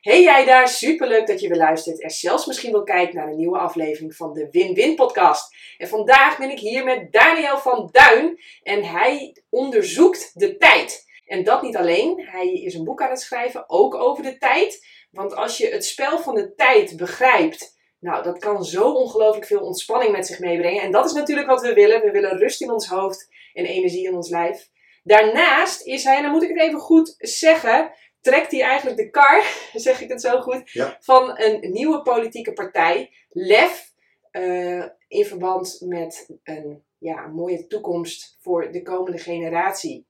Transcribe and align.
Hey 0.00 0.22
jij 0.22 0.44
daar, 0.44 0.68
superleuk 0.68 1.26
dat 1.26 1.40
je 1.40 1.48
weer 1.48 1.56
luistert 1.58 2.02
en 2.02 2.10
zelfs 2.10 2.46
misschien 2.46 2.72
wel 2.72 2.82
kijkt 2.82 3.12
naar 3.12 3.28
een 3.28 3.36
nieuwe 3.36 3.58
aflevering 3.58 4.16
van 4.16 4.32
de 4.32 4.48
Win-Win 4.50 4.94
podcast. 4.94 5.56
En 5.78 5.88
vandaag 5.88 6.38
ben 6.38 6.50
ik 6.50 6.58
hier 6.58 6.84
met 6.84 7.12
Daniel 7.12 7.58
van 7.58 7.88
Duin 7.92 8.40
en 8.62 8.84
hij 8.84 9.36
onderzoekt 9.50 10.30
de 10.34 10.56
tijd. 10.56 11.04
En 11.26 11.44
dat 11.44 11.62
niet 11.62 11.76
alleen, 11.76 12.28
hij 12.30 12.52
is 12.52 12.74
een 12.74 12.84
boek 12.84 13.02
aan 13.02 13.10
het 13.10 13.20
schrijven, 13.20 13.64
ook 13.66 13.94
over 13.94 14.22
de 14.22 14.38
tijd. 14.38 14.86
Want 15.10 15.34
als 15.34 15.58
je 15.58 15.68
het 15.68 15.84
spel 15.84 16.18
van 16.18 16.34
de 16.34 16.54
tijd 16.54 16.96
begrijpt, 16.96 17.76
nou 18.00 18.22
dat 18.22 18.38
kan 18.38 18.64
zo 18.64 18.90
ongelooflijk 18.90 19.46
veel 19.46 19.60
ontspanning 19.60 20.12
met 20.12 20.26
zich 20.26 20.38
meebrengen. 20.38 20.82
En 20.82 20.90
dat 20.90 21.04
is 21.04 21.12
natuurlijk 21.12 21.46
wat 21.46 21.62
we 21.62 21.72
willen. 21.72 22.00
We 22.00 22.10
willen 22.10 22.38
rust 22.38 22.60
in 22.60 22.70
ons 22.70 22.88
hoofd 22.88 23.28
en 23.52 23.64
energie 23.64 24.06
in 24.06 24.14
ons 24.14 24.28
lijf. 24.28 24.72
Daarnaast 25.02 25.86
is 25.86 26.04
hij, 26.04 26.16
en 26.16 26.22
dan 26.22 26.30
moet 26.30 26.42
ik 26.42 26.48
het 26.48 26.60
even 26.60 26.78
goed 26.78 27.14
zeggen, 27.18 27.92
trekt 28.24 28.50
hij 28.50 28.62
eigenlijk 28.62 28.96
de 28.96 29.10
kar, 29.10 29.42
zeg 29.74 30.00
ik 30.00 30.08
het 30.08 30.20
zo 30.20 30.40
goed, 30.40 30.70
Ja. 30.70 30.96
van 31.00 31.40
een 31.40 31.72
nieuwe 31.72 32.02
politieke 32.02 32.52
partij, 32.52 33.10
LEF, 33.28 33.92
eh, 34.30 34.84
in 35.08 35.24
verband 35.24 35.76
met 35.80 36.38
een, 36.42 36.84
ja, 36.98 37.24
een 37.24 37.34
mooie 37.34 37.66
toekomst 37.66 38.36
voor 38.40 38.72
de 38.72 38.82
komende 38.82 39.18
generatie. 39.18 40.06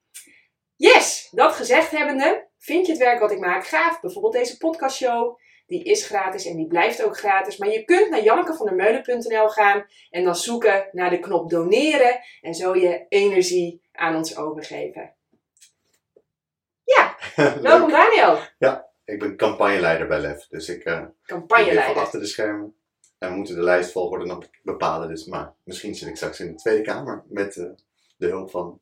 Yes, 0.76 1.28
dat 1.30 1.52
gezegd 1.52 1.90
hebbende, 1.90 2.48
vind 2.58 2.86
je 2.86 2.92
het 2.92 3.00
werk 3.00 3.20
wat 3.20 3.32
ik 3.32 3.38
maak 3.38 3.66
gaaf? 3.66 4.00
Bijvoorbeeld 4.00 4.34
deze 4.34 4.56
podcastshow, 4.56 5.38
die 5.66 5.84
is 5.84 6.06
gratis 6.06 6.46
en 6.46 6.56
die 6.56 6.66
blijft 6.66 7.02
ook 7.02 7.18
gratis. 7.18 7.56
Maar 7.56 7.68
je 7.68 7.84
kunt 7.84 8.10
naar 8.10 8.22
jannekevandermeulen.nl 8.22 9.48
gaan 9.48 9.86
en 10.10 10.24
dan 10.24 10.36
zoeken 10.36 10.88
naar 10.92 11.10
de 11.10 11.18
knop 11.18 11.50
doneren 11.50 12.20
en 12.40 12.54
zo 12.54 12.76
je 12.76 13.06
energie 13.08 13.82
aan 13.92 14.16
ons 14.16 14.36
overgeven. 14.36 15.14
Ja, 17.36 17.60
welkom 17.60 17.90
Daniel, 17.90 18.38
Ik 19.04 19.18
ben 19.18 19.36
campagneleider 19.36 20.06
bij 20.06 20.18
LEF, 20.18 20.46
dus 20.46 20.68
ik 20.68 20.84
uh, 20.84 21.04
campagneleider. 21.26 22.02
achter 22.02 22.20
de 22.20 22.26
schermen. 22.26 22.74
En 23.18 23.30
we 23.30 23.36
moeten 23.36 23.54
de 23.54 23.62
lijstvolgorde 23.62 24.24
nog 24.24 24.48
bepalen, 24.62 25.08
dus 25.08 25.24
maar 25.24 25.54
misschien 25.64 25.94
zit 25.94 26.08
ik 26.08 26.16
straks 26.16 26.40
in 26.40 26.46
de 26.46 26.54
Tweede 26.54 26.82
Kamer 26.82 27.24
met 27.28 27.56
eh, 27.56 27.66
de 28.16 28.26
hulp 28.26 28.50
van 28.50 28.80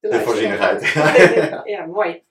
de 0.00 0.20
voorzienigheid. 0.20 0.92
ja, 1.74 1.86
mooi. 1.86 2.22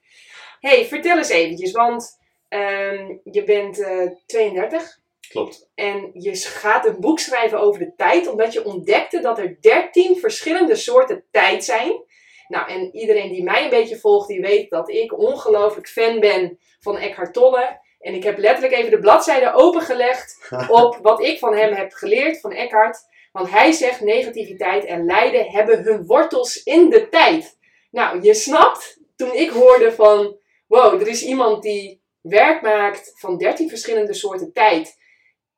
hey, 0.60 0.84
vertel 0.84 1.16
eens 1.16 1.28
eventjes, 1.28 1.72
want 1.72 2.18
ehm, 2.48 3.16
je 3.24 3.44
bent 3.44 3.80
eh, 3.80 4.10
32 4.26 4.98
Klopt. 5.28 5.70
en 5.74 6.10
je 6.14 6.36
gaat 6.36 6.86
een 6.86 7.00
boek 7.00 7.18
schrijven 7.18 7.60
over 7.60 7.80
de 7.80 7.92
tijd, 7.96 8.26
omdat 8.26 8.52
je 8.52 8.64
ontdekte 8.64 9.20
dat 9.20 9.38
er 9.38 9.60
13 9.60 10.16
verschillende 10.16 10.74
soorten 10.74 11.24
tijd 11.30 11.64
zijn. 11.64 12.04
Nou, 12.48 12.70
en 12.70 12.96
iedereen 12.96 13.30
die 13.30 13.42
mij 13.42 13.64
een 13.64 13.70
beetje 13.70 13.98
volgt, 13.98 14.28
die 14.28 14.40
weet 14.40 14.70
dat 14.70 14.88
ik 14.88 15.18
ongelooflijk 15.18 15.88
fan 15.88 16.20
ben 16.20 16.58
van 16.80 16.96
Eckhart 16.96 17.32
Tolle. 17.32 17.80
En 18.00 18.14
ik 18.14 18.22
heb 18.22 18.38
letterlijk 18.38 18.74
even 18.74 18.90
de 18.90 18.98
bladzijde 18.98 19.52
opengelegd 19.52 20.48
op 20.68 20.98
wat 21.02 21.20
ik 21.20 21.38
van 21.38 21.56
hem 21.56 21.72
heb 21.72 21.92
geleerd, 21.92 22.40
van 22.40 22.52
Eckhart. 22.52 22.98
Want 23.32 23.50
hij 23.50 23.72
zegt 23.72 24.00
negativiteit 24.00 24.84
en 24.84 25.04
lijden 25.04 25.50
hebben 25.50 25.82
hun 25.82 26.06
wortels 26.06 26.62
in 26.62 26.90
de 26.90 27.08
tijd. 27.08 27.58
Nou, 27.90 28.22
je 28.22 28.34
snapt, 28.34 29.00
toen 29.16 29.32
ik 29.34 29.50
hoorde 29.50 29.92
van, 29.92 30.38
wow, 30.66 31.00
er 31.00 31.08
is 31.08 31.24
iemand 31.24 31.62
die 31.62 32.02
werk 32.20 32.62
maakt 32.62 33.12
van 33.14 33.38
13 33.38 33.68
verschillende 33.68 34.14
soorten 34.14 34.52
tijd. 34.52 34.96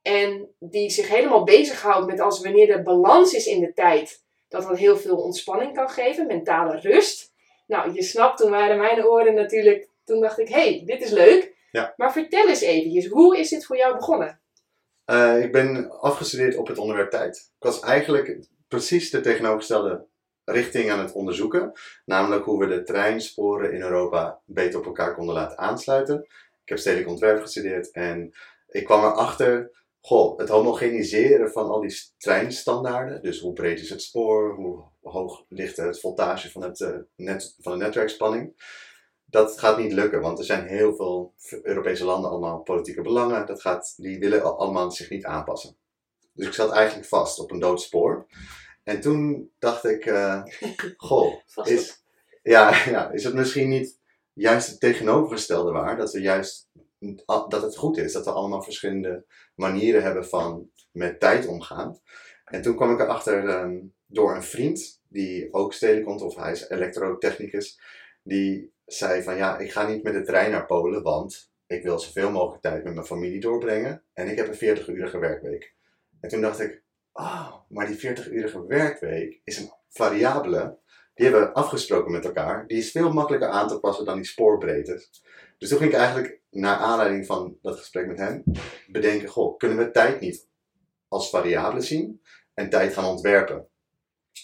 En 0.03 0.55
die 0.59 0.91
zich 0.91 1.09
helemaal 1.09 1.45
bezighoudt 1.45 2.07
met 2.07 2.21
als 2.21 2.41
wanneer 2.41 2.71
er 2.71 2.83
balans 2.83 3.33
is 3.33 3.47
in 3.47 3.61
de 3.61 3.73
tijd, 3.73 4.23
dat 4.49 4.63
dat 4.63 4.79
heel 4.79 4.97
veel 4.97 5.17
ontspanning 5.17 5.75
kan 5.75 5.91
geven, 5.91 6.27
mentale 6.27 6.81
rust. 6.81 7.33
Nou, 7.67 7.93
je 7.93 8.03
snapt, 8.03 8.39
toen 8.39 8.51
waren 8.51 8.79
mijn 8.79 9.05
oren 9.05 9.35
natuurlijk, 9.35 9.89
toen 10.05 10.21
dacht 10.21 10.39
ik, 10.39 10.49
hey, 10.49 10.83
dit 10.87 11.03
is 11.03 11.11
leuk. 11.11 11.57
Ja. 11.71 11.95
Maar 11.97 12.13
vertel 12.13 12.49
eens 12.49 12.61
eventjes, 12.61 13.07
hoe 13.07 13.39
is 13.39 13.49
dit 13.49 13.67
voor 13.67 13.77
jou 13.77 13.97
begonnen? 13.97 14.41
Eh, 15.05 15.43
ik 15.43 15.53
ben 15.53 16.01
afgestudeerd 16.01 16.57
op 16.57 16.67
het 16.67 16.79
onderwerp 16.79 17.11
tijd. 17.11 17.37
Ik 17.37 17.65
was 17.65 17.81
eigenlijk 17.81 18.39
precies 18.69 19.11
de 19.11 19.21
tegenovergestelde 19.21 20.07
richting 20.45 20.91
aan 20.91 20.99
het 20.99 21.13
onderzoeken. 21.13 21.73
Namelijk 22.05 22.45
hoe 22.45 22.59
we 22.59 22.67
de 22.67 22.83
treinsporen 22.83 23.73
in 23.73 23.83
Europa 23.83 24.41
beter 24.45 24.79
op 24.79 24.87
elkaar 24.87 25.15
konden 25.15 25.35
laten 25.35 25.59
aansluiten. 25.59 26.23
Ik 26.63 26.69
heb 26.69 26.79
stedelijk 26.79 27.09
ontwerp 27.09 27.41
gestudeerd 27.41 27.91
en 27.91 28.35
ik 28.69 28.85
kwam 28.85 29.05
erachter, 29.05 29.71
goh, 30.09 30.39
het 30.39 30.49
homogeniseren 30.49 31.51
van 31.53 31.69
al 31.69 31.81
die 31.81 32.01
treinstandaarden. 32.19 33.23
Dus 33.23 33.41
hoe 33.41 33.53
breed 33.53 33.81
is 33.81 33.91
het 33.91 34.03
spoor, 34.03 34.55
hoe 34.55 34.83
hoog 35.03 35.45
ligt 35.49 35.77
het 35.77 36.01
voltage 36.01 36.51
van, 36.51 36.63
het, 36.63 36.81
eh, 36.81 36.97
net, 37.17 37.55
van 37.59 37.73
de 37.73 37.85
netwerkspanning. 37.85 38.53
Dat 39.25 39.59
gaat 39.59 39.79
niet 39.79 39.93
lukken, 39.93 40.21
want 40.21 40.39
er 40.39 40.45
zijn 40.45 40.67
heel 40.67 40.95
veel 40.95 41.35
Europese 41.63 42.05
landen 42.05 42.31
allemaal 42.31 42.63
politieke 42.63 43.03
belangen. 43.03 43.47
Dat 43.47 43.61
gaat, 43.61 43.95
die 43.97 44.19
willen 44.19 44.43
al- 44.43 44.59
allemaal 44.59 44.91
zich 44.91 45.11
niet 45.11 45.25
aanpassen. 45.25 45.77
Dus 46.33 46.47
ik 46.47 46.53
zat 46.53 46.71
eigenlijk 46.71 47.09
vast 47.09 47.39
op 47.39 47.51
een 47.51 47.59
dood 47.59 47.83
spoor. 47.83 48.27
En 48.85 49.01
toen 49.01 49.51
dacht 49.59 49.85
ik, 49.85 50.07
eh, 50.07 50.43
goh, 50.97 51.35
is, 51.65 52.03
ja, 52.43 52.85
ja, 52.95 53.11
is 53.11 53.25
het 53.25 53.35
misschien 53.35 53.69
niet 53.69 53.99
juist 54.33 54.71
het 54.71 54.81
tegenovergestelde 54.81 55.73
waar? 55.73 55.97
Dat, 55.97 56.13
we 56.13 56.21
juist, 56.21 56.69
dat 57.27 57.63
het 57.63 57.77
goed 57.77 57.97
is 57.97 58.13
dat 58.13 58.25
we 58.25 58.31
allemaal 58.31 58.63
verschillende 58.63 59.25
manieren 59.59 60.03
hebben 60.03 60.29
van 60.29 60.71
met 60.93 61.21
tijd 61.21 61.47
omgaan. 61.47 62.01
En 62.45 62.63
toen 62.63 62.77
kwam 62.77 62.93
ik 62.93 63.01
erachter 63.01 63.49
ehm, 63.49 63.77
door 64.07 64.35
een 64.35 64.43
vriend, 64.43 65.03
die 65.09 65.53
ook 65.53 65.73
stedelijk 65.73 66.07
komt, 66.07 66.23
of 66.23 66.37
hij 66.37 66.53
is 66.53 66.69
elektrotechnicus, 66.69 67.81
die 68.23 68.73
zei 68.87 69.23
van 69.23 69.37
ja, 69.37 69.59
ik 69.59 69.73
ga 69.73 69.89
niet 69.89 70.03
met 70.03 70.13
de 70.13 70.23
trein 70.23 70.51
naar 70.51 70.67
Polen, 70.67 71.03
want 71.03 71.53
ik 71.67 71.83
wil 71.83 71.99
zoveel 71.99 72.31
mogelijk 72.31 72.63
tijd 72.63 72.85
met 72.85 72.95
mijn 72.95 73.07
familie 73.07 73.41
doorbrengen 73.41 74.03
en 74.13 74.29
ik 74.29 74.37
heb 74.37 74.49
een 74.49 74.79
40-urige 74.79 75.19
werkweek. 75.19 75.75
En 76.21 76.29
toen 76.29 76.41
dacht 76.41 76.61
ik, 76.61 76.83
oh, 77.13 77.55
maar 77.69 77.87
die 77.87 77.97
40-urige 77.97 78.67
werkweek 78.67 79.41
is 79.45 79.59
een 79.59 79.71
variabele, 79.89 80.79
die 81.15 81.27
hebben 81.27 81.43
we 81.43 81.55
afgesproken 81.55 82.13
met 82.13 82.25
elkaar, 82.25 82.67
die 82.67 82.79
is 82.79 82.91
veel 82.91 83.13
makkelijker 83.13 83.49
aan 83.49 83.69
te 83.69 83.81
passen 83.81 84.05
dan 84.05 84.17
die 84.17 84.25
spoorbreedtes. 84.25 85.23
Dus 85.59 85.69
toen 85.69 85.79
ging 85.79 85.91
ik 85.93 85.97
eigenlijk, 85.99 86.41
naar 86.51 86.77
aanleiding 86.77 87.27
van 87.27 87.59
dat 87.63 87.79
gesprek 87.79 88.07
met 88.07 88.19
hem, 88.19 88.43
bedenken, 88.87 89.29
goh, 89.29 89.57
kunnen 89.57 89.79
we 89.79 89.91
tijd 89.91 90.21
niet 90.21 90.47
als 91.09 91.31
variabele 91.31 91.81
zien 91.81 92.23
en 92.55 92.71
tijd 92.71 92.93
gaan 92.93 93.05
ontwerpen? 93.05 93.69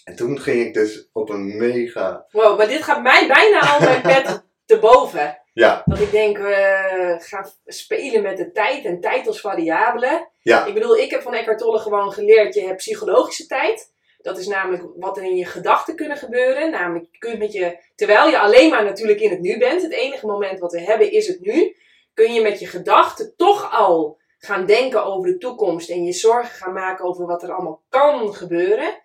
En 0.03 0.15
toen 0.15 0.39
ging 0.39 0.65
ik 0.65 0.73
dus 0.73 1.09
op 1.13 1.29
een 1.29 1.57
mega, 1.57 2.25
Wow, 2.31 2.57
maar 2.57 2.67
dit 2.67 2.83
gaat 2.83 3.01
mij 3.01 3.27
bijna 3.27 3.59
al 3.59 3.79
mijn 3.79 4.01
pet 4.01 4.43
te 4.65 4.79
boven. 4.79 5.41
ja, 5.53 5.81
Dat 5.85 5.99
ik 5.99 6.11
denk, 6.11 6.37
we 6.37 7.15
gaan 7.19 7.51
spelen 7.65 8.21
met 8.21 8.37
de 8.37 8.51
tijd 8.51 8.85
en 8.85 9.01
tijd 9.01 9.27
als 9.27 9.41
variabele. 9.41 10.29
ja, 10.39 10.65
Ik 10.65 10.73
bedoel, 10.73 10.97
ik 10.97 11.11
heb 11.11 11.21
van 11.21 11.33
Eckhart 11.33 11.57
Tolle 11.59 11.79
gewoon 11.79 12.11
geleerd, 12.11 12.53
je 12.53 12.61
hebt 12.61 12.77
psychologische 12.77 13.45
tijd. 13.45 13.93
Dat 14.25 14.37
is 14.37 14.47
namelijk 14.47 14.83
wat 14.95 15.17
er 15.17 15.23
in 15.23 15.35
je 15.35 15.45
gedachten 15.45 15.95
kunnen 15.95 16.17
gebeuren. 16.17 16.71
Namelijk, 16.71 17.07
je 17.11 17.17
kunt 17.17 17.39
met 17.39 17.53
je, 17.53 17.77
terwijl 17.95 18.29
je 18.29 18.39
alleen 18.39 18.69
maar 18.69 18.83
natuurlijk 18.83 19.19
in 19.19 19.29
het 19.29 19.39
nu 19.39 19.57
bent, 19.57 19.81
het 19.81 19.91
enige 19.91 20.25
moment 20.25 20.59
wat 20.59 20.71
we 20.71 20.81
hebben 20.81 21.11
is 21.11 21.27
het 21.27 21.39
nu, 21.41 21.75
kun 22.13 22.33
je 22.33 22.41
met 22.41 22.59
je 22.59 22.67
gedachten 22.67 23.33
toch 23.35 23.71
al 23.71 24.19
gaan 24.37 24.65
denken 24.65 25.03
over 25.03 25.31
de 25.31 25.37
toekomst 25.37 25.89
en 25.89 26.03
je 26.03 26.11
zorgen 26.11 26.55
gaan 26.55 26.73
maken 26.73 27.05
over 27.05 27.25
wat 27.25 27.43
er 27.43 27.51
allemaal 27.51 27.83
kan 27.89 28.33
gebeuren. 28.33 29.03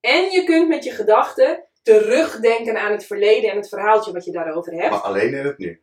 En 0.00 0.30
je 0.30 0.44
kunt 0.44 0.68
met 0.68 0.84
je 0.84 0.90
gedachten 0.90 1.64
terugdenken 1.82 2.80
aan 2.80 2.92
het 2.92 3.06
verleden 3.06 3.50
en 3.50 3.56
het 3.56 3.68
verhaaltje 3.68 4.12
wat 4.12 4.24
je 4.24 4.32
daarover 4.32 4.72
hebt. 4.72 4.90
maar 4.90 5.00
alleen 5.00 5.34
in 5.34 5.44
het 5.44 5.58
nu. 5.58 5.82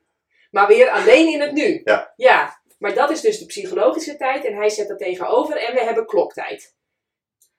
Maar 0.52 0.68
weer 0.68 0.90
alleen 0.90 1.34
in 1.34 1.42
het 1.42 1.52
nu. 1.52 1.82
Ja. 1.84 2.14
Ja, 2.16 2.62
maar 2.80 2.94
dat 2.94 3.10
is 3.10 3.22
dus 3.22 3.40
de 3.40 3.46
psychologische 3.46 4.18
tijd 4.18 4.46
en 4.46 4.56
hij 4.56 4.70
zet 4.70 4.88
dat 4.88 5.00
tegenover 5.00 5.58
en 5.58 5.74
we 5.74 5.84
hebben 5.84 6.06
kloktijd. 6.06 6.77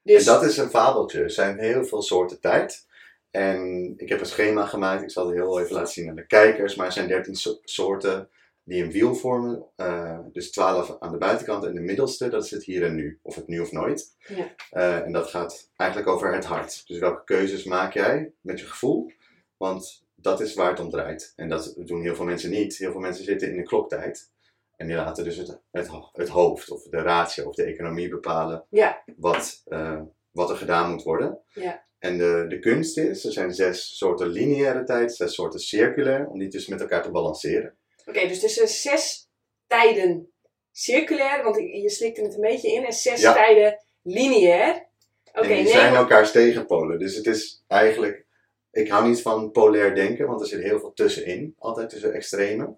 Dus 0.02 0.26
En 0.26 0.32
dat 0.32 0.42
is 0.44 0.56
een 0.56 0.70
fabeltje. 0.70 1.22
Er 1.22 1.30
zijn 1.30 1.58
heel 1.58 1.84
veel 1.84 2.02
soorten 2.02 2.40
tijd. 2.40 2.86
En 3.30 3.94
ik 3.96 4.08
heb 4.08 4.20
een 4.20 4.26
schema 4.26 4.66
gemaakt. 4.66 5.02
Ik 5.02 5.10
zal 5.10 5.26
het 5.26 5.34
heel 5.34 5.60
even 5.60 5.74
laten 5.74 5.92
zien 5.92 6.08
aan 6.08 6.14
de 6.16 6.26
kijkers. 6.26 6.74
Maar 6.74 6.86
er 6.86 6.92
zijn 6.92 7.08
13 7.08 7.34
so- 7.34 7.58
soorten 7.62 8.28
die 8.64 8.82
een 8.82 8.90
wiel 8.90 9.14
vormen. 9.14 9.64
Eh, 9.76 10.18
dus 10.32 10.50
12 10.50 10.96
aan 11.00 11.12
de 11.12 11.18
buitenkant. 11.18 11.64
En 11.64 11.74
de 11.74 11.80
middelste, 11.80 12.28
dat 12.28 12.44
is 12.44 12.50
het 12.50 12.64
hier 12.64 12.84
en 12.84 12.94
nu. 12.94 13.18
Of 13.22 13.34
het 13.34 13.46
nu 13.48 13.60
of 13.60 13.72
nooit. 13.72 14.16
Ja. 14.28 14.54
Eh, 14.70 14.96
en 14.98 15.12
dat 15.12 15.30
gaat 15.30 15.70
eigenlijk 15.76 16.10
over 16.10 16.34
het 16.34 16.44
hart. 16.44 16.86
Dus 16.86 16.98
welke 16.98 17.24
keuzes 17.24 17.64
maak 17.64 17.92
jij 17.94 18.32
met 18.40 18.60
je 18.60 18.66
gevoel? 18.66 19.12
Want 19.56 20.06
dat 20.14 20.40
is 20.40 20.54
waar 20.54 20.70
het 20.70 20.80
om 20.80 20.90
draait. 20.90 21.32
En 21.36 21.48
dat 21.48 21.74
doen 21.76 22.02
heel 22.02 22.14
veel 22.14 22.24
mensen 22.24 22.50
niet. 22.50 22.76
Heel 22.76 22.92
veel 22.92 23.00
mensen 23.00 23.24
zitten 23.24 23.50
in 23.50 23.56
de 23.56 23.62
kloktijd. 23.62 24.30
En 24.78 24.86
die 24.86 24.96
laten 24.96 25.24
dus 25.24 25.36
het, 25.36 25.60
het, 25.70 25.88
het 26.12 26.28
hoofd 26.28 26.70
of 26.70 26.82
de 26.82 27.00
ratio 27.02 27.46
of 27.46 27.54
de 27.54 27.64
economie 27.64 28.08
bepalen 28.08 28.66
Ja. 28.70 29.02
wat, 29.16 29.62
eh, 29.64 30.00
wat 30.30 30.50
er 30.50 30.56
gedaan 30.56 30.90
moet 30.90 31.02
worden. 31.02 31.40
Ja. 31.52 31.82
En 31.98 32.18
de, 32.18 32.44
de 32.48 32.58
kunst 32.58 32.98
is, 32.98 33.24
er 33.24 33.32
zijn 33.32 33.54
zes 33.54 33.96
soorten 33.96 34.26
lineaire 34.28 34.84
tijd, 34.84 35.14
zes 35.14 35.34
soorten 35.34 35.60
circulair, 35.60 36.26
om 36.26 36.38
die 36.38 36.48
dus 36.48 36.66
met 36.66 36.80
elkaar 36.80 37.02
te 37.02 37.10
balanceren. 37.10 37.76
Oké, 38.06 38.26
dus 38.28 38.40
tussen 38.40 38.68
zes 38.68 39.28
tijden 39.66 40.32
circulair, 40.72 41.42
want 41.42 41.56
je 41.56 41.90
slikte 41.90 42.22
het 42.22 42.34
een 42.34 42.40
beetje 42.40 42.72
in, 42.72 42.84
en 42.84 42.92
zes 42.92 43.20
Ja. 43.20 43.32
tijden 43.32 43.78
lineair. 44.02 44.86
Oké, 45.32 45.46
en 45.46 45.54
die 45.54 45.62
nee, 45.62 45.72
zijn 45.72 45.94
elkaars 45.94 46.30
tegenpolen. 46.32 46.98
Dus 46.98 47.16
het 47.16 47.26
is 47.26 47.64
eigenlijk, 47.66 48.26
ik 48.70 48.88
hou 48.88 49.08
niet 49.08 49.22
van 49.22 49.50
polair 49.50 49.94
denken, 49.94 50.26
want 50.26 50.40
er 50.40 50.46
zit 50.46 50.62
heel 50.62 50.78
veel 50.80 50.92
tussenin, 50.92 51.54
altijd 51.58 51.88
tussen 51.90 52.12
extremen. 52.12 52.76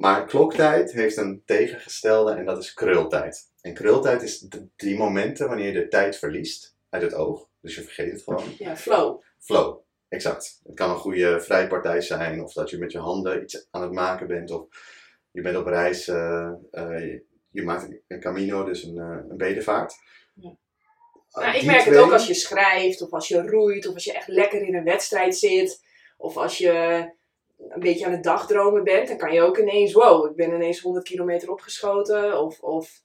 Maar 0.00 0.26
kloktijd 0.26 0.92
heeft 0.92 1.16
een 1.16 1.42
tegengestelde 1.44 2.32
en 2.32 2.44
dat 2.44 2.58
is 2.58 2.74
krultijd. 2.74 3.50
En 3.60 3.74
krultijd 3.74 4.22
is 4.22 4.38
d- 4.48 4.60
die 4.76 4.96
momenten 4.96 5.48
wanneer 5.48 5.66
je 5.66 5.80
de 5.80 5.88
tijd 5.88 6.16
verliest 6.16 6.76
uit 6.88 7.02
het 7.02 7.14
oog. 7.14 7.48
Dus 7.60 7.74
je 7.74 7.82
vergeet 7.82 8.12
het 8.12 8.22
gewoon. 8.22 8.44
Ja, 8.58 8.76
flow. 8.76 9.22
Flow, 9.38 9.78
exact. 10.08 10.60
Het 10.64 10.74
kan 10.74 10.90
een 10.90 10.96
goede 10.96 11.40
vrijpartij 11.40 12.00
zijn, 12.00 12.42
of 12.42 12.52
dat 12.52 12.70
je 12.70 12.78
met 12.78 12.92
je 12.92 12.98
handen 12.98 13.42
iets 13.42 13.66
aan 13.70 13.82
het 13.82 13.92
maken 13.92 14.26
bent, 14.26 14.50
of 14.50 14.66
je 15.30 15.40
bent 15.40 15.56
op 15.56 15.66
reis, 15.66 16.08
eh, 16.08 16.50
eh, 16.70 16.98
je, 16.98 17.24
je 17.50 17.62
maakt 17.62 17.88
een, 18.08 18.20
camino, 18.20 18.64
dus 18.64 18.82
een, 18.82 18.98
eh, 18.98 19.18
een 19.28 19.36
bedevaart. 19.36 19.94
Ja. 20.34 20.48
Uh, 21.38 21.44
Nou, 21.44 21.56
ik 21.56 21.64
merk 21.64 21.84
het 21.84 21.96
ook 21.96 22.12
als 22.12 22.26
je 22.26 22.34
schrijft, 22.34 23.02
of 23.02 23.10
als 23.12 23.28
je 23.28 23.42
roeit, 23.42 23.86
of 23.86 23.94
als 23.94 24.04
je 24.04 24.12
echt 24.12 24.28
lekker 24.28 24.62
in 24.62 24.74
een 24.74 24.84
wedstrijd 24.84 25.36
zit, 25.36 25.84
of 26.16 26.36
als 26.36 26.58
je 26.58 27.04
een 27.68 27.80
beetje 27.80 28.06
aan 28.06 28.12
het 28.12 28.22
dagdromen 28.22 28.84
bent, 28.84 29.08
dan 29.08 29.16
kan 29.16 29.32
je 29.32 29.40
ook 29.42 29.58
ineens, 29.58 29.92
wow, 29.92 30.30
ik 30.30 30.36
ben 30.36 30.52
ineens 30.54 30.80
100 30.80 31.04
kilometer 31.04 31.50
opgeschoten, 31.50 32.40
of, 32.40 32.60
of 32.60 33.02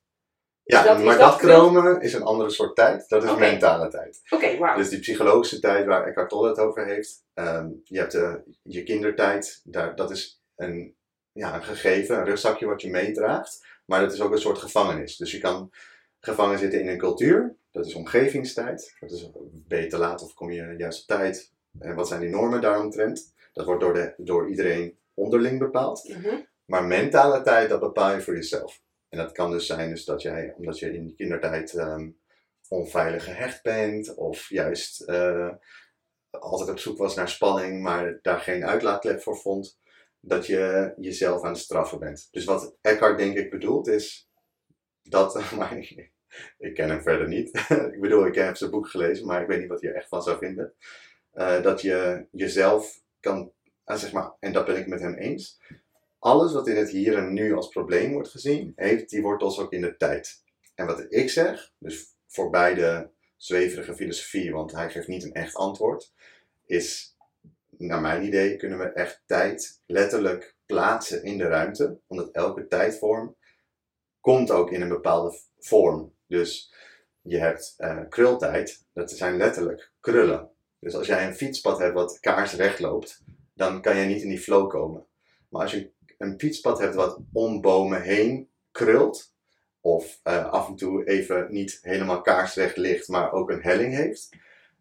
Ja, 0.64 0.84
dat- 0.84 0.98
maar 1.04 1.18
dat 1.18 1.30
dat 1.30 1.40
kromen 1.40 2.02
is 2.02 2.14
een 2.14 2.24
andere 2.24 2.50
soort 2.50 2.76
tijd. 2.76 3.10
Dat 3.10 3.24
is 3.24 3.36
mentale 3.36 3.88
tijd. 3.90 4.22
oké, 4.30 4.58
wauw. 4.58 4.78
Dus 4.78 4.90
die 4.90 5.00
psychologische 5.00 5.60
tijd 5.60 5.86
waar 5.86 6.08
Eckhart 6.08 6.30
Tolle 6.30 6.48
het 6.50 6.60
over 6.60 6.86
heeft. 6.86 7.24
ehm, 7.34 7.70
je 7.84 7.98
hebt 8.00 8.12
de, 8.12 8.42
je 8.62 8.84
kindertijd. 8.84 9.62
Daar, 9.64 9.96
dat 9.96 10.12
is 10.12 10.42
een, 10.56 10.96
ja, 11.32 11.56
een 11.56 11.64
gegeven, 11.64 12.18
een 12.18 12.26
rugzakje 12.26 12.66
wat 12.66 12.82
je 12.82 12.90
meedraagt. 12.90 13.66
Maar 13.86 14.00
dat 14.00 14.14
is 14.14 14.22
ook 14.22 14.32
een 14.32 14.38
soort 14.38 14.58
gevangenis. 14.58 15.18
Dus 15.18 15.32
je 15.32 15.40
kan 15.40 15.72
gevangen 16.20 16.60
zitten 16.60 16.80
in 16.82 16.88
een 16.88 16.98
cultuur. 16.98 17.56
Dat 17.72 17.86
is 17.86 17.94
omgevingstijd. 17.96 18.96
Dat 19.00 19.12
is, 19.12 19.30
ben 19.68 19.82
je 19.82 19.88
te 19.88 19.98
laat 19.98 20.24
of 20.24 20.34
kom 20.34 20.52
je 20.52 20.74
juist 20.78 21.02
op 21.02 21.08
tijd? 21.18 21.52
En 21.80 21.96
wat 21.96 22.08
zijn 22.08 22.20
die 22.22 22.30
normen 22.30 22.62
daaromtrent? 22.62 23.34
Dat 23.56 23.66
wordt 23.66 23.82
door, 23.82 23.94
de, 23.94 24.14
door 24.18 24.50
iedereen 24.50 25.00
onderling 25.14 25.60
bepaald. 25.60 26.10
Mhm. 26.10 26.42
Maar 26.66 26.84
mentale 26.84 27.42
tijd, 27.42 27.70
dat 27.70 27.80
bepaal 27.80 28.14
je 28.14 28.22
voor 28.22 28.36
jezelf. 28.36 28.82
En 29.10 29.18
dat 29.18 29.32
kan 29.32 29.52
dus 29.52 29.66
zijn 29.66 29.90
dus 29.90 30.06
dat 30.06 30.22
jij, 30.22 30.54
omdat 30.58 30.80
je 30.80 30.94
in 30.94 31.08
je 31.08 31.16
kindertijd 31.16 31.74
ehm, 31.74 32.10
onveilig 32.70 33.24
gehecht 33.24 33.64
bent, 33.64 34.16
of 34.16 34.50
juist 34.50 35.02
eh, 35.02 35.54
altijd 36.30 36.70
op 36.70 36.80
zoek 36.80 36.98
was 36.98 37.16
naar 37.16 37.30
spanning, 37.30 37.82
maar 37.82 38.20
daar 38.22 38.40
geen 38.40 38.66
uitlaatklep 38.66 39.22
voor 39.22 39.38
vond, 39.38 39.80
dat 40.20 40.46
je 40.46 40.94
jezelf 40.98 41.44
aan 41.44 41.52
het 41.52 41.62
straffen 41.62 42.00
bent. 42.00 42.28
Dus 42.32 42.46
wat 42.46 42.78
Eckhart 42.82 43.18
denk 43.18 43.38
ik 43.38 43.50
bedoelt 43.50 43.88
is 43.88 44.30
dat, 45.02 45.52
maar 45.58 45.78
ik, 45.78 46.12
ik 46.58 46.74
ken 46.74 46.90
hem 46.90 47.02
verder 47.02 47.28
niet. 47.28 47.66
ik 47.94 48.02
bedoel, 48.02 48.26
ik 48.26 48.36
heb 48.36 48.56
zijn 48.56 48.72
boek 48.72 48.88
gelezen, 48.88 49.26
maar 49.26 49.42
ik 49.42 49.48
weet 49.48 49.60
niet 49.60 49.70
wat 49.70 49.82
hij 49.82 49.90
er 49.90 49.96
echt 49.96 50.08
van 50.08 50.22
zou 50.22 50.38
vinden. 50.38 50.74
Eh, 51.32 51.62
dat 51.62 51.82
je 51.82 52.28
jezelf 52.32 53.04
kan, 53.26 53.52
ah, 53.84 53.98
zeg 53.98 54.12
maar, 54.12 54.34
en 54.40 54.54
dat 54.54 54.66
ben 54.66 54.78
ik 54.78 54.88
met 54.88 55.00
hem 55.00 55.14
eens, 55.14 55.62
alles 56.20 56.54
wat 56.54 56.68
in 56.68 56.76
het 56.76 56.90
hier 56.90 57.18
en 57.18 57.34
nu 57.34 57.54
als 57.54 57.68
probleem 57.68 58.12
wordt 58.12 58.30
gezien, 58.30 58.74
heeft 58.76 59.10
die 59.10 59.22
wortels 59.22 59.60
ook 59.60 59.72
in 59.72 59.82
de 59.82 59.98
tijd. 59.98 60.44
En 60.76 60.86
wat 60.86 61.06
ik 61.10 61.30
zeg, 61.30 61.72
dus 61.78 62.16
voorbij 62.28 62.74
de 62.74 63.10
zweverige 63.38 63.96
filosofie, 63.96 64.52
want 64.52 64.72
hij 64.72 64.90
geeft 64.90 65.08
niet 65.08 65.24
een 65.24 65.34
echt 65.34 65.56
antwoord, 65.56 66.14
is, 66.66 67.16
naar 67.78 68.02
mijn 68.02 68.24
idee, 68.24 68.58
kunnen 68.58 68.78
we 68.78 68.86
echt 68.86 69.24
tijd 69.26 69.82
letterlijk 69.86 70.56
plaatsen 70.66 71.24
in 71.24 71.38
de 71.38 71.48
ruimte, 71.48 72.00
omdat 72.08 72.32
elke 72.32 72.68
tijdvorm 72.68 73.36
komt 74.20 74.52
ook 74.52 74.72
in 74.72 74.82
een 74.82 74.90
bepaalde 74.90 75.40
vorm. 75.60 76.14
Dus 76.28 76.74
je 77.22 77.38
hebt 77.38 77.74
eh, 77.78 78.02
krultijd, 78.10 78.86
dat 78.94 79.12
zijn 79.12 79.38
letterlijk 79.38 79.92
krullen. 80.00 80.55
Dus 80.80 80.96
als 80.96 81.08
jij 81.08 81.28
een 81.28 81.36
fietspad 81.36 81.80
hebt 81.80 81.94
wat 81.94 82.20
kaarsrecht 82.20 82.80
loopt, 82.80 83.24
dan 83.54 83.82
kan 83.82 83.98
je 83.98 84.06
niet 84.06 84.22
in 84.22 84.30
die 84.30 84.40
flow 84.40 84.70
komen. 84.70 85.06
Maar 85.50 85.62
als 85.62 85.72
je 85.72 85.92
een 86.18 86.40
fietspad 86.40 86.80
hebt 86.80 86.96
wat 86.96 87.20
om 87.34 87.62
bomen 87.62 88.02
heen 88.02 88.50
krult, 88.72 89.34
of 89.82 90.20
eh, 90.24 90.50
af 90.50 90.68
en 90.68 90.76
toe 90.76 91.08
even 91.08 91.48
niet 91.50 91.80
helemaal 91.82 92.22
kaarsrecht 92.22 92.78
ligt, 92.78 93.08
maar 93.08 93.32
ook 93.32 93.50
een 93.50 93.62
helling 93.62 93.94
heeft, 93.96 94.30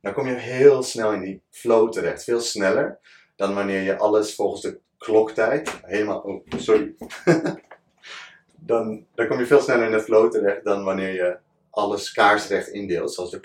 dan 0.00 0.12
kom 0.12 0.26
je 0.26 0.34
heel 0.34 0.82
snel 0.82 1.12
in 1.12 1.20
die 1.20 1.42
flow 1.50 1.92
terecht. 1.92 2.24
Veel 2.24 2.40
sneller 2.40 2.98
dan 3.36 3.54
wanneer 3.54 3.82
je 3.82 3.98
alles 3.98 4.34
volgens 4.34 4.62
de 4.62 4.80
kloktijd 4.98 5.80
helemaal. 5.82 6.20
Oh, 6.20 6.44
sorry. 6.56 6.94
dan, 8.70 9.06
dan 9.14 9.26
kom 9.28 9.38
je 9.38 9.46
veel 9.46 9.60
sneller 9.60 9.86
in 9.86 9.92
de 9.92 10.00
flow 10.00 10.30
terecht 10.30 10.64
dan 10.64 10.84
wanneer 10.84 11.12
je 11.12 11.38
alles 11.70 12.12
kaarsrecht 12.12 12.68
indeelt, 12.68 13.14
zoals 13.14 13.30
de 13.30 13.40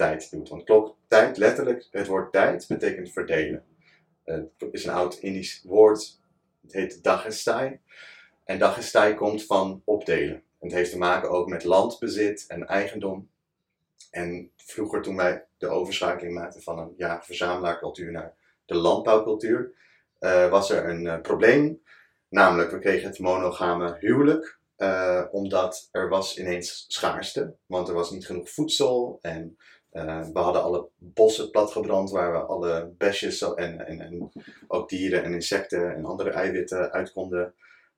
kloktijd 0.00 0.30
doet. 0.30 0.48
Want 0.48 0.64
kloktijd, 0.64 1.36
letterlijk, 1.36 1.88
het 1.90 2.06
woord 2.06 2.32
tijd 2.32 2.66
betekent 2.68 3.12
verdelen. 3.12 3.64
Het 4.24 4.50
is 4.70 4.84
een 4.84 4.92
oud 4.92 5.18
Indisch 5.18 5.62
woord. 5.64 6.20
Het 6.62 6.72
heet 6.72 7.02
dagestai. 7.02 7.80
En 8.44 8.58
dagestai 8.58 9.14
komt 9.14 9.46
van 9.46 9.82
opdelen. 9.84 10.42
Het 10.58 10.72
heeft 10.72 10.90
te 10.90 10.98
maken 10.98 11.30
ook 11.30 11.48
met 11.48 11.64
landbezit 11.64 12.44
en 12.48 12.66
eigendom. 12.66 13.30
En 14.10 14.50
vroeger 14.56 15.02
toen 15.02 15.16
wij 15.16 15.44
de 15.58 15.68
overschakeling 15.68 16.34
maakten 16.34 16.62
van 16.62 16.78
een 16.78 16.94
ja, 16.96 17.22
verzamelaarcultuur 17.22 18.12
naar 18.12 18.34
de 18.64 18.74
landbouwcultuur, 18.74 19.72
eh, 20.18 20.50
was 20.50 20.70
er 20.70 20.88
een 20.88 21.06
eh, 21.06 21.20
probleem. 21.20 21.82
Namelijk, 22.28 22.70
we 22.70 22.78
kregen 22.78 23.08
het 23.08 23.18
monogame 23.18 23.96
huwelijk. 24.00 24.58
eh, 24.76 25.24
omdat 25.30 25.88
er 25.92 26.08
was 26.08 26.38
ineens 26.38 26.84
schaarste. 26.88 27.54
Want 27.66 27.88
er 27.88 27.94
was 27.94 28.10
niet 28.10 28.26
genoeg 28.26 28.50
voedsel. 28.50 29.18
En 29.22 29.56
eh, 29.90 30.22
we 30.32 30.38
hadden 30.38 30.62
alle 30.62 30.88
bossen 30.98 31.50
platgebrand 31.50 32.10
waar 32.10 32.32
we 32.32 32.38
alle 32.38 32.94
besjes 32.98 33.54
en, 33.54 33.86
en, 33.86 34.00
en 34.00 34.32
ook 34.66 34.88
dieren 34.88 35.22
en 35.24 35.32
insecten 35.32 35.94
en 35.94 36.04
andere 36.04 36.30
eiwitten 36.30 36.92
uit 36.92 37.12
konden 37.12 37.54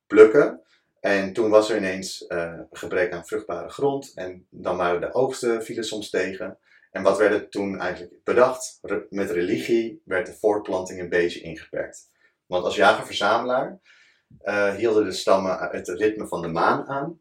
plukken. 0.07 0.61
En 1.01 1.33
toen 1.33 1.51
was 1.51 1.71
er 1.71 1.77
ineens 1.77 2.27
eh, 2.27 2.61
gebrek 2.71 3.13
aan 3.13 3.27
vruchtbare 3.27 3.69
grond. 3.69 4.13
En 4.15 4.47
dan 4.51 4.77
waren 4.77 5.01
de 5.01 5.15
oogsten 5.15 5.65
vielen 5.65 5.85
soms 5.85 6.11
tegen. 6.11 6.59
En 6.91 7.03
wat 7.03 7.19
werd 7.19 7.33
er 7.33 7.49
toen 7.49 7.79
eigenlijk 7.79 8.15
bedacht? 8.25 8.81
Met 9.09 9.31
religie 9.31 10.03
werd 10.05 10.27
de 10.27 10.35
voortplanting 10.35 11.01
een 11.01 11.09
beetje 11.09 11.41
ingeperkt. 11.41 12.11
Want 12.47 12.65
als 12.65 12.77
jager-verzamelaar 12.77 13.81
eh, 14.39 14.75
hielden 14.75 15.05
de 15.05 15.13
stammen 15.13 15.69
het 15.71 15.89
ritme 15.89 16.27
van 16.27 16.43
de 16.43 16.49
maan 16.49 16.87
aan. 16.87 17.21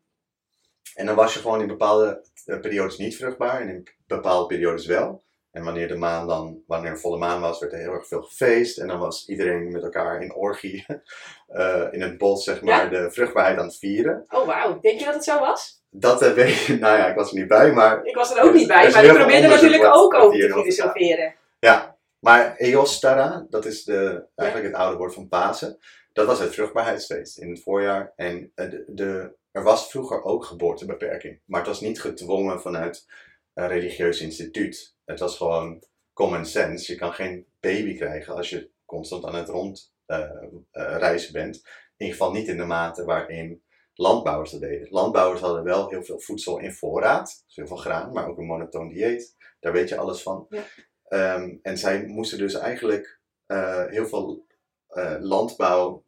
En 0.95 1.05
dan 1.05 1.15
was 1.15 1.33
je 1.33 1.39
gewoon 1.39 1.61
in 1.61 1.67
bepaalde 1.67 2.21
eh, 2.45 2.59
periodes 2.59 2.97
niet 2.97 3.15
vruchtbaar 3.15 3.61
en 3.61 3.69
in 3.69 3.88
bepaalde 4.07 4.45
periodes 4.45 4.85
wel. 4.85 5.23
En 5.51 5.63
wanneer 5.63 5.88
de 5.88 5.95
maan 5.95 6.27
dan, 6.27 6.61
wanneer 6.67 6.91
een 6.91 6.97
volle 6.99 7.17
maan 7.17 7.41
was, 7.41 7.59
werd 7.59 7.73
er 7.73 7.79
heel 7.79 7.93
erg 7.93 8.07
veel 8.07 8.21
gefeest. 8.21 8.77
En 8.77 8.88
dan 8.88 8.99
was 8.99 9.27
iedereen 9.27 9.71
met 9.71 9.83
elkaar 9.83 10.21
in 10.21 10.33
orgie 10.33 10.85
eh, 11.47 11.88
in 11.91 12.01
het 12.01 12.17
bos, 12.17 12.43
zeg 12.43 12.61
maar, 12.61 12.89
de 12.89 13.11
vruchtbaarheid 13.11 13.57
aan 13.57 13.65
het 13.65 13.77
vieren. 13.77 14.25
Oh 14.29 14.45
wauw, 14.45 14.79
denk 14.79 14.99
je 14.99 15.05
dat 15.05 15.13
het 15.13 15.23
zo 15.23 15.39
was? 15.39 15.83
Dat 15.89 16.21
eh, 16.21 16.31
weet 16.39 16.67
ik, 16.67 16.79
nou 16.79 16.98
ja, 16.98 17.07
ik 17.07 17.15
was 17.15 17.31
er 17.31 17.38
niet 17.38 17.48
bij, 17.48 17.71
maar 17.71 18.05
Ik 18.05 18.15
was 18.15 18.36
er 18.36 18.43
ook 18.43 18.53
niet 18.53 18.67
bij, 18.67 18.91
maar 18.91 19.03
ik 19.03 19.13
probeerde 19.13 19.48
natuurlijk 19.48 19.95
ook 19.95 20.13
over 20.13 20.39
te 20.39 20.50
filosoferen. 20.50 21.36
Ja, 21.60 21.90
maar 22.22 22.56
Eostara, 22.56 23.46
dat 23.50 23.66
is 23.66 23.84
de, 23.84 24.28
eigenlijk 24.36 24.72
het 24.72 24.82
oude 24.82 24.98
woord 24.98 25.13
van 25.13 25.28
Pasen. 25.28 25.78
Dat 26.13 26.25
was 26.25 26.40
het 26.40 26.54
vruchtbaarheidsfeest 26.54 27.38
in 27.38 27.50
het 27.50 27.62
voorjaar. 27.62 28.13
En 28.16 28.51
eh, 28.56 28.70
de, 28.70 28.84
de, 28.88 29.36
er 29.51 29.63
was 29.63 29.90
vroeger 29.90 30.24
ook 30.24 30.46
geboortebeperking. 30.46 31.42
Maar 31.46 31.60
het 31.60 31.70
was 31.70 31.82
niet 31.82 32.01
gedwongen 32.01 32.62
vanuit 32.62 33.08
een 33.54 33.68
religieus 33.68 34.22
instituut. 34.22 34.96
Het 35.06 35.20
was 35.20 35.38
gewoon 35.38 35.84
common 36.13 36.46
sense. 36.46 36.92
Je 36.92 36.98
kan 36.98 37.13
geen 37.13 37.46
baby 37.60 37.98
krijgen 37.98 38.36
als 38.36 38.50
je 38.50 38.70
constant 38.86 39.25
aan 39.25 39.36
het 39.36 39.50
rondreizen 39.50 41.34
bent. 41.34 41.56
In 41.98 42.06
ieder 42.06 42.16
geval 42.16 42.32
niet 42.32 42.48
in 42.48 42.58
de 42.58 42.66
mate 42.66 43.06
waarin 43.06 43.63
landbouwers 43.94 44.51
dat 44.51 44.62
deden. 44.62 44.88
Landbouwers 44.90 45.42
hadden 45.42 45.63
wel 45.63 45.90
heel 45.90 46.04
veel 46.04 46.20
voedsel 46.20 46.60
in 46.60 46.74
voorraad. 46.74 47.44
Dus 47.46 47.56
heel 47.56 47.68
veel 47.68 47.78
graan, 47.78 48.13
maar 48.13 48.28
ook 48.28 48.38
een 48.38 48.46
monotoon 48.46 48.90
dieet. 48.90 49.36
Daar 49.60 49.74
weet 49.74 49.90
je 49.90 49.98
alles 49.98 50.22
van. 50.22 50.46
Ja. 50.50 50.63
Ehm, 51.12 51.56
en 51.62 51.77
zij 51.77 52.06
moesten 52.06 52.38
dus 52.38 52.53
eigenlijk 52.53 53.20
eh, 53.46 53.86
heel 53.88 54.08
veel 54.08 54.46
eh, 54.88 55.15
landbouw 55.20 56.03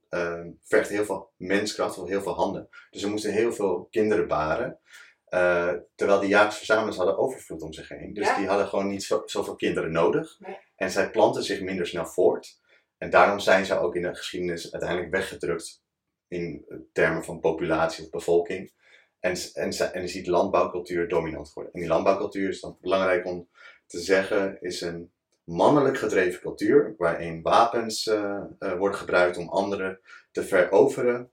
vergt 0.63 0.89
heel 0.89 1.05
veel 1.05 1.31
menskracht, 1.38 1.95
heel 1.95 2.22
veel 2.22 2.33
handen. 2.36 2.69
Dus 2.89 3.01
ze 3.01 3.10
moesten 3.10 3.31
heel 3.31 3.53
veel 3.53 3.88
kinderen 3.91 4.27
baren. 4.27 4.79
eh, 5.25 5.74
terwijl 5.95 6.19
die 6.19 6.29
jagers-verzamelaars 6.29 6.95
hadden 6.98 7.17
overvloed 7.17 7.62
om 7.62 7.74
zich 7.74 7.89
heen. 7.89 8.13
Dus 8.13 8.27
Ja. 8.27 8.38
die 8.38 8.48
hadden 8.48 8.67
gewoon 8.67 8.88
niet 8.88 9.03
zo, 9.03 9.22
zoveel 9.25 9.55
kinderen 9.55 9.91
nodig. 9.91 10.36
Nee. 10.39 10.57
En 10.75 10.89
zij 10.91 11.12
planten 11.12 11.43
zich 11.43 11.62
minder 11.62 11.88
snel 11.88 12.05
voort. 12.05 12.60
En 12.98 13.10
daarom 13.10 13.39
zijn 13.39 13.65
ze 13.65 13.79
ook 13.79 13.95
in 13.95 14.01
de 14.01 14.15
geschiedenis 14.15 14.72
uiteindelijk 14.72 15.12
weggedrukt 15.12 15.83
in 16.27 16.65
termen 16.91 17.24
van 17.24 17.39
populatie 17.39 18.03
of 18.03 18.10
bevolking. 18.10 18.74
En, 19.19 19.36
en, 19.53 19.72
en 19.93 20.01
je 20.01 20.07
ziet 20.07 20.27
landbouwcultuur 20.27 21.07
dominant 21.07 21.53
worden. 21.53 21.74
En 21.74 21.79
die 21.79 21.89
landbouwcultuur 21.89 22.50
is 22.50 22.60
dan 22.62 22.77
belangrijk 22.81 23.25
om 23.25 23.50
te 23.93 24.00
zeggen, 24.00 24.57
is 24.62 24.81
een 24.81 25.12
mannelijk 25.43 25.97
gedreven 25.97 26.41
cultuur, 26.41 26.95
waarin 26.97 27.41
wapens 27.41 28.07
eh, 28.07 28.43
eh, 28.59 28.77
worden 28.77 28.97
gebruikt 28.97 29.38
om 29.38 29.50
anderen 29.50 30.00
te 30.31 30.43
veroveren, 30.43 31.31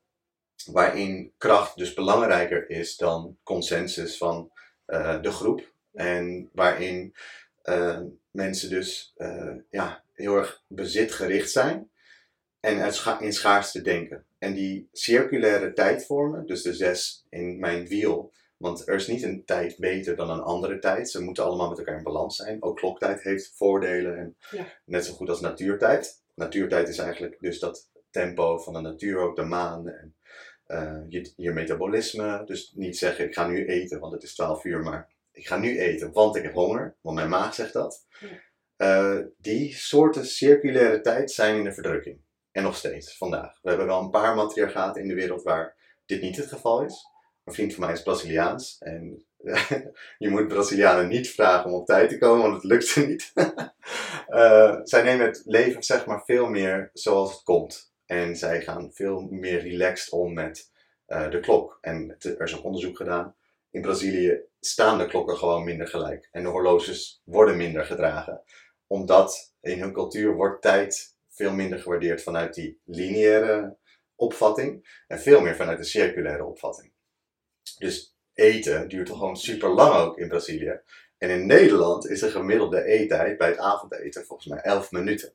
waarin 0.64 1.32
kracht 1.38 1.76
dus 1.76 1.94
belangrijker 1.94 2.70
is 2.70 2.96
dan 2.96 3.38
consensus 3.42 4.16
van 4.16 4.52
eh, 4.84 5.22
de 5.22 5.30
groep, 5.30 5.72
en 5.92 6.50
waarin 6.52 7.14
mensen 8.30 8.70
dus 8.70 9.14
ja, 9.70 10.04
heel 10.12 10.36
erg 10.36 10.62
bezitgericht 10.66 11.50
zijn 11.50 11.90
en 12.60 12.92
in 13.20 13.32
schaarste 13.32 13.82
denken. 13.82 14.24
En 14.38 14.54
die 14.54 14.88
circulaire 14.92 15.72
tijdvormen, 15.72 16.46
dus 16.46 16.62
de 16.62 16.74
zes 16.74 17.26
in 17.28 17.58
mijn 17.58 17.86
wiel, 17.86 18.32
want 18.60 18.88
er 18.88 18.94
is 18.94 19.06
niet 19.06 19.22
een 19.22 19.44
tijd 19.44 19.76
beter 19.78 20.16
dan 20.16 20.30
een 20.30 20.40
andere 20.40 20.78
tijd. 20.78 21.10
Ze 21.10 21.22
moeten 21.22 21.44
allemaal 21.44 21.68
met 21.68 21.78
elkaar 21.78 21.96
in 21.96 22.02
balans 22.02 22.36
zijn. 22.36 22.62
Ook 22.62 22.76
kloktijd 22.76 23.22
heeft 23.22 23.52
voordelen, 23.56 24.16
en 24.16 24.36
Ja. 24.50 24.66
net 24.84 25.04
zo 25.04 25.12
goed 25.12 25.28
als 25.28 25.40
natuurtijd. 25.40 26.22
Natuurtijd 26.34 26.88
is 26.88 26.98
eigenlijk 26.98 27.36
dus 27.40 27.58
dat 27.58 27.90
tempo 28.10 28.58
van 28.58 28.72
de 28.72 28.80
natuur, 28.80 29.18
ook 29.18 29.36
de 29.36 29.42
maan 29.42 29.88
en 29.88 30.14
eh, 30.66 31.00
je, 31.08 31.32
je 31.36 31.50
metabolisme. 31.52 32.42
Dus 32.44 32.72
niet 32.74 32.98
zeggen 32.98 33.24
ik 33.24 33.34
ga 33.34 33.46
nu 33.46 33.66
eten, 33.66 34.00
want 34.00 34.12
het 34.12 34.22
is 34.22 34.34
12 34.34 34.64
uur, 34.64 34.80
maar 34.80 35.08
ik 35.32 35.46
ga 35.46 35.56
nu 35.56 35.78
eten, 35.78 36.12
want 36.12 36.36
ik 36.36 36.42
heb 36.42 36.54
honger, 36.54 36.96
want 37.00 37.16
mijn 37.16 37.28
maag 37.28 37.54
zegt 37.54 37.72
dat. 37.72 38.06
Ja. 38.20 38.28
Eh, 38.76 39.24
die 39.38 39.74
soorten 39.74 40.26
circulaire 40.26 41.00
tijd 41.00 41.30
zijn 41.30 41.56
in 41.56 41.64
de 41.64 41.72
verdrukking. 41.72 42.20
En 42.52 42.62
nog 42.62 42.76
steeds, 42.76 43.16
vandaag. 43.16 43.58
We 43.62 43.68
hebben 43.68 43.86
wel 43.86 44.00
een 44.00 44.10
paar 44.10 44.34
matriarchaten 44.34 45.02
in 45.02 45.08
de 45.08 45.14
wereld 45.14 45.42
waar 45.42 45.76
dit 46.06 46.22
niet 46.22 46.36
het 46.36 46.46
geval 46.48 46.82
is. 46.82 47.06
Een 47.50 47.56
vriend 47.56 47.74
van 47.74 47.84
mij 47.84 47.92
is 47.92 48.02
Braziliaans. 48.02 48.76
En 48.78 49.24
je 50.18 50.28
moet 50.28 50.48
Brazilianen 50.48 51.08
niet 51.08 51.30
vragen 51.30 51.70
om 51.70 51.76
op 51.76 51.86
tijd 51.86 52.08
te 52.08 52.18
komen, 52.18 52.42
want 52.42 52.54
het 52.54 52.64
lukt 52.64 52.86
ze 52.86 53.06
niet. 53.06 53.32
Eh, 54.30 54.76
zij 54.82 55.02
nemen 55.02 55.26
het 55.26 55.42
leven 55.44 55.82
zeg 55.82 56.06
maar 56.06 56.24
veel 56.24 56.46
meer 56.46 56.90
zoals 56.92 57.32
het 57.32 57.42
komt. 57.42 57.92
En 58.06 58.36
zij 58.36 58.60
gaan 58.60 58.92
veel 58.92 59.20
meer 59.20 59.60
relaxed 59.60 60.12
om 60.12 60.32
met 60.32 60.70
eh, 61.06 61.30
de 61.30 61.40
klok. 61.40 61.78
En 61.80 62.16
er 62.18 62.40
is 62.40 62.56
ook 62.56 62.64
onderzoek 62.64 62.96
gedaan. 62.96 63.36
In 63.70 63.82
Brazilië 63.82 64.40
staan 64.60 64.98
de 64.98 65.06
klokken 65.06 65.36
gewoon 65.36 65.64
minder 65.64 65.86
gelijk. 65.86 66.28
En 66.32 66.42
de 66.42 66.48
horloges 66.48 67.22
worden 67.24 67.56
minder 67.56 67.84
gedragen. 67.84 68.42
Omdat 68.86 69.54
in 69.60 69.80
hun 69.80 69.92
cultuur 69.92 70.34
wordt 70.34 70.62
tijd 70.62 71.16
veel 71.28 71.52
minder 71.52 71.78
gewaardeerd 71.78 72.22
vanuit 72.22 72.54
die 72.54 72.80
lineaire 72.84 73.76
opvatting. 74.14 75.02
En 75.06 75.20
veel 75.20 75.40
meer 75.40 75.56
vanuit 75.56 75.78
de 75.78 75.84
circulaire 75.84 76.44
opvatting. 76.44 76.92
Dus 77.78 78.14
eten 78.34 78.88
duurt 78.88 79.06
toch 79.06 79.18
gewoon 79.18 79.36
super 79.36 79.68
lang 79.68 79.94
ook 79.94 80.18
in 80.18 80.28
Brazilië. 80.28 80.80
En 81.18 81.30
in 81.30 81.46
Nederland 81.46 82.08
is 82.08 82.20
de 82.20 82.30
gemiddelde 82.30 82.84
eettijd 82.84 83.38
bij 83.38 83.48
het 83.48 83.58
avondeten 83.58 84.24
volgens 84.24 84.48
mij 84.48 84.58
11 84.58 84.90
minuten. 84.90 85.32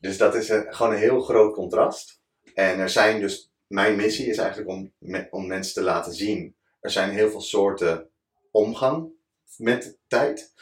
Dus 0.00 0.18
dat 0.18 0.34
is 0.34 0.48
een, 0.48 0.74
gewoon 0.74 0.92
een 0.92 0.98
heel 0.98 1.20
groot 1.20 1.54
contrast. 1.54 2.20
En 2.54 2.78
er 2.78 2.90
zijn 2.90 3.20
dus, 3.20 3.50
mijn 3.66 3.96
missie 3.96 4.26
is 4.26 4.38
eigenlijk 4.38 4.70
om, 4.70 4.92
om 5.30 5.46
mensen 5.46 5.74
te 5.74 5.82
laten 5.82 6.12
zien. 6.12 6.56
Er 6.80 6.90
zijn 6.90 7.10
heel 7.10 7.30
veel 7.30 7.40
soorten 7.40 8.10
omgang 8.50 9.10
met 9.56 9.98
tijd. 10.06 10.52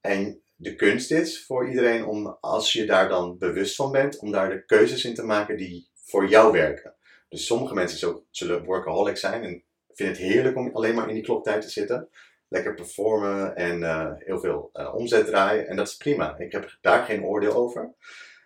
En 0.00 0.42
de 0.56 0.74
kunst 0.74 1.10
is 1.10 1.44
voor 1.44 1.68
iedereen 1.68 2.04
om, 2.06 2.36
als 2.40 2.72
je 2.72 2.86
daar 2.86 3.08
dan 3.08 3.38
bewust 3.38 3.76
van 3.76 3.92
bent, 3.92 4.18
om 4.18 4.32
daar 4.32 4.50
de 4.50 4.64
keuzes 4.64 5.04
in 5.04 5.14
te 5.14 5.24
maken 5.24 5.56
die 5.56 5.88
voor 5.94 6.28
jou 6.28 6.52
werken. 6.52 6.94
Dus 7.28 7.46
sommige 7.46 7.74
mensen 7.74 8.24
zullen 8.30 8.64
workaholic 8.64 9.16
zijn 9.16 9.42
en 9.42 9.62
vinden 9.94 10.16
het 10.16 10.24
heerlijk 10.24 10.56
om 10.56 10.70
alleen 10.72 10.94
maar 10.94 11.08
in 11.08 11.14
die 11.14 11.24
kloktijd 11.24 11.62
te 11.62 11.70
zitten. 11.70 12.08
Lekker 12.48 12.74
performen 12.74 13.56
en 13.56 13.82
eh, 13.82 14.10
heel 14.16 14.40
veel 14.40 14.70
eh, 14.72 14.94
omzet 14.94 15.26
draaien. 15.26 15.68
En 15.68 15.76
dat 15.76 15.88
is 15.88 15.96
prima. 15.96 16.38
Ik 16.38 16.52
heb 16.52 16.78
daar 16.80 17.04
geen 17.04 17.24
oordeel 17.24 17.52
over. 17.52 17.94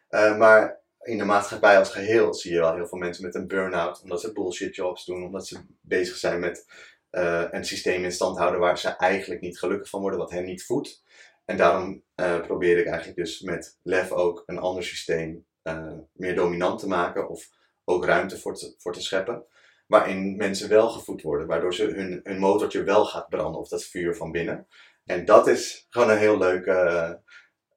Eh, 0.09 0.37
maar 0.37 0.81
in 1.01 1.19
de 1.19 1.25
maatschappij 1.25 1.79
als 1.79 1.91
geheel 1.91 2.35
zie 2.35 2.53
je 2.53 2.61
wel 2.61 2.75
heel 2.75 2.87
veel 2.87 2.99
mensen 2.99 3.25
met 3.25 3.35
een 3.35 3.47
burn-out. 3.47 4.03
Omdat 4.03 4.21
ze 4.21 4.33
bullshit 4.33 4.75
jobs 4.75 5.05
doen. 5.05 5.25
Omdat 5.25 5.47
ze 5.47 5.59
bezig 5.81 6.17
zijn 6.17 6.41
met 6.41 6.67
een 7.51 7.65
systeem 7.65 8.05
in 8.05 8.13
stand 8.13 8.39
houden 8.39 8.61
waar 8.61 8.79
ze 8.79 8.89
eigenlijk 8.89 9.41
niet 9.41 9.59
gelukkig 9.59 9.89
van 9.89 10.01
worden. 10.01 10.19
Wat 10.19 10.31
hen 10.31 10.45
niet 10.45 10.65
voedt. 10.65 11.03
En 11.45 11.57
daarom 11.57 12.03
probeer 12.43 12.79
ik 12.79 12.87
eigenlijk 12.87 13.17
dus 13.17 13.41
met 13.41 13.79
LEF 13.83 14.13
ook 14.13 14.43
een 14.47 14.59
ander 14.59 14.85
systeem 14.85 15.47
meer 16.13 16.35
dominant 16.35 16.79
te 16.79 16.89
maken. 16.89 17.29
Of 17.29 17.49
ook 17.85 18.05
ruimte 18.05 18.39
voor 18.39 18.55
te, 18.55 18.75
voor 18.79 18.93
te 18.93 19.03
scheppen. 19.03 19.47
Waarin 19.87 20.37
mensen 20.37 20.69
wel 20.69 20.89
gevoed 20.89 21.23
worden. 21.23 21.47
Waardoor 21.47 21.75
ze 21.75 21.85
hun, 21.85 22.21
hun 22.23 22.39
motortje 22.39 22.83
wel 22.83 23.05
gaat 23.05 23.29
branden. 23.29 23.61
Of 23.61 23.69
dat 23.69 23.85
vuur 23.85 24.17
van 24.17 24.33
binnen. 24.33 24.67
En 25.05 25.25
dat 25.25 25.47
is 25.47 25.87
gewoon 25.89 26.11
een 26.11 26.19
heel 26.19 26.39
leuke 26.39 26.73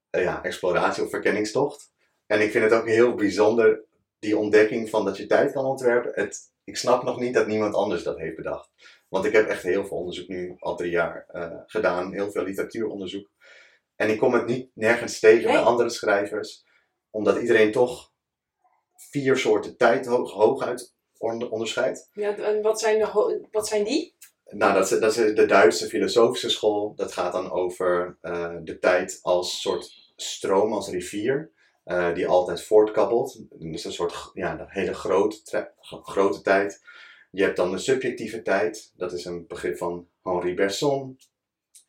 eh, 0.09 0.23
ja, 0.23 0.43
exploratie 0.43 1.03
of 1.03 1.09
verkenningstocht. 1.09 1.91
En 2.25 2.41
ik 2.41 2.51
vind 2.51 2.63
het 2.63 2.73
ook 2.73 2.87
heel 2.87 3.15
bijzonder, 3.15 3.83
die 4.19 4.37
ontdekking 4.37 4.89
van 4.89 5.05
dat 5.05 5.17
je 5.17 5.25
tijd 5.25 5.51
kan 5.51 5.65
ontwerpen. 5.65 6.11
Het, 6.13 6.39
ik 6.63 6.77
snap 6.77 7.03
nog 7.03 7.19
niet 7.19 7.33
dat 7.33 7.47
niemand 7.47 7.73
anders 7.73 8.03
dat 8.03 8.17
heeft 8.17 8.35
bedacht. 8.35 8.69
Want 9.07 9.25
ik 9.25 9.33
heb 9.33 9.47
echt 9.47 9.63
heel 9.63 9.85
veel 9.85 9.97
onderzoek 9.97 10.27
nu, 10.27 10.55
al 10.59 10.75
drie 10.75 10.91
jaar, 10.91 11.25
eh, 11.27 11.57
gedaan. 11.65 12.13
Heel 12.13 12.31
veel 12.31 12.43
literatuuronderzoek. 12.43 13.31
En 13.95 14.09
ik 14.09 14.17
kom 14.17 14.33
het 14.33 14.45
niet 14.45 14.69
nergens 14.73 15.19
tegen 15.19 15.51
bij 15.51 15.61
andere 15.61 15.89
schrijvers. 15.89 16.65
Omdat 17.09 17.37
iedereen 17.37 17.71
toch 17.71 18.11
vier 18.95 19.37
soorten 19.37 19.77
tijd 19.77 20.05
hoog, 20.05 20.31
hooguit 20.31 20.79
onder- 20.79 20.96
onderscheidt. 21.19 22.09
Ja, 22.13 22.35
en 22.35 22.61
wat 22.61 22.79
zijn, 22.79 22.99
de 22.99 23.47
wat 23.51 23.67
zijn 23.67 23.83
die? 23.83 24.15
Nou, 24.49 24.73
dat 24.73 24.91
is, 24.91 24.99
dat 24.99 25.17
is 25.17 25.35
de 25.35 25.45
Duitse 25.45 25.87
filosofische 25.87 26.49
school. 26.49 26.93
Dat 26.95 27.13
gaat 27.13 27.31
dan 27.31 27.51
over 27.51 28.17
eh, 28.21 28.55
de 28.63 28.79
tijd 28.79 29.19
als 29.21 29.61
soort 29.61 30.11
stroom, 30.15 30.73
als 30.73 30.89
rivier, 30.89 31.51
eh, 31.83 32.13
die 32.13 32.27
altijd 32.27 32.63
voortkabbelt. 32.63 33.43
Dus 33.49 33.83
een 33.83 33.93
soort 33.93 34.29
ja, 34.33 34.59
een 34.59 34.65
hele 34.69 34.93
grote, 34.93 35.71
grote 35.81 36.41
tijd. 36.41 36.81
Je 37.31 37.43
hebt 37.43 37.57
dan 37.57 37.71
de 37.71 37.77
subjectieve 37.77 38.41
tijd. 38.41 38.91
Dat 38.95 39.13
is 39.13 39.25
een 39.25 39.47
begrip 39.47 39.77
van 39.77 40.07
Henri 40.23 40.53
Bergson, 40.53 41.17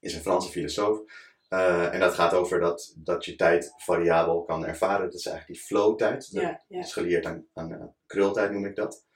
is 0.00 0.14
een 0.14 0.20
Franse 0.20 0.50
filosoof. 0.50 1.00
Eh, 1.48 1.94
en 1.94 2.00
dat 2.00 2.14
gaat 2.14 2.34
over 2.34 2.60
dat, 2.60 2.94
dat 2.96 3.24
je 3.24 3.36
tijd 3.36 3.74
variabel 3.76 4.42
kan 4.42 4.66
ervaren. 4.66 5.04
Dat 5.04 5.14
is 5.14 5.26
eigenlijk 5.26 5.58
die 5.58 5.68
flow-tijd. 5.68 6.28
Ja, 6.30 6.40
ja. 6.40 6.60
dat 6.68 6.84
is 6.84 6.92
geleerd 6.92 7.26
aan, 7.26 7.46
aan 7.54 7.94
krultijd 8.06 8.50
noem 8.50 8.64
ik 8.64 8.76
dat. 8.76 9.06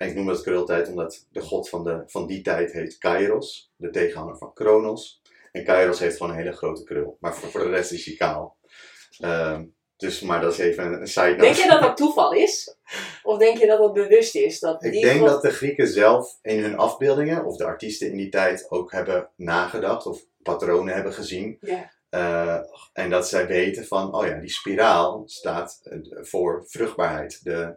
En 0.00 0.08
ik 0.08 0.14
noem 0.14 0.26
dat 0.26 0.42
krultijd 0.42 0.88
omdat 0.88 1.26
de 1.30 1.40
god 1.40 1.68
van, 1.68 1.84
de, 1.84 2.02
van 2.06 2.26
die 2.26 2.42
tijd 2.42 2.72
heet 2.72 2.98
Kairos, 2.98 3.72
de 3.76 3.90
tegenhanger 3.90 4.36
van 4.38 4.52
Kronos. 4.52 5.22
En 5.52 5.64
Kairos 5.64 5.98
heeft 5.98 6.16
gewoon 6.16 6.32
een 6.32 6.38
hele 6.38 6.52
grote 6.52 6.84
krul, 6.84 7.16
maar 7.20 7.34
voor, 7.34 7.50
voor 7.50 7.60
de 7.60 7.68
rest 7.68 7.92
is 7.92 8.04
hij 8.04 8.14
kaal. 8.14 8.56
Ehm, 9.18 9.64
dus, 9.96 10.20
maar 10.20 10.40
dat 10.40 10.52
is 10.52 10.58
even 10.58 10.92
een, 11.00 11.06
side 11.06 11.26
note. 11.30 11.40
Denk 11.42 11.56
je 11.56 11.68
dat 11.68 11.80
dat 11.82 11.96
toeval 11.96 12.32
is? 12.32 12.76
Of 13.22 13.38
denk 13.38 13.58
je 13.58 13.66
dat 13.66 13.78
dat 13.78 13.92
bewust 13.92 14.34
is? 14.34 14.60
Dat 14.60 14.84
Ik 14.84 14.92
die 14.92 15.04
denk 15.04 15.18
god- 15.20 15.28
dat 15.28 15.42
de 15.42 15.50
Grieken 15.50 15.88
zelf 15.88 16.38
in 16.42 16.62
hun 16.62 16.76
afbeeldingen, 16.76 17.44
of 17.44 17.56
de 17.56 17.64
artiesten 17.64 18.10
in 18.10 18.16
die 18.16 18.28
tijd, 18.28 18.70
ook 18.70 18.92
hebben 18.92 19.30
nagedacht 19.36 20.06
of 20.06 20.22
patronen 20.42 20.94
hebben 20.94 21.12
gezien. 21.12 21.58
Ja, 21.60 21.90
Eh, 22.10 22.58
en 22.92 23.10
dat 23.10 23.28
zij 23.28 23.46
weten 23.46 23.86
van, 23.86 24.14
oh 24.14 24.26
ja, 24.26 24.38
die 24.40 24.50
spiraal 24.50 25.22
staat 25.26 25.80
eh, 25.82 25.98
voor 26.20 26.64
vruchtbaarheid. 26.66 27.44
De, 27.44 27.76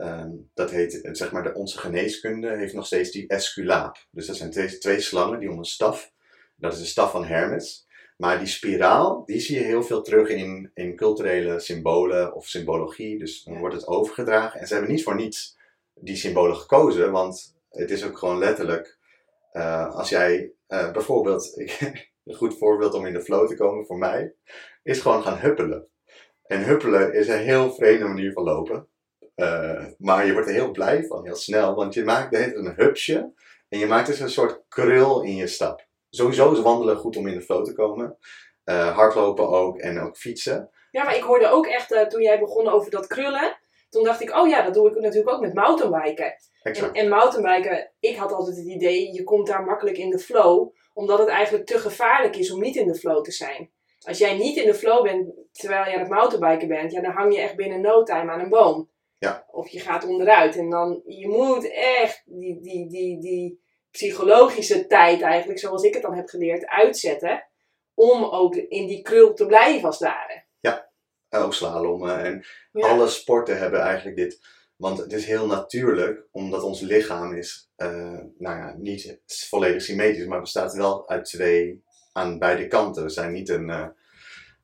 ehm, 0.00 0.30
dat 0.54 0.70
heet, 0.70 1.00
eh, 1.00 1.12
zeg 1.14 1.32
maar, 1.32 1.42
de, 1.42 1.54
onze 1.54 1.78
geneeskunde 1.78 2.56
heeft 2.56 2.74
nog 2.74 2.86
steeds 2.86 3.10
die 3.10 3.28
esculaap. 3.28 4.06
Dus 4.10 4.26
dat 4.26 4.36
zijn 4.36 4.50
twee, 4.50 4.78
twee 4.78 5.00
slangen 5.00 5.40
die 5.40 5.50
om 5.50 5.58
een 5.58 5.64
staf, 5.64 6.12
dat 6.56 6.72
is 6.72 6.78
de 6.78 6.84
staf 6.84 7.10
van 7.10 7.24
Hermes. 7.24 7.88
Maar 8.16 8.38
die 8.38 8.46
spiraal, 8.46 9.24
die 9.24 9.40
zie 9.40 9.58
je 9.58 9.64
heel 9.64 9.82
veel 9.82 10.02
terug 10.02 10.28
in, 10.28 10.70
in 10.74 10.96
culturele 10.96 11.60
symbolen 11.60 12.34
of 12.34 12.46
symbologie. 12.46 13.18
Dus 13.18 13.42
dan 13.42 13.58
wordt 13.58 13.74
het 13.74 13.86
overgedragen. 13.86 14.60
En 14.60 14.66
ze 14.66 14.74
hebben 14.74 14.92
niet 14.92 15.02
voor 15.02 15.14
niets 15.14 15.58
die 15.94 16.16
symbolen 16.16 16.56
gekozen, 16.56 17.10
want 17.10 17.56
het 17.70 17.90
is 17.90 18.04
ook 18.04 18.18
gewoon 18.18 18.38
letterlijk, 18.38 18.98
eh, 19.52 19.94
als 19.94 20.08
jij 20.08 20.52
eh, 20.66 20.92
bijvoorbeeld, 20.92 21.54
een 22.24 22.34
goed 22.34 22.58
voorbeeld 22.58 22.94
om 22.94 23.06
in 23.06 23.12
de 23.12 23.22
flow 23.22 23.48
te 23.48 23.56
komen 23.56 23.86
voor 23.86 23.98
mij, 23.98 24.34
is 24.82 25.00
gewoon 25.00 25.22
gaan 25.22 25.38
huppelen. 25.38 25.88
En 26.46 26.64
huppelen 26.64 27.14
is 27.14 27.28
een 27.28 27.38
heel 27.38 27.72
vreemde 27.72 28.04
manier 28.04 28.32
van 28.32 28.42
lopen. 28.42 28.88
Eh, 29.34 29.84
maar 29.98 30.26
je 30.26 30.32
wordt 30.32 30.48
er 30.48 30.54
heel 30.54 30.70
blij 30.70 31.04
van, 31.04 31.24
heel 31.24 31.34
snel, 31.34 31.74
want 31.74 31.94
je 31.94 32.04
maakt 32.04 32.32
tijd 32.32 32.56
een 32.56 32.74
hupsje 32.76 33.32
en 33.68 33.78
je 33.78 33.86
maakt 33.86 34.06
dus 34.06 34.20
een 34.20 34.30
soort 34.30 34.62
krul 34.68 35.22
in 35.22 35.36
je 35.36 35.46
stap. 35.46 35.86
Sowieso 36.10 36.52
is 36.52 36.60
wandelen 36.60 36.96
goed 36.96 37.16
om 37.16 37.26
in 37.26 37.34
de 37.34 37.42
flow 37.42 37.64
te 37.64 37.72
komen. 37.72 38.18
Eh, 38.64 38.96
hardlopen 38.96 39.48
ook 39.48 39.78
en 39.78 40.00
ook 40.00 40.16
fietsen. 40.16 40.70
ja 40.90 41.04
maar 41.04 41.16
ik 41.16 41.22
hoorde 41.22 41.48
ook 41.48 41.66
echt, 41.66 41.92
eh, 41.92 42.06
toen 42.06 42.22
jij 42.22 42.38
begon 42.38 42.68
over 42.68 42.90
dat 42.90 43.06
krullen, 43.06 43.58
toen 43.88 44.04
dacht 44.04 44.20
ik, 44.20 44.36
oh 44.36 44.48
ja, 44.48 44.62
dat 44.62 44.74
doe 44.74 44.88
ik 44.88 45.00
natuurlijk 45.00 45.30
ook 45.30 45.40
met 45.40 45.54
mountainbiken. 45.54 46.34
En, 46.62 46.92
en 46.92 47.08
mountainbiken, 47.08 47.92
ik 48.00 48.16
had 48.16 48.32
altijd 48.32 48.56
het 48.56 48.66
idee, 48.66 49.12
je 49.12 49.24
komt 49.24 49.46
daar 49.46 49.64
makkelijk 49.64 49.98
in 49.98 50.10
de 50.10 50.18
flow, 50.18 50.74
omdat 50.92 51.18
het 51.18 51.28
eigenlijk 51.28 51.66
te 51.66 51.78
gevaarlijk 51.78 52.36
is 52.36 52.52
om 52.52 52.60
niet 52.60 52.76
in 52.76 52.86
de 52.86 52.94
flow 52.94 53.24
te 53.24 53.32
zijn. 53.32 53.70
Als 54.00 54.18
jij 54.18 54.36
niet 54.36 54.56
in 54.56 54.66
de 54.66 54.74
flow 54.74 55.02
bent 55.02 55.32
terwijl 55.52 55.84
je 55.84 55.94
aan 55.94 56.00
het 56.00 56.08
mountainbiken 56.08 56.68
bent, 56.68 56.92
ja, 56.92 57.00
dan 57.00 57.12
hang 57.12 57.34
je 57.34 57.40
echt 57.40 57.56
binnen 57.56 57.80
no 57.80 58.02
time 58.02 58.30
aan 58.30 58.40
een 58.40 58.48
boom. 58.48 58.89
Ja. 59.20 59.46
Of 59.50 59.68
je 59.68 59.80
gaat 59.80 60.04
onderuit. 60.04 60.56
En 60.56 60.70
dan, 60.70 61.02
je 61.06 61.28
moet 61.28 61.70
echt 61.72 62.22
die, 62.26 62.60
die, 62.60 62.88
die, 62.88 63.20
die 63.20 63.60
psychologische 63.90 64.86
tijd 64.86 65.20
eigenlijk, 65.20 65.58
zoals 65.58 65.82
ik 65.82 65.94
het 65.94 66.02
dan 66.02 66.14
heb 66.14 66.28
geleerd, 66.28 66.66
uitzetten. 66.66 67.44
Om 67.94 68.24
ook 68.24 68.54
in 68.54 68.86
die 68.86 69.02
krul 69.02 69.34
te 69.34 69.46
blijven 69.46 69.86
als 69.86 69.98
het 69.98 70.08
ware. 70.08 70.44
Eh, 71.30 71.44
ook 71.44 71.54
slalommen 71.54 72.24
en 72.24 72.44
Ja. 72.72 72.88
alle 72.88 73.08
sporten 73.08 73.58
hebben 73.58 73.80
eigenlijk 73.80 74.16
dit. 74.16 74.40
Want 74.76 74.98
het 74.98 75.12
is 75.12 75.24
heel 75.26 75.46
natuurlijk, 75.46 76.26
omdat 76.30 76.62
ons 76.62 76.80
lichaam 76.80 77.34
is, 77.34 77.70
eh, 77.76 78.18
nou 78.38 78.58
ja, 78.58 78.74
niet 78.78 79.20
volledig 79.26 79.82
symmetrisch, 79.82 80.26
maar 80.26 80.40
bestaat 80.40 80.74
wel 80.74 81.08
uit 81.08 81.24
twee 81.24 81.82
aan 82.12 82.38
beide 82.38 82.66
kanten. 82.66 83.02
We 83.02 83.08
zijn 83.08 83.32
niet 83.32 83.48
een, 83.48 83.70
eh, 83.70 83.86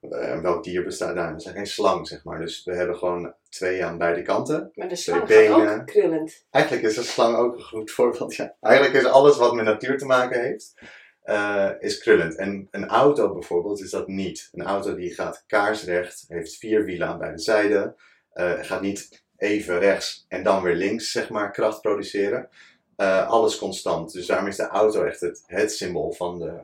Eh, 0.00 0.40
welk 0.40 0.64
dier 0.64 0.84
bestaat 0.84 1.14
daar? 1.14 1.34
We 1.34 1.40
zijn 1.40 1.54
geen 1.54 1.66
slang, 1.66 2.08
zeg 2.08 2.24
maar. 2.24 2.38
Dus 2.38 2.64
we 2.64 2.74
hebben 2.74 2.96
gewoon 2.96 3.34
twee 3.48 3.84
aan 3.84 3.98
beide 3.98 4.22
kanten. 4.22 4.70
Maar 4.74 4.88
de 4.88 4.96
slang 4.96 5.24
Twee 5.24 5.48
benen. 5.48 5.80
ook 5.80 5.86
krullend. 5.86 6.44
Eigenlijk 6.50 6.84
is 6.84 6.96
een 6.96 7.04
slang 7.04 7.36
ook 7.36 7.54
een 7.54 7.62
goed 7.62 7.90
voorbeeld. 7.90 8.34
Ja. 8.34 8.54
Eigenlijk 8.60 8.94
is 8.94 9.04
alles 9.04 9.36
wat 9.36 9.54
met 9.54 9.64
natuur 9.64 9.98
te 9.98 10.06
maken 10.06 10.42
heeft, 10.42 10.74
eh, 11.22 11.70
is 11.78 11.98
krullend. 11.98 12.36
En 12.36 12.68
een 12.70 12.88
auto 12.88 13.32
bijvoorbeeld 13.32 13.80
is 13.80 13.90
dat 13.90 14.08
niet. 14.08 14.48
Een 14.52 14.64
auto 14.64 14.94
die 14.94 15.14
gaat 15.14 15.44
kaarsrecht, 15.46 16.24
heeft 16.28 16.56
vier 16.56 16.84
wielen 16.84 17.08
aan 17.08 17.18
beide 17.18 17.38
zijden, 17.38 17.96
eh, 18.32 18.52
gaat 18.60 18.80
niet 18.80 19.24
even 19.36 19.78
rechts 19.78 20.24
en 20.28 20.42
dan 20.42 20.62
weer 20.62 20.74
links, 20.74 21.10
zeg 21.10 21.28
maar, 21.30 21.50
kracht 21.50 21.80
produceren. 21.80 22.48
Alles 23.26 23.58
constant. 23.58 24.12
Dus 24.12 24.26
daarom 24.26 24.46
is 24.46 24.56
de 24.56 24.66
auto 24.66 25.04
echt 25.04 25.20
het, 25.20 25.42
het 25.46 25.72
symbool 25.72 26.12
van 26.12 26.38
de 26.38 26.60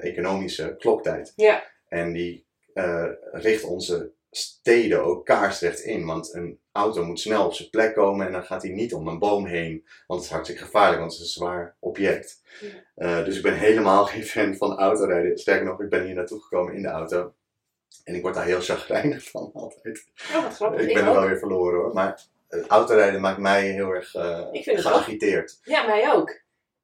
economische 0.00 0.76
kloktijd. 0.78 1.32
Ja. 1.36 1.62
En 1.88 2.12
die 2.12 2.46
eh, 2.78 3.06
richt 3.32 3.64
onze 3.64 4.12
steden 4.30 5.04
ook 5.04 5.24
kaarsrecht 5.26 5.80
in. 5.80 6.06
Want 6.06 6.34
een 6.34 6.60
auto 6.72 7.04
moet 7.04 7.20
snel 7.20 7.44
op 7.44 7.52
zijn 7.52 7.70
plek 7.70 7.94
komen 7.94 8.26
en 8.26 8.32
dan 8.32 8.44
gaat 8.44 8.62
hij 8.62 8.70
niet 8.70 8.94
om 8.94 9.08
een 9.08 9.18
boom 9.18 9.46
heen. 9.46 9.86
Want 10.06 10.20
het 10.20 10.28
is 10.28 10.34
hartstikke 10.34 10.64
gevaarlijk, 10.64 10.98
want 11.00 11.12
het 11.12 11.20
is 11.20 11.26
een 11.26 11.42
zwaar 11.42 11.76
object. 11.78 12.42
Ja. 12.60 12.68
Eh, 12.94 13.24
dus 13.24 13.36
ik 13.36 13.42
ben 13.42 13.54
helemaal 13.54 14.04
geen 14.12 14.24
fan 14.24 14.56
van 14.56 14.78
autorijden. 14.78 15.38
Sterker 15.38 15.64
nog, 15.64 15.80
ik 15.80 15.88
ben 15.88 16.04
hier 16.04 16.14
naartoe 16.14 16.40
gekomen 16.40 16.74
in 16.74 16.82
de 16.82 16.88
auto. 16.88 17.32
En 18.04 18.14
ik 18.14 18.22
word 18.22 18.34
daar 18.34 18.44
heel 18.44 18.60
chagrijnig 18.60 19.30
van 19.30 19.50
altijd. 19.54 20.06
Oh, 20.34 20.42
wat 20.42 20.54
grappig. 20.54 20.80
ik 20.80 20.94
ben 20.94 21.06
er 21.06 21.12
wel 21.12 21.26
weer 21.26 21.38
verloren 21.38 21.80
hoor. 21.80 21.92
Maar 21.94 22.22
het 22.48 22.66
autorijden 22.66 23.20
maakt 23.20 23.38
mij 23.38 23.66
heel 23.70 23.90
erg 23.90 24.14
Ik 24.52 24.62
vind 24.64 24.76
het 24.76 24.86
ook. 24.86 24.92
geagiteerd. 24.92 25.58
Ja, 25.62 25.86
mij 25.86 26.12
ook. 26.12 26.40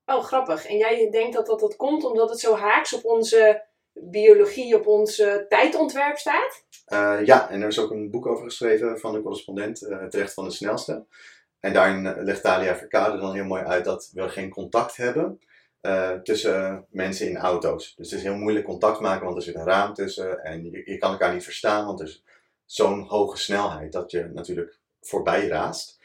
Oh, 0.07 0.25
grappig. 0.25 0.67
En 0.67 0.77
jij 0.77 1.11
denkt 1.11 1.35
dat 1.35 1.47
dat, 1.47 1.61
dat 1.61 1.77
komt 1.77 2.05
omdat 2.05 2.31
het 2.31 2.41
zo 2.41 2.55
haaks 2.55 2.95
op 2.95 3.05
onze 3.05 3.63
biologie, 3.95 4.77
op 4.77 4.87
ons 4.87 5.17
tijdontwerp 5.49 6.17
staat? 6.17 6.65
Eh, 6.85 7.19
ja, 7.25 7.51
en 7.51 7.63
er 7.63 7.69
is 7.69 7.79
ook 7.79 7.91
een 7.91 8.11
boek 8.11 8.27
over 8.27 8.45
geschreven 8.45 8.99
van 8.99 9.13
de 9.13 9.23
correspondent, 9.23 9.83
eh, 9.83 10.01
Het 10.01 10.15
Recht 10.15 10.35
van 10.35 10.45
de 10.45 10.51
Snelste. 10.51 11.07
En 11.61 11.73
daarin 11.73 12.07
eh, 12.07 12.23
legt 12.23 12.43
Talia 12.43 12.77
Verkade 12.77 13.19
dan 13.19 13.35
heel 13.35 13.45
mooi 13.45 13.63
uit 13.63 13.85
dat 13.85 14.11
we 14.13 14.29
geen 14.29 14.51
contact 14.51 14.97
hebben 14.97 15.39
tussen 16.23 16.87
mensen 16.91 17.29
in 17.29 17.37
auto's. 17.37 17.95
Dus 17.97 18.11
het 18.11 18.19
is 18.19 18.25
heel 18.27 18.37
moeilijk 18.37 18.65
contact 18.65 19.01
maken, 19.01 19.25
want 19.25 19.37
er 19.37 19.43
zit 19.43 19.55
een 19.55 19.65
raam 19.65 19.95
tussen 19.95 20.45
en 20.45 20.71
je, 20.71 20.83
je 20.85 20.99
kan 20.99 21.11
elkaar 21.11 21.33
niet 21.33 21.45
verstaan, 21.45 21.87
want 21.87 22.01
er 22.01 22.07
is 22.07 22.25
zo'n 22.65 23.03
hoge 23.03 23.39
snelheid 23.39 23.93
dat 23.93 24.11
je 24.11 24.31
natuurlijk 24.35 24.79
voorbij 25.01 25.47
raast. 25.47 25.99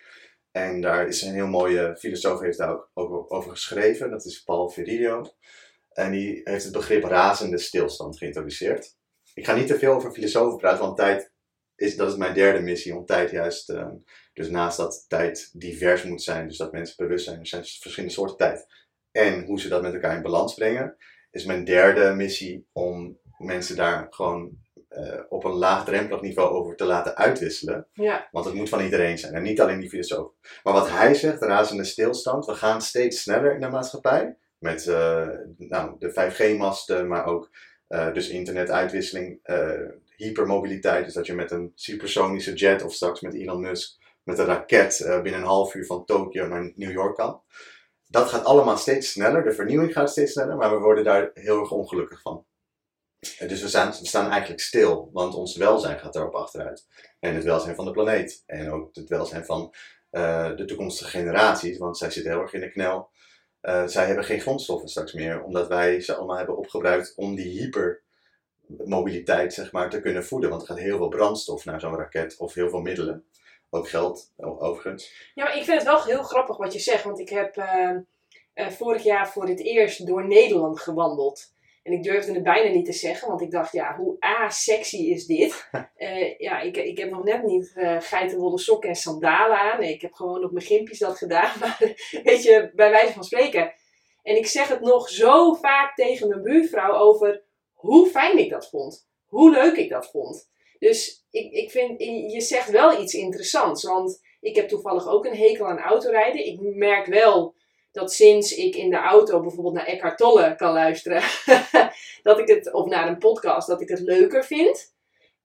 En 0.52 0.82
daar 0.82 1.08
is 1.08 1.22
een 1.22 1.34
heel 1.34 1.48
mooie 1.48 1.96
filosoof 1.98 2.40
heeft 2.40 2.58
daar 2.58 2.72
ook, 2.72 2.90
ook 2.94 3.34
over 3.34 3.52
geschreven, 3.52 4.10
dat 4.10 4.26
is 4.26 4.44
Paul 4.44 4.70
Virilio. 4.70 5.26
En 6.00 6.12
die 6.12 6.42
heeft 6.44 6.64
het 6.64 6.74
begrip 6.74 7.04
razende 7.04 7.58
stilstand 7.58 8.18
geïntroduceerd. 8.18 8.96
Ik 9.34 9.46
ga 9.46 9.56
niet 9.56 9.68
te 9.68 9.80
veel 9.80 9.94
over 9.94 10.12
filosofen 10.12 10.58
praten, 10.58 10.80
want 10.80 10.98
tijd 10.98 11.32
is, 11.76 11.96
dat 11.96 12.12
is 12.12 12.18
mijn 12.18 12.34
derde 12.34 12.60
missie, 12.60 12.96
om 12.96 13.06
tijd 13.06 13.32
juist, 13.32 13.70
eh, 13.70 13.88
dus 14.34 14.50
naast 14.50 14.78
dat 14.78 15.06
tijd 15.08 15.50
divers 15.54 16.04
moet 16.04 16.22
zijn, 16.22 16.48
dus 16.48 16.58
dat 16.58 16.72
mensen 16.72 16.96
bewust 16.98 17.26
zijn, 17.26 17.40
er 17.40 17.48
zijn 17.48 17.64
verschillende 17.64 18.14
soorten 18.14 18.38
tijd, 18.38 18.66
en 19.12 19.46
hoe 19.46 19.60
ze 19.60 19.70
dat 19.70 19.82
met 19.82 19.94
elkaar 19.94 20.16
in 20.16 20.22
balans 20.22 20.54
brengen, 20.54 20.96
is 21.32 21.46
mijn 21.46 21.66
derde 21.66 22.14
missie 22.14 22.68
om 22.72 23.20
mensen 23.38 23.76
daar 23.76 24.08
gewoon 24.10 24.58
eh, 24.88 25.20
op 25.30 25.44
een 25.44 25.52
laagdrempelig 25.52 26.22
niveau 26.22 26.50
over 26.50 26.76
te 26.76 26.86
laten 26.86 27.16
uitwisselen. 27.16 27.88
Ja. 27.94 28.28
Want 28.32 28.46
het 28.46 28.54
moet 28.54 28.70
van 28.70 28.82
iedereen 28.82 29.18
zijn 29.18 29.34
en 29.34 29.44
niet 29.44 29.62
alleen 29.62 29.80
die 29.80 29.90
filosoof. 29.90 30.32
Maar 30.64 30.74
wat 30.74 30.90
hij 30.90 31.14
zegt, 31.14 31.42
razende 31.42 31.84
stilstand, 31.84 32.46
we 32.46 32.56
gaan 32.56 32.82
steeds 32.82 33.22
sneller 33.22 33.54
in 33.54 33.62
de 33.62 33.70
maatschappij. 33.70 34.38
Met 34.60 34.88
eh, 34.88 35.28
nou, 35.58 35.96
de 36.00 36.12
5G-masten, 36.12 37.08
maar 37.08 37.26
ook 37.26 37.50
eh, 37.88 38.14
dus 38.14 38.30
internetuitwisseling, 38.30 39.40
eh, 39.44 39.86
hypermobiliteit. 40.16 41.06
Dus 41.06 41.14
dat 41.14 41.26
je 41.26 41.34
met 41.34 41.52
een 41.52 41.72
supersonische 41.76 42.54
jet 42.54 42.84
of 42.84 42.94
straks 42.94 43.22
met 43.22 43.34
Elon 43.34 43.62
Musk 43.62 43.98
met 44.24 44.40
een 44.40 44.46
raket 44.46 44.98
binnen 45.24 45.42
een 45.42 45.48
half 45.48 45.74
uur 45.74 45.86
van 45.86 46.06
Tokio 46.06 46.48
naar 46.48 46.72
New 46.76 46.92
York 46.92 47.16
kan. 47.16 47.42
Dat 48.08 48.30
gaat 48.30 48.44
allemaal 48.44 48.78
steeds 48.78 49.12
sneller, 49.12 49.44
de 49.44 49.54
vernieuwing 49.54 49.94
gaat 49.94 50.10
steeds 50.10 50.32
sneller, 50.32 50.56
maar 50.56 50.72
we 50.72 50.78
worden 50.78 51.04
daar 51.04 51.32
heel 51.34 51.60
erg 51.60 51.72
ongelukkig 51.72 52.22
van. 52.22 52.46
Dus 53.20 53.62
we 53.62 53.68
staan, 53.68 53.94
staan 53.94 54.30
eigenlijk 54.32 54.62
stil, 54.62 55.10
want 55.14 55.34
ons 55.34 55.58
welzijn 55.58 56.00
gaat 56.00 56.14
daarop 56.14 56.34
achteruit. 56.34 56.88
En 57.20 57.36
het 57.36 57.44
welzijn 57.44 57.76
van 57.76 57.86
de 57.86 57.92
planeet. 57.92 58.44
En 58.46 58.72
ook 58.72 58.96
het 58.96 59.10
welzijn 59.10 59.46
van 59.46 59.74
de 60.56 60.64
toekomstige 60.68 61.10
generaties, 61.10 61.78
want 61.78 61.98
zij 61.98 62.12
zitten 62.12 62.32
heel 62.32 62.42
erg 62.42 62.54
in 62.54 62.60
de 62.60 62.72
knel. 62.72 63.10
Eh, 63.62 63.88
zij 63.88 64.06
hebben 64.06 64.24
geen 64.24 64.40
grondstoffen 64.40 64.90
straks 64.90 65.14
meer, 65.14 65.44
omdat 65.44 65.68
wij 65.68 66.02
ze 66.02 66.16
allemaal 66.16 66.38
hebben 66.38 66.58
opgebruikt 66.58 67.14
om 67.16 67.36
die 67.36 67.60
hypermobiliteit 68.68 69.54
zeg 69.54 69.72
maar, 69.72 69.90
te 69.90 70.02
kunnen 70.02 70.26
voeden. 70.26 70.50
Want 70.50 70.62
er 70.62 70.68
gaat 70.68 70.78
heel 70.78 70.98
veel 70.98 71.08
brandstof 71.08 71.66
naar 71.66 71.80
zo'n 71.80 71.96
raket 71.96 72.38
of 72.38 72.54
heel 72.54 72.70
veel 72.70 72.82
middelen. 72.82 73.26
Ook 73.70 73.90
geld, 73.90 74.32
overigens. 74.38 75.32
Ja, 75.34 75.52
ik 75.52 75.64
vind 75.64 75.78
het 75.78 75.88
wel 75.88 76.04
heel 76.04 76.24
grappig 76.24 76.58
wat 76.58 76.74
je 76.74 76.80
zegt, 76.80 77.04
want 77.04 77.20
ik 77.20 77.30
heb 77.30 77.58
eh, 77.58 77.96
eh, 78.54 78.70
vorig 78.70 79.04
jaar 79.04 79.30
voor 79.30 79.48
het 79.48 79.60
eerst 79.60 80.08
door 80.08 80.28
Nederland 80.28 80.80
gewandeld. 80.80 81.54
En 81.90 81.96
ik 81.96 82.04
durfde 82.04 82.34
het 82.34 82.44
bijna 82.44 82.70
niet 82.70 82.86
te 82.86 82.94
zeggen, 82.94 83.28
want 83.28 83.42
ik 83.42 83.52
dacht, 83.52 83.72
ja, 83.72 83.96
hoe 83.96 84.18
a-sexy 84.26 84.98
is 84.98 85.26
dit? 85.26 85.70
Eh, 85.96 86.38
ja, 86.38 86.60
ik, 86.60 86.78
ik 86.78 86.98
heb 86.98 87.10
nog 87.10 87.24
net 87.24 87.44
niet 87.44 87.72
eh 87.76 87.98
geitenwolle 88.00 88.60
sokken 88.60 88.90
en 88.90 88.96
sandalen 88.96 89.58
aan. 89.58 89.80
Nee, 89.80 89.94
ik 89.94 90.02
heb 90.02 90.14
gewoon 90.14 90.44
op 90.44 90.52
mijn 90.52 90.66
gimpjes 90.66 91.00
dat 91.00 91.18
gedaan, 91.18 91.52
maar 91.60 91.96
weet 92.24 92.44
je, 92.44 92.72
bij 92.76 92.90
wijze 92.90 93.14
van 93.14 93.24
spreken. 93.24 93.74
En 94.24 94.36
ik 94.36 94.48
zeg 94.48 94.68
het 94.68 94.82
nog 94.82 95.10
zo 95.10 95.54
vaak 95.54 95.96
tegen 95.96 96.28
mijn 96.28 96.42
buurvrouw 96.42 96.94
over 96.94 97.44
hoe 97.74 98.08
fijn 98.08 98.38
ik 98.38 98.50
dat 98.50 98.70
vond. 98.70 99.08
Hoe 99.26 99.52
leuk 99.52 99.76
ik 99.76 99.90
dat 99.90 100.10
vond. 100.10 100.50
Dus 100.80 101.26
ik, 101.32 101.52
ik 101.52 101.72
vind, 101.72 102.00
je 102.32 102.42
zegt 102.42 102.70
wel 102.70 103.02
iets 103.02 103.14
interessants, 103.14 103.84
want 103.84 104.22
ik 104.40 104.56
heb 104.56 104.68
toevallig 104.68 105.08
ook 105.08 105.26
een 105.26 105.38
hekel 105.38 105.68
aan 105.68 105.80
autorijden. 105.80 106.46
Ik 106.46 106.60
merk 106.62 107.06
wel 107.06 107.56
dat 107.92 108.14
sinds 108.14 108.56
ik 108.56 108.76
in 108.76 108.90
de 108.90 108.98
auto 108.98 109.42
bijvoorbeeld 109.42 109.74
naar 109.74 109.86
Eckhart 109.86 110.18
Tolle 110.18 110.56
kan 110.56 110.74
luisteren, 110.74 111.22
dat 112.28 112.40
ik 112.40 112.48
het, 112.48 112.74
of 112.74 112.86
naar 112.86 113.08
een 113.08 113.18
podcast, 113.18 113.68
dat 113.68 113.82
ik 113.82 113.90
het 113.90 114.00
leuker 114.00 114.46
vind. 114.46 114.94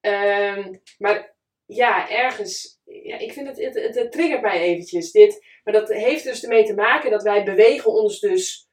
Ehm, 0.01 0.75
maar 0.99 1.37
ja, 1.67 2.11
ergens, 2.11 2.81
ja, 2.85 3.19
ik 3.19 3.33
vind 3.33 3.47
het, 3.49 3.75
het, 3.75 3.95
het, 3.95 4.13
triggert 4.13 4.43
mij 4.43 4.61
eventjes. 4.61 5.11
Dit, 5.11 5.47
maar 5.65 5.75
dat 5.75 5.89
heeft 5.89 6.25
dus 6.25 6.43
ermee 6.43 6.65
te 6.65 6.75
maken 6.75 7.11
dat 7.11 7.23
wij 7.23 7.45
bewegen 7.45 7.91
ons 7.91 8.21
dus, 8.21 8.69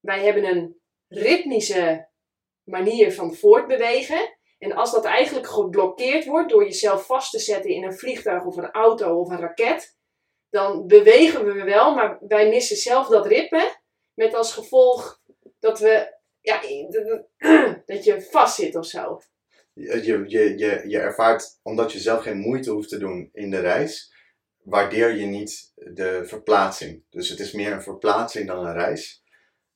wij 0.00 0.24
hebben 0.24 0.44
een 0.44 0.80
ritmische 1.08 2.08
manier 2.62 3.12
van 3.12 3.34
voortbewegen. 3.34 4.38
En 4.58 4.72
als 4.72 4.92
dat 4.92 5.04
eigenlijk 5.04 5.46
geblokkeerd 5.46 6.24
wordt 6.24 6.50
door 6.50 6.64
jezelf 6.64 7.06
vast 7.06 7.30
te 7.30 7.38
zetten 7.38 7.70
in 7.70 7.84
een 7.84 7.98
vliegtuig 7.98 8.44
of 8.44 8.56
een 8.56 8.70
auto 8.70 9.20
of 9.20 9.30
een 9.30 9.40
raket, 9.40 9.96
dan 10.54 10.86
bewegen 10.86 11.44
we 11.44 11.64
wel, 11.64 11.94
maar 11.94 12.18
wij 12.28 12.48
missen 12.48 12.76
zelf 12.76 13.08
dat 13.08 13.26
ritme. 13.26 13.82
Met 14.14 14.34
als 14.34 14.52
gevolg 14.52 15.20
dat 15.58 15.78
we, 15.78 16.14
ja, 16.40 16.60
dat 17.86 18.04
je 18.04 18.22
vast 18.30 18.54
zit 18.54 18.76
of 18.76 18.86
zo. 18.86 19.20
Je, 19.72 20.04
je, 20.04 20.24
je, 20.28 20.88
je, 20.88 20.98
ervaart, 20.98 21.58
omdat 21.62 21.92
je 21.92 21.98
zelf 21.98 22.22
geen 22.22 22.38
moeite 22.38 22.70
hoeft 22.70 22.88
te 22.88 22.98
doen 22.98 23.28
in 23.32 23.50
de 23.50 23.60
reis, 23.60 24.12
waardeer 24.62 25.14
je 25.14 25.26
niet 25.26 25.72
de 25.74 26.22
verplaatsing. 26.24 27.04
Dus 27.10 27.28
het 27.28 27.40
is 27.40 27.52
meer 27.52 27.72
een 27.72 27.82
verplaatsing 27.82 28.46
dan 28.46 28.66
een 28.66 28.74
reis. 28.74 29.22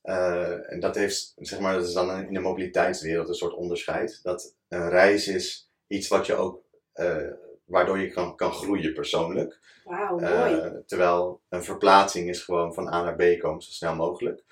Eh, 0.02 0.72
en 0.72 0.80
dat 0.80 0.94
heeft, 0.94 1.32
zeg 1.36 1.60
maar, 1.60 1.74
dat 1.74 1.86
is 1.86 1.92
dan 1.92 2.26
in 2.26 2.34
de 2.34 2.40
mobiliteitswereld 2.40 3.28
een 3.28 3.34
soort 3.34 3.54
onderscheid. 3.54 4.20
Dat 4.22 4.56
een 4.68 4.88
reis 4.88 5.28
is 5.28 5.70
iets 5.86 6.08
wat 6.08 6.26
je 6.26 6.34
ook, 6.34 6.62
eh, 6.92 7.30
waardoor 7.68 7.98
je 7.98 8.10
kan, 8.10 8.36
kan 8.36 8.52
groeien 8.52 8.94
persoonlijk. 8.94 9.58
Wauw, 9.84 10.18
mooi. 10.18 10.54
Eh, 10.54 10.70
terwijl 10.86 11.40
een 11.48 11.64
verplaatsing 11.64 12.28
is 12.28 12.42
gewoon 12.42 12.74
van 12.74 12.92
A 12.94 13.02
naar 13.02 13.16
B 13.16 13.40
komen 13.40 13.62
zo 13.62 13.70
snel 13.70 13.94
mogelijk. 13.94 14.42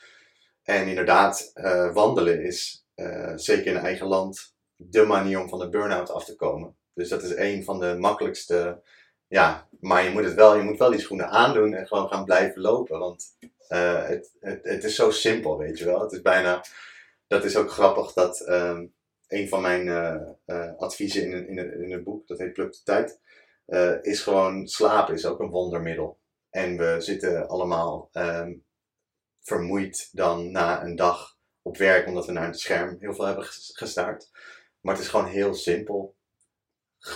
En 0.63 0.87
inderdaad, 0.87 1.51
eh, 1.55 1.93
wandelen 1.93 2.43
is 2.43 2.85
eh, 2.95 3.33
zeker 3.35 3.67
in 3.67 3.79
eigen 3.79 4.07
land 4.07 4.55
de 4.77 5.05
manier 5.05 5.41
om 5.41 5.49
van 5.49 5.59
de 5.59 5.69
burn-out 5.69 6.11
af 6.11 6.25
te 6.25 6.37
komen. 6.37 6.77
Dus 6.95 7.09
dat 7.09 7.23
is 7.23 7.37
een 7.37 7.65
van 7.65 7.81
de 7.81 7.97
makkelijkste. 7.99 8.83
Ja, 9.29 9.69
maar 9.81 10.05
je 10.05 10.11
moet 10.11 10.25
het 10.25 10.35
wel, 10.35 10.57
je 10.57 10.63
moet 10.63 10.79
wel 10.79 10.91
die 10.91 11.01
schoenen 11.01 11.29
aandoen 11.29 11.75
en 11.75 11.87
gewoon 11.87 12.09
gaan 12.09 12.25
blijven 12.25 12.63
lopen. 12.63 12.99
Want 12.99 13.37
het, 13.69 14.37
het, 14.41 14.65
het 14.65 14.85
is 14.85 14.95
zo 14.95 15.11
simpel, 15.11 15.59
weet 15.59 15.79
je 15.79 15.85
wel. 15.85 16.01
Het 16.01 16.13
is 16.13 16.23
bijna. 16.23 16.65
Dat 17.27 17.45
is 17.45 17.57
ook 17.57 17.71
grappig 17.71 18.13
dat 18.13 18.41
ehm, 18.41 18.87
een 19.29 19.49
van 19.49 19.63
mijn 19.63 19.89
eh, 19.89 20.29
eh, 20.45 20.77
adviezen 20.77 21.23
in, 21.23 21.49
in, 21.49 21.83
in 21.83 21.93
een 21.93 22.03
boek, 22.03 22.27
dat 22.27 22.39
heet 22.39 22.53
Pluk 22.53 22.73
de 22.73 22.83
Tijd, 22.85 23.21
eh, 23.67 23.95
is 24.03 24.21
gewoon 24.21 24.67
slapen 24.67 25.15
is 25.15 25.27
ook 25.27 25.41
een 25.41 25.51
wondermiddel. 25.51 26.19
En 26.51 26.77
we 26.77 26.97
zitten 26.99 27.49
allemaal 27.49 28.09
ehm, 28.13 28.53
vermoeid 29.41 30.09
dan 30.13 30.51
na 30.51 30.83
een 30.83 30.97
dag 30.97 31.37
op 31.63 31.77
werk, 31.77 32.07
omdat 32.07 32.27
we 32.27 32.33
naar 32.33 32.47
het 32.47 32.61
scherm 32.61 32.97
heel 33.01 33.15
veel 33.15 33.25
hebben 33.25 33.45
ges- 33.45 33.73
gestaard. 33.75 34.31
Maar 34.81 34.95
het 34.95 35.03
is 35.05 35.11
gewoon 35.11 35.27
heel 35.27 35.55
simpel. 35.55 36.15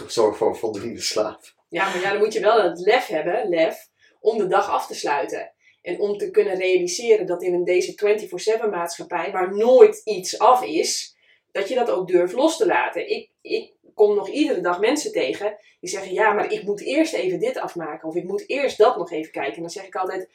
Zorg 0.06 0.36
voor 0.36 0.56
voldoende 0.56 1.00
slaap. 1.00 1.54
Ja, 1.68 1.84
maar 1.84 2.00
ja, 2.00 2.10
dan 2.10 2.18
moet 2.18 2.32
je 2.32 2.40
wel 2.40 2.62
het 2.62 2.78
lef 2.78 3.06
hebben, 3.06 3.48
lef, 3.48 3.88
om 4.20 4.38
de 4.38 4.46
dag 4.46 4.68
af 4.68 4.86
te 4.86 4.94
sluiten. 4.94 5.52
En 5.82 6.00
om 6.00 6.18
te 6.18 6.30
kunnen 6.30 6.56
realiseren 6.56 7.26
dat 7.26 7.42
in 7.42 7.64
deze 7.64 8.18
24-7 8.66 8.70
maatschappij, 8.70 9.32
waar 9.32 9.56
nooit 9.56 10.00
iets 10.04 10.38
af 10.38 10.62
is, 10.62 11.16
dat 11.52 11.68
je 11.68 11.74
dat 11.74 11.90
ook 11.90 12.08
durft 12.08 12.34
los 12.34 12.56
te 12.56 12.66
laten. 12.66 13.10
Ik, 13.10 13.30
ik 13.40 13.74
kom 13.94 14.14
nog 14.14 14.28
iedere 14.28 14.60
dag 14.60 14.80
mensen 14.80 15.12
tegen 15.12 15.56
die 15.80 15.90
zeggen: 15.90 16.12
Ja, 16.12 16.32
maar 16.32 16.52
ik 16.52 16.62
moet 16.62 16.80
eerst 16.80 17.12
even 17.12 17.38
dit 17.38 17.58
afmaken. 17.58 18.08
Of 18.08 18.14
ik 18.14 18.24
moet 18.24 18.48
eerst 18.48 18.78
dat 18.78 18.96
nog 18.96 19.10
even 19.10 19.32
kijken. 19.32 19.54
En 19.54 19.60
dan 19.60 19.70
zeg 19.70 19.86
ik 19.86 19.94
altijd: 19.94 20.30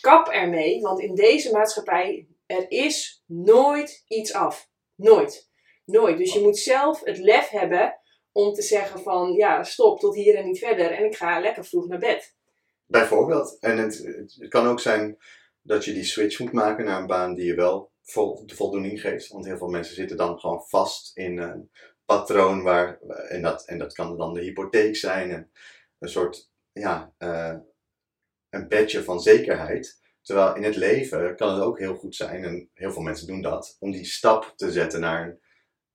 Kap 0.00 0.28
ermee, 0.28 0.80
want 0.80 1.00
in 1.00 1.14
deze 1.14 1.52
maatschappij 1.52 2.26
er 2.46 2.64
is 2.68 3.22
nooit 3.26 4.04
iets 4.08 4.32
af. 4.32 4.68
Nooit. 4.94 5.48
Nooit. 5.84 6.18
Dus 6.18 6.32
je 6.32 6.40
moet 6.40 6.58
zelf 6.58 7.04
het 7.04 7.18
lef 7.18 7.48
hebben 7.48 7.98
om 8.32 8.52
te 8.52 8.62
zeggen 8.62 9.00
van 9.00 9.32
ja, 9.32 9.62
stop 9.62 10.00
tot 10.00 10.14
hier 10.14 10.34
en 10.34 10.44
niet 10.44 10.58
verder 10.58 10.90
en 10.90 11.04
ik 11.04 11.16
ga 11.16 11.40
lekker 11.40 11.64
vroeg 11.64 11.88
naar 11.88 11.98
bed. 11.98 12.34
Bijvoorbeeld. 12.86 13.58
En 13.60 13.78
het, 13.78 13.98
het 14.38 14.48
kan 14.48 14.66
ook 14.66 14.80
zijn 14.80 15.18
dat 15.62 15.84
je 15.84 15.92
die 15.92 16.04
switch 16.04 16.38
moet 16.38 16.52
maken 16.52 16.84
naar 16.84 17.00
een 17.00 17.06
baan 17.06 17.34
die 17.34 17.46
je 17.46 17.54
wel 17.54 17.90
de 18.46 18.54
voldoening 18.54 19.00
geeft. 19.00 19.28
Want 19.28 19.44
heel 19.44 19.58
veel 19.58 19.68
mensen 19.68 19.94
zitten 19.94 20.16
dan 20.16 20.38
gewoon 20.38 20.62
vast 20.68 21.16
in 21.16 21.38
een 21.38 21.70
patroon 22.04 22.62
waar, 22.62 23.00
en 23.28 23.42
dat, 23.42 23.64
en 23.66 23.78
dat 23.78 23.92
kan 23.92 24.16
dan 24.16 24.34
de 24.34 24.40
hypotheek 24.40 24.96
zijn, 24.96 25.30
en 25.30 25.50
een 25.98 26.08
soort, 26.08 26.50
ja, 26.72 27.12
uh, 27.18 27.56
een 28.48 28.68
bedje 28.68 29.04
van 29.04 29.20
zekerheid. 29.20 29.98
Terwijl 30.22 30.54
in 30.54 30.62
het 30.62 30.76
leven 30.76 31.36
kan 31.36 31.54
het 31.54 31.62
ook 31.62 31.78
heel 31.78 31.94
goed 31.94 32.14
zijn, 32.14 32.44
en 32.44 32.70
heel 32.74 32.92
veel 32.92 33.02
mensen 33.02 33.26
doen 33.26 33.42
dat, 33.42 33.76
om 33.78 33.90
die 33.90 34.04
stap 34.04 34.52
te 34.56 34.72
zetten 34.72 35.00
naar 35.00 35.38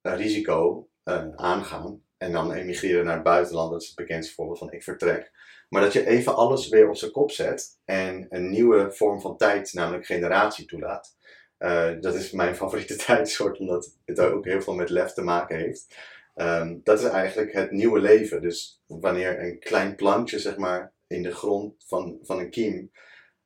een, 0.01 0.15
risico 0.15 0.89
uh, 1.04 1.28
aangaan. 1.36 2.04
En 2.17 2.32
dan 2.32 2.51
emigreren 2.51 3.06
naar 3.06 3.13
het 3.13 3.23
buitenland, 3.23 3.71
dat 3.71 3.82
is 3.82 3.88
het 3.88 3.95
bekendste 3.95 4.34
voorbeeld 4.34 4.58
van 4.58 4.71
ik 4.71 4.84
vertrek. 4.84 5.32
Maar 5.69 5.82
dat 5.82 5.93
je 5.93 6.06
even 6.06 6.36
alles 6.36 6.69
weer 6.69 6.89
op 6.89 6.95
zijn 6.95 7.12
kop 7.12 7.32
zet 7.32 7.80
en 7.86 8.25
een 8.30 8.49
nieuwe 8.49 8.91
vorm 8.91 9.21
van 9.21 9.38
tijd, 9.38 9.73
namelijk 9.73 10.06
generatie, 10.06 10.65
toelaat. 10.65 11.14
Uh, 11.59 11.91
dat 11.99 12.15
is 12.15 12.31
mijn 12.31 12.55
favoriete 12.61 12.95
tijdsoort, 12.95 13.59
omdat 13.59 13.97
het 14.05 14.19
ook 14.19 14.45
heel 14.45 14.61
veel 14.61 14.73
met 14.73 14.89
lef 14.89 15.13
te 15.13 15.21
maken 15.21 15.57
heeft. 15.57 15.95
Um, 16.35 16.81
dat 16.83 16.99
is 16.99 17.05
eigenlijk 17.05 17.53
het 17.53 17.71
nieuwe 17.71 17.99
leven. 17.99 18.41
Dus 18.41 18.81
wanneer 18.87 19.43
een 19.43 19.59
klein 19.59 19.95
plantje, 19.95 20.39
zeg 20.39 20.57
maar, 20.57 20.93
in 21.07 21.23
de 21.23 21.31
grond 21.31 21.83
van, 21.87 22.19
van 22.21 22.39
een 22.39 22.49
kiem 22.49 22.91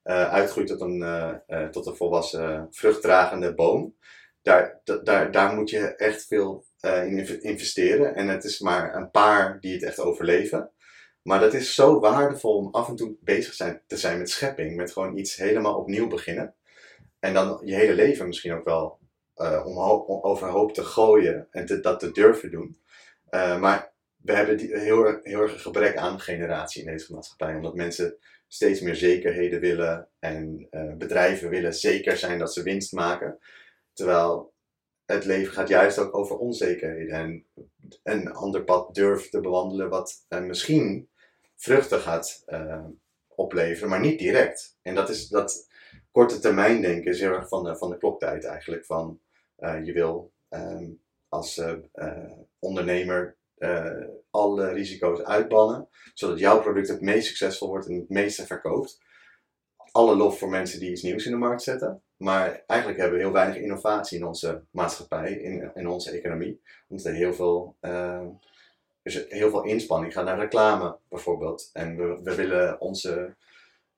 uh, 0.03 0.31
uitgroeit 0.31 0.67
tot 0.67 0.81
een, 0.81 1.01
uh, 1.47 1.67
tot 1.67 1.85
een 1.85 1.95
volwassen 1.95 2.67
vruchtdragende 2.71 3.53
boom, 3.53 3.95
daar, 4.41 4.81
daar, 5.03 5.31
daar 5.31 5.55
moet 5.55 5.69
je 5.69 5.95
echt 5.95 6.25
veel 6.25 6.65
in 6.81 7.41
investeren. 7.41 8.15
En 8.15 8.27
het 8.27 8.43
is 8.43 8.59
maar 8.59 8.95
een 8.95 9.11
paar 9.11 9.59
die 9.59 9.73
het 9.73 9.83
echt 9.83 9.99
overleven. 9.99 10.71
Maar 11.21 11.39
dat 11.39 11.53
is 11.53 11.75
zo 11.75 11.99
waardevol 11.99 12.55
om 12.55 12.71
af 12.71 12.87
en 12.87 12.95
toe 12.95 13.15
bezig 13.21 13.53
zijn, 13.53 13.81
te 13.87 13.97
zijn 13.97 14.17
met 14.17 14.29
schepping, 14.29 14.75
met 14.75 14.91
gewoon 14.91 15.17
iets 15.17 15.35
helemaal 15.35 15.75
opnieuw 15.75 16.07
beginnen. 16.07 16.55
En 17.19 17.33
dan 17.33 17.61
je 17.63 17.75
hele 17.75 17.93
leven 17.93 18.27
misschien 18.27 18.53
ook 18.53 18.65
wel 18.65 18.99
uh, 19.37 19.65
om, 19.65 19.77
overhoop 20.21 20.73
te 20.73 20.83
gooien 20.83 21.47
en 21.51 21.65
te, 21.65 21.79
dat 21.79 21.99
te 21.99 22.11
durven 22.11 22.51
doen. 22.51 22.79
Uh, 23.29 23.59
maar 23.59 23.91
we 24.17 24.33
hebben 24.33 24.57
die, 24.57 24.77
heel, 24.77 25.19
heel 25.21 25.41
erg 25.41 25.61
gebrek 25.61 25.97
aan 25.97 26.19
generatie 26.19 26.81
in 26.83 26.91
deze 26.91 27.13
maatschappij, 27.13 27.55
omdat 27.55 27.75
mensen 27.75 28.17
steeds 28.47 28.81
meer 28.81 28.95
zekerheden 28.95 29.59
willen 29.59 30.07
en 30.19 30.67
uh, 30.71 30.93
bedrijven 30.93 31.49
willen 31.49 31.73
zeker 31.73 32.17
zijn 32.17 32.39
dat 32.39 32.53
ze 32.53 32.63
winst 32.63 32.93
maken. 32.93 33.39
Terwijl 33.93 34.53
het 35.05 35.25
leven 35.25 35.53
gaat 35.53 35.67
juist 35.67 35.97
ook 35.97 36.15
over 36.15 36.37
onzekerheden 36.37 37.15
en 37.15 37.45
een 38.03 38.31
ander 38.31 38.63
pad 38.63 38.95
durven 38.95 39.29
te 39.29 39.39
bewandelen 39.39 39.89
wat 39.89 40.25
misschien 40.29 41.09
vruchten 41.55 41.99
gaat 41.99 42.45
opleveren, 43.27 43.89
maar 43.89 43.99
niet 43.99 44.19
direct. 44.19 44.77
En 44.81 44.95
dat 44.95 45.09
is 45.09 45.27
dat 45.27 45.68
korte 46.11 46.39
termijn 46.39 46.81
denken 46.81 47.11
is 47.11 47.19
heel 47.19 47.33
erg 47.33 47.47
van 47.47 47.63
de, 47.63 47.77
van 47.77 47.89
de 47.89 47.97
kloktijd 47.97 48.45
eigenlijk. 48.45 48.85
Van 48.85 49.19
uh, 49.59 49.85
je 49.85 49.93
wil 49.93 50.31
um, 50.49 50.99
als 51.29 51.57
uh, 51.57 51.73
uh, 51.95 52.31
ondernemer 52.59 53.37
alle 54.29 54.69
risico's 54.73 55.21
uitbannen, 55.21 55.87
zodat 56.13 56.39
jouw 56.39 56.61
product 56.61 56.87
het 56.87 57.01
meest 57.01 57.27
succesvol 57.27 57.67
wordt 57.67 57.87
en 57.87 57.95
het 57.95 58.09
meeste 58.09 58.45
verkoopt. 58.45 59.01
Alle 59.91 60.15
lof 60.15 60.39
voor 60.39 60.49
mensen 60.49 60.79
die 60.79 60.91
iets 60.91 61.01
nieuws 61.01 61.25
in 61.25 61.31
de 61.31 61.37
markt 61.37 61.61
zetten. 61.61 62.01
Maar 62.17 62.63
eigenlijk 62.67 62.99
hebben 62.99 63.17
we 63.17 63.23
heel 63.23 63.33
weinig 63.33 63.57
innovatie 63.57 64.17
in 64.17 64.25
onze 64.25 64.63
maatschappij, 64.71 65.31
in, 65.31 65.71
in 65.73 65.87
onze 65.87 66.11
economie. 66.11 66.61
Omdat 66.87 67.05
er 67.05 67.13
heel 67.13 67.33
veel, 67.33 67.75
dus 69.03 69.25
heel 69.29 69.49
veel 69.49 69.63
inspanning 69.63 70.13
gaat 70.13 70.25
naar 70.25 70.39
reclame 70.39 70.97
bijvoorbeeld. 71.09 71.69
En 71.73 71.97
we, 71.97 72.19
we 72.23 72.35
willen 72.35 72.81
onze 72.81 73.35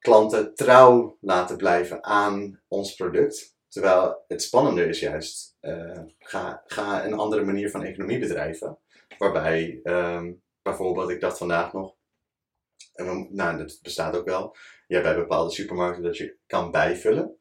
klanten 0.02 0.56
trouw 0.56 1.18
laten 1.20 1.58
blijven 1.58 2.04
aan 2.04 2.62
ons 2.68 2.96
product. 2.96 3.56
Terwijl 3.68 4.24
het 4.28 4.42
spannende 4.42 4.86
is 4.86 5.00
juist, 5.00 5.58
uh, 5.62 6.02
ga, 6.20 6.64
ga 6.66 7.06
een 7.06 7.14
andere 7.14 7.44
manier 7.44 7.70
van 7.70 7.84
economie 7.84 8.20
bedrijven. 8.20 8.78
Waarbij 9.18 9.80
um, 9.84 10.42
bijvoorbeeld, 10.62 11.10
ik 11.10 11.22
dacht 11.22 11.38
vandaag 11.38 11.74
nog, 11.74 11.96
en 12.94 13.28
nou 13.30 13.58
dat 13.58 13.80
bestaat 13.82 14.18
ook 14.18 14.26
wel, 14.26 14.56
je 14.88 14.96
hebt 14.96 15.08
bij 15.08 15.16
bepaalde 15.16 15.52
supermarkten 15.52 16.04
dat 16.04 16.18
je 16.18 16.38
kan 16.48 16.72
bijvullen. 16.72 17.36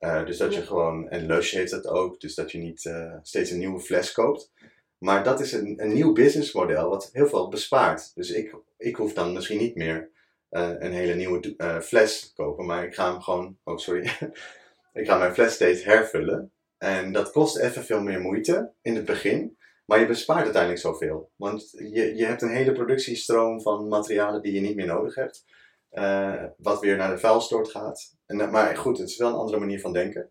Uh, 0.00 0.26
dus 0.26 0.36
dat 0.36 0.54
je 0.54 0.62
gewoon, 0.62 1.08
en 1.08 1.26
Lush 1.26 1.52
heeft 1.52 1.70
dat 1.70 1.86
ook, 1.86 2.20
dus 2.20 2.34
dat 2.34 2.52
je 2.52 2.58
niet 2.58 2.84
uh, 2.84 3.16
steeds 3.22 3.50
een 3.50 3.58
nieuwe 3.58 3.80
fles 3.80 4.12
koopt. 4.12 4.52
Maar 4.98 5.24
dat 5.24 5.40
is 5.40 5.52
een, 5.52 5.82
een 5.82 5.92
nieuw 5.92 6.12
businessmodel 6.12 6.88
wat 6.88 7.08
heel 7.12 7.26
veel 7.26 7.48
bespaart. 7.48 8.14
Dus 8.14 8.30
ik, 8.30 8.56
ik 8.76 8.96
hoef 8.96 9.12
dan 9.12 9.32
misschien 9.32 9.58
niet 9.58 9.74
meer 9.74 10.10
een 10.52 10.92
hele 10.92 11.14
nieuwe 11.14 11.54
uh, 11.56 11.80
fles 11.80 12.32
kopen. 12.34 12.66
Maar 12.66 12.84
ik 12.84 12.94
ga 12.94 13.10
hem 13.10 13.20
gewoon, 13.20 13.58
oh 13.64 13.76
sorry, 13.76 14.02
ik 15.00 15.06
ga 15.06 15.18
mijn 15.18 15.34
fles 15.34 15.54
steeds 15.54 15.84
hervullen. 15.84 16.52
En 16.78 17.12
dat 17.12 17.30
kost 17.30 17.58
even 17.58 17.84
veel 17.84 18.00
meer 18.00 18.20
moeite 18.20 18.72
in 18.82 18.94
het 18.94 19.04
begin. 19.04 19.56
Maar 19.84 20.00
je 20.00 20.06
bespaart 20.06 20.42
uiteindelijk 20.42 20.82
zoveel. 20.82 21.30
Want 21.36 21.70
je, 21.70 22.14
je 22.16 22.24
hebt 22.24 22.42
een 22.42 22.54
hele 22.54 22.72
productiestroom 22.72 23.62
van 23.62 23.88
materialen 23.88 24.42
die 24.42 24.52
je 24.52 24.60
niet 24.60 24.76
meer 24.76 24.86
nodig 24.86 25.14
hebt. 25.14 25.44
Uh, 25.92 26.44
wat 26.56 26.80
weer 26.80 26.96
naar 26.96 27.10
de 27.10 27.18
vuilstort 27.18 27.70
gaat. 27.70 28.16
En, 28.26 28.50
maar 28.50 28.76
goed, 28.76 28.98
het 28.98 29.08
is 29.08 29.16
wel 29.16 29.28
een 29.28 29.34
andere 29.34 29.58
manier 29.58 29.80
van 29.80 29.92
denken. 29.92 30.30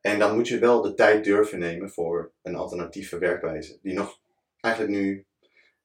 En 0.00 0.18
dan 0.18 0.34
moet 0.34 0.48
je 0.48 0.58
wel 0.58 0.82
de 0.82 0.94
tijd 0.94 1.24
durven 1.24 1.58
nemen 1.58 1.90
voor 1.90 2.32
een 2.42 2.54
alternatieve 2.54 3.18
werkwijze. 3.18 3.78
Die 3.82 3.94
nog 3.94 4.20
eigenlijk 4.60 4.94
nu 4.94 5.26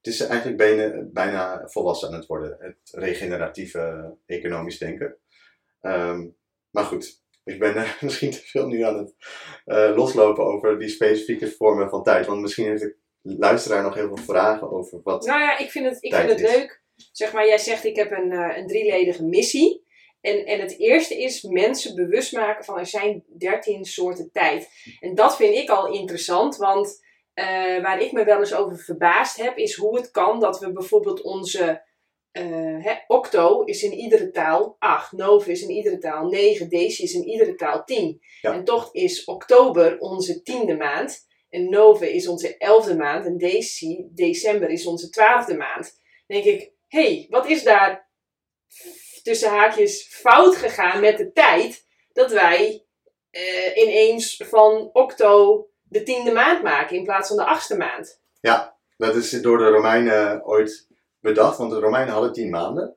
het 0.04 0.14
is 0.14 0.20
eigenlijk 0.20 0.58
bijna, 0.58 1.02
bijna 1.12 1.68
volwassen 1.68 2.08
aan 2.08 2.14
het 2.14 2.26
worden, 2.26 2.56
het 2.60 2.90
regeneratieve 2.92 4.14
economisch 4.26 4.78
denken. 4.78 5.16
Um, 5.80 6.36
maar 6.70 6.84
goed, 6.84 7.22
ik 7.44 7.58
ben 7.58 7.76
uh, 7.76 7.90
misschien 8.02 8.30
te 8.30 8.40
veel 8.40 8.66
nu 8.66 8.82
aan 8.82 8.98
het 8.98 9.14
uh, 9.66 9.96
loslopen 9.96 10.44
over 10.44 10.78
die 10.78 10.88
specifieke 10.88 11.50
vormen 11.50 11.88
van 11.88 12.02
tijd. 12.02 12.26
Want 12.26 12.40
misschien 12.40 12.66
heeft 12.66 12.80
de 12.80 12.96
luisteraar 13.22 13.82
nog 13.82 13.94
heel 13.94 14.06
veel 14.06 14.24
vragen 14.24 14.70
over 14.70 15.00
wat. 15.02 15.26
Nou 15.26 15.40
ja, 15.40 15.58
ik 15.58 15.70
vind 15.70 15.86
het, 15.86 15.96
ik 16.00 16.14
vind 16.14 16.30
het 16.30 16.40
leuk. 16.40 16.82
Zeg 17.12 17.32
maar, 17.32 17.46
jij 17.46 17.58
zegt 17.58 17.84
ik 17.84 17.96
heb 17.96 18.10
een, 18.10 18.32
uh, 18.32 18.56
een 18.56 18.66
drieledige 18.66 19.24
missie. 19.24 19.82
En, 20.20 20.44
en 20.44 20.60
het 20.60 20.78
eerste 20.78 21.22
is 21.22 21.42
mensen 21.42 21.94
bewust 21.94 22.32
maken 22.32 22.64
van 22.64 22.78
er 22.78 22.86
zijn 22.86 23.24
13 23.38 23.84
soorten 23.84 24.30
tijd. 24.32 24.68
En 25.00 25.14
dat 25.14 25.36
vind 25.36 25.54
ik 25.54 25.68
al 25.68 25.92
interessant, 25.92 26.56
want 26.56 27.03
uh, 27.34 27.82
waar 27.82 28.00
ik 28.00 28.12
me 28.12 28.24
wel 28.24 28.38
eens 28.38 28.54
over 28.54 28.78
verbaasd 28.78 29.36
heb, 29.36 29.56
is 29.56 29.74
hoe 29.74 29.96
het 29.96 30.10
kan 30.10 30.40
dat 30.40 30.58
we 30.58 30.72
bijvoorbeeld 30.72 31.22
onze. 31.22 31.92
Uh, 32.32 32.84
hè, 32.84 32.94
octo 33.06 33.62
is 33.62 33.82
in 33.82 33.92
iedere 33.92 34.30
taal 34.30 34.76
8, 34.78 35.12
Nove 35.12 35.50
is 35.50 35.62
in 35.62 35.70
iedere 35.70 35.98
taal 35.98 36.26
9, 36.26 36.68
Deci 36.68 37.02
is 37.02 37.14
in 37.14 37.24
iedere 37.24 37.54
taal 37.54 37.84
10. 37.84 38.20
Ja. 38.40 38.52
En 38.52 38.64
toch 38.64 38.94
is 38.94 39.24
oktober 39.24 39.98
onze 39.98 40.42
tiende 40.42 40.76
maand. 40.76 41.26
En 41.48 41.70
Nove 41.70 42.12
is 42.12 42.28
onze 42.28 42.56
elfde 42.56 42.96
maand. 42.96 43.26
En 43.26 43.38
Deci, 43.38 44.08
december, 44.10 44.70
is 44.70 44.86
onze 44.86 45.08
twaalfde 45.08 45.56
maand. 45.56 46.00
Dan 46.26 46.40
denk 46.42 46.60
ik, 46.60 46.72
hé, 46.88 47.02
hey, 47.02 47.26
wat 47.30 47.46
is 47.46 47.62
daar 47.62 48.10
tussen 49.22 49.50
haakjes 49.50 50.06
fout 50.10 50.56
gegaan 50.56 51.00
met 51.00 51.16
de 51.16 51.32
tijd? 51.32 51.86
Dat 52.12 52.32
wij 52.32 52.84
uh, 53.30 53.76
ineens 53.76 54.36
van 54.36 54.90
octo 54.92 55.66
de 55.94 56.02
tiende 56.02 56.32
maand 56.32 56.62
maken 56.62 56.96
in 56.96 57.04
plaats 57.04 57.28
van 57.28 57.36
de 57.36 57.44
achtste 57.44 57.76
maand. 57.76 58.20
Ja, 58.40 58.76
dat 58.96 59.14
is 59.14 59.30
door 59.30 59.58
de 59.58 59.68
Romeinen 59.68 60.44
ooit 60.44 60.88
bedacht, 61.20 61.58
want 61.58 61.70
de 61.70 61.80
Romeinen 61.80 62.12
hadden 62.12 62.32
tien 62.32 62.50
maanden 62.50 62.96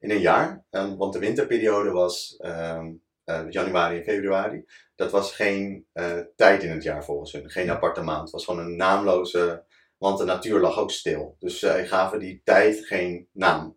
in 0.00 0.10
een 0.10 0.20
jaar. 0.20 0.64
Um, 0.70 0.96
want 0.96 1.12
de 1.12 1.18
winterperiode 1.18 1.90
was 1.90 2.38
um, 2.44 3.02
uh, 3.24 3.40
januari 3.48 3.96
en 3.96 4.04
februari. 4.04 4.64
Dat 4.96 5.10
was 5.10 5.34
geen 5.34 5.86
uh, 5.94 6.18
tijd 6.36 6.62
in 6.62 6.70
het 6.70 6.82
jaar 6.82 7.04
volgens 7.04 7.32
hun, 7.32 7.50
geen 7.50 7.70
aparte 7.70 8.02
maand. 8.02 8.22
Het 8.22 8.30
was 8.30 8.44
gewoon 8.44 8.64
een 8.64 8.76
naamloze, 8.76 9.64
want 9.98 10.18
de 10.18 10.24
natuur 10.24 10.60
lag 10.60 10.78
ook 10.78 10.90
stil. 10.90 11.36
Dus 11.38 11.58
zij 11.58 11.86
gaven 11.86 12.18
die 12.18 12.40
tijd 12.44 12.86
geen 12.86 13.28
naam. 13.32 13.76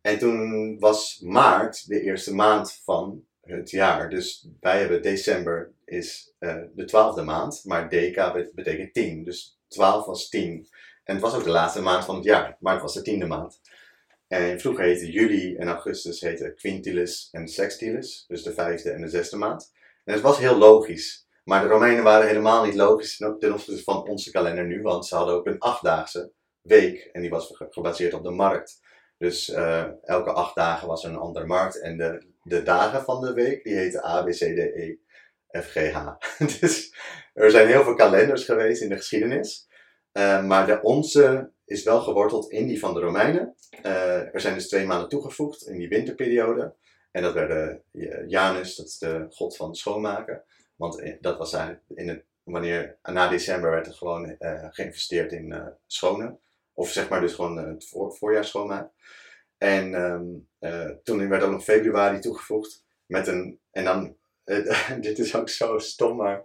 En 0.00 0.18
toen 0.18 0.78
was 0.78 1.20
maart 1.24 1.88
de 1.88 2.00
eerste 2.00 2.34
maand 2.34 2.80
van 2.84 3.24
het 3.42 3.70
jaar. 3.70 4.10
Dus 4.10 4.48
wij 4.60 4.78
hebben 4.78 5.02
december 5.02 5.72
is 5.84 6.34
uh, 6.38 6.56
de 6.74 6.84
twaalfde 6.84 7.22
maand, 7.22 7.62
maar 7.64 7.88
deka 7.88 8.46
betekent 8.54 8.94
tien. 8.94 9.24
Dus 9.24 9.58
12 9.68 10.06
was 10.06 10.28
10. 10.28 10.68
En 11.04 11.14
het 11.14 11.22
was 11.22 11.34
ook 11.34 11.44
de 11.44 11.50
laatste 11.50 11.82
maand 11.82 12.04
van 12.04 12.14
het 12.14 12.24
jaar, 12.24 12.56
maar 12.60 12.72
het 12.72 12.82
was 12.82 12.94
de 12.94 13.02
tiende 13.02 13.26
maand. 13.26 13.60
En 14.28 14.60
vroeger 14.60 14.84
heette 14.84 15.10
juli 15.10 15.56
en 15.56 15.68
augustus 15.68 16.20
heette 16.20 16.54
quintilis 16.54 17.28
en 17.32 17.48
sextilis, 17.48 18.24
dus 18.28 18.42
de 18.42 18.52
vijfde 18.52 18.90
en 18.90 19.00
de 19.00 19.08
zesde 19.08 19.36
maand. 19.36 19.72
En 20.04 20.12
het 20.12 20.22
was 20.22 20.38
heel 20.38 20.56
logisch. 20.56 21.26
Maar 21.44 21.62
de 21.62 21.68
Romeinen 21.68 22.04
waren 22.04 22.26
helemaal 22.26 22.64
niet 22.64 22.74
logisch 22.74 23.16
ten 23.16 23.52
opzichte 23.52 23.82
van 23.82 24.08
onze 24.08 24.30
kalender 24.30 24.66
nu, 24.66 24.82
want 24.82 25.06
ze 25.06 25.14
hadden 25.14 25.34
ook 25.34 25.46
een 25.46 25.58
achtdaagse 25.58 26.32
week 26.60 27.08
en 27.12 27.20
die 27.20 27.30
was 27.30 27.54
gebaseerd 27.56 28.14
op 28.14 28.22
de 28.22 28.30
markt. 28.30 28.80
Dus 29.18 29.48
uh, 29.48 29.86
elke 30.02 30.32
acht 30.32 30.54
dagen 30.54 30.88
was 30.88 31.04
er 31.04 31.10
een 31.10 31.16
andere 31.16 31.46
markt 31.46 31.80
en 31.80 31.96
de, 31.96 32.31
de 32.42 32.62
dagen 32.62 33.02
van 33.02 33.20
de 33.20 33.32
week 33.32 33.64
die 33.64 33.74
heten 33.74 34.04
A, 34.04 34.22
B, 34.22 34.28
C, 34.28 34.38
D, 34.38 34.58
E, 34.58 34.96
F, 35.60 35.70
G, 35.70 35.92
H. 35.92 36.16
dus 36.60 36.94
er 37.34 37.50
zijn 37.50 37.66
heel 37.66 37.84
veel 37.84 37.94
kalenders 37.94 38.44
geweest 38.44 38.82
in 38.82 38.88
de 38.88 38.96
geschiedenis. 38.96 39.68
Uh, 40.12 40.44
maar 40.44 40.66
de 40.66 40.82
onze 40.82 41.52
is 41.64 41.82
wel 41.82 42.00
geworteld 42.00 42.50
in 42.50 42.66
die 42.66 42.78
van 42.78 42.94
de 42.94 43.00
Romeinen. 43.00 43.54
Uh, 43.82 44.34
er 44.34 44.40
zijn 44.40 44.54
dus 44.54 44.68
twee 44.68 44.86
maanden 44.86 45.08
toegevoegd 45.08 45.66
in 45.66 45.78
die 45.78 45.88
winterperiode. 45.88 46.74
En 47.10 47.22
dat 47.22 47.34
werden 47.34 47.82
Janus, 48.26 48.76
dat 48.76 48.86
is 48.86 48.98
de 48.98 49.26
god 49.30 49.56
van 49.56 49.74
schoonmaken. 49.74 50.44
Want 50.76 51.16
dat 51.20 51.38
was 51.38 51.52
eigenlijk 51.52 51.84
in 51.88 52.24
wanneer 52.42 52.98
na 53.02 53.28
december 53.28 53.70
werd 53.70 53.86
er 53.86 53.92
gewoon 53.92 54.36
geïnvesteerd 54.70 55.32
in 55.32 55.50
uh, 55.50 55.66
schone. 55.86 56.38
Of 56.72 56.90
zeg 56.90 57.08
maar 57.08 57.20
dus 57.20 57.34
gewoon 57.34 57.56
het 57.56 57.88
voor, 57.88 58.14
voorjaar 58.14 58.44
schoonmaken. 58.44 58.92
En 59.62 59.94
um, 59.94 60.48
toen 61.02 61.28
werd 61.28 61.42
ook 61.42 61.50
nog 61.50 61.64
februari 61.64 62.18
toegevoegd. 62.18 62.84
Met 63.06 63.26
een, 63.26 63.60
en 63.70 63.84
dan, 63.84 64.16
dit 65.00 65.18
is 65.18 65.36
ook 65.36 65.48
zo 65.48 65.78
stom, 65.78 66.16
maar 66.16 66.44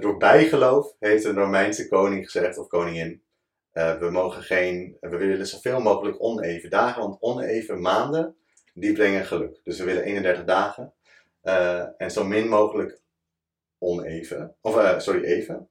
door 0.00 0.16
bijgeloof 0.16 0.94
heeft 0.98 1.24
een 1.24 1.34
Romeinse 1.34 1.88
koning 1.88 2.24
gezegd, 2.30 2.58
of 2.58 2.66
koningin, 2.66 3.22
we 3.72 4.08
mogen 4.12 4.42
geen, 4.42 4.96
we 5.00 5.16
willen 5.16 5.46
zoveel 5.46 5.80
mogelijk 5.80 6.22
oneven 6.22 6.70
dagen, 6.70 7.02
want 7.02 7.20
oneven 7.20 7.80
maanden, 7.80 8.36
die 8.74 8.92
brengen 8.92 9.24
geluk. 9.24 9.60
Dus 9.64 9.78
we 9.78 9.84
willen 9.84 10.02
31 10.02 10.44
dagen 10.44 10.94
en 11.96 12.10
zo 12.10 12.24
min 12.24 12.48
mogelijk 12.48 13.00
oneven. 13.78 14.56
Of, 14.60 15.02
sorry, 15.02 15.24
even. 15.24 15.68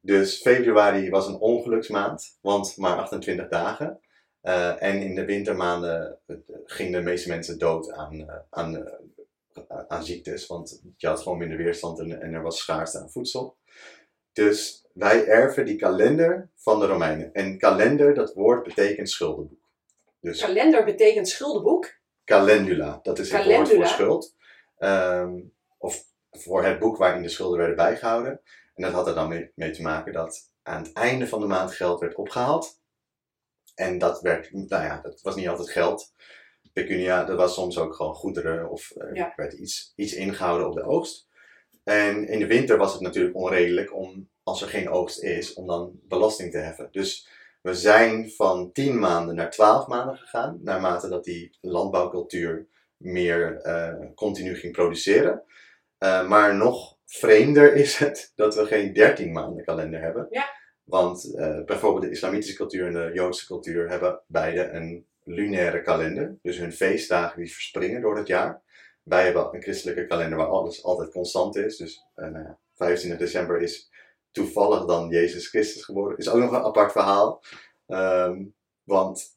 Dus 0.00 0.40
februari 0.40 1.10
was 1.10 1.26
een 1.26 1.38
ongeluksmaand, 1.38 2.38
want 2.40 2.76
maar 2.76 2.96
28 2.96 3.48
dagen. 3.48 4.00
Uh, 4.42 4.82
en 4.82 5.02
in 5.02 5.14
de 5.14 5.24
wintermaanden 5.24 6.18
gingen 6.64 6.92
de 6.92 7.00
meeste 7.00 7.28
mensen 7.28 7.58
dood 7.58 7.92
aan, 7.92 8.44
aan, 8.50 8.88
aan 9.88 10.04
ziektes, 10.04 10.46
want 10.46 10.82
je 10.96 11.06
had 11.06 11.20
gewoon 11.20 11.38
minder 11.38 11.56
weerstand 11.56 11.98
en, 11.98 12.20
en 12.22 12.34
er 12.34 12.42
was 12.42 12.58
schaarste 12.58 12.98
aan 12.98 13.10
voedsel. 13.10 13.56
Dus 14.32 14.86
wij 14.92 15.26
erven 15.26 15.64
die 15.64 15.76
kalender 15.76 16.50
van 16.56 16.80
de 16.80 16.86
Romeinen. 16.86 17.32
En 17.32 17.58
kalender, 17.58 18.14
dat 18.14 18.34
woord 18.34 18.62
betekent 18.62 19.10
schuldenboek. 19.10 19.70
Dus 20.20 20.40
kalender 20.40 20.84
betekent 20.84 21.28
schuldenboek? 21.28 22.00
Calendula, 22.24 22.98
dat 23.02 23.18
is 23.18 23.32
het 23.32 23.44
woord 23.44 23.68
voor 23.68 23.86
schuld. 23.86 24.36
Um, 24.78 25.52
of 25.78 26.04
voor 26.30 26.64
het 26.64 26.78
boek 26.78 26.96
waarin 26.96 27.22
de 27.22 27.28
schulden 27.28 27.58
werden 27.58 27.76
bijgehouden. 27.76 28.40
En 28.74 28.82
dat 28.82 28.92
had 28.92 29.06
er 29.06 29.14
dan 29.14 29.28
mee, 29.28 29.52
mee, 29.54 29.70
te 29.70 29.82
maken 29.82 30.12
dat 30.12 30.50
aan 30.62 30.82
het 30.82 30.92
einde 30.92 31.26
van 31.26 31.40
de 31.40 31.46
maand 31.46 31.72
geld 31.72 32.00
werd 32.00 32.14
opgehaald. 32.14 32.81
En 33.74 33.98
dat 33.98 34.20
werd, 34.20 34.52
nou 34.52 34.84
ja, 34.84 35.00
dat 35.00 35.20
was 35.22 35.36
niet 35.36 35.48
altijd 35.48 35.70
geld. 35.70 36.12
Pecunia, 36.72 37.24
dat 37.24 37.36
was 37.36 37.54
soms 37.54 37.78
ook 37.78 37.94
gewoon 37.94 38.14
goederen 38.14 38.70
of 38.70 38.92
er 38.96 39.14
ja. 39.14 39.32
werd 39.36 39.52
iets, 39.52 39.92
iets 39.96 40.14
ingehouden 40.14 40.66
op 40.66 40.74
de 40.74 40.82
oogst. 40.82 41.28
En 41.84 42.28
in 42.28 42.38
de 42.38 42.46
winter 42.46 42.76
was 42.76 42.92
het 42.92 43.00
natuurlijk 43.00 43.36
onredelijk 43.36 43.94
om, 43.94 44.28
als 44.42 44.62
er 44.62 44.68
geen 44.68 44.88
oogst 44.88 45.22
is, 45.22 45.54
om 45.54 45.66
dan 45.66 46.00
belasting 46.02 46.50
te 46.50 46.58
heffen. 46.58 46.88
Dus 46.90 47.28
we 47.62 47.74
zijn 47.74 48.30
van 48.30 48.72
10 48.72 48.98
maanden 48.98 49.34
naar 49.34 49.50
12 49.50 49.86
maanden 49.86 50.16
gegaan, 50.16 50.58
naarmate 50.62 51.08
dat 51.08 51.24
die 51.24 51.56
landbouwcultuur 51.60 52.66
meer 52.96 53.66
uh, 53.66 54.06
continu 54.14 54.54
ging 54.54 54.72
produceren. 54.72 55.42
Uh, 55.98 56.28
maar 56.28 56.56
nog 56.56 56.98
vreemder 57.06 57.74
is 57.74 57.96
het 57.96 58.32
dat 58.36 58.54
we 58.54 58.66
geen 58.66 58.92
13 58.92 59.32
maanden 59.32 59.64
kalender 59.64 60.00
hebben. 60.00 60.26
Ja. 60.30 60.60
Want 60.84 61.34
uh, 61.34 61.64
bijvoorbeeld 61.64 62.04
de 62.04 62.10
islamitische 62.10 62.56
cultuur 62.56 62.86
en 62.86 62.92
de 62.92 63.10
joodse 63.14 63.46
cultuur 63.46 63.88
hebben 63.88 64.20
beide 64.26 64.70
een 64.70 65.06
lunaire 65.24 65.82
kalender. 65.82 66.38
Dus 66.42 66.58
hun 66.58 66.72
feestdagen 66.72 67.40
die 67.40 67.52
verspringen 67.52 68.00
door 68.00 68.16
het 68.16 68.26
jaar. 68.26 68.62
Wij 69.02 69.24
hebben 69.24 69.54
een 69.54 69.62
christelijke 69.62 70.06
kalender 70.06 70.38
waar 70.38 70.46
alles 70.46 70.84
altijd 70.84 71.10
constant 71.10 71.56
is. 71.56 71.76
Dus 71.76 72.06
uh, 72.16 72.30
ja, 72.32 72.58
25 72.74 73.26
december 73.26 73.60
is 73.60 73.90
toevallig 74.30 74.84
dan 74.84 75.08
Jezus 75.08 75.48
Christus 75.48 75.84
geboren. 75.84 76.16
Is 76.16 76.28
ook 76.28 76.40
nog 76.40 76.52
een 76.52 76.64
apart 76.64 76.92
verhaal. 76.92 77.42
Um, 77.86 78.54
want 78.82 79.36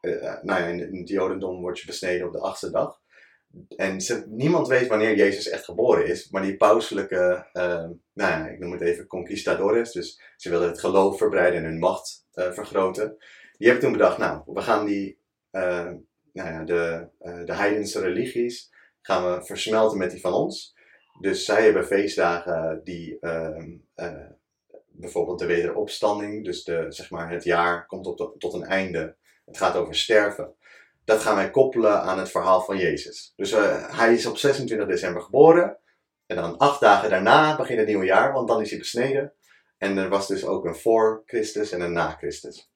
uh, 0.00 0.42
nou 0.42 0.60
ja, 0.60 0.66
in, 0.66 0.80
in 0.80 0.98
het 0.98 1.08
Jodendom 1.08 1.60
word 1.60 1.78
je 1.78 1.86
besneden 1.86 2.26
op 2.26 2.32
de 2.32 2.40
achtste 2.40 2.70
dag. 2.70 3.01
En 3.76 4.00
ze, 4.00 4.24
niemand 4.28 4.68
weet 4.68 4.86
wanneer 4.88 5.16
Jezus 5.16 5.48
echt 5.48 5.64
geboren 5.64 6.06
is, 6.06 6.30
maar 6.30 6.42
die 6.42 6.56
pauselijke, 6.56 7.48
uh, 7.52 7.62
nou 8.12 8.30
ja, 8.30 8.48
ik 8.48 8.58
noem 8.58 8.72
het 8.72 8.80
even 8.80 9.06
conquistadores, 9.06 9.92
dus 9.92 10.20
ze 10.36 10.50
willen 10.50 10.68
het 10.68 10.80
geloof 10.80 11.18
verbreiden 11.18 11.60
en 11.60 11.66
hun 11.66 11.78
macht 11.78 12.26
uh, 12.34 12.52
vergroten. 12.52 13.16
Die 13.56 13.68
hebben 13.68 13.84
toen 13.84 13.98
bedacht, 13.98 14.18
nou, 14.18 14.42
we 14.46 14.60
gaan 14.60 14.86
die, 14.86 15.18
uh, 15.52 15.90
nou 16.32 16.48
ja, 16.50 16.64
de, 16.64 17.08
de 17.44 17.54
heidense 17.54 18.00
religies, 18.00 18.70
gaan 19.00 19.32
we 19.32 19.44
versmelten 19.44 19.98
met 19.98 20.10
die 20.10 20.20
van 20.20 20.32
ons. 20.32 20.74
Dus 21.20 21.44
zij 21.44 21.64
hebben 21.64 21.86
feestdagen 21.86 22.80
die 22.84 23.18
ehm, 23.20 23.76
bijvoorbeeld 24.86 25.38
de 25.38 25.46
wederopstanding, 25.46 26.44
dus 26.44 26.64
de, 26.64 26.86
zeg 26.88 27.10
maar, 27.10 27.30
het 27.30 27.44
jaar 27.44 27.86
komt 27.86 28.04
tot, 28.04 28.40
tot 28.40 28.54
een 28.54 28.64
einde. 28.64 29.16
Het 29.44 29.56
gaat 29.56 29.76
over 29.76 29.94
sterven. 29.94 30.54
Dat 31.04 31.20
gaan 31.20 31.36
wij 31.36 31.50
koppelen 31.50 32.02
aan 32.02 32.18
het 32.18 32.30
verhaal 32.30 32.60
van 32.60 32.76
Jezus. 32.76 33.32
Dus 33.36 33.52
uh, 33.52 33.98
hij 33.98 34.12
is 34.14 34.26
op 34.26 34.36
26 34.36 34.86
december 34.86 35.22
geboren. 35.22 35.78
En 36.26 36.36
dan 36.36 36.56
acht 36.56 36.80
dagen 36.80 37.10
daarna 37.10 37.56
begint 37.56 37.78
het 37.78 37.88
nieuwe 37.88 38.04
jaar, 38.04 38.32
want 38.32 38.48
dan 38.48 38.60
is 38.60 38.70
hij 38.70 38.78
besneden. 38.78 39.32
En 39.78 39.96
er 39.96 40.08
was 40.08 40.26
dus 40.26 40.44
ook 40.44 40.64
een 40.64 40.76
voor 40.76 41.22
Christus 41.26 41.72
en 41.72 41.80
een 41.80 41.92
na 41.92 42.10
Christus. 42.10 42.70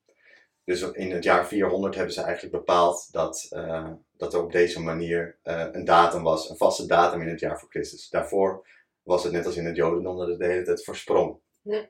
Dus 0.65 0.83
in 0.93 1.11
het 1.11 1.25
jaar 1.25 1.47
400 1.47 1.95
hebben 1.95 2.15
ze 2.15 2.23
eigenlijk 2.23 2.57
bepaald 2.57 3.09
dat, 3.13 3.47
uh, 3.51 3.91
dat 4.17 4.35
er 4.35 4.43
op 4.43 4.53
deze 4.53 4.83
manier 4.83 5.39
uh, 5.45 5.67
een 5.73 5.85
datum 5.85 6.23
was, 6.23 6.51
een 6.51 6.57
vaste 6.57 6.87
datum 6.87 7.21
in 7.21 7.29
het 7.29 7.41
jaar 7.41 7.59
voor 7.59 7.69
Christus. 7.69 8.09
Daarvoor 8.09 8.67
was 9.03 9.23
het 9.23 9.33
net 9.33 9.47
als 9.47 9.57
in 9.57 9.65
het 9.65 9.77
Jodendom 9.77 10.19
dat 10.19 10.29
het 10.29 10.39
de 10.39 10.47
hele 10.47 10.65
tijd 10.65 10.85
versprong. 10.85 11.39
Ja. 11.63 11.89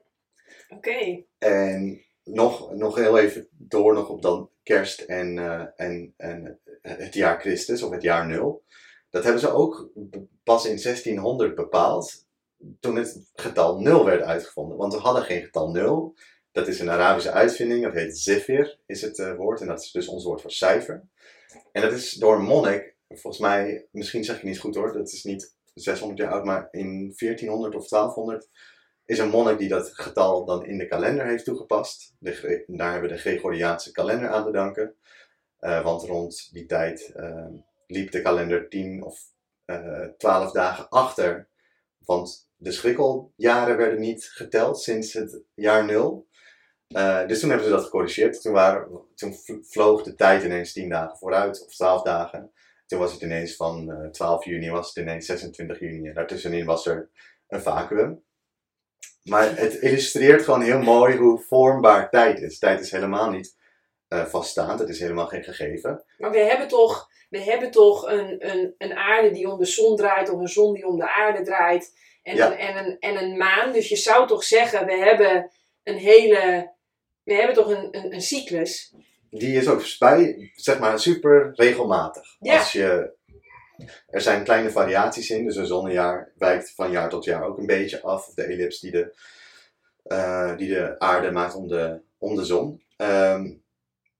Oké. 0.69 1.23
En 1.37 2.05
nog, 2.27 2.73
nog 2.73 2.95
heel 2.95 3.17
even 3.17 3.47
door 3.51 3.93
nog 3.93 4.09
op 4.09 4.21
dan 4.21 4.49
kerst 4.63 5.01
en, 5.01 5.37
uh, 5.37 5.65
en, 5.75 6.13
en 6.17 6.59
het 6.81 7.13
jaar 7.13 7.39
Christus 7.39 7.81
of 7.81 7.91
het 7.91 8.01
jaar 8.01 8.27
nul. 8.27 8.63
Dat 9.09 9.23
hebben 9.23 9.41
ze 9.41 9.49
ook 9.49 9.89
pas 10.43 10.65
in 10.65 10.81
1600 10.81 11.55
bepaald, 11.55 12.25
toen 12.79 12.95
het 12.95 13.31
getal 13.33 13.79
nul 13.79 14.05
werd 14.05 14.21
uitgevonden. 14.21 14.77
Want 14.77 14.93
we 14.93 14.99
hadden 14.99 15.23
geen 15.23 15.41
getal 15.41 15.71
nul. 15.71 16.15
Dat 16.51 16.67
is 16.67 16.79
een 16.79 16.89
Arabische 16.89 17.31
uitvinding, 17.31 17.83
dat 17.83 17.93
heet 17.93 18.17
zifir, 18.17 18.79
is 18.85 19.01
het 19.01 19.17
uh, 19.17 19.35
woord. 19.35 19.61
En 19.61 19.67
dat 19.67 19.81
is 19.81 19.91
dus 19.91 20.07
ons 20.07 20.23
woord 20.23 20.41
voor 20.41 20.51
cijfer. 20.51 21.03
En 21.71 21.81
dat 21.81 21.91
is 21.91 22.11
door 22.11 22.35
een 22.35 22.43
monnik, 22.43 22.95
volgens 23.07 23.39
mij, 23.39 23.87
misschien 23.91 24.23
zeg 24.23 24.37
ik 24.37 24.43
niet 24.43 24.59
goed 24.59 24.75
hoor, 24.75 24.93
dat 24.93 25.11
is 25.11 25.23
niet 25.23 25.55
600 25.73 26.19
jaar 26.19 26.31
oud, 26.31 26.45
maar 26.45 26.67
in 26.71 27.13
1400 27.17 27.75
of 27.75 27.87
1200 27.87 28.49
is 29.07 29.19
een 29.19 29.29
monnik 29.29 29.57
die 29.57 29.69
dat 29.69 29.89
getal 29.93 30.45
dan 30.45 30.65
in 30.65 30.77
de 30.77 30.87
kalender 30.87 31.25
heeft 31.25 31.45
toegepast. 31.45 32.15
Daar 32.19 32.91
hebben 32.91 33.09
we 33.09 33.15
de 33.15 33.17
Gregoriaanse 33.17 33.91
kalender 33.91 34.29
aan 34.29 34.45
te 34.45 34.51
danken. 34.51 34.95
Uh, 35.59 35.83
want 35.83 36.03
rond 36.03 36.49
die 36.51 36.65
tijd 36.65 37.13
uh, 37.15 37.45
liep 37.87 38.11
de 38.11 38.21
kalender 38.21 38.69
10 38.69 39.03
of 39.03 39.19
uh, 39.65 40.03
eh, 40.03 40.09
12 40.17 40.51
dagen 40.51 40.89
achter. 40.89 41.47
Want 42.05 42.49
de 42.55 42.71
schrikkeljaren 42.71 43.77
werden 43.77 43.99
niet 43.99 44.25
geteld 44.25 44.81
sinds 44.81 45.13
het 45.13 45.41
jaar 45.53 45.85
0. 45.85 46.27
dus 47.27 47.39
toen 47.39 47.49
hebben 47.49 47.67
ze 47.67 47.73
dat 47.73 47.83
gecorrigeerd. 47.83 48.41
Toen, 48.41 48.53
waren, 48.53 49.01
toen 49.15 49.37
vloog 49.61 50.03
de 50.03 50.15
tijd 50.15 50.43
ineens 50.43 50.73
10 50.73 50.89
dagen 50.89 51.17
vooruit, 51.17 51.65
of 51.65 51.75
12 51.75 52.01
dagen. 52.01 52.51
Toen 52.85 52.99
was 52.99 53.11
het 53.13 53.21
ineens 53.21 53.55
van 53.55 54.09
12 54.11 54.45
juni, 54.45 54.69
was 54.69 54.87
het 54.87 54.97
ineens 54.97 55.25
26 55.25 55.79
juni. 55.79 56.07
En 56.07 56.13
daartussenin 56.13 56.65
was 56.65 56.85
er 56.85 57.09
een 57.47 57.61
vacuüm. 57.61 58.25
Maar 59.29 59.57
het 59.57 59.73
illustreert 59.73 60.43
gewoon 60.43 60.61
heel 60.61 60.81
mooi 60.81 61.17
hoe 61.17 61.39
vormbaar 61.39 62.09
tijd 62.09 62.41
is. 62.41 62.59
Tijd 62.59 62.79
is 62.79 62.91
helemaal 62.91 63.29
niet 63.29 63.55
uh, 64.09 64.25
vaststaand, 64.25 64.79
het 64.79 64.89
is 64.89 64.99
helemaal 64.99 65.27
geen 65.27 65.43
gegeven. 65.43 66.03
Maar 66.17 66.31
we 66.31 66.39
hebben 66.39 66.67
toch, 66.67 67.09
we 67.29 67.39
hebben 67.39 67.71
toch 67.71 68.09
een, 68.11 68.49
een, 68.49 68.75
een 68.77 68.93
aarde 68.93 69.31
die 69.31 69.51
om 69.51 69.57
de 69.57 69.65
zon 69.65 69.95
draait, 69.95 70.29
of 70.29 70.39
een 70.39 70.47
zon 70.47 70.73
die 70.73 70.87
om 70.87 70.97
de 70.97 71.09
aarde 71.09 71.43
draait. 71.43 71.91
En, 72.23 72.41
een, 72.41 72.57
en, 72.57 72.85
een, 72.85 72.97
en 72.99 73.23
een 73.23 73.37
maan. 73.37 73.73
Dus 73.73 73.89
je 73.89 73.95
zou 73.95 74.27
toch 74.27 74.43
zeggen, 74.43 74.85
we 74.85 74.97
hebben 74.97 75.51
een 75.83 75.97
hele. 75.97 76.71
We 77.23 77.33
hebben 77.33 77.55
toch 77.55 77.69
een, 77.69 77.87
een, 77.91 78.13
een 78.13 78.21
cyclus. 78.21 78.93
Die 79.29 79.57
is 79.57 79.67
ook 79.67 79.83
bij, 79.99 80.51
zeg 80.55 80.79
maar, 80.79 80.99
super 80.99 81.51
regelmatig. 81.55 82.35
Ja. 82.39 82.57
Als 82.57 82.71
je 82.71 83.16
er 84.09 84.21
zijn 84.21 84.43
kleine 84.43 84.69
variaties 84.71 85.29
in, 85.29 85.45
dus 85.45 85.55
een 85.55 85.65
zonnejaar 85.67 86.31
wijkt 86.37 86.71
van 86.75 86.91
jaar 86.91 87.09
tot 87.09 87.23
jaar 87.23 87.43
ook 87.43 87.57
een 87.57 87.65
beetje 87.65 88.01
af. 88.01 88.27
Of 88.27 88.33
de 88.33 88.43
ellips 88.43 88.79
die 88.79 88.91
de, 88.91 89.13
uh, 90.07 90.57
die 90.57 90.69
de 90.69 90.99
aarde 90.99 91.31
maakt 91.31 91.55
om 91.55 91.67
de, 91.67 92.01
om 92.17 92.35
de 92.35 92.45
zon. 92.45 92.83
Um, 92.97 93.65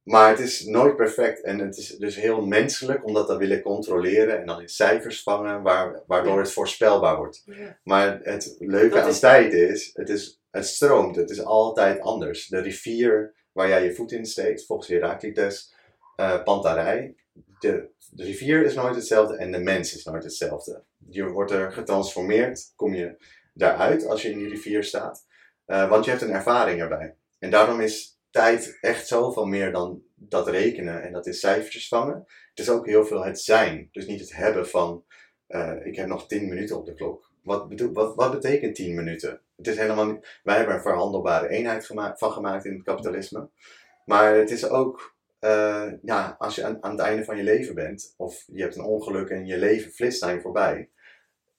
Maar 0.03 0.29
het 0.29 0.39
is 0.39 0.65
nooit 0.65 0.95
perfect 0.95 1.41
en 1.41 1.59
het 1.59 1.77
is 1.77 1.87
dus 1.87 2.15
heel 2.15 2.45
menselijk 2.45 3.05
om 3.05 3.13
dat 3.13 3.27
dan 3.27 3.37
willen 3.37 3.61
controleren 3.61 4.39
en 4.39 4.45
dan 4.45 4.61
in 4.61 4.69
cijfers 4.69 5.23
vangen, 5.23 5.61
waar, 5.61 6.01
waardoor 6.07 6.33
Ja. 6.33 6.39
het 6.39 6.51
voorspelbaar 6.51 7.15
wordt. 7.17 7.41
Ja. 7.45 7.77
Maar 7.83 8.19
het 8.23 8.55
leuke 8.59 8.95
Dat 8.95 9.03
aan 9.03 9.09
is- 9.09 9.19
tijd 9.19 9.53
is 9.53 9.89
het, 9.93 10.09
is, 10.09 10.41
het 10.51 10.65
stroomt, 10.65 11.15
het 11.15 11.29
is 11.29 11.43
altijd 11.43 11.99
anders. 12.01 12.47
De 12.47 12.59
rivier 12.59 13.33
waar 13.51 13.67
jij 13.67 13.83
je 13.83 13.93
voet 13.93 14.11
in 14.11 14.25
steekt, 14.25 14.65
volgens 14.65 14.87
Heraclitus, 14.87 15.73
eh 16.15 16.43
Pantarei, 16.43 17.15
de, 17.59 17.89
de 18.11 18.23
rivier 18.23 18.65
is 18.65 18.75
nooit 18.75 18.95
hetzelfde 18.95 19.35
en 19.35 19.51
de 19.51 19.59
mens 19.59 19.95
is 19.95 20.03
nooit 20.03 20.23
hetzelfde. 20.23 20.83
Je 21.09 21.27
wordt 21.27 21.51
er 21.51 21.71
getransformeerd, 21.71 22.73
kom 22.75 22.93
je 22.93 23.17
daaruit 23.53 24.05
als 24.05 24.21
je 24.21 24.29
in 24.31 24.37
die 24.37 24.49
rivier 24.49 24.83
staat, 24.83 25.25
eh, 25.65 25.89
want 25.89 26.05
je 26.05 26.09
hebt 26.09 26.23
een 26.23 26.33
ervaring 26.33 26.81
erbij. 26.81 27.15
En 27.39 27.49
daarom 27.49 27.81
is 27.81 28.19
tijd 28.29 28.77
echt 28.81 29.07
zoveel 29.07 29.45
meer 29.45 29.71
dan 29.71 30.01
dat 30.15 30.47
rekenen 30.47 31.03
en 31.03 31.11
dat 31.11 31.27
is 31.27 31.39
cijfertjes 31.39 31.87
vangen. 31.87 32.25
Het 32.49 32.59
is 32.59 32.69
ook 32.69 32.85
heel 32.85 33.05
veel 33.05 33.23
het 33.23 33.39
zijn, 33.39 33.89
dus 33.91 34.05
niet 34.05 34.19
het 34.19 34.35
hebben 34.35 34.67
van 34.67 35.05
eh, 35.47 35.85
ik 35.85 35.95
heb 35.95 36.07
nog 36.07 36.27
10 36.27 36.47
minuten 36.47 36.77
op 36.77 36.85
de 36.85 36.93
klok. 36.93 37.31
Wat, 37.43 37.67
wat, 37.93 38.15
wat 38.15 38.31
betekent 38.31 38.75
10 38.75 38.95
minuten? 38.95 39.41
Het 39.55 39.67
is 39.67 39.77
helemaal 39.77 40.19
wij 40.43 40.55
hebben 40.55 40.73
er 40.73 40.79
een 40.79 40.89
verhandelbare 40.89 41.47
eenheid 41.47 41.85
van 41.85 42.31
gemaakt 42.31 42.65
in 42.65 42.73
het 42.73 42.83
kapitalisme. 42.83 43.49
Maar 44.05 44.35
het 44.35 44.51
is 44.51 44.69
ook, 44.69 45.16
eh, 45.39 45.91
ja, 46.01 46.35
als 46.39 46.55
je 46.55 46.63
aan, 46.81 46.91
het 46.91 46.99
einde 46.99 47.23
van 47.23 47.37
je 47.37 47.43
leven 47.43 47.75
bent, 47.75 48.13
of 48.17 48.43
je 48.47 48.61
hebt 48.61 48.75
een 48.75 48.83
ongeluk 48.83 49.29
en 49.29 49.45
je 49.45 49.57
leven 49.57 49.91
flitst 49.91 50.23
aan 50.23 50.41
voorbij. 50.41 50.89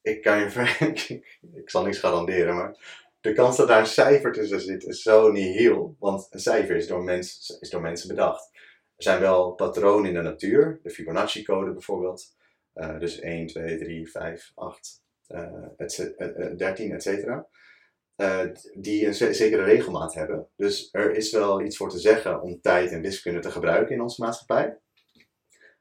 Ik 0.02 0.22
kan 0.22 0.38
je 0.38 0.50
ik, 1.54 1.70
zal 1.70 1.84
niks 1.84 1.98
garanderen, 1.98 2.54
maar 2.54 2.76
de 3.20 3.32
kans 3.32 3.56
dat 3.56 3.68
daar 3.68 3.80
een 3.80 3.86
cijfer 3.86 4.32
tussen 4.32 4.60
zit 4.60 4.84
is 4.84 5.02
zo 5.02 5.30
nihil. 5.32 5.96
Want 5.98 6.26
een 6.30 6.40
cijfer 6.40 6.76
is 6.76 6.86
door, 6.86 7.04
mens, 7.04 7.56
is 7.60 7.70
door 7.70 7.80
mensen 7.80 8.08
bedacht. 8.08 8.50
Er 8.96 9.02
zijn 9.04 9.20
wel 9.20 9.52
patronen 9.52 10.08
in 10.08 10.14
de 10.14 10.22
natuur, 10.22 10.80
de 10.82 10.90
Fibonacci-code 10.90 11.72
bijvoorbeeld. 11.72 12.36
Eh, 12.72 12.98
dus 12.98 13.20
1, 13.20 13.46
2, 13.46 13.78
3, 13.78 14.10
5, 14.10 14.52
8, 14.54 15.02
eh, 15.26 15.48
et 15.76 15.92
ce- 15.92 16.14
eh, 16.16 16.46
eh, 16.46 16.56
13, 16.56 16.92
et 16.92 17.02
cetera. 17.02 17.48
Eh, 18.18 18.44
die 18.74 19.06
een 19.06 19.14
ze- 19.14 19.32
zekere 19.32 19.62
regelmaat 19.62 20.14
hebben. 20.14 20.48
Dus 20.56 20.88
er 20.92 21.14
is 21.14 21.30
wel 21.32 21.60
iets 21.60 21.76
voor 21.76 21.90
te 21.90 21.98
zeggen 21.98 22.42
om 22.42 22.60
tijd 22.60 22.90
en 22.92 23.00
wiskunde 23.00 23.40
te 23.40 23.50
gebruiken 23.50 23.94
in 23.94 24.00
onze 24.02 24.22
maatschappij. 24.22 24.78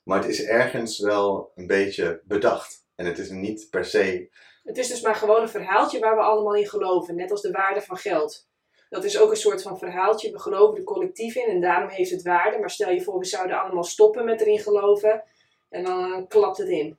Maar 0.03 0.19
het 0.19 0.29
is 0.29 0.43
ergens 0.43 0.99
wel 0.99 1.51
een 1.55 1.67
beetje 1.67 2.21
bedacht. 2.23 2.85
En 2.95 3.05
het 3.05 3.17
is 3.17 3.29
niet 3.29 3.67
per 3.69 3.85
se. 3.85 4.29
Het 4.63 4.77
is 4.77 4.87
dus 4.87 5.01
maar 5.01 5.15
gewoon 5.15 5.41
een 5.41 5.49
verhaaltje 5.49 5.99
waar 5.99 6.15
we 6.15 6.21
allemaal 6.21 6.55
in 6.55 6.67
geloven, 6.67 7.15
net 7.15 7.31
als 7.31 7.41
de 7.41 7.51
waarde 7.51 7.81
van 7.81 7.97
geld. 7.97 8.47
Dat 8.89 9.03
is 9.03 9.19
ook 9.19 9.29
een 9.29 9.37
soort 9.37 9.61
van 9.61 9.77
verhaaltje, 9.77 10.31
we 10.31 10.39
geloven 10.39 10.77
er 10.77 10.83
collectief 10.83 11.35
in 11.35 11.47
en 11.49 11.61
daarom 11.61 11.89
heeft 11.89 12.11
het 12.11 12.21
waarde. 12.21 12.59
Maar 12.59 12.69
stel 12.69 12.91
je 12.91 13.01
voor, 13.03 13.19
we 13.19 13.25
zouden 13.25 13.61
allemaal 13.61 13.83
stoppen 13.83 14.25
met 14.25 14.41
erin 14.41 14.59
geloven 14.59 15.23
en 15.69 15.83
dan 15.83 16.27
klapt 16.27 16.57
het 16.57 16.67
in. 16.69 16.97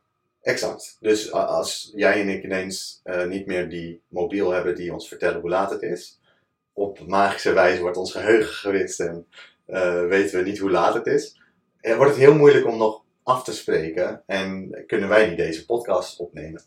Exact. 0.49 0.97
Dus 1.01 1.33
als 1.33 1.93
jij 1.95 2.21
en 2.21 2.29
ik 2.29 2.45
ineens 2.45 3.01
eh, 3.05 3.27
niet 3.27 3.47
meer 3.47 3.69
die 3.69 4.03
mobiel 4.09 4.51
hebben 4.51 4.75
die 4.75 4.93
ons 4.93 5.09
vertellen 5.09 5.41
hoe 5.41 5.51
laat 5.51 5.71
het 5.71 5.83
is. 5.83 6.21
Op 6.73 7.07
magische 7.07 7.53
wijze 7.53 7.81
wordt 7.81 7.97
ons 7.97 8.13
geheugen 8.13 8.53
gewist 8.53 9.01
en 9.01 9.27
eh, 9.67 10.07
weten 10.07 10.39
we 10.39 10.49
niet 10.49 10.59
hoe 10.59 10.71
laat 10.71 10.95
het 10.95 11.07
is. 11.07 11.41
En 11.81 11.97
wordt 11.97 12.11
het 12.11 12.21
heel 12.21 12.35
moeilijk 12.35 12.67
om 12.67 12.79
nog 12.79 13.05
af 13.23 13.45
te 13.45 13.53
spreken 13.53 14.23
en 14.27 14.85
kunnen 14.87 15.09
wij 15.09 15.29
niet 15.29 15.37
deze 15.37 15.67
podcast 15.67 16.19
opnemen. 16.19 16.63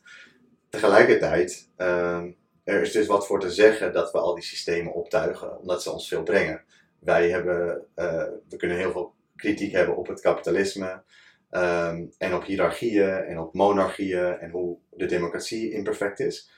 Tegelijkertijd, 0.69 1.69
ehm, 1.75 2.31
er 2.63 2.81
is 2.81 2.91
dus 2.91 3.07
wat 3.07 3.27
voor 3.27 3.39
te 3.39 3.51
zeggen 3.51 3.93
dat 3.93 4.11
we 4.11 4.19
al 4.19 4.35
die 4.35 4.43
systemen 4.43 4.93
optuigen, 4.93 5.59
omdat 5.59 5.83
ze 5.83 5.91
ons 5.91 6.07
veel 6.07 6.23
brengen. 6.23 6.63
Wij 6.99 7.29
hebben, 7.29 7.85
eh, 7.95 8.27
we 8.49 8.55
kunnen 8.57 8.77
heel 8.77 8.91
veel 8.91 9.13
kritiek 9.35 9.71
hebben 9.71 9.97
op 9.97 10.07
het 10.07 10.21
kapitalisme, 10.21 11.03
Ehm, 11.51 12.05
en 12.17 12.33
op 12.33 12.43
hiërarchieën 12.43 13.13
en 13.13 13.39
op 13.39 13.53
monarchieën 13.53 14.39
en 14.39 14.49
hoe 14.49 14.77
de 14.89 15.05
democratie 15.05 15.71
imperfect 15.71 16.19
is. 16.19 16.51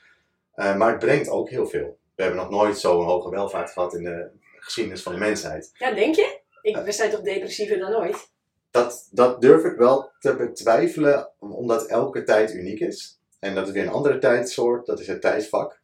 Eh, 0.54 0.76
maar 0.76 0.90
het 0.90 0.98
brengt 0.98 1.28
ook 1.28 1.50
heel 1.50 1.66
veel. 1.66 1.98
We 2.14 2.22
hebben 2.22 2.40
nog 2.40 2.50
nooit 2.50 2.78
zo'n 2.78 3.04
hoge 3.04 3.30
welvaart 3.30 3.70
gehad 3.70 3.94
in 3.94 4.04
de 4.04 4.30
geschiedenis 4.58 5.02
van 5.02 5.12
de 5.12 5.18
mensheid. 5.18 5.70
Ja, 5.74 5.92
denk 5.92 6.14
je? 6.14 6.40
Ik, 6.62 6.76
we 6.76 6.92
zijn 6.92 7.10
toch 7.10 7.20
depressiever 7.20 7.78
dan 7.78 7.94
ooit? 7.94 8.30
Dat, 8.70 9.08
dat 9.10 9.40
durf 9.40 9.64
ik 9.64 9.76
wel 9.76 10.10
te 10.18 10.36
betwijfelen, 10.36 11.30
omdat 11.38 11.86
elke 11.86 12.22
tijd 12.22 12.54
uniek 12.54 12.80
is. 12.80 13.20
En 13.38 13.54
dat 13.54 13.66
is 13.66 13.72
weer 13.72 13.82
een 13.82 13.92
andere 13.92 14.18
tijdsoort, 14.18 14.86
dat 14.86 15.00
is 15.00 15.06
het 15.06 15.20
tijdvak. 15.20 15.80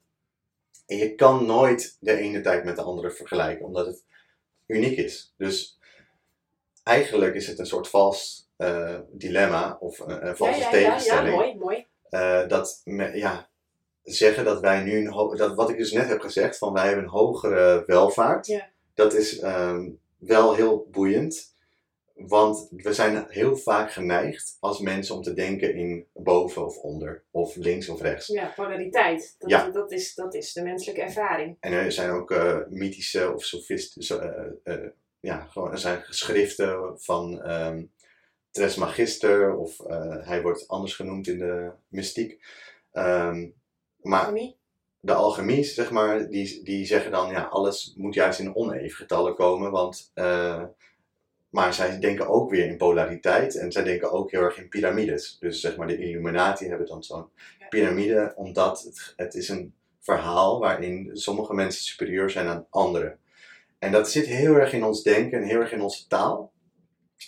En 0.87 0.97
je 0.97 1.15
kan 1.15 1.47
nooit 1.47 1.97
de 2.01 2.17
ene 2.17 2.41
tijd 2.41 2.65
met 2.65 2.77
de 2.77 2.83
andere 2.83 3.11
vergelijken, 3.11 3.67
omdat 3.67 3.87
het 3.87 4.05
uniek 4.67 4.99
is. 4.99 5.35
Dus 5.37 5.79
eigenlijk 6.83 7.35
is 7.35 7.47
het 7.47 7.59
een 7.59 7.67
soort 7.67 7.89
vals 7.89 8.49
eh, 8.50 8.50
dilemma 9.11 9.77
of 9.81 9.99
een, 9.99 10.27
een 10.27 10.37
valse 10.37 10.59
ja, 10.59 10.65
ja, 10.65 10.71
tegenstelling. 10.71 11.29
ja, 11.29 11.35
mooi, 11.35 11.57
mooi. 11.59 11.87
eh, 12.11 12.49
dat 12.49 12.81
me- 12.85 13.17
ja, 13.17 13.49
zeggen 14.03 14.45
dat 14.45 14.61
wij 14.61 14.83
nu 14.83 15.07
een 15.07 15.37
dat 15.37 15.55
wat 15.55 15.71
ik 15.71 15.77
dus 15.77 15.93
net 15.93 16.09
heb 16.09 16.21
gezegd 16.21 16.59
van 16.59 16.73
wij 16.73 16.87
hebben 16.87 17.05
een 17.05 17.11
hogere 17.11 17.83
welvaart, 17.87 18.47
Ja. 18.47 18.69
dat 18.95 19.15
is 19.15 19.39
ehm, 19.39 19.89
wel 20.19 20.55
heel 20.55 20.87
boeiend, 20.91 21.49
want 22.15 22.69
we 22.71 22.93
zijn 22.93 23.27
heel 23.29 23.57
vaak 23.57 23.93
geneigd 23.93 24.57
als 24.61 24.81
mensen 24.81 25.15
om 25.15 25.23
te 25.23 25.35
denken 25.35 25.75
in 25.75 26.07
boven 26.13 26.65
of 26.65 26.77
onder 26.77 27.23
of 27.31 27.57
links 27.57 27.89
of 27.89 28.01
rechts. 28.01 28.27
Ja, 28.27 28.53
polariteit. 28.57 29.35
Dat, 29.39 29.51
Ja. 29.51 29.71
dat, 29.71 29.93
is, 29.93 30.15
dat 30.15 30.35
is 30.35 30.53
de 30.53 30.63
menselijke 30.63 31.03
ervaring. 31.03 31.57
En 31.61 31.73
er 31.73 31.93
zijn 31.93 32.11
ook 32.11 32.31
eh, 32.31 32.59
mythische 32.69 33.35
of 33.35 33.45
sofistische, 33.45 34.19
eh, 34.65 34.75
eh, 34.75 34.89
ja, 35.21 35.47
gewoon 35.51 35.73
er 35.73 35.79
zijn 35.79 36.03
geschriften 36.03 36.93
van 37.01 37.43
ehm 38.53 38.65
Trismegister 38.67 39.57
of 39.57 39.81
eh, 39.81 40.27
hij 40.27 40.43
wordt 40.43 40.69
anders 40.69 40.95
genoemd 40.95 41.27
in 41.27 41.39
de 41.39 41.71
mystiek. 41.89 42.45
Ehm, 42.93 43.49
maar 44.01 44.27
Annie? 44.27 44.59
de 45.03 45.13
alchemie, 45.13 45.65
zeg 45.65 45.91
maar, 45.91 46.29
die, 46.29 46.63
die 46.65 46.87
zeggen 46.87 47.11
dan, 47.11 47.31
ja, 47.31 47.43
alles 47.43 47.95
moet 47.97 48.15
juist 48.15 48.39
in 48.39 48.55
oneven 48.55 48.97
getallen 48.97 49.35
komen, 49.35 49.71
want, 49.71 50.11
eh, 50.15 50.63
maar 51.51 51.75
zij 51.75 51.99
denken 51.99 52.29
ook 52.29 52.51
weer 52.51 52.67
in 52.67 52.77
polariteit 52.77 53.57
en 53.57 53.73
zij 53.73 53.83
denken 53.83 54.13
ook 54.13 54.31
heel 54.31 54.43
erg 54.43 54.59
in 54.59 54.69
piramides. 54.69 55.37
Dus 55.39 55.61
zeg 55.61 55.77
maar, 55.77 55.87
de 55.87 55.99
Illuminati 55.99 56.69
hebben 56.69 56.87
dan 56.87 57.03
zo'n 57.03 57.29
Ja. 57.59 57.67
piramide, 57.69 58.33
omdat 58.37 58.83
het, 58.83 59.13
het 59.17 59.35
is 59.35 59.49
een 59.49 59.75
verhaal 60.01 60.59
waarin 60.61 61.11
sommige 61.13 61.55
mensen 61.55 61.83
superieur 61.83 62.31
zijn 62.31 62.47
aan 62.47 62.67
anderen. 62.71 63.19
En 63.79 63.93
dat 63.93 64.11
zit 64.11 64.27
heel 64.27 64.55
erg 64.55 64.73
in 64.73 64.85
ons 64.85 65.03
denken 65.03 65.39
en 65.39 65.49
heel 65.49 65.61
erg 65.61 65.73
in 65.73 65.81
onze 65.81 66.07
taal, 66.07 66.53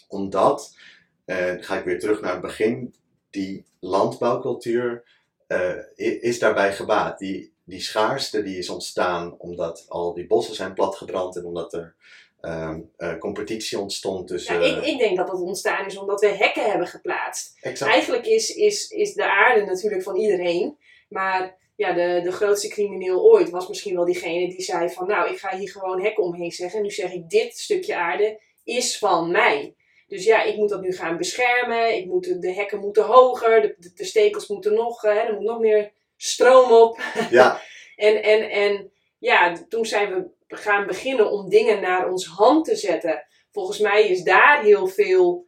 omdat, 0.08 0.76
dan 1.24 1.62
ga 1.62 1.78
ik 1.78 1.84
weer 1.84 1.98
terug 1.98 2.20
naar 2.20 2.32
het 2.32 2.40
begin, 2.40 2.94
die 3.30 3.64
landbouwcultuur 3.80 5.04
eh, 5.46 5.76
is 6.20 6.38
daarbij 6.38 6.72
gebaat. 6.72 7.18
Die, 7.18 7.54
die 7.64 7.80
schaarste 7.80 8.42
die 8.42 8.58
is 8.58 8.68
ontstaan 8.68 9.34
omdat 9.38 9.84
al 9.88 10.14
die 10.14 10.26
bossen 10.26 10.54
zijn 10.54 10.74
platgebrand 10.74 11.36
en 11.36 11.44
omdat 11.44 11.72
er 11.72 11.94
ehm, 12.40 12.80
eh, 12.96 13.18
competitie 13.18 13.78
ontstond 13.78 14.28
tussen... 14.28 14.60
Ja, 14.60 14.76
ik, 14.76 14.84
ik 14.84 14.98
denk 14.98 15.16
dat 15.16 15.26
dat 15.26 15.40
ontstaan 15.40 15.86
is 15.86 15.96
omdat 15.96 16.20
we 16.20 16.26
hekken 16.26 16.70
hebben 16.70 16.86
geplaatst. 16.86 17.58
exact. 17.60 17.92
Eigenlijk 17.92 18.26
is, 18.26 18.54
is, 18.54 18.88
is 18.88 19.14
de 19.14 19.30
aarde 19.30 19.64
natuurlijk 19.64 20.02
van 20.02 20.16
iedereen. 20.16 20.76
Maar 21.08 21.58
ja, 21.76 21.92
de, 21.92 22.20
de 22.24 22.32
grootste 22.32 22.68
crimineel 22.68 23.22
ooit 23.22 23.50
was 23.50 23.68
misschien 23.68 23.94
wel 23.94 24.04
diegene 24.04 24.48
die 24.48 24.62
zei 24.62 24.90
van... 24.90 25.06
Nou, 25.06 25.30
ik 25.30 25.38
ga 25.38 25.56
hier 25.56 25.70
gewoon 25.70 26.02
hekken 26.02 26.24
omheen 26.24 26.52
zeggen. 26.52 26.78
En 26.78 26.84
nu 26.84 26.90
zeg 26.90 27.12
ik, 27.12 27.30
dit 27.30 27.58
stukje 27.58 27.96
aarde 27.96 28.40
is 28.64 28.98
van 28.98 29.30
mij. 29.30 29.74
Dus 30.12 30.24
ja, 30.24 30.42
ik 30.42 30.56
moet 30.56 30.68
dat 30.68 30.80
nu 30.80 30.92
gaan 30.92 31.16
beschermen. 31.16 31.96
Ik 31.96 32.06
moet, 32.06 32.42
de 32.42 32.52
hekken 32.52 32.78
moeten 32.78 33.04
hoger. 33.04 33.60
De, 33.62 33.74
de, 33.78 33.92
de 33.94 34.04
stekels 34.04 34.46
moeten 34.46 34.74
nog... 34.74 35.04
eh, 35.04 35.16
er 35.16 35.34
moet 35.34 35.44
nog 35.44 35.58
meer 35.58 35.92
stroom 36.16 36.72
op. 36.72 37.00
Ja, 37.30 37.60
En, 37.96 38.22
en, 38.22 38.50
en 38.50 38.92
ja, 39.18 39.56
toen 39.68 39.86
zijn 39.86 40.14
we 40.14 40.56
gaan 40.56 40.86
beginnen 40.86 41.30
om 41.30 41.48
dingen 41.48 41.80
naar 41.80 42.10
ons 42.10 42.26
hand 42.26 42.64
te 42.64 42.76
zetten. 42.76 43.24
Volgens 43.50 43.78
mij 43.78 44.08
is 44.08 44.22
daar 44.22 44.62
heel 44.62 44.86
veel, 44.86 45.46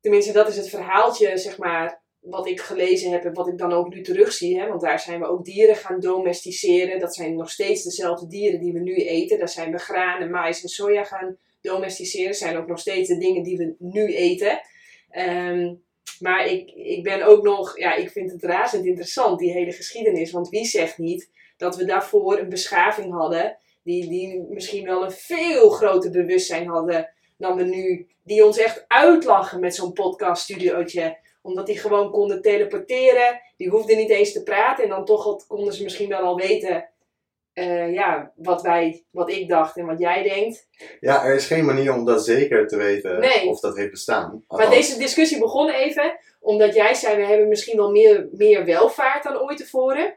tenminste 0.00 0.32
dat 0.32 0.48
is 0.48 0.56
het 0.56 0.68
verhaaltje, 0.68 1.38
zeg 1.38 1.58
maar, 1.58 2.02
wat 2.20 2.46
ik 2.46 2.60
gelezen 2.60 3.10
heb 3.10 3.24
en 3.24 3.34
wat 3.34 3.48
ik 3.48 3.58
dan 3.58 3.72
ook 3.72 3.88
nu 3.88 4.02
terugzie. 4.02 4.60
Hè? 4.60 4.68
Want 4.68 4.80
daar 4.80 5.00
zijn 5.00 5.20
we 5.20 5.26
ook 5.26 5.44
dieren 5.44 5.76
gaan 5.76 6.00
domesticeren. 6.00 6.98
Dat 6.98 7.14
zijn 7.14 7.36
nog 7.36 7.50
steeds 7.50 7.82
dezelfde 7.82 8.26
dieren 8.26 8.60
die 8.60 8.72
we 8.72 8.80
nu 8.80 8.94
eten. 8.94 9.38
Daar 9.38 9.48
zijn 9.48 9.72
we 9.72 9.78
graan 9.78 10.20
en 10.20 10.30
mais 10.30 10.62
en 10.62 10.68
soja 10.68 11.04
gaan 11.04 11.38
domesticeren. 11.66 12.34
Zijn 12.34 12.56
ook 12.56 12.66
nog 12.66 12.78
steeds 12.78 13.08
de 13.08 13.18
dingen 13.18 13.42
die 13.42 13.56
we 13.56 13.74
nu 13.78 14.14
eten. 14.14 14.60
Ehm, 15.10 15.74
maar 16.20 16.46
ik, 16.46 16.70
ik 16.70 17.02
ben 17.02 17.22
ook 17.22 17.42
nog, 17.42 17.78
ja, 17.78 17.94
ik 17.94 18.10
vind 18.10 18.32
het 18.32 18.42
razend 18.42 18.84
interessant, 18.84 19.38
die 19.38 19.52
hele 19.52 19.72
geschiedenis. 19.72 20.30
Want 20.30 20.48
wie 20.48 20.64
zegt 20.64 20.98
niet 20.98 21.30
dat 21.56 21.76
we 21.76 21.84
daarvoor 21.84 22.38
een 22.38 22.48
beschaving 22.48 23.12
hadden, 23.12 23.58
die, 23.82 24.08
die 24.08 24.46
misschien 24.48 24.84
wel 24.84 25.04
een 25.04 25.12
veel 25.12 25.70
groter 25.70 26.10
bewustzijn 26.10 26.66
hadden 26.66 27.10
dan 27.38 27.56
we 27.56 27.62
nu, 27.62 28.08
die 28.24 28.44
ons 28.44 28.58
echt 28.58 28.84
uitlachen 28.88 29.60
met 29.60 29.74
zo'n 29.74 29.92
podcaststudiootje. 29.92 31.16
Omdat 31.42 31.66
die 31.66 31.78
gewoon 31.78 32.10
konden 32.10 32.42
teleporteren, 32.42 33.40
die 33.56 33.68
hoefden 33.68 33.96
niet 33.96 34.10
eens 34.10 34.32
te 34.32 34.42
praten 34.42 34.84
en 34.84 34.90
dan 34.90 35.04
toch 35.04 35.46
konden 35.46 35.74
ze 35.74 35.82
misschien 35.82 36.08
wel 36.08 36.20
al 36.20 36.36
weten 36.36 36.88
eh, 37.56 37.92
ja, 37.92 38.32
wat, 38.34 38.62
wij, 38.62 39.04
wat 39.10 39.30
ik 39.30 39.48
dacht 39.48 39.76
en 39.76 39.86
wat 39.86 39.98
jij 39.98 40.22
denkt. 40.22 40.68
Ja, 41.00 41.24
er 41.24 41.34
is 41.34 41.46
geen 41.46 41.64
manier 41.64 41.94
om 41.94 42.04
dat 42.04 42.24
zeker 42.24 42.66
te 42.68 42.76
weten 42.76 43.20
Nee. 43.20 43.46
of 43.48 43.60
dat 43.60 43.76
heeft 43.76 43.90
bestaan. 43.90 44.44
Maar 44.48 44.70
deze 44.70 44.98
discussie 44.98 45.38
begon 45.38 45.70
even 45.70 46.18
omdat 46.40 46.74
jij 46.74 46.94
zei, 46.94 47.16
we 47.16 47.26
hebben 47.26 47.48
misschien 47.48 47.76
wel 47.76 47.90
meer, 47.90 48.28
meer 48.32 48.64
welvaart 48.64 49.22
dan 49.22 49.38
ooit 49.40 49.58
tevoren. 49.58 50.16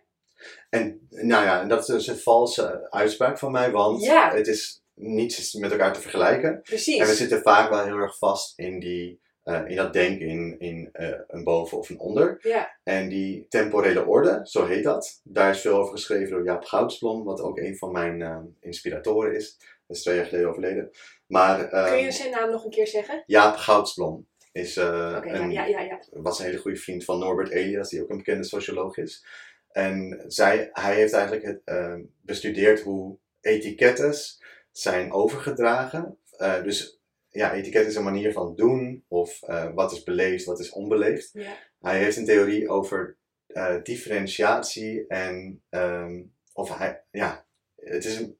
En 0.69 1.07
nou 1.09 1.45
ja, 1.45 1.61
en 1.61 1.67
dat 1.67 1.89
is 1.89 2.07
een 2.07 2.17
valse 2.17 2.87
uitspraak 2.89 3.39
van 3.39 3.51
mij, 3.51 3.71
want 3.71 4.03
Ja. 4.03 4.33
het 4.35 4.47
is 4.47 4.81
niets 4.93 5.53
met 5.53 5.71
elkaar 5.71 5.93
te 5.93 6.01
vergelijken. 6.01 6.61
Precies. 6.61 6.99
En 6.99 7.07
we 7.07 7.13
zitten 7.13 7.41
vaak 7.41 7.69
wel 7.69 7.83
heel 7.85 7.97
erg 7.97 8.17
vast 8.17 8.59
in, 8.59 8.79
die, 8.79 9.21
eh, 9.49 9.69
in 9.69 9.75
dat 9.75 9.93
denken 9.93 10.27
in, 10.27 10.55
in 10.59 10.89
eh, 10.91 11.19
een 11.27 11.43
boven 11.43 11.77
of 11.77 11.89
een 11.89 11.99
onder. 11.99 12.37
Ja, 12.41 12.77
En 12.83 13.09
die 13.09 13.45
temporele 13.49 14.05
orde, 14.05 14.39
zo 14.43 14.65
heet 14.65 14.83
dat, 14.83 15.21
daar 15.23 15.49
is 15.49 15.61
veel 15.61 15.77
over 15.77 15.91
geschreven 15.91 16.29
door 16.29 16.43
Jaap 16.43 16.65
Goudsblom, 16.65 17.23
wat 17.23 17.41
ook 17.41 17.57
een 17.57 17.77
van 17.77 17.91
mijn 17.91 18.21
eh, 18.21 18.37
inspiratoren 18.59 19.35
is. 19.35 19.57
Dat 19.87 19.97
is 19.97 20.03
twee 20.03 20.15
jaar 20.15 20.25
geleden 20.25 20.49
overleden. 20.49 20.89
Maar 21.27 21.69
eh, 21.69 21.91
kun 21.91 21.97
je 21.97 22.11
zijn 22.11 22.31
naam 22.31 22.51
nog 22.51 22.63
een 22.63 22.69
keer 22.69 22.87
zeggen? 22.87 23.23
Jaap 23.25 23.55
Goudsblom 23.55 24.27
is, 24.51 24.75
een, 24.75 25.51
ja, 25.51 25.65
ja, 25.65 25.79
ja. 25.79 25.99
was 26.09 26.39
een 26.39 26.45
hele 26.45 26.57
goede 26.57 26.77
vriend 26.77 27.03
van 27.03 27.19
Norbert 27.19 27.49
Elias, 27.49 27.89
die 27.89 28.01
ook 28.01 28.09
een 28.09 28.17
bekende 28.17 28.43
socioloog 28.43 28.97
is. 28.97 29.25
En 29.71 30.23
zij, 30.27 30.69
hij 30.73 30.95
heeft 30.95 31.13
eigenlijk 31.13 31.45
het, 31.45 31.61
eh, 31.65 31.95
bestudeerd 32.21 32.81
hoe 32.81 33.17
etikettes 33.41 34.43
zijn 34.71 35.11
overgedragen. 35.11 36.17
Dus 36.63 36.98
ja, 37.29 37.53
etiket 37.53 37.87
is 37.87 37.95
een 37.95 38.03
manier 38.03 38.31
van 38.31 38.55
doen, 38.55 39.05
of 39.07 39.41
eh, 39.43 39.73
wat 39.73 39.91
is 39.91 40.03
beleefd, 40.03 40.45
wat 40.45 40.59
is 40.59 40.69
onbeleefd. 40.71 41.29
Ja. 41.33 41.57
Hij 41.79 41.97
heeft 41.99 42.17
een 42.17 42.25
theorie 42.25 42.69
over 42.69 43.17
eh, 43.47 43.75
differentiatie 43.83 45.07
en, 45.07 45.61
ehm, 45.69 46.21
of 46.53 46.77
hij, 46.77 47.03
ja, 47.11 47.45
het 47.75 48.05
is, 48.05 48.19
een- 48.19 48.37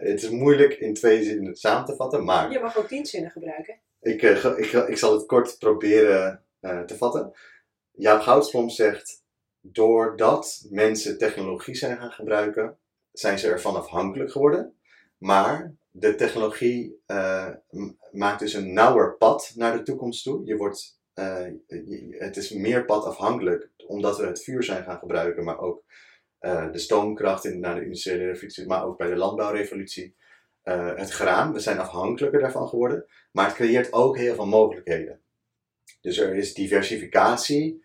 het 0.00 0.22
is 0.22 0.28
moeilijk 0.28 0.72
in 0.74 0.94
twee 0.94 1.22
zinnen 1.24 1.56
samen 1.56 1.84
te 1.84 1.96
vatten, 1.96 2.24
maar 2.24 2.52
Je 2.52 2.58
mag 2.60 2.76
ook 2.78 2.88
tien 2.88 3.06
zinnen 3.06 3.30
gebruiken. 3.30 3.80
ik, 4.00 4.22
eh, 4.22 4.44
ik, 4.56 4.72
ik 4.72 4.96
zal 4.98 5.12
het 5.12 5.26
kort 5.26 5.58
proberen 5.58 6.44
eh, 6.60 6.80
te 6.80 6.96
vatten. 6.96 7.32
Jaap 7.92 8.20
Goudsblom 8.20 8.68
zegt, 8.70 9.22
doordat 9.60 10.66
mensen 10.70 11.18
technologie 11.18 11.74
zijn 11.74 11.96
gaan 11.96 12.10
gebruiken, 12.10 12.78
zijn 13.12 13.38
ze 13.38 13.48
ervan 13.50 13.76
afhankelijk 13.76 14.30
geworden. 14.32 14.74
Maar 15.18 15.74
de 15.90 16.14
technologie 16.14 17.02
eh, 17.06 17.48
maakt 18.12 18.40
dus 18.40 18.52
een 18.52 18.72
nauwer 18.72 19.16
pad 19.16 19.52
naar 19.54 19.76
de 19.76 19.82
toekomst 19.82 20.24
toe. 20.24 20.44
Je 20.44 20.56
wordt, 20.56 21.00
eh, 21.14 21.46
het 22.10 22.36
is 22.36 22.50
meer 22.50 22.84
padafhankelijk, 22.84 23.70
omdat 23.86 24.18
we 24.18 24.26
het 24.26 24.42
vuur 24.42 24.62
zijn 24.62 24.84
gaan 24.84 24.98
gebruiken, 24.98 25.44
maar 25.44 25.58
ook 25.58 25.84
eh, 26.38 26.72
de 26.72 26.78
stoomkracht 26.78 27.44
in, 27.44 27.60
naar 27.60 27.74
de 27.74 27.84
industriële 27.84 28.24
revolutie, 28.24 28.66
maar 28.66 28.84
ook 28.84 28.98
bij 28.98 29.08
de 29.08 29.16
landbouwrevolutie. 29.16 30.18
Het 30.62 31.10
graan, 31.10 31.52
we 31.52 31.60
zijn 31.60 31.78
afhankelijker 31.78 32.40
daarvan 32.40 32.68
geworden. 32.68 33.06
Maar 33.32 33.46
het 33.46 33.54
creëert 33.54 33.92
ook 33.92 34.16
heel 34.16 34.34
veel 34.34 34.46
mogelijkheden. 34.46 35.20
Dus 36.00 36.18
er 36.18 36.34
is 36.34 36.54
diversificatie 36.54 37.84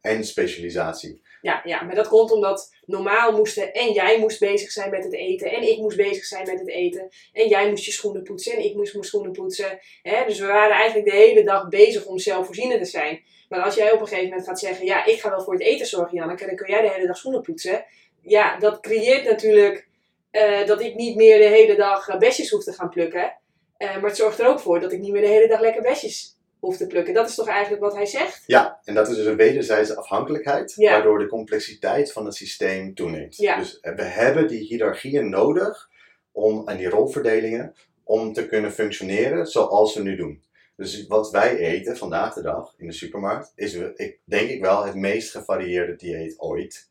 en 0.00 0.24
specialisatie. 0.24 1.22
Ja, 1.44 1.60
ja, 1.64 1.82
maar 1.82 1.94
dat 1.94 2.08
komt 2.08 2.32
omdat 2.32 2.74
normaal 2.84 3.32
moesten 3.32 3.72
en 3.72 3.92
jij 3.92 4.18
moest 4.18 4.40
bezig 4.40 4.70
zijn 4.70 4.90
met 4.90 5.04
het 5.04 5.12
eten 5.12 5.50
en 5.50 5.62
ik 5.62 5.78
moest 5.78 5.96
bezig 5.96 6.24
zijn 6.24 6.46
met 6.46 6.58
het 6.58 6.68
eten 6.68 7.08
en 7.32 7.48
jij 7.48 7.68
moest 7.68 7.84
je 7.84 7.92
schoenen 7.92 8.22
poetsen 8.22 8.52
en 8.52 8.64
ik 8.64 8.74
moest 8.74 8.92
mijn 8.92 9.04
schoenen 9.04 9.32
poetsen. 9.32 9.78
Hè? 10.02 10.24
Dus 10.26 10.38
we 10.38 10.46
waren 10.46 10.76
eigenlijk 10.76 11.10
de 11.10 11.16
hele 11.16 11.44
dag 11.44 11.68
bezig 11.68 12.04
om 12.04 12.18
zelfvoorzienend 12.18 12.82
te 12.82 12.90
zijn. 12.90 13.22
Maar 13.48 13.62
als 13.62 13.74
jij 13.74 13.92
op 13.92 14.00
een 14.00 14.06
gegeven 14.06 14.28
moment 14.28 14.46
gaat 14.46 14.58
zeggen, 14.58 14.86
ja, 14.86 15.04
ik 15.04 15.20
ga 15.20 15.30
wel 15.30 15.42
voor 15.42 15.52
het 15.52 15.62
eten 15.62 15.86
zorgen, 15.86 16.16
Janneke, 16.16 16.46
dan 16.46 16.56
kun 16.56 16.70
jij 16.70 16.82
de 16.82 16.90
hele 16.90 17.06
dag 17.06 17.16
schoenen 17.16 17.42
poetsen. 17.42 17.84
Ja, 18.22 18.58
dat 18.58 18.80
creëert 18.80 19.24
natuurlijk 19.24 19.88
eh, 20.30 20.66
dat 20.66 20.80
ik 20.80 20.94
niet 20.94 21.16
meer 21.16 21.38
de 21.38 21.48
hele 21.48 21.76
dag 21.76 22.08
eh, 22.08 22.18
besjes 22.18 22.50
hoef 22.50 22.64
te 22.64 22.72
gaan 22.72 22.88
plukken. 22.88 23.38
Eh, 23.76 23.94
maar 23.94 24.10
het 24.10 24.16
zorgt 24.16 24.38
er 24.38 24.48
ook 24.48 24.60
voor 24.60 24.80
dat 24.80 24.92
ik 24.92 25.00
niet 25.00 25.12
meer 25.12 25.22
de 25.22 25.28
hele 25.28 25.48
dag 25.48 25.60
lekker 25.60 25.82
besjes 25.82 26.36
hoef 26.64 26.76
te 26.76 26.86
plukken. 26.86 27.14
Dat 27.14 27.28
is 27.28 27.34
toch 27.34 27.48
eigenlijk 27.48 27.82
wat 27.82 27.94
hij 27.94 28.06
zegt? 28.06 28.42
Ja, 28.46 28.80
en 28.84 28.94
dat 28.94 29.08
is 29.08 29.16
dus 29.16 29.26
een 29.26 29.36
wederzijdse 29.36 29.96
afhankelijkheid, 29.96 30.74
Ja. 30.76 30.90
waardoor 30.92 31.18
de 31.18 31.26
complexiteit 31.26 32.12
van 32.12 32.24
het 32.24 32.34
systeem 32.34 32.94
toeneemt. 32.94 33.36
Ja. 33.36 33.56
Dus 33.58 33.78
we 33.80 34.02
hebben 34.02 34.48
die 34.48 34.60
hiërarchieën 34.66 35.28
nodig 35.28 35.90
om, 36.32 36.68
en 36.68 36.76
die 36.76 36.88
rolverdelingen 36.88 37.74
om 38.04 38.32
te 38.32 38.46
kunnen 38.46 38.72
functioneren 38.72 39.46
zoals 39.46 39.94
we 39.94 40.02
nu 40.02 40.16
doen. 40.16 40.42
Dus 40.76 41.06
wat 41.06 41.30
wij 41.30 41.56
eten 41.56 41.96
vandaag 41.96 42.34
de 42.34 42.42
dag 42.42 42.74
in 42.78 42.86
de 42.86 42.92
supermarkt 42.92 43.52
is, 43.54 43.74
ik, 43.74 44.18
denk 44.24 44.48
ik 44.50 44.60
wel, 44.60 44.84
het 44.84 44.94
meest 44.94 45.30
gevarieerde 45.30 45.96
dieet 45.96 46.34
ooit. 46.38 46.88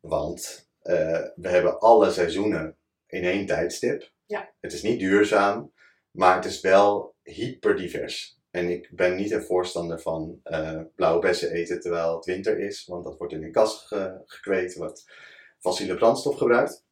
Want 0.00 0.68
eh, 0.82 1.20
we 1.34 1.48
hebben 1.48 1.78
alle 1.78 2.10
seizoenen 2.10 2.76
in 3.06 3.24
één 3.24 3.46
tijdstip. 3.46 4.10
Ja. 4.26 4.50
Het 4.60 4.72
is 4.72 4.82
niet 4.82 4.98
duurzaam, 4.98 5.72
maar 6.10 6.34
het 6.36 6.44
is 6.44 6.60
wel 6.60 7.14
hyperdivers. 7.22 8.38
En 8.50 8.68
ik 8.70 8.88
ben 8.90 9.16
niet 9.16 9.30
een 9.30 9.42
voorstander 9.42 10.00
van 10.00 10.40
eh, 10.42 10.80
blauwe 10.94 11.20
bessen 11.20 11.50
eten 11.50 11.80
terwijl 11.80 12.14
het 12.16 12.24
winter 12.24 12.58
is, 12.58 12.86
want 12.86 13.04
dat 13.04 13.18
wordt 13.18 13.32
in 13.32 13.44
een 13.44 13.52
kas 13.52 13.84
ge- 13.86 14.20
gekweekt, 14.26 14.76
wat 14.76 15.10
fossiele 15.58 15.94
brandstof 15.94 16.36
gebruikt. 16.36 16.84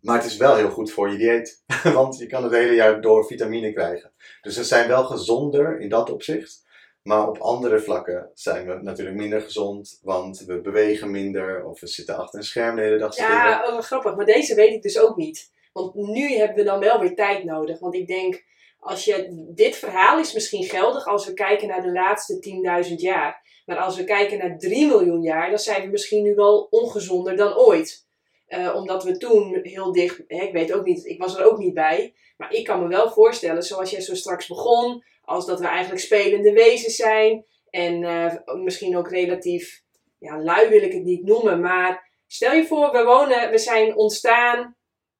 Maar 0.00 0.16
het 0.16 0.26
is 0.26 0.36
wel 0.36 0.56
heel 0.56 0.70
goed 0.70 0.92
voor 0.92 1.10
je 1.10 1.16
dieet, 1.16 1.62
want 1.94 2.18
je 2.18 2.26
kan 2.26 2.42
het 2.42 2.52
hele 2.52 2.74
jaar 2.74 3.00
door 3.00 3.26
vitamine 3.26 3.72
krijgen. 3.72 4.12
Dus 4.42 4.56
we 4.56 4.64
zijn 4.64 4.88
wel 4.88 5.04
gezonder 5.04 5.80
in 5.80 5.88
dat 5.88 6.10
opzicht. 6.10 6.60
Maar 7.02 7.28
op 7.28 7.38
andere 7.38 7.80
vlakken 7.80 8.30
zijn 8.34 8.66
we 8.66 8.74
natuurlijk 8.82 9.16
minder 9.16 9.40
gezond, 9.40 9.98
want 10.02 10.40
we 10.40 10.60
bewegen 10.60 11.10
minder 11.10 11.64
of 11.64 11.80
we 11.80 11.86
zitten 11.86 12.16
achter 12.16 12.38
een 12.38 12.44
scherm 12.44 12.76
de 12.76 12.82
hele 12.82 12.98
dag. 12.98 13.16
Ja, 13.16 13.64
oh, 13.66 13.80
grappig. 13.80 14.16
Maar 14.16 14.26
deze 14.26 14.54
weet 14.54 14.72
ik 14.72 14.82
dus 14.82 14.98
ook 14.98 15.16
niet. 15.16 15.50
Want 15.72 15.94
nu 15.94 16.32
hebben 16.34 16.56
we 16.56 16.62
dan 16.64 16.80
wel 16.80 17.00
weer 17.00 17.14
tijd 17.14 17.44
nodig. 17.44 17.78
Want 17.78 17.94
ik 17.94 18.06
denk, 18.06 18.44
als 18.82 19.04
je, 19.04 19.46
dit 19.54 19.76
verhaal 19.76 20.18
is 20.18 20.32
misschien 20.32 20.64
geldig 20.64 21.06
als 21.06 21.26
we 21.26 21.32
kijken 21.32 21.68
naar 21.68 21.82
de 21.82 21.92
laatste 21.92 22.62
10.000 22.88 22.94
jaar. 22.94 23.62
Maar 23.66 23.76
als 23.76 23.96
we 23.96 24.04
kijken 24.04 24.38
naar 24.38 24.58
3 24.58 24.86
miljoen 24.86 25.22
jaar, 25.22 25.50
dan 25.50 25.58
zijn 25.58 25.82
we 25.82 25.90
misschien 25.90 26.22
nu 26.22 26.34
wel 26.34 26.66
ongezonder 26.70 27.36
dan 27.36 27.56
ooit. 27.56 28.06
Eh, 28.46 28.74
omdat 28.74 29.04
we 29.04 29.16
toen 29.16 29.58
heel 29.62 29.92
dicht, 29.92 30.22
hè, 30.26 30.42
ik 30.42 30.52
weet 30.52 30.72
ook 30.72 30.84
niet, 30.84 31.04
ik 31.06 31.18
was 31.18 31.36
er 31.36 31.44
ook 31.44 31.58
niet 31.58 31.74
bij. 31.74 32.14
Maar 32.36 32.52
ik 32.52 32.64
kan 32.64 32.80
me 32.82 32.88
wel 32.88 33.10
voorstellen, 33.10 33.62
zoals 33.62 33.90
jij 33.90 34.00
zo 34.00 34.14
straks 34.14 34.46
begon, 34.46 35.04
als 35.22 35.46
dat 35.46 35.60
we 35.60 35.66
eigenlijk 35.66 36.00
spelende 36.00 36.52
wezens 36.52 36.96
zijn. 36.96 37.44
En 37.70 38.04
eh, 38.04 38.54
misschien 38.54 38.96
ook 38.96 39.10
relatief, 39.10 39.82
ja, 40.18 40.42
lui 40.42 40.68
wil 40.68 40.82
ik 40.82 40.92
het 40.92 41.04
niet 41.04 41.24
noemen, 41.24 41.60
maar 41.60 42.10
Stel 42.32 42.52
je 42.52 42.66
voor, 42.66 42.92
we 42.92 43.04
wonen, 43.04 43.50
we 43.50 43.58
zijn 43.58 43.96
ontstaan 43.96 44.76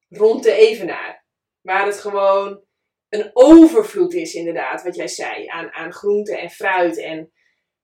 rond 0.08 0.42
de 0.42 0.52
Evenaar. 0.52 1.24
Waar 1.60 1.86
het 1.86 2.00
gewoon 2.00 2.60
een 3.12 3.30
overvloed 3.32 4.14
is, 4.14 4.34
inderdaad, 4.34 4.82
wat 4.82 4.96
jij 4.96 5.08
zei, 5.08 5.46
aan, 5.46 5.72
aan 5.72 5.92
groenten 5.92 6.38
en 6.38 6.50
fruit. 6.50 6.98
En 6.98 7.30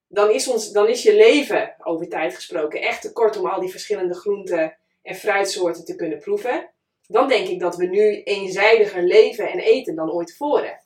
dan 0.06 0.30
is, 0.30 0.48
ons, 0.48 0.72
dan 0.72 0.88
is 0.88 1.02
je 1.02 1.14
leven, 1.14 1.74
over 1.78 2.08
tijd 2.08 2.34
gesproken, 2.34 2.80
echt 2.80 3.02
te 3.02 3.12
kort 3.12 3.36
om 3.36 3.46
al 3.46 3.60
die 3.60 3.70
verschillende 3.70 4.14
groenten 4.14 4.76
en 5.02 5.14
fruitsoorten 5.14 5.84
te 5.84 5.96
kunnen 5.96 6.18
proeven. 6.18 6.70
Dan 7.06 7.28
denk 7.28 7.48
ik 7.48 7.60
dat 7.60 7.76
we 7.76 7.86
nu 7.86 8.22
eenzijdiger 8.22 9.02
leven 9.02 9.50
en 9.50 9.58
eten 9.58 9.94
dan 9.94 10.12
ooit 10.12 10.26
tevoren. 10.26 10.80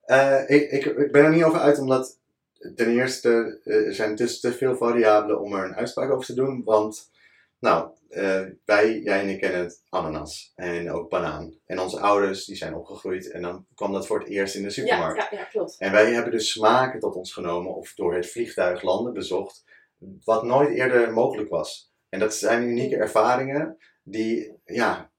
Eh, 0.00 0.42
ik, 0.46 0.70
ik, 0.70 0.84
ik 0.84 1.12
ben 1.12 1.24
er 1.24 1.34
niet 1.34 1.44
over 1.44 1.60
uit, 1.60 1.78
omdat 1.78 2.18
ten 2.74 2.98
eerste 2.98 3.60
eh, 3.64 3.92
zijn 3.92 4.14
dus 4.14 4.40
te 4.40 4.52
veel 4.52 4.76
variabelen 4.76 5.40
om 5.40 5.54
er 5.54 5.64
een 5.64 5.76
uitspraak 5.76 6.10
over 6.10 6.26
te 6.26 6.34
doen. 6.34 6.62
Want, 6.64 7.10
nou, 7.60 7.90
eh, 8.08 8.42
wij, 8.64 8.98
jij 8.98 9.20
en 9.20 9.28
ik 9.28 9.40
kennen 9.40 9.60
het 9.60 9.82
ananas 9.88 10.52
en 10.54 10.90
ook 10.92 11.08
banaan. 11.08 11.58
En 11.66 11.78
onze 11.80 12.00
ouders 12.00 12.44
die 12.44 12.56
zijn 12.56 12.74
opgegroeid 12.74 13.30
en 13.30 13.42
dan 13.42 13.66
kwam 13.74 13.92
dat 13.92 14.06
voor 14.06 14.18
het 14.18 14.28
eerst 14.28 14.54
in 14.54 14.60
de 14.62 14.66
Ja, 14.68 14.72
supermarkt. 14.72 15.30
ja, 15.30 15.38
ja, 15.38 15.44
klopt. 15.44 15.76
En 15.78 15.92
wij 15.92 16.12
hebben 16.12 16.32
dus 16.32 16.50
smaken 16.52 17.00
tot 17.00 17.14
ons 17.14 17.32
genomen 17.32 17.74
of 17.74 17.94
door 17.94 18.14
het 18.14 18.30
vliegtuig 18.30 18.82
landen 18.82 19.12
bezocht, 19.12 19.64
wat 20.24 20.42
nooit 20.42 20.68
eerder 20.74 21.12
mogelijk 21.12 21.48
was. 21.50 21.92
En 22.08 22.18
dat 22.18 22.34
zijn 22.34 22.62
unieke 22.62 22.96
ervaringen 22.96 23.76
die, 24.02 24.52
ja, 24.64 25.10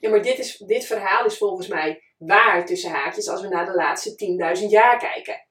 Ja, 0.00 0.10
maar 0.10 0.22
dit, 0.22 0.38
is, 0.38 0.56
dit 0.56 0.84
verhaal 0.84 1.24
is 1.24 1.38
volgens 1.38 1.68
mij 1.68 2.02
waar 2.18 2.66
tussen 2.66 2.90
haakjes 2.90 3.28
als 3.28 3.40
we 3.42 3.48
naar 3.48 3.66
de 3.66 3.74
laatste 3.74 4.10
10.000 4.60 4.66
jaar 4.68 4.98
kijken. 4.98 5.46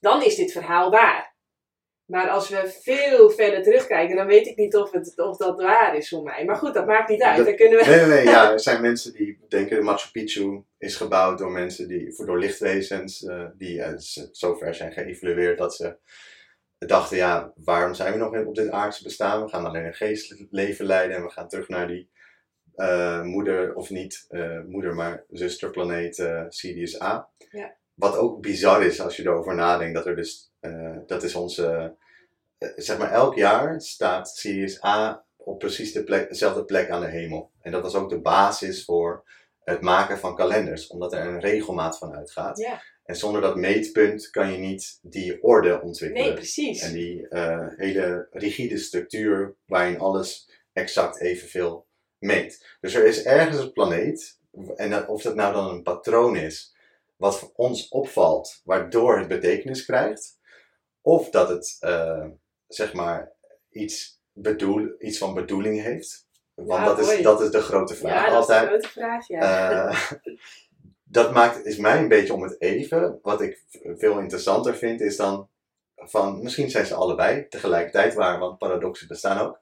Dan 0.00 0.22
is 0.22 0.34
dit 0.36 0.52
verhaal 0.52 0.90
waar. 0.90 1.31
Maar 2.06 2.28
als 2.28 2.48
we 2.48 2.78
veel 2.82 3.30
verder 3.30 3.62
terugkijken, 3.62 4.16
dan 4.16 4.26
weet 4.26 4.46
ik 4.46 4.56
niet 4.56 4.76
of, 4.76 4.90
het, 4.90 5.18
of 5.18 5.36
dat 5.36 5.60
waar 5.60 5.96
is 5.96 6.08
voor 6.08 6.22
mij. 6.22 6.44
Maar 6.44 6.56
goed, 6.56 6.74
dat 6.74 6.86
maakt 6.86 7.08
niet 7.08 7.22
uit. 7.22 7.36
Dat- 7.36 7.46
Dan 7.46 7.56
kunnen 7.56 7.78
we... 7.78 7.84
Nee, 7.84 7.98
nee, 7.98 8.08
nee. 8.08 8.24
Ja, 8.24 8.52
er 8.52 8.60
zijn 8.60 8.80
mensen 8.80 9.12
die 9.12 9.38
denken 9.48 9.76
dat 9.76 9.84
Machu 9.84 10.10
Picchu 10.10 10.62
is 10.78 10.96
gebouwd 10.96 11.38
door 11.38 11.50
mensen 11.50 11.88
die, 11.88 12.14
voor- 12.14 12.26
door 12.26 12.38
lichtwezens, 12.38 13.24
eh, 13.24 13.44
die 13.56 13.82
eh, 13.82 13.92
z- 13.96 14.28
zover 14.30 14.74
zijn 14.74 14.92
geëvalueerd 14.92 15.58
dat 15.58 15.74
ze 15.74 15.96
dachten, 16.78 17.16
ja, 17.16 17.52
waarom 17.56 17.94
zijn 17.94 18.12
we 18.12 18.18
nog 18.18 18.46
op 18.46 18.54
dit 18.54 18.70
aardse 18.70 19.02
bestaan? 19.02 19.42
We 19.42 19.48
gaan 19.48 19.64
alleen 19.66 19.84
een 19.86 19.94
geestelijk 19.94 20.46
leven 20.50 20.84
leiden 20.86 21.16
en 21.16 21.22
we 21.22 21.30
gaan 21.30 21.48
terug 21.48 21.68
naar 21.68 21.86
die 21.88 22.10
eh, 22.74 23.22
moeder, 23.22 23.74
of 23.74 23.90
niet 23.90 24.26
moeder, 24.66 24.94
maar 24.94 25.24
zusterplaneet 25.30 26.28
Sirius 26.48 27.00
A. 27.02 27.28
Ja. 27.50 27.76
Wat 27.94 28.16
ook 28.16 28.40
bizar 28.40 28.84
is 28.84 29.00
als 29.00 29.16
je 29.16 29.22
erover 29.22 29.54
nadenkt, 29.54 29.94
dat 29.94 30.06
er 30.06 30.16
dus, 30.16 30.51
dat 31.06 31.22
is 31.22 31.34
onze, 31.34 31.94
eh, 32.58 32.68
zeg 32.76 32.98
maar 32.98 33.10
elk 33.12 33.34
jaar 33.34 33.80
staat 33.80 34.28
Sirius 34.28 34.84
A 34.84 35.24
op 35.36 35.58
precies 35.58 35.92
de 35.92 36.04
plek, 36.04 36.28
dezelfde 36.28 36.64
plek 36.64 36.90
aan 36.90 37.00
de 37.00 37.06
hemel. 37.08 37.50
En 37.60 37.72
dat 37.72 37.82
was 37.82 37.94
ook 37.94 38.10
de 38.10 38.20
basis 38.20 38.84
voor 38.84 39.24
het 39.64 39.80
maken 39.80 40.18
van 40.18 40.36
kalenders, 40.36 40.86
omdat 40.86 41.12
er 41.12 41.26
een 41.26 41.40
regelmaat 41.40 41.98
van 41.98 42.14
uitgaat. 42.14 42.58
Ja. 42.58 42.82
En 43.04 43.16
zonder 43.16 43.40
dat 43.40 43.56
meetpunt 43.56 44.30
kan 44.30 44.52
je 44.52 44.58
niet 44.58 44.98
die 45.02 45.42
orde 45.42 45.80
ontwikkelen. 45.80 46.24
Nee, 46.26 46.34
precies. 46.34 46.82
En 46.82 46.92
die 46.92 47.28
eh, 47.28 47.66
hele 47.76 48.28
rigide 48.30 48.78
structuur 48.78 49.54
waarin 49.66 49.98
alles 49.98 50.50
exact 50.72 51.20
evenveel 51.20 51.86
meet. 52.18 52.76
Dus 52.80 52.94
er 52.94 53.06
is 53.06 53.22
ergens 53.24 53.58
een 53.58 53.72
planeet, 53.72 54.38
en 54.76 54.90
dat- 54.90 55.06
of 55.08 55.22
dat 55.22 55.34
nou 55.34 55.52
dan 55.54 55.70
een 55.70 55.82
patroon 55.82 56.36
is, 56.36 56.74
wat 57.16 57.38
voor 57.38 57.50
ons 57.54 57.88
opvalt, 57.88 58.60
waardoor 58.64 59.18
het 59.18 59.28
betekenis 59.28 59.84
krijgt, 59.84 60.38
of 61.02 61.30
dat 61.30 61.48
het, 61.48 61.76
eh, 61.80 62.26
zeg 62.66 62.92
maar, 62.92 63.32
iets, 63.70 64.20
bedoel, 64.32 64.94
iets 64.98 65.18
van 65.18 65.34
bedoeling 65.34 65.82
heeft. 65.82 66.26
Want 66.54 66.68
Ja, 66.80 66.84
dat, 66.84 66.98
is, 66.98 67.22
dat 67.22 67.40
is 67.40 67.50
de 67.50 67.60
grote 67.60 67.94
vraag 67.94 68.26
ja, 68.26 68.30
dat 68.32 68.48
is 68.48 68.54
altijd. 68.54 68.62
een 68.62 68.68
grote 68.68 68.88
vraag, 68.88 69.28
ja. 69.28 69.88
Eh, 69.88 70.12
dat 71.18 71.32
maakt, 71.32 71.64
is 71.64 71.76
mij 71.76 71.98
een 71.98 72.08
beetje 72.08 72.32
om 72.34 72.42
het 72.42 72.60
even. 72.60 73.18
Wat 73.22 73.40
ik 73.40 73.62
veel 73.96 74.18
interessanter 74.18 74.76
vind 74.76 75.00
is 75.00 75.16
dan 75.16 75.48
van 75.96 76.42
misschien 76.42 76.70
zijn 76.70 76.86
ze 76.86 76.94
allebei 76.94 77.48
tegelijkertijd 77.48 78.14
waar, 78.14 78.38
want 78.38 78.58
paradoxen 78.58 79.08
bestaan 79.08 79.38
ook. 79.38 79.60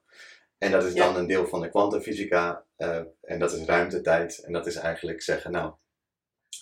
En 0.58 0.70
dat 0.70 0.84
is 0.84 0.92
Ja. 0.92 1.04
dan 1.04 1.16
een 1.16 1.26
deel 1.26 1.46
van 1.46 1.60
de 1.60 1.68
kwantumfysica 1.68 2.64
eh, 2.76 3.00
en 3.20 3.38
dat 3.38 3.52
is 3.52 3.64
ruimtetijd. 3.64 4.38
En 4.38 4.52
dat 4.52 4.66
is 4.66 4.76
eigenlijk 4.76 5.22
zeggen, 5.22 5.50
nou, 5.50 5.72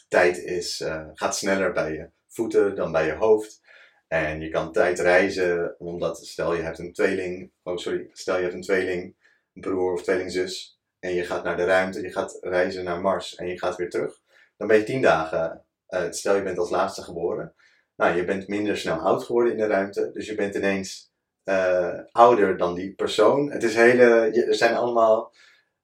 tijd 0.09 0.39
is, 0.39 0.85
gaat 1.15 1.37
sneller 1.37 1.73
bij 1.73 1.93
je 1.93 2.11
voeten 2.29 2.75
dan 2.77 2.93
bij 2.93 3.07
je 3.07 3.15
hoofd. 3.15 3.61
En 4.09 4.41
je 4.41 4.49
kan 4.49 4.73
tijd 4.73 4.99
reizen, 4.99 5.75
omdat 5.79 6.27
stel 6.27 6.55
je 6.55 6.63
hebt 6.63 6.79
een 6.79 6.93
tweeling, 6.93 7.53
oh 7.63 7.77
sorry, 7.77 8.09
stel 8.13 8.37
je 8.37 8.43
hebt 8.43 8.55
een 8.55 8.61
tweeling, 8.63 9.17
een 9.55 9.61
broer 9.61 9.93
of 9.93 10.03
tweelingzus. 10.03 10.81
En 10.99 11.15
je 11.15 11.25
gaat 11.25 11.45
naar 11.45 11.57
de 11.57 11.65
ruimte, 11.65 12.01
je 12.01 12.13
gaat 12.13 12.39
reizen 12.41 12.85
naar 12.85 13.01
Mars 13.01 13.35
en 13.35 13.47
je 13.47 13.59
gaat 13.59 13.77
weer 13.77 13.91
terug. 13.91 14.21
Dan 14.57 14.69
ben 14.69 14.77
je 14.77 14.85
tien 14.85 15.03
dagen, 15.03 15.65
eh, 15.87 16.11
stel 16.11 16.35
je 16.35 16.43
bent 16.43 16.59
als 16.59 16.71
laatste 16.71 17.03
geboren. 17.03 17.55
Nou, 17.97 18.17
je 18.17 18.25
bent 18.25 18.49
minder 18.49 18.77
snel 18.77 18.99
oud 18.99 19.25
geworden 19.25 19.53
in 19.53 19.59
de 19.59 19.67
ruimte, 19.67 20.11
dus 20.13 20.27
je 20.27 20.35
bent 20.35 20.55
ineens 20.55 21.13
eh, 21.45 21.99
ouder 22.11 22.57
dan 22.57 22.75
die 22.75 22.95
persoon. 22.95 23.51
Het 23.51 23.63
is 23.63 23.75
hele, 23.75 24.05
er 24.47 24.55
zijn 24.55 24.75
allemaal 24.75 25.33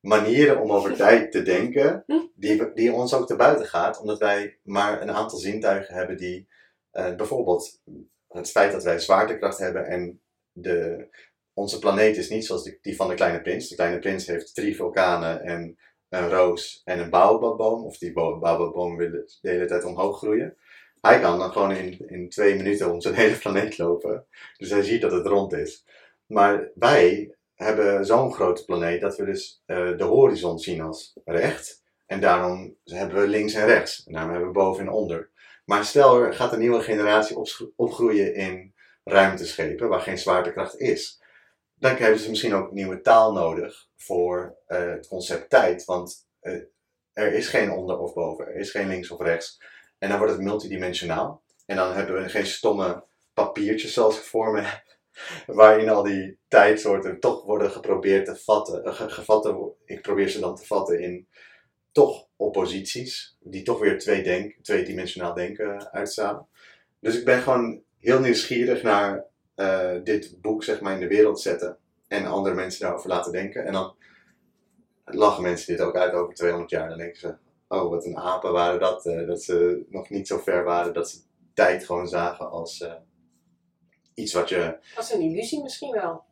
manieren 0.00 0.60
om 0.60 0.72
over 0.72 0.96
tijd 0.96 1.32
te 1.32 1.42
denken, 1.42 2.04
die, 2.34 2.72
die 2.72 2.92
ons 2.92 3.14
ook 3.14 3.26
te 3.26 3.36
buiten 3.36 3.66
gaat, 3.66 4.00
omdat 4.00 4.18
wij 4.18 4.58
maar 4.62 5.02
een 5.02 5.10
aantal 5.10 5.38
zintuigen 5.38 5.94
hebben 5.94 6.16
die, 6.16 6.48
eh, 6.90 7.14
bijvoorbeeld 7.14 7.80
het 8.35 8.51
feit 8.51 8.72
dat 8.72 8.82
wij 8.85 8.99
zwaartekracht 8.99 9.59
hebben 9.59 9.87
en 9.87 10.20
de, 10.53 11.07
onze 11.53 11.78
planeet 11.78 12.16
is 12.16 12.28
niet 12.28 12.47
zoals 12.47 12.70
die, 12.80 12.97
van 12.97 13.09
de 13.09 13.14
Kleine 13.14 13.41
Prins. 13.41 13.68
De 13.68 13.74
Kleine 13.74 13.99
Prins 13.99 14.26
heeft 14.26 14.55
drie 14.55 14.76
vulkanen 14.76 15.43
en 15.43 15.78
een 16.09 16.28
roos 16.28 16.80
en 16.85 16.99
een 16.99 17.11
baobabboom, 17.11 17.85
of 17.85 17.99
die 17.99 18.12
bo- 18.12 18.39
baobabboom 18.39 18.97
wil 18.97 19.11
de 19.11 19.26
hele 19.41 19.66
tijd 19.66 19.85
omhoog 19.85 20.18
groeien. 20.18 20.57
Hij 21.01 21.20
kan 21.20 21.39
dan 21.39 21.53
gewoon 21.53 21.72
in, 21.72 22.09
in 22.09 22.28
twee 22.28 22.55
minuten 22.55 22.93
om 22.93 23.01
zijn 23.01 23.14
hele 23.24 23.37
planeet 23.37 23.78
lopen. 23.78 24.26
Dus 24.57 24.70
hij 24.70 24.82
ziet 24.82 25.01
dat 25.01 25.12
het 25.12 25.26
rond 25.26 25.53
is. 25.53 25.85
Maar 26.26 26.70
wij 26.74 27.35
hebben 27.55 28.07
zo'n 28.07 28.32
grote 28.32 28.64
planeet 28.64 29.01
dat 29.01 29.16
we 29.16 29.24
dus 29.24 29.62
eh, 29.66 29.97
de 29.97 30.05
horizon 30.05 30.59
zien 30.59 30.80
als 30.80 31.12
recht. 31.24 31.82
En 32.07 32.20
daarom 32.20 32.76
hebben 32.85 33.20
we 33.20 33.28
links 33.28 33.55
en 33.55 33.66
rechts. 33.66 34.05
En 34.07 34.12
daarom 34.12 34.30
hebben 34.30 34.49
we 34.49 34.59
boven 34.59 34.87
en 34.87 34.93
onder. 34.93 35.30
Maar 35.64 35.84
stel 35.84 36.20
er 36.20 36.34
gaat 36.34 36.52
een 36.52 36.58
nieuwe 36.58 36.80
generatie 36.80 37.36
opgroeien 37.76 38.34
in 38.34 38.74
ruimteschepen 39.04 39.88
waar 39.88 40.00
geen 40.00 40.18
zwaartekracht 40.18 40.78
is. 40.78 41.22
Dan 41.74 41.96
hebben 41.96 42.18
ze 42.18 42.28
misschien 42.30 42.54
ook 42.54 42.72
nieuwe 42.72 43.00
taal 43.00 43.32
nodig 43.32 43.88
voor 43.96 44.56
eh, 44.66 44.78
het 44.90 45.08
concept 45.08 45.50
tijd. 45.50 45.84
Want 45.84 46.28
eh, 46.40 46.60
er 47.12 47.32
is 47.32 47.48
geen 47.48 47.70
onder 47.70 47.98
of 47.98 48.14
boven, 48.14 48.46
er 48.46 48.54
is 48.56 48.70
geen 48.70 48.88
links 48.88 49.10
of 49.10 49.20
rechts. 49.20 49.62
En 49.98 50.08
dan 50.08 50.18
wordt 50.18 50.32
het 50.32 50.42
multidimensionaal. 50.42 51.42
En 51.66 51.76
dan 51.76 51.92
hebben 51.92 52.22
we 52.22 52.28
geen 52.28 52.46
stomme 52.46 53.04
papiertjes 53.34 53.92
zoals 53.92 54.30
heb. 54.32 54.82
Waarin 55.46 55.88
al 55.88 56.02
die 56.02 56.38
tijdsoorten 56.48 57.20
toch 57.20 57.44
worden 57.44 57.70
geprobeerd 57.70 58.24
te 58.24 58.36
vatten. 58.36 58.84
eh, 58.84 58.94
ge- 58.94 59.10
gevatten, 59.10 59.72
ik 59.84 60.02
probeer 60.02 60.28
ze 60.28 60.40
dan 60.40 60.56
te 60.56 60.66
vatten 60.66 61.00
in 61.00 61.28
toch 61.95 62.26
opposities. 62.36 63.36
Die 63.40 63.62
toch 63.62 63.78
weer 63.78 63.99
twee 63.99 64.22
denk, 64.22 64.55
tweedimensionaal 64.62 65.34
denken 65.34 65.92
uitstralen. 65.92 66.47
Dus 67.01 67.18
ik 67.18 67.24
ben 67.24 67.42
gewoon 67.42 67.82
heel 67.99 68.20
nieuwsgierig 68.20 68.82
naar 68.82 69.24
eh, 69.55 69.92
dit 70.05 70.40
boek 70.40 70.64
zeg 70.64 70.80
maar 70.80 70.92
in 70.95 71.01
de 71.01 71.07
wereld 71.07 71.40
zetten. 71.40 71.78
En 72.09 72.26
andere 72.26 72.55
mensen 72.55 72.80
daarover 72.80 73.09
laten 73.09 73.32
denken. 73.32 73.64
En 73.66 73.72
dan 73.72 73.95
lachen 75.05 75.42
mensen 75.42 75.76
dit 75.76 75.86
ook 75.86 75.97
uit 75.97 76.12
over 76.12 76.34
200 76.34 76.70
jaar. 76.70 76.88
Dan 76.88 76.99
denken 76.99 77.20
ze, 77.20 77.36
oh 77.68 77.90
wat 77.90 78.05
een 78.05 78.18
apen 78.18 78.53
waren 78.53 78.80
dat. 78.80 79.07
eh, 79.07 79.26
dat 79.26 79.42
ze 79.42 79.84
nog 79.88 80.11
niet 80.11 80.26
zo 80.26 80.38
ver 80.38 80.64
waren 80.64 80.95
dat 80.95 81.11
ze 81.11 81.18
tijd 81.55 81.84
gewoon 81.84 82.09
zagen 82.09 82.51
als 82.51 82.80
eh, 82.80 82.95
iets 84.14 84.32
wat 84.32 84.49
je... 84.49 84.78
Is 84.99 85.12
een 85.12 85.20
illusie 85.20 85.62
misschien 85.62 85.92
wel. 85.92 86.24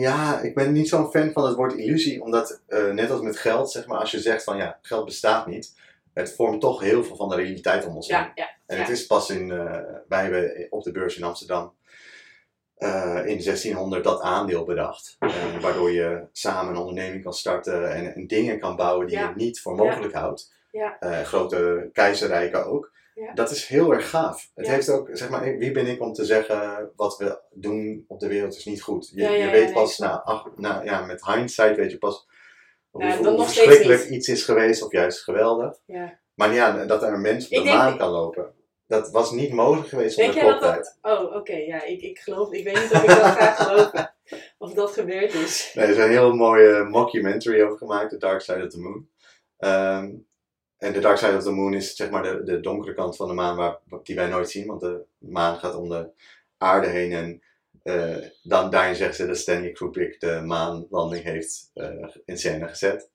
Ja, 0.00 0.40
ik 0.40 0.54
ben 0.54 0.72
niet 0.72 0.88
zo'n 0.88 1.10
fan 1.10 1.32
van 1.32 1.46
het 1.46 1.56
woord 1.56 1.72
illusie. 1.74 2.22
Omdat, 2.22 2.62
eh, 2.66 2.90
net 2.90 3.10
als 3.10 3.20
met 3.20 3.36
geld, 3.36 3.70
zeg 3.70 3.86
maar, 3.86 3.98
als 3.98 4.10
je 4.10 4.20
zegt 4.20 4.44
van 4.44 4.56
ja, 4.56 4.78
geld 4.82 5.04
bestaat 5.04 5.46
niet. 5.46 5.74
Het 6.12 6.34
vormt 6.34 6.60
toch 6.60 6.80
heel 6.80 7.04
veel 7.04 7.16
van 7.16 7.28
de 7.28 7.34
realiteit 7.34 7.86
om 7.86 7.96
ons 7.96 8.08
heen. 8.08 8.18
Ja, 8.18 8.32
ja. 8.34 8.48
En 8.66 8.76
Ja. 8.76 8.82
het 8.82 8.90
is 8.90 9.06
pas 9.06 9.30
in, 9.30 9.50
eh, 9.50 9.80
wij 10.08 10.22
hebben 10.22 10.66
op 10.70 10.82
de 10.82 10.92
beurs 10.92 11.16
in 11.16 11.24
Amsterdam 11.24 11.74
eh, 12.74 13.26
in 13.26 13.40
1600 13.42 14.04
dat 14.04 14.20
aandeel 14.20 14.64
bedacht. 14.64 15.16
Waardoor 15.60 15.90
je 15.90 16.26
samen 16.32 16.72
een 16.74 16.80
onderneming 16.80 17.22
kan 17.22 17.34
starten 17.34 17.92
en, 17.92 18.14
en 18.14 18.26
dingen 18.26 18.58
kan 18.60 18.76
bouwen 18.76 19.06
die 19.06 19.18
je 19.18 19.32
niet 19.34 19.60
voor 19.60 19.74
mogelijk 19.74 20.14
houdt. 20.14 20.52
Ja. 20.70 20.96
Grote 21.24 21.90
keizerrijken 21.92 22.66
ook. 22.66 22.92
Ja. 23.14 23.32
Dat 23.32 23.50
is 23.50 23.66
heel 23.66 23.92
erg 23.92 24.10
gaaf. 24.10 24.50
Het 24.54 24.66
Ja. 24.66 24.72
heeft 24.72 24.88
ook, 24.90 25.08
zeg 25.12 25.30
maar, 25.30 25.56
wie 25.58 25.72
ben 25.72 25.86
ik 25.86 26.00
om 26.00 26.12
te 26.12 26.24
zeggen 26.24 26.90
wat 26.96 27.16
we 27.16 27.40
doen 27.52 28.04
op 28.08 28.20
de 28.20 28.28
wereld 28.28 28.56
is 28.56 28.64
niet 28.64 28.82
goed. 28.82 29.10
Je, 29.14 29.22
Ja, 29.22 29.30
je 29.30 29.50
weet 29.50 29.72
pas, 29.72 29.98
na, 29.98 30.22
ach, 30.22 30.48
na, 30.56 30.82
ja, 30.82 31.04
met 31.04 31.24
hindsight 31.26 31.76
weet 31.76 31.90
je 31.90 31.98
pas 31.98 32.26
hoe, 32.90 33.04
hoe 33.16 33.44
verschrikkelijk 33.44 34.04
iets 34.08 34.28
is 34.28 34.44
geweest 34.44 34.82
of 34.82 34.92
juist 34.92 35.22
geweldig. 35.22 35.78
ja. 35.86 36.18
Maar 36.34 36.52
ja, 36.54 36.84
dat 36.84 37.02
er 37.02 37.12
een 37.12 37.20
mens 37.20 37.48
op 37.48 37.64
de 37.64 37.70
maan 37.70 37.98
kan 37.98 38.10
lopen, 38.10 38.52
dat 38.86 39.10
was 39.10 39.30
niet 39.30 39.52
mogelijk 39.52 39.88
geweest 39.88 40.14
zonder 40.16 40.34
jij 40.34 40.58
dat. 40.58 40.98
Oh, 41.02 41.34
oké. 41.34 41.56
ja, 41.56 41.82
ik, 41.84 42.00
ik 42.02 42.18
geloof... 42.18 42.52
Ik 42.52 42.64
weet 42.64 42.74
niet 42.74 42.92
of 42.92 43.02
ik 43.02 43.08
dat 43.08 43.16
ga 43.18 43.52
geloven. 43.64 44.14
Of 44.58 44.72
dat 44.72 44.90
gebeurd 44.92 45.34
is. 45.34 45.70
Nee, 45.74 45.84
er 45.84 45.90
is 45.90 45.96
een 45.96 46.10
heel 46.10 46.32
mooie 46.34 46.84
mockumentary 46.84 47.62
over 47.62 47.78
gemaakt, 47.78 48.10
The 48.10 48.16
Dark 48.18 48.40
Side 48.40 48.64
of 48.64 48.68
the 48.70 48.80
Moon. 48.80 49.08
Ehm, 49.58 50.10
en 50.84 50.92
The 50.92 51.00
Dark 51.00 51.16
Side 51.18 51.36
of 51.36 51.42
the 51.42 51.50
Moon 51.52 51.74
is 51.74 51.96
zeg 51.96 52.10
maar 52.10 52.22
de, 52.22 52.42
de 52.44 52.60
donkere 52.60 52.94
kant 52.94 53.16
van 53.16 53.28
de 53.28 53.34
maan 53.34 53.56
waar, 53.56 53.78
die 54.02 54.14
wij 54.16 54.28
nooit 54.28 54.50
zien, 54.50 54.66
want 54.66 54.80
de 54.80 55.04
maan 55.18 55.58
gaat 55.58 55.74
om 55.74 55.88
de 55.88 56.08
aarde 56.58 56.86
heen 56.86 57.12
en 57.12 57.42
eh, 57.82 58.26
dan, 58.42 58.70
daarin 58.70 58.94
zeggen 58.96 59.16
ze 59.16 59.26
dat 59.26 59.36
Stanley 59.38 59.72
Kubrick 59.72 60.20
de 60.20 60.40
maanlanding 60.44 61.22
heeft 61.24 61.70
eh, 61.74 62.08
in 62.24 62.38
scène 62.38 62.68
gezet. 62.68 63.10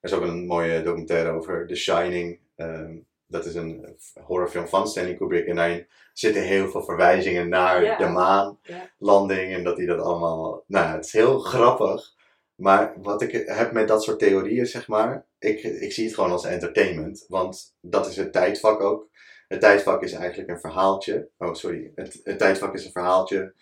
Er 0.00 0.10
is 0.10 0.12
ook 0.12 0.22
een 0.22 0.46
mooie 0.46 0.82
documentaire 0.82 1.30
over 1.30 1.66
The 1.66 1.74
Shining. 1.74 2.38
ehm, 2.56 2.96
dat 3.26 3.44
is 3.46 3.54
een 3.54 3.96
horrorfilm 4.24 4.68
van 4.68 4.88
Stanley 4.88 5.14
Kubrick 5.14 5.46
en 5.46 5.56
daarin 5.56 5.86
zitten 6.12 6.42
heel 6.42 6.68
veel 6.70 6.82
verwijzingen 6.84 7.48
naar 7.48 7.98
de 7.98 8.06
maan 8.06 8.58
Ja. 8.62 8.90
landing 8.98 9.54
en 9.54 9.64
dat 9.64 9.76
hij 9.76 9.86
dat 9.86 9.98
allemaal. 10.00 10.64
Nou, 10.66 10.94
het 10.96 11.04
is 11.04 11.12
heel 11.12 11.38
grappig. 11.38 12.12
Maar 12.54 12.94
wat 13.02 13.22
ik 13.22 13.32
heb 13.46 13.72
met 13.72 13.88
dat 13.88 14.02
soort 14.02 14.18
theorieën, 14.18 14.66
zeg 14.66 14.88
maar, 14.88 15.26
ik, 15.38 15.62
ik 15.62 15.92
zie 15.92 16.04
het 16.04 16.14
gewoon 16.14 16.30
als 16.30 16.44
entertainment. 16.44 17.24
Want 17.28 17.74
dat 17.80 18.08
is 18.08 18.16
het 18.16 18.32
tijdvak 18.32 18.80
ook. 18.80 19.08
Het 19.48 19.60
tijdvak 19.60 20.02
is 20.02 20.12
eigenlijk 20.12 20.50
een 20.50 20.60
verhaaltje. 20.60 21.28
Oh, 21.38 21.54
sorry. 21.54 21.92
Het, 21.94 22.20
het 22.24 22.38
tijdvak 22.38 22.74
is 22.74 22.84
een 22.84 22.92
verhaaltje, 22.92 23.54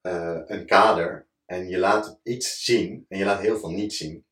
eh, 0.00 0.40
een 0.44 0.66
kader. 0.66 1.26
En 1.44 1.68
je 1.68 1.78
laat 1.78 2.20
iets 2.22 2.64
zien 2.64 3.04
en 3.08 3.18
je 3.18 3.24
laat 3.24 3.40
heel 3.40 3.58
veel 3.58 3.70
niet 3.70 3.94
zien. 3.94 4.24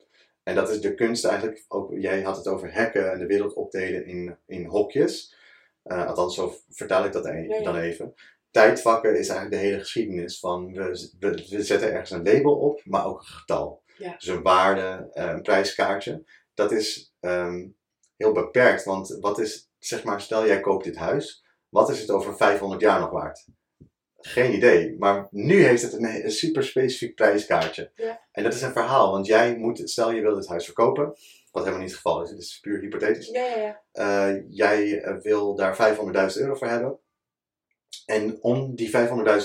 En 0.42 0.54
dat 0.54 0.70
is 0.70 0.80
de 0.80 0.94
kunst 0.94 1.24
eigenlijk. 1.24 1.64
Ook, 1.68 1.92
jij 1.94 2.22
had 2.22 2.36
het 2.36 2.46
over 2.46 2.74
hacken 2.74 3.12
en 3.12 3.18
de 3.18 3.26
wereld 3.26 3.54
opdelen 3.54 4.06
in, 4.06 4.36
in 4.46 4.64
hokjes. 4.64 5.34
Eh, 5.82 6.06
althans, 6.06 6.34
zo 6.34 6.54
vertaal 6.70 7.04
ik 7.04 7.12
dat 7.12 7.26
e- 7.26 7.46
Ja, 7.48 7.56
ja. 7.56 7.62
dan 7.62 7.76
even 7.76 8.14
tijdvakken 8.50 9.18
is 9.18 9.28
eigenlijk 9.28 9.50
de 9.60 9.68
hele 9.68 9.78
geschiedenis 9.78 10.38
van 10.38 10.72
we, 10.72 11.10
we, 11.18 11.46
we 11.50 11.62
zetten 11.62 11.92
ergens 11.92 12.10
een 12.10 12.24
label 12.24 12.54
op, 12.54 12.80
maar 12.84 13.06
ook 13.06 13.18
een 13.18 13.26
getal. 13.26 13.82
Ja. 13.96 14.14
Dus 14.18 14.26
een 14.26 14.42
waarde, 14.42 15.10
eh, 15.12 15.28
een 15.28 15.42
prijskaartje. 15.42 16.24
Dat 16.54 16.72
is 16.72 17.14
ehm, 17.20 17.66
heel 18.16 18.32
beperkt, 18.32 18.84
want 18.84 19.16
wat 19.20 19.38
is, 19.38 19.70
zeg 19.78 20.04
maar, 20.04 20.20
stel 20.20 20.46
jij 20.46 20.60
koopt 20.60 20.84
dit 20.84 20.96
huis, 20.96 21.44
wat 21.68 21.90
is 21.90 22.00
het 22.00 22.10
over 22.10 22.36
500 22.36 22.80
jaar 22.80 23.00
nog 23.00 23.10
waard? 23.10 23.46
Geen 24.16 24.54
idee, 24.54 24.96
maar 24.98 25.28
nu 25.30 25.64
heeft 25.64 25.82
het 25.82 25.92
een, 25.92 26.24
een 26.24 26.30
super 26.30 26.64
specifiek 26.64 27.14
prijskaartje. 27.14 27.90
Ja. 27.94 28.20
En 28.32 28.42
dat 28.42 28.54
is 28.54 28.62
een 28.62 28.72
verhaal, 28.72 29.10
want 29.10 29.26
jij 29.26 29.56
moet, 29.56 29.90
stel 29.90 30.12
je 30.12 30.20
wil 30.20 30.34
dit 30.34 30.48
huis 30.48 30.64
verkopen, 30.64 31.04
wat 31.50 31.62
helemaal 31.62 31.84
niet 31.84 31.94
het 31.94 32.00
geval 32.00 32.22
is, 32.22 32.30
het 32.30 32.38
is 32.38 32.58
puur 32.60 32.80
hypothetisch. 32.80 33.28
Ja, 33.28 33.46
ja, 33.46 33.56
ja. 33.56 33.82
Eh, 33.92 34.42
jij 34.48 35.02
eh, 35.02 35.16
wil 35.16 35.54
daar 35.54 35.76
500.000 35.76 36.40
euro 36.40 36.54
voor 36.54 36.68
hebben. 36.68 36.98
En 38.06 38.38
om 38.40 38.74
die 38.74 38.90
500.000 38.90 38.92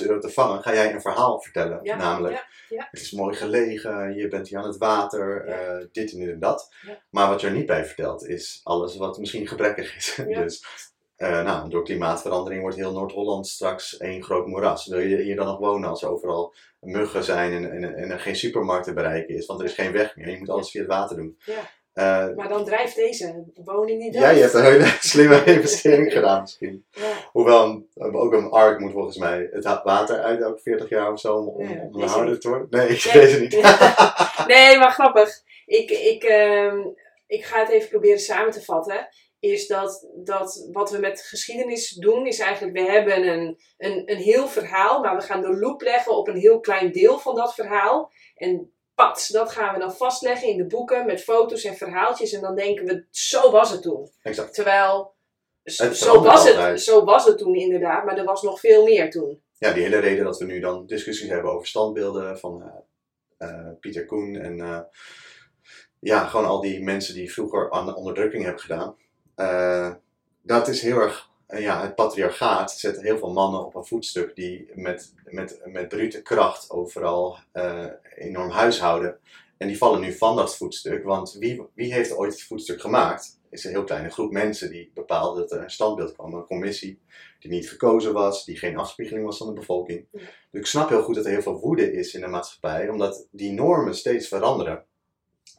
euro 0.01 0.19
te 0.19 0.29
vangen, 0.29 0.61
ga 0.61 0.73
jij 0.73 0.93
een 0.93 1.01
verhaal 1.01 1.41
vertellen. 1.41 1.79
Ja, 1.83 1.95
Namelijk, 1.95 2.35
ja, 2.35 2.45
ja. 2.77 2.87
het 2.91 3.01
is 3.01 3.11
mooi 3.11 3.35
gelegen, 3.35 4.15
je 4.15 4.27
bent 4.27 4.47
hier 4.47 4.57
aan 4.57 4.67
het 4.67 4.77
water, 4.77 5.45
eh, 5.45 5.85
dit 5.91 6.11
en 6.11 6.19
dit 6.19 6.29
en 6.29 6.39
dat. 6.39 6.73
Maar 7.09 7.29
wat 7.29 7.41
je 7.41 7.47
er 7.47 7.53
niet 7.53 7.65
bij 7.65 7.85
vertelt, 7.85 8.25
is 8.27 8.61
alles 8.63 8.97
wat 8.97 9.17
misschien 9.17 9.47
gebrekkig 9.47 9.95
is. 9.95 10.15
Dus 10.27 10.63
eh, 11.15 11.43
nou, 11.43 11.69
door 11.69 11.83
klimaatverandering 11.83 12.61
wordt 12.61 12.77
heel 12.77 12.93
Noord-Holland 12.93 13.47
straks 13.47 13.97
één 13.97 14.23
groot 14.23 14.47
moeras. 14.47 14.85
Wil 14.87 14.99
je 14.99 15.21
hier 15.21 15.35
dan 15.35 15.45
nog 15.45 15.59
wonen 15.59 15.89
als 15.89 16.01
er 16.01 16.09
overal 16.09 16.53
muggen 16.79 17.23
zijn 17.23 17.51
en, 17.53 17.71
en, 17.71 17.95
en 17.95 18.11
er 18.11 18.19
geen 18.19 18.35
supermarkt 18.35 18.85
te 18.85 18.93
bereiken 18.93 19.35
is? 19.35 19.45
Want 19.45 19.59
er 19.59 19.65
is 19.65 19.73
geen 19.73 19.91
weg 19.91 20.15
meer, 20.15 20.29
je 20.29 20.37
moet 20.37 20.49
alles 20.49 20.71
via 20.71 20.81
het 20.81 20.89
water 20.89 21.15
doen. 21.15 21.39
Ja. 21.45 21.69
Eh, 21.99 22.35
Maar 22.35 22.47
dan 22.47 22.65
drijft 22.65 22.95
deze 22.95 23.43
woning 23.63 24.01
niet 24.01 24.13
ja, 24.13 24.29
je 24.29 24.41
hebt 24.41 24.53
een 24.53 24.63
hele 24.63 24.85
slimme 24.99 25.43
investering 25.55 26.11
gedaan 26.11 26.41
misschien. 26.41 26.85
Ja. 26.91 27.11
Hoewel, 27.31 27.83
ook 27.95 28.33
een 28.33 28.49
ARK 28.49 28.79
moet 28.79 28.91
volgens 28.91 29.17
mij 29.17 29.49
het 29.51 29.63
water 29.83 30.19
uit 30.19 30.41
elke 30.41 30.59
40 30.61 30.89
jaar 30.89 31.11
of 31.11 31.19
zo 31.19 31.35
om, 31.35 31.67
deze 31.67 31.89
onderhouden 31.91 32.39
te 32.39 32.49
worden. 32.49 32.67
Nee, 32.69 32.87
ik 32.87 33.03
Nee. 33.13 33.13
deze 33.13 33.39
niet. 33.39 33.51
nee, 34.55 34.77
maar 34.77 34.91
grappig. 34.91 35.29
Ik, 35.65 35.89
ik, 35.89 36.23
ehm, 36.23 36.77
ik 37.27 37.45
ga 37.45 37.59
het 37.59 37.69
even 37.69 37.89
proberen 37.89 38.19
samen 38.19 38.51
te 38.51 38.63
vatten. 38.63 39.07
Is 39.39 39.67
dat, 39.67 40.07
dat 40.15 40.67
wat 40.71 40.91
we 40.91 40.97
met 40.97 41.21
geschiedenis 41.21 41.89
doen, 41.89 42.25
is 42.27 42.39
eigenlijk, 42.39 42.77
we 42.77 42.91
hebben 42.91 43.27
een, 43.27 43.57
een, 43.77 44.01
een 44.05 44.17
heel 44.17 44.47
verhaal, 44.47 45.01
maar 45.01 45.15
we 45.15 45.21
gaan 45.21 45.41
de 45.41 45.57
loop 45.57 45.81
leggen 45.81 46.17
op 46.17 46.27
een 46.27 46.37
heel 46.37 46.59
klein 46.59 46.91
deel 46.91 47.19
van 47.19 47.35
dat 47.35 47.53
verhaal. 47.53 48.11
En 48.35 48.71
pats, 49.05 49.27
dat 49.27 49.51
gaan 49.51 49.73
we 49.73 49.79
dan 49.79 49.93
vastleggen 49.93 50.47
in 50.47 50.57
de 50.57 50.65
boeken 50.65 51.05
met 51.05 51.23
foto's 51.23 51.63
en 51.63 51.75
verhaaltjes. 51.75 52.33
En 52.33 52.41
dan 52.41 52.55
denken 52.55 52.85
we, 52.85 53.05
zo 53.11 53.51
was 53.51 53.71
het 53.71 53.81
toen. 53.81 54.09
Exact. 54.21 54.53
Terwijl, 54.53 55.13
zo, 55.63 55.83
Het 55.83 55.97
zo 55.97 56.21
verandert 56.21 56.55
was, 56.55 56.67
het, 56.67 56.81
zo 56.81 57.03
was 57.03 57.25
het 57.25 57.37
toen 57.37 57.55
inderdaad, 57.55 58.05
maar 58.05 58.17
er 58.17 58.25
was 58.25 58.41
nog 58.41 58.59
veel 58.59 58.83
meer 58.83 59.11
toen. 59.11 59.41
Ja, 59.57 59.73
die 59.73 59.83
hele 59.83 59.99
reden 59.99 60.23
dat 60.23 60.37
we 60.37 60.45
nu 60.45 60.59
dan 60.59 60.85
discussies 60.85 61.29
hebben 61.29 61.51
over 61.51 61.67
standbeelden 61.67 62.39
van 62.39 62.63
eh, 62.63 63.47
eh, 63.47 63.73
Pieter 63.79 64.05
Koen 64.05 64.35
en 64.35 64.59
eh, 64.59 64.79
ja, 65.99 66.25
gewoon 66.25 66.45
al 66.45 66.61
die 66.61 66.83
mensen 66.83 67.13
die 67.13 67.33
vroeger 67.33 67.71
aan 67.71 67.85
de 67.85 67.95
onderdrukking 67.95 68.43
hebben 68.43 68.61
gedaan. 68.61 68.95
Dat 70.41 70.67
is 70.67 70.81
heel 70.81 70.97
erg, 70.97 71.28
ja, 71.57 71.81
het 71.81 71.95
patriarchaat 71.95 72.71
zet 72.71 73.01
heel 73.01 73.17
veel 73.17 73.33
mannen 73.33 73.65
op 73.65 73.75
een 73.75 73.85
voetstuk 73.85 74.35
die 74.35 74.71
met, 74.73 75.13
met, 75.23 75.59
met 75.65 75.87
brute 75.87 76.21
kracht 76.21 76.69
overal 76.69 77.37
eh, 77.51 77.85
enorm 78.15 78.49
huishouden. 78.49 79.19
En 79.57 79.67
die 79.67 79.77
vallen 79.77 80.01
nu 80.01 80.13
van 80.13 80.35
dat 80.35 80.57
voetstuk, 80.57 81.03
want 81.03 81.33
wie, 81.33 81.61
wie 81.73 81.93
heeft 81.93 82.15
ooit 82.15 82.31
het 82.31 82.43
voetstuk 82.43 82.81
gemaakt? 82.81 83.39
is 83.49 83.63
een 83.63 83.71
heel 83.71 83.83
kleine 83.83 84.09
groep 84.09 84.31
mensen 84.31 84.71
die 84.71 84.91
bepaalde 84.93 85.39
dat 85.39 85.51
er 85.51 85.63
een 85.63 85.71
standbeeld 85.71 86.13
kwam, 86.13 86.33
een 86.33 86.45
commissie 86.45 86.99
die 87.39 87.51
niet 87.51 87.69
gekozen 87.69 88.13
was, 88.13 88.45
die 88.45 88.57
geen 88.57 88.77
afspiegeling 88.77 89.25
was 89.25 89.37
van 89.37 89.47
de 89.47 89.53
bevolking. 89.53 90.05
Ja. 90.11 90.19
Dus 90.19 90.61
ik 90.61 90.65
snap 90.65 90.89
heel 90.89 91.03
goed 91.03 91.15
dat 91.15 91.25
er 91.25 91.31
heel 91.31 91.41
veel 91.41 91.59
woede 91.59 91.91
is 91.93 92.13
in 92.13 92.21
de 92.21 92.27
maatschappij, 92.27 92.89
omdat 92.89 93.27
die 93.31 93.51
normen 93.51 93.95
steeds 93.95 94.27
veranderen. 94.27 94.83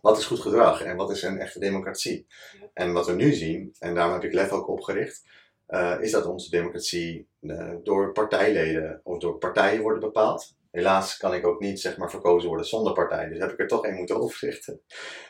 Wat 0.01 0.19
is 0.19 0.25
goed 0.25 0.41
gedrag 0.41 0.83
en 0.83 0.97
wat 0.97 1.11
is 1.11 1.23
een 1.23 1.39
echte 1.39 1.59
democratie? 1.59 2.27
Ja. 2.61 2.67
En 2.75 2.93
wat 2.93 3.07
we 3.07 3.13
nu 3.13 3.33
zien, 3.33 3.75
en 3.79 3.95
daarom 3.95 4.13
heb 4.13 4.25
ik 4.25 4.33
LEF 4.33 4.51
ook 4.51 4.69
opgericht, 4.69 5.23
eh, 5.71 5.97
is 6.01 6.11
dat 6.11 6.27
onze 6.27 6.51
democratie 6.51 7.29
eh, 7.41 7.75
door 7.83 8.13
partijleden 8.13 9.01
of 9.03 9.19
door 9.19 9.39
partijen 9.39 9.83
wordt 9.83 10.01
bepaald. 10.01 10.57
Helaas 10.71 11.17
kan 11.17 11.35
ik 11.35 11.47
ook 11.47 11.61
niet 11.61 11.81
zeg 11.81 11.97
maar, 11.97 12.11
verkozen 12.11 12.49
worden 12.49 12.67
zonder 12.67 12.93
partij, 12.93 13.29
dus 13.29 13.39
heb 13.39 13.53
ik 13.53 13.59
er 13.59 13.69
toch 13.69 13.85
één 13.85 13.95
moeten 13.95 14.21
oprichten. 14.21 14.81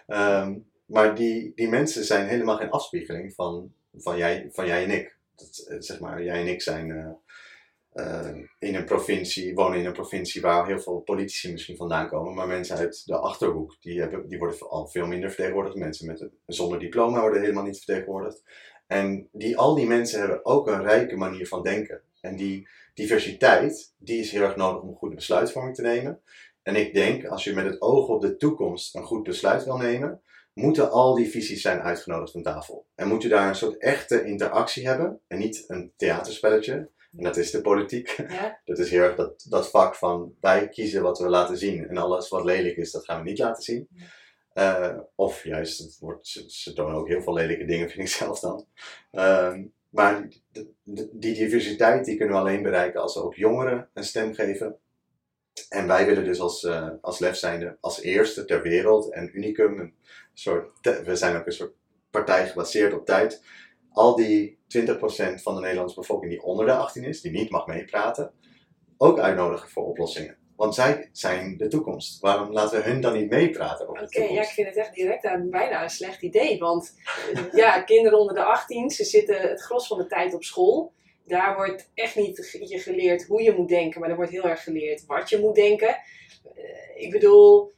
Ehm, 0.07 0.59
maar 0.85 1.15
die, 1.15 1.53
die 1.55 1.69
mensen 1.69 2.05
zijn 2.05 2.29
helemaal 2.29 2.57
geen 2.57 2.71
afspiegeling 2.71 3.35
van, 3.35 3.73
van, 3.93 4.17
jij, 4.17 4.49
van 4.53 4.67
jij 4.67 4.85
en 4.85 4.91
ik. 4.91 5.19
Dat, 5.37 5.67
eh, 5.69 5.77
zeg 5.81 6.01
maar, 6.01 6.23
jij 6.25 6.41
en 6.41 6.49
ik 6.49 6.63
zijn 6.63 7.19
in 8.59 8.75
een 8.75 8.85
provincie, 8.85 9.55
wonen 9.55 9.79
in 9.79 9.87
een 9.87 9.93
provincie 9.93 10.41
waar 10.41 10.67
heel 10.67 10.81
veel 10.81 11.01
politici 11.01 11.53
misschien 11.53 11.77
vandaan 11.77 12.09
komen, 12.09 12.35
maar 12.35 12.47
mensen 12.47 12.77
uit 12.77 13.03
de 13.07 13.17
achterhoek, 13.17 13.77
die, 13.81 14.01
hebben, 14.01 14.29
die 14.29 14.39
worden 14.39 14.69
al 14.69 14.87
veel 14.87 15.07
minder 15.07 15.29
vertegenwoordigd. 15.29 15.77
Mensen 15.77 16.07
met 16.07 16.29
zonder 16.47 16.79
diploma 16.79 17.21
worden 17.21 17.41
helemaal 17.41 17.65
niet 17.65 17.77
vertegenwoordigd. 17.77 18.43
En 18.91 19.29
die, 19.33 19.57
al 19.57 19.75
die 19.75 19.87
mensen 19.87 20.19
hebben 20.19 20.45
ook 20.45 20.67
een 20.67 20.83
rijke 20.83 21.17
manier 21.17 21.47
van 21.47 21.63
denken. 21.63 22.01
En 22.21 22.37
die 22.37 22.69
diversiteit, 22.95 23.95
die 23.99 24.21
is 24.21 24.31
heel 24.31 24.43
erg 24.43 24.57
nodig 24.57 24.83
om 24.83 24.95
goede 24.95 25.15
besluitvorming 25.15 25.75
te 25.75 25.83
nemen. 25.83 26.21
En 26.63 26.77
ik 26.77 26.95
denk, 26.95 27.27
als 27.27 27.45
je 27.45 27.55
met 27.55 27.65
het 27.65 27.81
oog 27.81 28.09
op 28.09 28.21
de 28.21 28.37
toekomst 28.37 28.95
een 28.95 29.03
goed 29.03 29.23
besluit 29.23 29.65
wil 29.65 29.77
nemen, 29.77 30.21
moeten 30.53 30.91
al 30.91 31.15
die 31.15 31.31
visies 31.31 31.63
zijn 31.63 31.81
uitgenodigd 31.81 32.37
aan 32.37 32.43
tafel. 32.43 32.87
En 32.95 33.09
moet 33.09 33.23
je 33.23 33.29
daar 33.29 33.49
een 33.49 33.55
soort 33.55 33.79
echte 33.79 34.25
interactie 34.25 34.87
hebben 34.87 35.21
en 35.27 35.39
niet 35.39 35.65
een 35.67 35.93
theaterspelletje. 35.97 36.73
En 37.17 37.23
dat 37.25 37.37
is 37.37 37.51
de 37.51 37.61
politiek. 37.61 38.25
Ja? 38.29 38.61
Dat 38.65 38.79
is 38.79 38.91
heel 38.91 39.03
erg 39.03 39.17
dat, 39.17 39.47
dat 39.49 39.71
vak 39.71 39.95
van 39.95 40.35
wij 40.41 40.69
kiezen 40.69 41.03
wat 41.03 41.19
we 41.19 41.29
laten 41.29 41.57
zien 41.57 41.89
en 41.89 41.97
alles 41.97 42.29
wat 42.29 42.45
lelijk 42.45 42.77
is, 42.77 42.91
dat 42.91 43.05
gaan 43.05 43.23
we 43.23 43.29
niet 43.29 43.39
laten 43.39 43.63
zien. 43.63 43.89
Ja. 43.91 44.05
Eh, 44.53 44.99
of 45.15 45.45
juist, 45.45 45.79
het 45.79 45.99
wordt, 45.99 46.27
ze, 46.27 46.45
ze 46.49 46.73
tonen 46.73 46.97
ook 46.97 47.09
heel 47.09 47.23
veel 47.23 47.33
lelijke 47.33 47.65
dingen, 47.65 47.89
vind 47.91 48.09
ik 48.09 48.15
zelf 48.15 48.41
dan. 48.41 48.67
Ehm, 49.11 49.65
maar 49.89 50.29
die, 50.53 50.77
die, 51.13 51.35
diversiteit 51.35 52.05
die 52.05 52.17
kunnen 52.17 52.35
we 52.35 52.41
alleen 52.41 52.63
bereiken 52.63 53.01
als 53.01 53.15
we 53.15 53.23
ook 53.23 53.35
jongeren 53.35 53.89
een 53.95 54.05
stem 54.05 54.35
geven. 54.35 54.79
En 55.69 55.87
wij 55.87 56.07
willen 56.07 56.25
dus 56.25 56.41
als, 56.41 56.65
eh 56.65 56.89
als 57.01 57.19
LEF 57.19 57.37
zijnde 57.37 57.77
als 57.81 58.01
eerste 58.01 58.45
ter 58.45 58.63
wereld 58.63 59.13
en 59.13 59.37
unicum, 59.37 59.79
een 59.79 59.95
soort, 60.33 60.79
we 61.05 61.17
zijn 61.17 61.37
ook 61.37 61.47
een 61.47 61.53
soort 61.53 61.75
partij 62.11 62.49
gebaseerd 62.49 62.93
op 62.93 63.07
tijd, 63.07 63.43
al 63.93 64.17
die 64.17 64.59
20% 64.79 65.43
van 65.43 65.55
de 65.55 65.61
Nederlandse 65.61 66.01
bevolking 66.01 66.31
die 66.31 66.43
onder 66.43 66.67
de 66.67 66.73
18 66.73 67.05
is, 67.05 67.21
die 67.21 67.33
niet 67.33 67.51
mag 67.51 67.67
meepraten, 67.67 68.33
ook 68.97 69.19
uitnodigen 69.19 69.69
voor 69.69 69.87
oplossingen. 69.87 70.40
Want 70.61 70.75
zij 70.75 71.09
zijn 71.13 71.57
de 71.57 71.69
toekomst. 71.69 72.21
Waarom 72.21 72.53
laten 72.53 72.79
we 72.79 72.91
hun 72.91 73.01
dan 73.01 73.13
niet 73.13 73.31
meepraten 73.31 73.89
over 73.89 74.03
Oké, 74.03 74.11
de 74.11 74.21
ja, 74.21 74.27
toekomst? 74.27 74.49
ik 74.49 74.55
vind 74.55 74.67
het 74.67 74.77
echt 74.77 74.95
direct 74.95 75.25
aan, 75.25 75.51
bijna 75.51 75.83
een 75.83 75.91
slecht 75.91 76.23
idee. 76.23 76.59
Want 76.59 76.95
eh, 77.35 77.43
ja, 77.53 77.83
kinderen 77.83 78.19
onder 78.19 78.35
de 78.35 78.43
18, 78.43 78.91
ze 78.91 79.05
zitten 79.05 79.41
het 79.41 79.63
gros 79.63 79.87
van 79.87 79.99
de 79.99 80.07
tijd 80.07 80.35
op 80.35 80.45
school. 80.45 80.93
Daar 81.27 81.55
wordt 81.55 81.91
echt 81.95 82.17
niet 82.17 82.59
je 82.69 82.79
geleerd 82.79 83.27
hoe 83.27 83.43
je 83.43 83.53
moet 83.53 83.69
denken, 83.69 84.01
maar 84.01 84.11
er 84.11 84.17
wordt 84.17 84.31
heel 84.31 84.45
erg 84.45 84.63
geleerd 84.63 85.07
wat 85.07 85.31
je 85.31 85.39
moet 85.39 85.55
denken. 85.55 85.89
Eh, 85.89 87.05
ik 87.05 87.11
bedoel, 87.11 87.73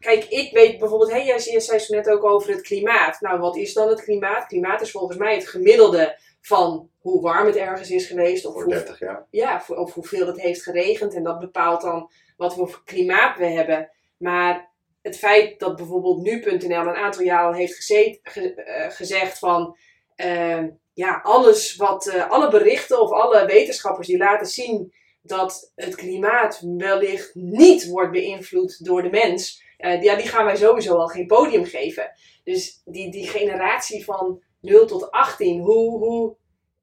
kijk, 0.00 0.24
ik 0.24 0.52
weet 0.52 0.78
bijvoorbeeld, 0.78 1.10
hey, 1.10 1.24
jij 1.24 1.38
zei 1.38 1.78
zo 1.78 1.94
net 1.94 2.10
ook 2.10 2.24
over 2.24 2.50
het 2.50 2.62
klimaat. 2.62 3.20
Nou, 3.20 3.40
wat 3.40 3.56
is 3.56 3.72
dan 3.72 3.88
het 3.88 4.02
klimaat? 4.02 4.46
Klimaat 4.46 4.80
is 4.80 4.90
volgens 4.90 5.18
mij 5.18 5.34
het 5.34 5.48
gemiddelde 5.48 6.18
van 6.42 6.90
hoe 6.98 7.20
warm 7.20 7.46
het 7.46 7.56
ergens 7.56 7.90
is 7.90 8.06
geweest. 8.06 8.46
Of 8.46 8.52
Voor 8.52 8.62
hoe, 8.64 8.72
30 8.72 8.98
jaar. 8.98 9.26
ja, 9.30 9.60
voor- 9.60 9.76
of 9.76 9.94
hoeveel 9.94 10.26
het 10.26 10.40
heeft 10.40 10.62
geregend. 10.62 11.14
En 11.14 11.22
dat 11.22 11.38
bepaalt 11.38 11.80
dan 11.82 12.10
wat 12.36 12.54
voor 12.54 12.82
klimaat 12.84 13.38
we 13.38 13.46
hebben. 13.46 13.90
Maar 14.16 14.70
het 15.02 15.18
feit 15.18 15.60
dat 15.60 15.76
bijvoorbeeld 15.76 16.22
nu.nl 16.22 16.80
een 16.80 16.94
aantal 16.94 17.22
jaar 17.22 17.44
al 17.46 17.52
heeft 17.54 17.74
gezet, 17.74 18.18
ge- 18.22 18.54
eh, 18.54 18.90
gezegd 18.90 19.38
van... 19.38 19.76
eh, 20.14 20.62
ja, 20.94 21.20
alles 21.22 21.76
wat, 21.76 22.06
eh, 22.06 22.30
alle 22.30 22.50
berichten 22.50 23.00
of 23.00 23.10
alle 23.10 23.46
wetenschappers 23.46 24.06
die 24.06 24.16
laten 24.16 24.46
zien 24.46 24.92
dat 25.22 25.72
het 25.74 25.94
klimaat 25.94 26.60
wellicht 26.76 27.34
niet 27.34 27.86
wordt 27.88 28.12
beïnvloed 28.12 28.84
door 28.84 29.02
de 29.02 29.10
mens, 29.10 29.62
eh, 29.76 30.02
ja, 30.02 30.16
die 30.16 30.26
gaan 30.26 30.44
wij 30.44 30.56
sowieso 30.56 30.94
al 30.96 31.06
geen 31.06 31.26
podium 31.26 31.64
geven. 31.64 32.10
Dus 32.44 32.82
die, 32.84 33.10
die 33.10 33.26
generatie 33.26 34.04
van 34.04 34.42
0 34.62 34.86
tot 34.86 35.10
18, 35.10 35.60
hoe, 35.60 35.98
hoe, 35.98 36.36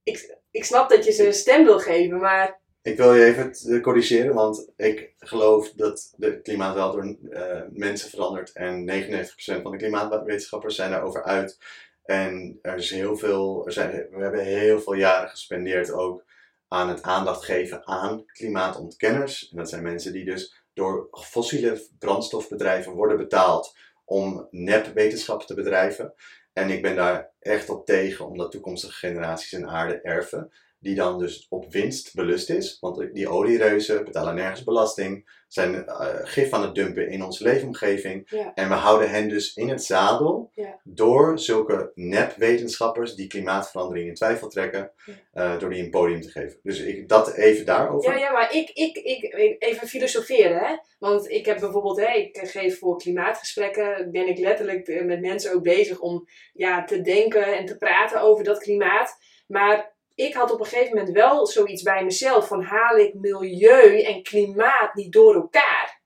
ik, 0.04 0.38
ik 0.52 0.64
snap 0.64 0.90
dat 0.90 1.06
je 1.06 1.12
ze 1.12 1.28
een 1.28 1.34
stem 1.34 1.64
wil 1.64 1.80
geven, 1.80 2.20
maar 2.20 2.60
Ik 2.82 2.98
wil 2.98 3.14
je 3.14 3.26
even 3.26 3.52
eh, 3.52 3.82
corrigeren, 3.82 4.34
want 4.34 4.72
ik 4.76 5.14
geloof 5.20 5.72
dat 5.72 6.14
de 6.18 6.42
klimaat 6.42 6.74
wel 6.74 6.92
door 6.92 7.18
eh, 7.30 7.62
mensen 7.72 8.10
verandert. 8.10 8.52
En 8.52 8.90
99% 8.90 9.62
van 9.62 9.72
de 9.72 9.78
klimaatwetenschappers 9.78 10.76
zijn 10.76 10.92
daarover 10.92 11.24
uit. 11.24 11.58
En 12.04 12.60
er 12.62 12.78
is 12.78 12.92
heel 12.92 13.18
veel, 13.18 13.66
er 13.66 13.72
zijn, 13.72 13.92
we 13.92 14.22
hebben 14.22 14.46
heel 14.46 14.80
veel 14.80 14.94
jaren 14.94 15.30
gespendeerd 15.30 15.92
ook 15.92 16.24
aan 16.68 16.90
het 16.90 17.02
aandacht 17.02 17.44
geven 17.44 17.88
aan 17.88 18.26
klimaatontkenners. 18.26 19.50
En 19.50 19.58
dat 19.58 19.70
zijn 19.70 19.84
mensen 19.84 20.14
die 20.14 20.26
dus 20.26 20.64
door 20.74 21.08
fossiele 21.12 21.82
brandstofbedrijven 22.00 22.92
worden 22.92 23.18
betaald 23.18 23.76
om 24.06 24.48
nepwetenschap 24.52 25.44
te 25.44 25.54
bedrijven. 25.54 26.14
En 26.60 26.70
ik 26.70 26.82
ben 26.82 26.96
daar 26.96 27.30
echt 27.40 27.70
op 27.70 27.86
tegen, 27.86 28.26
omdat 28.26 28.52
toekomstige 28.52 28.94
generaties 28.94 29.52
een 29.52 29.70
aarde 29.70 30.02
erven 30.02 30.52
die 30.80 30.96
dan 30.96 31.20
dus 31.20 31.46
op 31.50 31.72
winst 31.72 32.16
belust 32.16 32.50
is. 32.50 32.78
Want 32.80 33.14
die 33.14 33.28
oliereuzen 33.30 34.04
betalen 34.06 34.36
nergens 34.36 34.64
belasting, 34.64 35.38
zijn 35.48 35.86
eh, 35.86 36.08
gif 36.24 36.54
aan 36.54 36.62
het 36.62 36.76
dumpen 36.76 37.10
in 37.10 37.24
onze 37.24 37.44
leefomgeving. 37.44 38.28
Ja. 38.30 38.52
En 38.54 38.68
we 38.70 38.74
houden 38.76 39.10
hen 39.10 39.30
dus 39.30 39.56
in 39.56 39.70
het 39.70 39.84
zadel 39.84 40.52
Ja. 40.54 40.80
door 40.84 41.40
zulke 41.40 41.92
nep-wetenschappers 41.96 43.16
die 43.16 43.28
klimaatverandering 43.28 44.08
in 44.08 44.14
twijfel 44.14 44.48
trekken, 44.48 44.92
Ja. 45.06 45.14
eh, 45.54 45.60
door 45.60 45.70
die 45.70 45.84
een 45.84 45.90
podium 45.90 46.22
te 46.22 46.30
geven. 46.30 46.60
Dus 46.64 46.80
ik, 46.80 47.10
dat 47.10 47.34
even 47.34 47.66
daarover. 47.66 48.12
Ja, 48.12 48.18
ja, 48.20 48.32
maar 48.32 48.54
ik, 48.56 48.70
ik, 48.70 48.98
ik, 48.98 49.24
ik- 49.24 49.64
even 49.64 49.88
filosoferen, 49.88 50.58
hè. 50.58 50.76
Want 51.00 51.30
ik 51.30 51.46
heb 51.46 51.60
bijvoorbeeld, 51.60 52.00
hè, 52.00 52.14
ik 52.14 52.38
geef 52.44 52.80
voor 52.80 52.98
klimaatgesprekken, 52.98 54.12
ben 54.12 54.28
ik 54.28 54.38
letterlijk 54.38 54.88
eh, 54.88 55.06
met 55.06 55.22
mensen 55.22 55.54
ook 55.54 55.64
bezig 55.64 56.00
om 56.00 56.28
ja, 56.54 56.84
te 56.84 57.02
denken 57.02 57.58
en 57.58 57.66
te 57.66 57.78
praten 57.78 58.22
over 58.22 58.44
dat 58.44 58.60
klimaat. 58.60 59.18
Maar 59.48 59.98
ik 60.20 60.34
had 60.34 60.52
op 60.52 60.60
een 60.60 60.66
gegeven 60.66 60.96
moment 60.98 61.16
wel 61.16 61.46
zoiets 61.48 61.82
bij 61.82 62.04
mezelf 62.04 62.48
van 62.48 62.62
haal 62.64 62.98
ik 62.98 63.14
milieu 63.14 64.02
en 64.02 64.24
klimaat 64.24 64.94
niet 64.94 65.12
door 65.14 65.36
elkaar? 65.36 66.02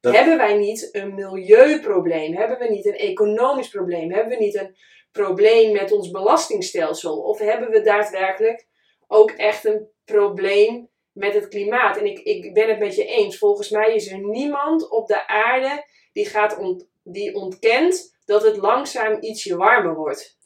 Dat- 0.00 0.14
Hebben 0.14 0.36
wij 0.36 0.54
niet 0.56 0.88
een 0.92 1.14
milieuprobleem? 1.14 2.34
Hebben 2.36 2.58
we 2.58 2.68
niet 2.68 2.86
een 2.86 2.96
economisch 2.96 3.68
probleem? 3.68 4.12
Hebben 4.12 4.38
we 4.38 4.44
niet 4.44 4.54
een 4.54 4.76
probleem 5.12 5.72
met 5.72 5.92
ons 5.92 6.10
belastingstelsel? 6.10 7.16
Of 7.22 7.38
hebben 7.38 7.70
we 7.70 7.80
daadwerkelijk 7.80 8.66
ook 9.06 9.30
echt 9.30 9.64
een 9.64 9.88
probleem 10.04 10.88
met 11.12 11.34
het 11.34 11.48
klimaat? 11.48 11.96
En 11.96 12.06
ik, 12.06 12.18
ik 12.18 12.54
ben 12.54 12.68
het 12.68 12.78
met 12.78 12.94
je 12.94 13.04
eens. 13.04 13.38
Volgens 13.38 13.70
mij 13.70 13.94
is 13.94 14.10
er 14.12 14.18
niemand 14.28 14.90
op 14.90 15.06
de 15.06 15.26
aarde 15.26 15.84
die, 16.12 16.26
gaat 16.26 16.58
ont, 16.58 16.88
die 17.02 17.34
ontkent 17.34 18.16
dat 18.24 18.42
het 18.42 18.56
langzaam 18.56 19.16
ietsje 19.20 19.56
warmer 19.56 19.94
wordt. 19.94 20.38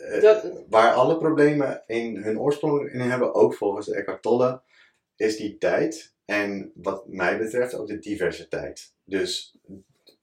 Eh, 0.00 0.22
Dat- 0.22 0.46
Waar 0.68 0.92
alle 0.92 1.16
problemen 1.18 1.82
in 1.86 2.16
hun 2.16 2.40
oorsprong 2.40 2.90
in 2.92 3.00
hebben, 3.00 3.34
ook 3.34 3.54
volgens 3.54 3.90
Eckhart 3.90 4.22
Tolle, 4.22 4.62
is 5.16 5.36
die 5.36 5.58
tijd. 5.58 6.14
En 6.24 6.72
wat 6.74 7.06
mij 7.08 7.38
betreft 7.38 7.74
ook 7.74 7.86
de 7.86 7.98
diversiteit. 7.98 8.94
Dus 9.04 9.56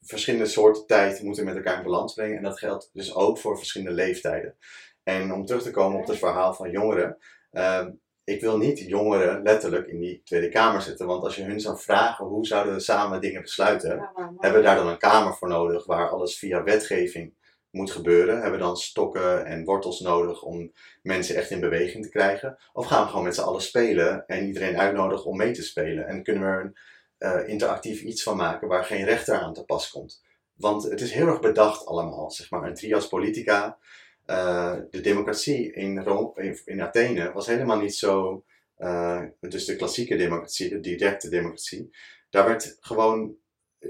verschillende 0.01 0.45
soorten 0.45 0.85
tijd 0.85 1.21
moeten 1.23 1.45
met 1.45 1.55
elkaar 1.55 1.77
in 1.77 1.83
balans 1.83 2.13
brengen. 2.13 2.37
En 2.37 2.43
dat 2.43 2.59
geldt 2.59 2.89
dus 2.93 3.15
ook 3.15 3.37
voor 3.37 3.57
verschillende 3.57 3.93
leeftijden. 3.93 4.55
En 5.03 5.33
om 5.33 5.45
terug 5.45 5.61
te 5.61 5.71
komen 5.71 5.99
op 5.99 6.07
het 6.07 6.17
verhaal 6.17 6.53
van 6.53 6.71
jongeren. 6.71 7.17
ehm, 7.51 7.91
ik 8.23 8.41
wil 8.41 8.57
niet 8.57 8.79
jongeren 8.79 9.43
letterlijk 9.43 9.87
in 9.87 9.99
die 9.99 10.21
Tweede 10.23 10.49
Kamer 10.49 10.81
zetten. 10.81 11.07
Want 11.07 11.23
als 11.23 11.35
je 11.35 11.43
hun 11.43 11.59
zou 11.59 11.77
vragen 11.79 12.25
hoe 12.25 12.45
zouden 12.45 12.73
we 12.73 12.79
samen 12.79 13.21
dingen 13.21 13.41
besluiten, 13.41 14.09
hebben 14.39 14.59
we 14.59 14.65
daar 14.65 14.75
dan 14.75 14.87
een 14.87 14.97
kamer 14.97 15.33
voor 15.33 15.47
nodig 15.47 15.85
waar 15.85 16.09
alles 16.09 16.37
via 16.39 16.63
wetgeving 16.63 17.33
moet 17.71 17.91
gebeuren? 17.91 18.35
Hebben 18.35 18.59
we 18.59 18.65
dan 18.65 18.77
stokken 18.77 19.45
en 19.45 19.63
wortels 19.63 19.99
nodig 19.99 20.43
om 20.43 20.71
mensen 21.01 21.35
echt 21.35 21.49
in 21.49 21.59
beweging 21.59 22.03
te 22.03 22.09
krijgen? 22.09 22.57
Of 22.73 22.85
gaan 22.85 23.03
we 23.03 23.09
gewoon 23.09 23.23
met 23.23 23.35
z'n 23.35 23.41
allen 23.41 23.61
spelen 23.61 24.25
en 24.27 24.47
iedereen 24.47 24.79
uitnodigen 24.79 25.25
om 25.25 25.37
mee 25.37 25.51
te 25.51 25.63
spelen? 25.63 26.07
En 26.07 26.23
kunnen 26.23 26.43
we 26.43 26.49
er 26.49 26.61
een 26.61 26.77
eh, 27.17 27.47
interactief 27.47 28.01
iets 28.01 28.23
van 28.23 28.37
maken 28.37 28.67
waar 28.67 28.83
geen 28.85 29.05
rechter 29.05 29.39
aan 29.39 29.53
te 29.53 29.65
pas 29.65 29.89
komt? 29.89 30.23
Want 30.53 30.83
het 30.83 31.01
is 31.01 31.11
heel 31.11 31.27
erg 31.27 31.39
bedacht 31.39 31.85
allemaal, 31.85 32.31
zeg 32.31 32.49
maar. 32.49 32.63
Een 32.63 32.75
trias 32.75 33.07
politica, 33.07 33.77
eh, 34.25 34.75
de 34.89 35.01
democratie 35.01 35.73
in, 35.73 35.99
Rome, 35.99 36.59
in, 36.65 36.81
Athene 36.81 37.31
was 37.31 37.47
helemaal 37.47 37.79
niet 37.79 37.95
zo... 37.95 38.43
eh, 38.75 39.23
dus 39.39 39.65
de 39.65 39.75
klassieke 39.75 40.15
democratie, 40.15 40.69
de 40.69 40.79
directe 40.79 41.29
democratie. 41.29 41.89
Daar 42.29 42.45
werd 42.47 42.77
gewoon 42.79 43.35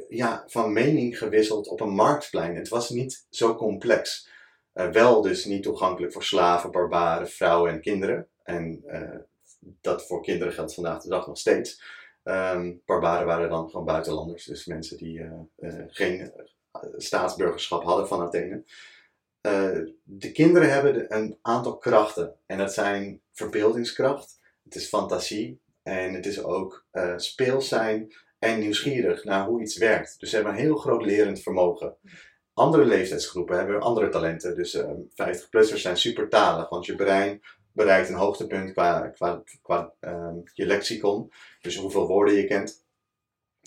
ja, 0.10 0.44
van 0.48 0.74
mening 0.74 1.18
gewisseld 1.18 1.68
op 1.68 1.82
een 1.82 1.94
marktplein. 1.94 2.56
Het 2.56 2.70
was 2.70 2.90
niet 2.90 3.26
zo 3.30 3.56
complex. 3.56 4.30
Eh, 4.74 4.90
wel 4.90 5.22
dus 5.22 5.46
niet 5.46 5.64
toegankelijk 5.64 6.14
voor 6.14 6.24
slaven, 6.24 6.72
barbaren, 6.72 7.30
vrouwen 7.30 7.72
en 7.72 7.82
kinderen. 7.82 8.28
En 8.44 8.84
eh, 8.86 9.20
dat 9.82 10.08
voor 10.08 10.22
kinderen 10.22 10.54
geldt 10.54 10.74
vandaag 10.74 11.02
de 11.02 11.10
dag 11.10 11.28
nog 11.28 11.38
steeds. 11.38 11.82
Ehm, 12.24 12.74
barbaren 12.86 13.26
waren 13.28 13.50
dan 13.50 13.70
gewoon 13.70 13.86
buitenlanders, 13.86 14.46
dus 14.46 14.66
mensen 14.66 14.98
die 14.98 15.30
eh, 15.56 15.72
geen 15.88 16.32
staatsburgerschap 16.98 17.84
hadden 17.84 18.08
van 18.08 18.22
Athene. 18.22 18.64
De 20.04 20.32
kinderen 20.32 20.72
hebben 20.72 21.16
een 21.16 21.38
aantal 21.42 21.78
krachten. 21.78 22.36
En 22.46 22.58
dat 22.58 22.74
zijn 22.74 23.22
verbeeldingskracht, 23.32 24.40
het 24.64 24.76
is 24.76 24.88
fantasie 24.88 25.62
en 25.84 26.14
het 26.14 26.26
is 26.26 26.44
ook 26.44 26.86
speels 27.16 27.68
zijn 27.68 28.14
en 28.40 28.60
nieuwsgierig 28.60 29.24
naar 29.24 29.46
hoe 29.46 29.62
iets 29.62 29.78
werkt. 29.78 30.20
Dus 30.20 30.30
ze 30.30 30.36
hebben 30.36 30.54
een 30.54 30.60
heel 30.60 30.76
groot 30.76 31.06
lerend 31.06 31.42
vermogen. 31.42 31.96
Andere 32.54 32.86
leeftijdsgroepen 32.86 33.58
hebben 33.58 33.82
andere 33.82 34.10
talenten. 34.10 34.56
Dus 34.56 34.74
eh 34.74 34.90
50-plussers 35.12 35.82
zijn 35.82 35.98
supertalig, 35.98 36.70
want 36.70 36.86
je 36.86 36.96
brein 36.96 37.42
bereikt 37.72 38.10
een 38.10 38.16
hoogtepunt 38.16 38.72
qua, 38.72 39.08
qua, 39.08 39.44
qua 39.62 39.94
ehm, 40.00 40.36
je 40.54 40.66
lexicon. 40.66 41.32
Dus 41.62 41.76
hoeveel 41.78 42.08
woorden 42.08 42.34
je 42.34 42.46
kent. 42.46 42.86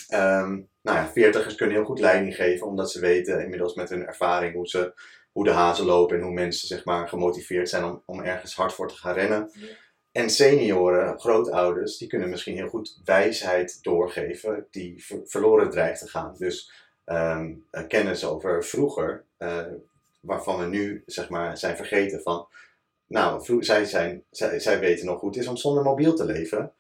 Ehm, 0.09 0.61
nou 0.83 0.99
ja, 0.99 1.11
40ers 1.11 1.57
kunnen 1.57 1.77
heel 1.77 1.85
goed 1.85 2.01
leiding 2.01 2.35
geven, 2.35 2.67
omdat 2.67 2.91
ze 2.91 3.01
weten 3.01 3.43
inmiddels 3.43 3.75
met 3.75 3.89
hun 3.89 4.07
ervaring 4.07 4.55
hoe, 4.55 4.69
ze, 4.69 4.93
hoe 5.33 5.45
de 5.45 5.51
hazen 5.51 5.85
lopen 5.85 6.17
en 6.17 6.23
hoe 6.23 6.33
mensen 6.33 6.69
zeg 6.69 6.85
maar, 6.85 7.09
gemotiveerd 7.09 7.69
zijn 7.69 7.85
om, 7.85 8.03
om 8.07 8.21
ergens 8.21 8.55
hard 8.55 8.73
voor 8.73 8.89
te 8.89 8.95
gaan 8.95 9.15
rennen. 9.15 9.51
En 10.13 10.31
senioren, 10.31 11.21
grootouders, 11.21 11.97
die 11.99 12.09
kunnen 12.09 12.29
misschien 12.29 12.57
heel 12.57 12.69
goed 12.69 12.99
wijsheid 13.05 13.79
doorgeven 13.83 14.67
die 14.71 15.05
ver- 15.05 15.21
verloren 15.25 15.71
dreigt 15.71 16.01
te 16.01 16.09
gaan. 16.09 16.35
Dus 16.39 16.73
ehm, 17.05 17.53
eh, 17.71 17.87
kennis 17.89 18.25
over 18.27 18.65
vroeger, 18.65 19.25
eh, 19.37 19.59
waarvan 20.21 20.59
we 20.59 20.65
nu 20.67 21.03
zeg 21.07 21.29
maar, 21.29 21.59
zijn 21.59 21.77
vergeten 21.77 22.21
van. 22.23 22.47
Nou, 23.07 23.63
zij, 23.65 23.85
zijn, 23.85 24.23
zij, 24.31 24.59
zij 24.61 24.79
weten 24.81 25.07
nog 25.07 25.21
hoe 25.21 25.29
het 25.29 25.39
is 25.39 25.47
om 25.47 25.57
zonder 25.57 25.83
mobiel 25.83 26.15
te 26.15 26.25
leven. 26.25 26.73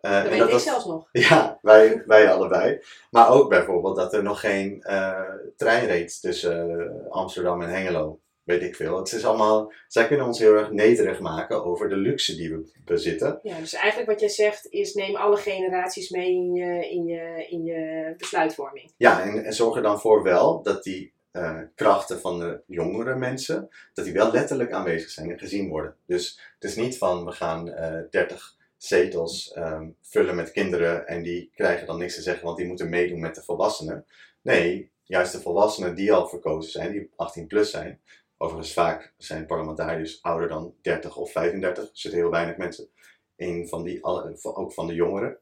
Eh, 0.00 0.10
Dat 0.12 0.24
en 0.24 0.28
weet 0.30 0.38
dat 0.38 0.46
ik 0.48 0.54
was- 0.54 0.62
zelfs 0.64 0.84
nog. 0.84 1.08
ja, 1.28 1.58
wij, 1.62 2.02
wij 2.06 2.32
allebei. 2.32 2.80
Maar 3.10 3.30
ook 3.30 3.48
bijvoorbeeld 3.48 3.96
dat 3.96 4.12
er 4.14 4.22
nog 4.22 4.40
geen 4.40 4.82
eh, 4.82 5.20
trein 5.56 5.86
reed 5.86 6.20
tussen 6.20 6.90
Amsterdam 7.10 7.62
en 7.62 7.68
Hengelo. 7.70 8.18
Weet 8.42 8.62
ik 8.62 8.76
veel. 8.76 8.98
Het 8.98 9.12
is 9.12 9.24
allemaal, 9.24 9.72
zij 9.88 10.06
kunnen 10.06 10.26
ons 10.26 10.38
heel 10.38 10.54
erg 10.54 10.70
nederig 10.70 11.20
maken 11.20 11.64
over 11.64 11.88
de 11.88 11.96
luxe 11.96 12.36
die 12.36 12.50
we 12.50 12.72
bezitten. 12.84 13.38
Ja, 13.42 13.58
dus 13.58 13.72
eigenlijk 13.72 14.10
wat 14.10 14.20
jij 14.20 14.28
zegt 14.28 14.66
is 14.66 14.94
neem 14.94 15.16
alle 15.16 15.36
generaties 15.36 16.10
mee 16.10 16.30
in 16.30 16.52
je, 16.52 16.90
in 16.90 17.06
je, 17.06 17.46
in 17.48 17.64
je 17.64 18.14
besluitvorming. 18.16 18.92
Ja, 18.96 19.22
en, 19.22 19.44
en 19.44 19.52
zorg 19.52 19.76
er 19.76 19.82
dan 19.82 20.00
voor 20.00 20.22
wel 20.22 20.62
dat 20.62 20.82
die 20.82 21.12
eh, 21.30 21.58
krachten 21.74 22.20
van 22.20 22.38
de 22.38 22.60
jongere 22.66 23.14
mensen, 23.14 23.68
dat 23.94 24.04
die 24.04 24.14
wel 24.14 24.32
letterlijk 24.32 24.72
aanwezig 24.72 25.10
zijn 25.10 25.30
en 25.30 25.38
gezien 25.38 25.68
worden. 25.68 25.96
Dus 26.06 26.40
het 26.54 26.70
is 26.70 26.76
niet 26.76 26.98
van 26.98 27.24
we 27.24 27.32
gaan 27.32 27.72
eh 27.72 28.00
30 28.10 28.56
zetels 28.76 29.52
ehm, 29.52 29.88
vullen 30.02 30.34
met 30.34 30.50
kinderen 30.50 31.06
en 31.06 31.22
die 31.22 31.50
krijgen 31.54 31.86
dan 31.86 31.98
niks 31.98 32.14
te 32.14 32.22
zeggen, 32.22 32.44
want 32.44 32.56
die 32.56 32.66
moeten 32.66 32.88
meedoen 32.88 33.20
met 33.20 33.34
de 33.34 33.42
volwassenen. 33.42 34.06
Nee, 34.42 34.90
juist 35.04 35.32
de 35.32 35.40
volwassenen 35.40 35.94
die 35.94 36.12
al 36.12 36.28
verkozen 36.28 36.70
zijn, 36.70 36.92
die 36.92 37.10
18 37.16 37.46
plus 37.46 37.70
zijn. 37.70 38.00
Overigens 38.42 38.72
vaak 38.72 39.14
zijn 39.16 39.46
parlementariërs 39.46 40.22
ouder 40.22 40.48
dan 40.48 40.74
30 40.82 41.16
of 41.16 41.32
35. 41.32 41.84
Er 41.84 41.90
zitten 41.92 42.20
heel 42.20 42.30
weinig 42.30 42.56
mensen 42.56 42.88
in 43.36 43.68
van 43.68 43.82
die, 43.82 44.04
ook 44.42 44.72
van 44.72 44.86
de 44.86 44.94
jongeren. 44.94 45.38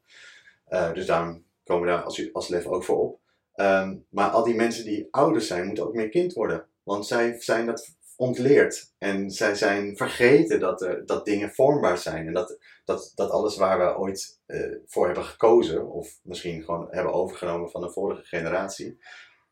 Eh, 0.64 0.92
dus 0.92 1.07
daarom 1.07 1.44
komen 1.64 1.86
we 1.86 1.92
daar 1.92 2.03
als, 2.03 2.32
als 2.32 2.49
LEF 2.49 2.66
ook 2.66 2.84
voor 2.84 2.99
op. 2.99 3.20
Ehm, 3.55 3.96
maar 4.09 4.30
al 4.30 4.44
die 4.44 4.55
mensen 4.55 4.84
die 4.84 5.09
ouder 5.11 5.42
zijn, 5.42 5.66
moeten 5.66 5.86
ook 5.86 5.94
meer 5.94 6.09
kind 6.09 6.32
worden. 6.32 6.66
Want 6.82 7.07
zij 7.07 7.40
zijn 7.40 7.66
dat 7.66 7.96
ontleerd. 8.16 8.92
En 8.99 9.30
zij 9.30 9.55
zijn 9.55 9.96
vergeten 9.96 10.61
dat, 10.61 10.82
er, 10.82 11.07
dat 11.07 11.24
dingen 11.24 11.51
vormbaar 11.51 11.99
zijn. 11.99 12.26
En 12.26 12.32
dat, 12.32 12.59
dat, 12.84 13.12
dat 13.14 13.30
alles 13.30 13.57
waar 13.57 13.78
we 13.78 13.99
ooit 13.99 14.40
eh, 14.46 14.72
voor 14.86 15.07
hebben 15.07 15.24
gekozen, 15.24 15.90
of 15.90 16.18
misschien 16.22 16.62
gewoon 16.62 16.88
hebben 16.90 17.12
overgenomen 17.12 17.70
van 17.70 17.80
de 17.80 17.90
vorige 17.90 18.24
generatie, 18.24 18.99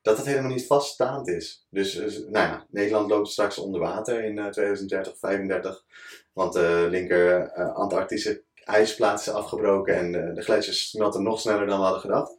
dat 0.07 0.17
het 0.17 0.27
helemaal 0.27 0.51
niet 0.51 0.67
vaststaand 0.67 1.29
is. 1.29 1.67
Dus, 1.71 1.95
dus, 1.95 2.19
nou 2.19 2.47
ja, 2.47 2.67
Nederland 2.71 3.11
loopt 3.11 3.29
straks 3.29 3.59
onder 3.59 3.81
water 3.81 4.25
in 4.25 4.39
eh, 4.39 4.47
2030, 4.47 5.19
35. 5.19 5.85
Want 6.33 6.53
de 6.53 6.87
linker 6.91 7.41
eh, 7.41 7.75
Antarctische 7.75 8.43
ijsplaat 8.65 9.21
is 9.21 9.29
afgebroken 9.29 9.95
en 9.95 10.29
eh, 10.29 10.35
de 10.35 10.43
gletsjers 10.43 10.91
smelten 10.91 11.23
nog 11.23 11.41
sneller 11.41 11.67
dan 11.67 11.79
we 11.79 11.85
hadden 11.85 12.01
gedacht. 12.01 12.39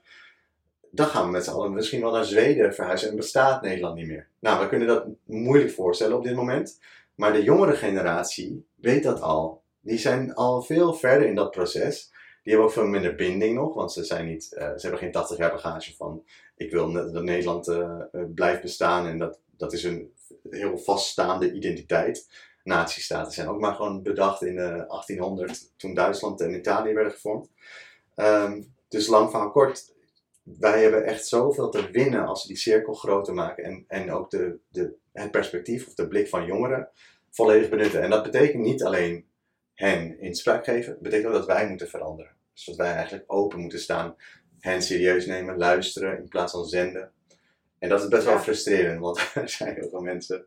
Dan 0.91 1.07
gaan 1.07 1.25
we 1.25 1.31
met 1.31 1.43
z'n 1.43 1.51
allen 1.51 1.73
misschien 1.73 2.01
wel 2.01 2.11
naar 2.11 2.25
Zweden 2.25 2.73
verhuizen 2.73 3.09
en 3.09 3.15
bestaat 3.15 3.61
Nederland 3.61 3.95
niet 3.95 4.07
meer. 4.07 4.27
Nou, 4.39 4.61
we 4.61 4.69
kunnen 4.69 4.87
dat 4.87 5.05
moeilijk 5.25 5.71
voorstellen 5.71 6.17
op 6.17 6.23
dit 6.23 6.35
moment. 6.35 6.79
Maar 7.15 7.33
de 7.33 7.43
jongere 7.43 7.75
generatie 7.75 8.67
weet 8.75 9.03
dat 9.03 9.21
al. 9.21 9.61
Die 9.79 9.97
zijn 9.97 10.33
al 10.33 10.61
veel 10.61 10.93
verder 10.93 11.27
in 11.27 11.35
dat 11.35 11.51
proces. 11.51 12.11
Die 12.43 12.55
hebben 12.55 12.65
ook 12.65 12.77
veel 12.77 12.87
minder 12.87 13.15
binding 13.15 13.55
nog, 13.55 13.73
want 13.73 13.91
ze, 13.91 14.03
zijn 14.03 14.25
niet, 14.25 14.53
eh, 14.53 14.67
ze 14.67 14.81
hebben 14.81 14.99
geen 14.99 15.11
80 15.11 15.37
jaar 15.37 15.51
bagage 15.51 15.95
van 15.95 16.23
ik 16.57 16.71
wil 16.71 16.91
dat 16.91 17.23
Nederland 17.23 17.67
eh, 17.67 18.01
eh, 18.11 18.21
blijft 18.35 18.61
bestaan 18.61 19.07
en 19.07 19.17
dat, 19.17 19.39
dat 19.57 19.73
is 19.73 19.83
een 19.83 20.13
heel 20.49 20.77
vaststaande 20.77 21.53
identiteit. 21.53 22.29
Nazistaten 22.63 23.31
zijn 23.31 23.47
ook 23.47 23.59
maar 23.59 23.75
gewoon 23.75 24.03
bedacht 24.03 24.41
in 24.41 24.55
de 24.55 24.85
1800 24.87 25.73
toen 25.77 25.93
Duitsland 25.93 26.41
en 26.41 26.55
Italië 26.55 26.93
werden 26.93 27.11
gevormd. 27.11 27.49
Ehm, 28.15 28.61
dus 28.87 29.07
lang 29.07 29.31
van 29.31 29.51
kort, 29.51 29.95
wij 30.43 30.81
hebben 30.81 31.05
echt 31.05 31.27
zoveel 31.27 31.69
te 31.69 31.91
winnen 31.91 32.25
als 32.25 32.41
we 32.41 32.47
die 32.47 32.57
cirkel 32.57 32.93
groter 32.93 33.33
maken 33.33 33.63
en, 33.63 33.85
en 33.87 34.11
ook 34.11 34.29
de, 34.29 34.59
de, 34.69 34.93
het 35.11 35.31
perspectief 35.31 35.87
of 35.87 35.93
de 35.93 36.07
blik 36.07 36.27
van 36.27 36.45
jongeren 36.45 36.89
volledig 37.29 37.69
benutten. 37.69 38.01
En 38.01 38.09
dat 38.09 38.23
betekent 38.23 38.63
niet 38.63 38.83
alleen 38.83 39.25
hen 39.73 40.19
inspraak 40.19 40.63
geven, 40.63 40.91
het 40.91 41.01
betekent 41.01 41.27
ook 41.27 41.33
dat 41.33 41.45
wij 41.45 41.69
moeten 41.69 41.89
veranderen. 41.89 42.35
Dus 42.53 42.65
dat 42.65 42.75
wij 42.75 42.93
eigenlijk 42.93 43.23
open 43.27 43.59
moeten 43.59 43.79
staan, 43.79 44.15
hen 44.59 44.81
serieus 44.81 45.25
nemen, 45.25 45.57
luisteren 45.57 46.17
in 46.17 46.27
plaats 46.27 46.51
van 46.51 46.65
zenden. 46.65 47.11
En 47.79 47.89
dat 47.89 48.01
is 48.01 48.07
best 48.07 48.25
wel 48.25 48.39
frustrerend, 48.39 48.99
want 48.99 49.31
er 49.35 49.49
zijn 49.49 49.75
heel 49.75 49.89
veel 49.89 50.01
mensen, 50.01 50.45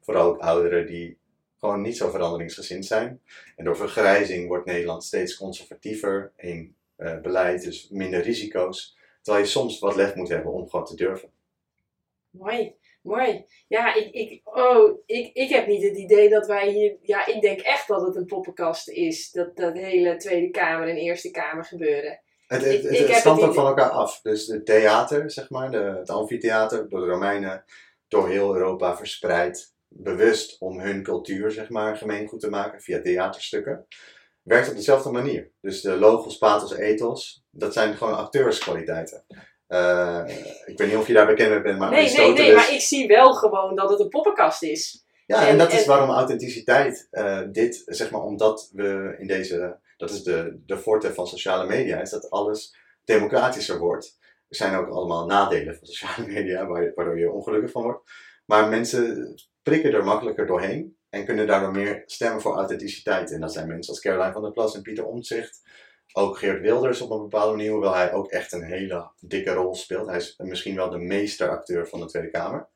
vooral 0.00 0.26
ook 0.26 0.40
ouderen, 0.40 0.86
die 0.86 1.18
gewoon 1.58 1.80
niet 1.80 1.96
zo 1.96 2.10
veranderingsgezind 2.10 2.86
zijn. 2.86 3.20
En 3.56 3.64
door 3.64 3.76
vergrijzing 3.76 4.48
wordt 4.48 4.66
Nederland 4.66 5.04
steeds 5.04 5.36
conservatiever 5.36 6.32
in 6.36 6.74
eh, 6.96 7.20
beleid, 7.20 7.62
dus 7.62 7.88
minder 7.88 8.22
risico's. 8.22 8.98
Terwijl 9.22 9.44
je 9.44 9.50
soms 9.50 9.78
wat 9.78 9.96
lef 9.96 10.14
moet 10.14 10.28
hebben 10.28 10.52
om 10.52 10.68
gewoon 10.68 10.86
te 10.86 10.96
durven. 10.96 11.30
Mooi, 12.30 12.74
mooi. 13.02 13.44
Ja, 13.68 13.94
ik, 13.94 14.12
ik, 14.12 14.40
oh, 14.44 14.98
ik, 15.06 15.34
ik 15.34 15.48
heb 15.48 15.66
niet 15.66 15.82
het 15.82 15.96
idee 15.96 16.28
dat 16.28 16.46
wij 16.46 16.70
hier... 16.70 16.96
Ja, 17.02 17.26
ik 17.26 17.40
denk 17.40 17.60
echt 17.60 17.88
dat 17.88 18.06
het 18.06 18.16
een 18.16 18.26
poppenkast 18.26 18.88
is. 18.88 19.30
Dat, 19.30 19.56
dat 19.56 19.74
hele 19.74 20.16
Tweede 20.16 20.50
Kamer 20.50 20.88
en 20.88 20.96
Eerste 20.96 21.30
Kamer 21.30 21.64
gebeuren. 21.64 22.20
Het, 22.58 22.82
het, 22.82 23.14
stamt 23.14 23.42
ook 23.42 23.54
van 23.54 23.66
elkaar 23.66 23.90
af. 23.90 24.20
Dus 24.22 24.46
het 24.46 24.66
theater, 24.66 25.30
zeg 25.30 25.50
maar, 25.50 25.70
de, 25.70 25.94
het 25.98 26.10
amfitheater, 26.10 26.88
door 26.88 27.00
de 27.00 27.06
Romeinen, 27.06 27.64
door 28.08 28.28
heel 28.28 28.54
Europa 28.54 28.96
verspreid, 28.96 29.74
bewust 29.88 30.56
om 30.58 30.80
hun 30.80 31.02
cultuur, 31.02 31.50
zeg 31.50 31.68
maar, 31.68 31.96
gemeengoed 31.96 32.40
te 32.40 32.50
maken 32.50 32.80
via 32.80 33.00
theaterstukken, 33.00 33.86
werkt 34.42 34.68
op 34.68 34.76
dezelfde 34.76 35.10
manier. 35.10 35.50
Dus 35.60 35.80
de 35.80 35.96
logos, 35.96 36.38
pathos, 36.38 36.74
ethos, 36.74 37.44
dat 37.50 37.72
zijn 37.72 37.96
gewoon 37.96 38.16
acteurskwaliteiten. 38.16 39.24
Eh, 39.66 40.24
ik 40.64 40.78
weet 40.78 40.88
niet 40.88 40.96
of 40.96 41.06
je 41.06 41.12
daar 41.12 41.26
bekend 41.26 41.50
mee 41.50 41.62
bent, 41.62 41.78
maar 41.78 41.90
Nee, 41.90 41.98
nee, 41.98 42.08
Aristoteles... 42.08 42.46
nee, 42.46 42.54
maar 42.54 42.72
ik 42.72 42.80
zie 42.80 43.06
wel 43.06 43.32
gewoon 43.32 43.76
dat 43.76 43.90
het 43.90 44.00
een 44.00 44.08
poppenkast 44.08 44.62
is. 44.62 45.04
Ja, 45.26 45.42
en, 45.42 45.48
En- 45.48 45.58
dat 45.58 45.72
is 45.72 45.86
waarom 45.86 46.10
authenticiteit, 46.10 47.08
eh, 47.10 47.40
dit, 47.52 47.82
zeg 47.86 48.10
maar, 48.10 48.22
omdat 48.22 48.70
we 48.72 49.14
in 49.18 49.26
deze, 49.26 49.78
dat 50.00 50.10
is 50.10 50.22
de, 50.22 50.60
de 50.66 50.78
forte 50.78 51.14
van 51.14 51.26
sociale 51.26 51.66
media, 51.66 52.00
is 52.00 52.10
dat 52.10 52.30
alles 52.30 52.76
democratischer 53.04 53.78
wordt. 53.78 54.18
Er 54.48 54.56
zijn 54.56 54.74
ook 54.74 54.88
allemaal 54.88 55.26
nadelen 55.26 55.76
van 55.76 55.86
sociale 55.86 56.26
media, 56.32 56.66
waar- 56.66 56.92
waardoor 56.94 57.18
je 57.18 57.30
ongelukkig 57.30 57.70
van 57.70 57.82
wordt. 57.82 58.10
Maar 58.46 58.68
mensen 58.68 59.34
prikken 59.62 59.92
er 59.92 60.04
makkelijker 60.04 60.46
doorheen 60.46 60.96
en 61.10 61.24
kunnen 61.24 61.46
daardoor 61.46 61.70
meer 61.70 62.02
stemmen 62.06 62.40
voor 62.40 62.54
authenticiteit. 62.54 63.30
En 63.32 63.40
dat 63.40 63.52
zijn 63.52 63.68
mensen 63.68 63.92
als 63.92 64.02
Caroline 64.02 64.32
van 64.32 64.42
der 64.42 64.52
Plas 64.52 64.74
en 64.74 64.82
Pieter 64.82 65.04
Omtzigt. 65.06 65.60
Ook 66.12 66.38
Geert 66.38 66.60
Wilders 66.60 67.00
op 67.00 67.10
een 67.10 67.20
bepaalde 67.22 67.56
manier, 67.56 67.70
hoewel 67.70 67.94
hij 67.94 68.12
ook 68.12 68.30
echt 68.30 68.52
een 68.52 68.62
hele 68.64 69.10
dikke 69.20 69.52
rol 69.52 69.74
speelt. 69.74 70.06
Hij 70.08 70.16
is 70.16 70.34
misschien 70.38 70.76
wel 70.76 70.90
de 70.90 70.98
meesteracteur 70.98 71.88
van 71.88 72.00
de 72.00 72.06
Tweede 72.06 72.30
Kamer. 72.30 72.68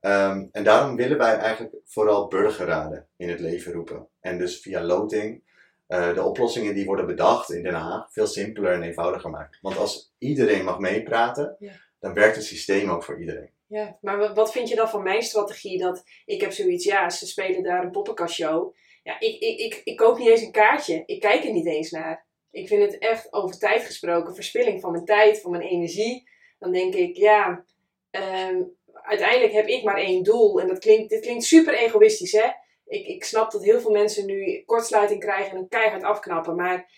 Ehm, 0.00 0.46
en 0.52 0.64
daarom 0.64 0.96
willen 0.96 1.18
wij 1.18 1.36
eigenlijk 1.36 1.74
vooral 1.84 2.28
burgerraden 2.28 3.08
in 3.16 3.28
het 3.28 3.40
leven 3.40 3.72
roepen. 3.72 4.08
En 4.20 4.38
dus 4.38 4.60
via 4.60 4.82
loting 4.82 5.42
eh, 5.86 6.14
de 6.14 6.22
oplossingen 6.22 6.74
die 6.74 6.84
worden 6.84 7.06
bedacht 7.06 7.52
in 7.52 7.62
Den 7.62 7.74
Haag 7.74 8.12
veel 8.12 8.26
simpeler 8.26 8.72
en 8.72 8.82
eenvoudiger 8.82 9.30
maken. 9.30 9.58
Want 9.62 9.76
als 9.76 10.14
iedereen 10.18 10.64
mag 10.64 10.78
meepraten, 10.78 11.56
Ja. 11.58 11.72
dan 12.00 12.14
werkt 12.14 12.36
het 12.36 12.44
systeem 12.44 12.90
ook 12.90 13.04
voor 13.04 13.20
iedereen. 13.20 13.50
Ja, 13.66 13.98
maar 14.00 14.18
wa- 14.18 14.32
wat 14.34 14.52
vind 14.52 14.68
je 14.68 14.74
dan 14.74 14.88
van 14.88 15.02
mijn 15.02 15.22
strategie? 15.22 15.78
Dat 15.78 16.02
ik 16.24 16.40
heb 16.40 16.52
zoiets, 16.52 16.84
ja, 16.84 17.10
ze 17.10 17.26
spelen 17.26 17.62
daar 17.62 17.84
een 17.84 17.90
poppenkastshow. 17.90 18.74
Ja, 19.02 19.20
ik, 19.20 19.40
ik, 19.40 19.58
ik, 19.58 19.80
ik 19.84 19.96
koop 19.96 20.18
niet 20.18 20.28
eens 20.28 20.40
een 20.42 20.50
kaartje. 20.52 21.02
Ik 21.06 21.20
kijk 21.20 21.44
er 21.44 21.52
niet 21.52 21.66
eens 21.66 21.90
naar. 21.90 22.26
Ik 22.50 22.68
vind 22.68 22.82
het 22.92 22.98
echt 22.98 23.32
over 23.32 23.58
tijd 23.58 23.82
gesproken, 23.84 24.34
verspilling 24.34 24.80
van 24.80 24.92
mijn 24.92 25.04
tijd, 25.04 25.40
van 25.40 25.50
mijn 25.50 25.62
energie. 25.62 26.28
Dan 26.58 26.72
denk 26.72 26.94
ik, 26.94 27.16
ja, 27.16 27.64
ehm, 28.10 28.62
uiteindelijk 28.92 29.52
heb 29.52 29.66
ik 29.66 29.84
maar 29.84 29.96
één 29.98 30.22
doel. 30.22 30.60
En 30.60 30.68
dat 30.68 30.78
klinkt, 30.78 31.10
dit 31.10 31.20
klinkt 31.20 31.44
super 31.44 31.74
egoïstisch, 31.74 32.32
hè? 32.32 32.46
Ik, 32.86 33.06
ik 33.06 33.24
snap 33.24 33.50
dat 33.50 33.64
heel 33.64 33.80
veel 33.80 33.90
mensen 33.90 34.26
nu 34.26 34.62
kortsluiting 34.66 35.20
krijgen 35.20 35.50
en 35.50 35.56
een 35.56 35.68
keihard 35.68 36.02
afknappen. 36.02 36.56
Maar 36.56 36.90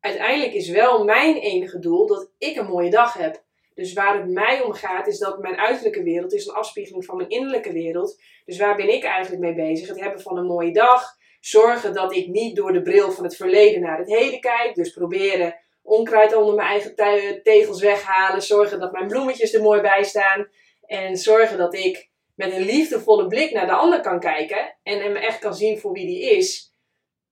uiteindelijk 0.00 0.52
is 0.52 0.68
wel 0.68 1.04
mijn 1.04 1.36
enige 1.36 1.78
doel 1.78 2.06
dat 2.06 2.30
ik 2.38 2.56
een 2.56 2.66
mooie 2.66 2.90
dag 2.90 3.14
heb. 3.14 3.42
Dus 3.74 3.92
waar 3.92 4.16
het 4.16 4.30
mij 4.30 4.62
om 4.62 4.72
gaat, 4.72 5.06
is 5.06 5.18
dat 5.18 5.38
mijn 5.38 5.56
uiterlijke 5.56 6.02
wereld 6.02 6.32
is 6.32 6.46
een 6.46 6.54
afspiegeling 6.54 7.04
van 7.04 7.16
mijn 7.16 7.28
innerlijke 7.28 7.72
wereld. 7.72 8.22
Dus 8.44 8.58
waar 8.58 8.76
ben 8.76 8.94
ik 8.94 9.04
eigenlijk 9.04 9.42
mee 9.42 9.54
bezig? 9.54 9.88
Het 9.88 10.00
hebben 10.00 10.20
van 10.20 10.36
een 10.36 10.46
mooie 10.46 10.72
dag. 10.72 11.16
Zorgen 11.40 11.94
dat 11.94 12.14
ik 12.14 12.28
niet 12.28 12.56
door 12.56 12.72
de 12.72 12.82
bril 12.82 13.12
van 13.12 13.24
het 13.24 13.36
verleden 13.36 13.80
naar 13.80 13.98
het 13.98 14.08
heden 14.08 14.40
kijk. 14.40 14.74
Dus 14.74 14.92
proberen 14.92 15.56
onkruid 15.82 16.34
onder 16.34 16.54
mijn 16.54 16.68
eigen 16.68 16.94
tegels 17.42 17.80
weghalen. 17.80 18.42
Zorgen 18.42 18.80
dat 18.80 18.92
mijn 18.92 19.06
bloemetjes 19.06 19.54
er 19.54 19.62
mooi 19.62 19.80
bij 19.80 20.02
staan. 20.02 20.48
En 20.86 21.16
zorgen 21.16 21.58
dat 21.58 21.74
ik 21.74 22.10
met 22.34 22.52
een 22.52 22.64
liefdevolle 22.64 23.26
blik 23.26 23.52
naar 23.52 23.66
de 23.66 23.72
ander 23.72 24.00
kan 24.00 24.20
kijken. 24.20 24.76
En 24.82 25.02
hem 25.02 25.16
echt 25.16 25.38
kan 25.38 25.54
zien 25.54 25.78
voor 25.78 25.92
wie 25.92 26.06
die 26.06 26.36
is. 26.36 26.74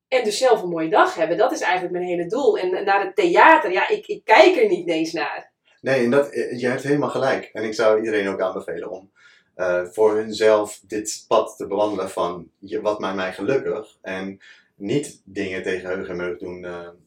En 0.08 0.24
dus 0.24 0.38
zelf 0.38 0.62
een 0.62 0.68
mooie 0.68 0.88
dag 0.88 1.14
hebben. 1.14 1.36
Dat 1.36 1.52
is 1.52 1.60
eigenlijk 1.60 1.92
mijn 1.92 2.04
hele 2.04 2.26
doel. 2.26 2.58
En 2.58 2.84
naar 2.84 3.04
het 3.04 3.16
theater, 3.16 3.72
ja, 3.72 3.88
ik, 3.88 4.06
ik 4.06 4.24
kijk 4.24 4.56
er 4.56 4.68
niet 4.68 4.88
eens 4.88 5.12
naar. 5.12 5.52
Nee, 5.80 6.04
en 6.04 6.10
dat, 6.10 6.30
eh, 6.30 6.60
je 6.60 6.66
hebt 6.66 6.82
helemaal 6.82 7.10
gelijk. 7.10 7.50
En 7.52 7.64
ik 7.64 7.74
zou 7.74 7.98
iedereen 7.98 8.28
ook 8.28 8.40
aanbevelen 8.40 8.90
om 8.90 9.10
eh, 9.54 9.84
voor 9.84 10.16
hunzelf 10.16 10.80
dit 10.86 11.24
pad 11.28 11.56
te 11.56 11.66
bewandelen 11.66 12.10
van 12.10 12.50
wat 12.82 12.98
maakt 12.98 13.16
mij 13.16 13.32
gelukkig. 13.32 13.96
En 14.02 14.40
niet 14.74 15.22
dingen 15.24 15.62
tegen 15.62 15.88
heug 15.88 16.08
en 16.08 16.16
meug 16.16 16.38
doen 16.38 16.64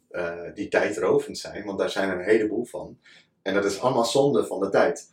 eh, 0.10 0.54
die 0.54 0.68
tijdrovend 0.68 1.38
zijn, 1.38 1.66
want 1.66 1.80
daar 1.80 1.90
zijn 1.90 2.10
er 2.10 2.20
een 2.20 2.26
heleboel 2.26 2.66
van. 2.66 3.00
En 3.42 3.54
dat 3.54 3.66
is 3.66 3.80
allemaal 3.80 4.06
zonde 4.06 4.46
van 4.46 4.60
de 4.60 4.70
tijd. 4.70 5.10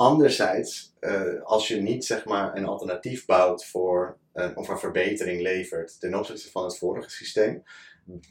Anderzijds, 0.00 0.94
eh, 1.00 1.42
als 1.42 1.68
je 1.68 1.76
niet 1.76 2.04
zeg 2.04 2.24
maar 2.24 2.56
een 2.56 2.66
alternatief 2.66 3.26
bouwt 3.26 3.66
voor, 3.66 4.16
eh, 4.32 4.50
of 4.54 4.68
een 4.68 4.78
verbetering 4.78 5.40
levert 5.40 6.00
ten 6.00 6.14
opzichte 6.14 6.50
van 6.50 6.64
het 6.64 6.78
vorige 6.78 7.10
systeem, 7.10 7.62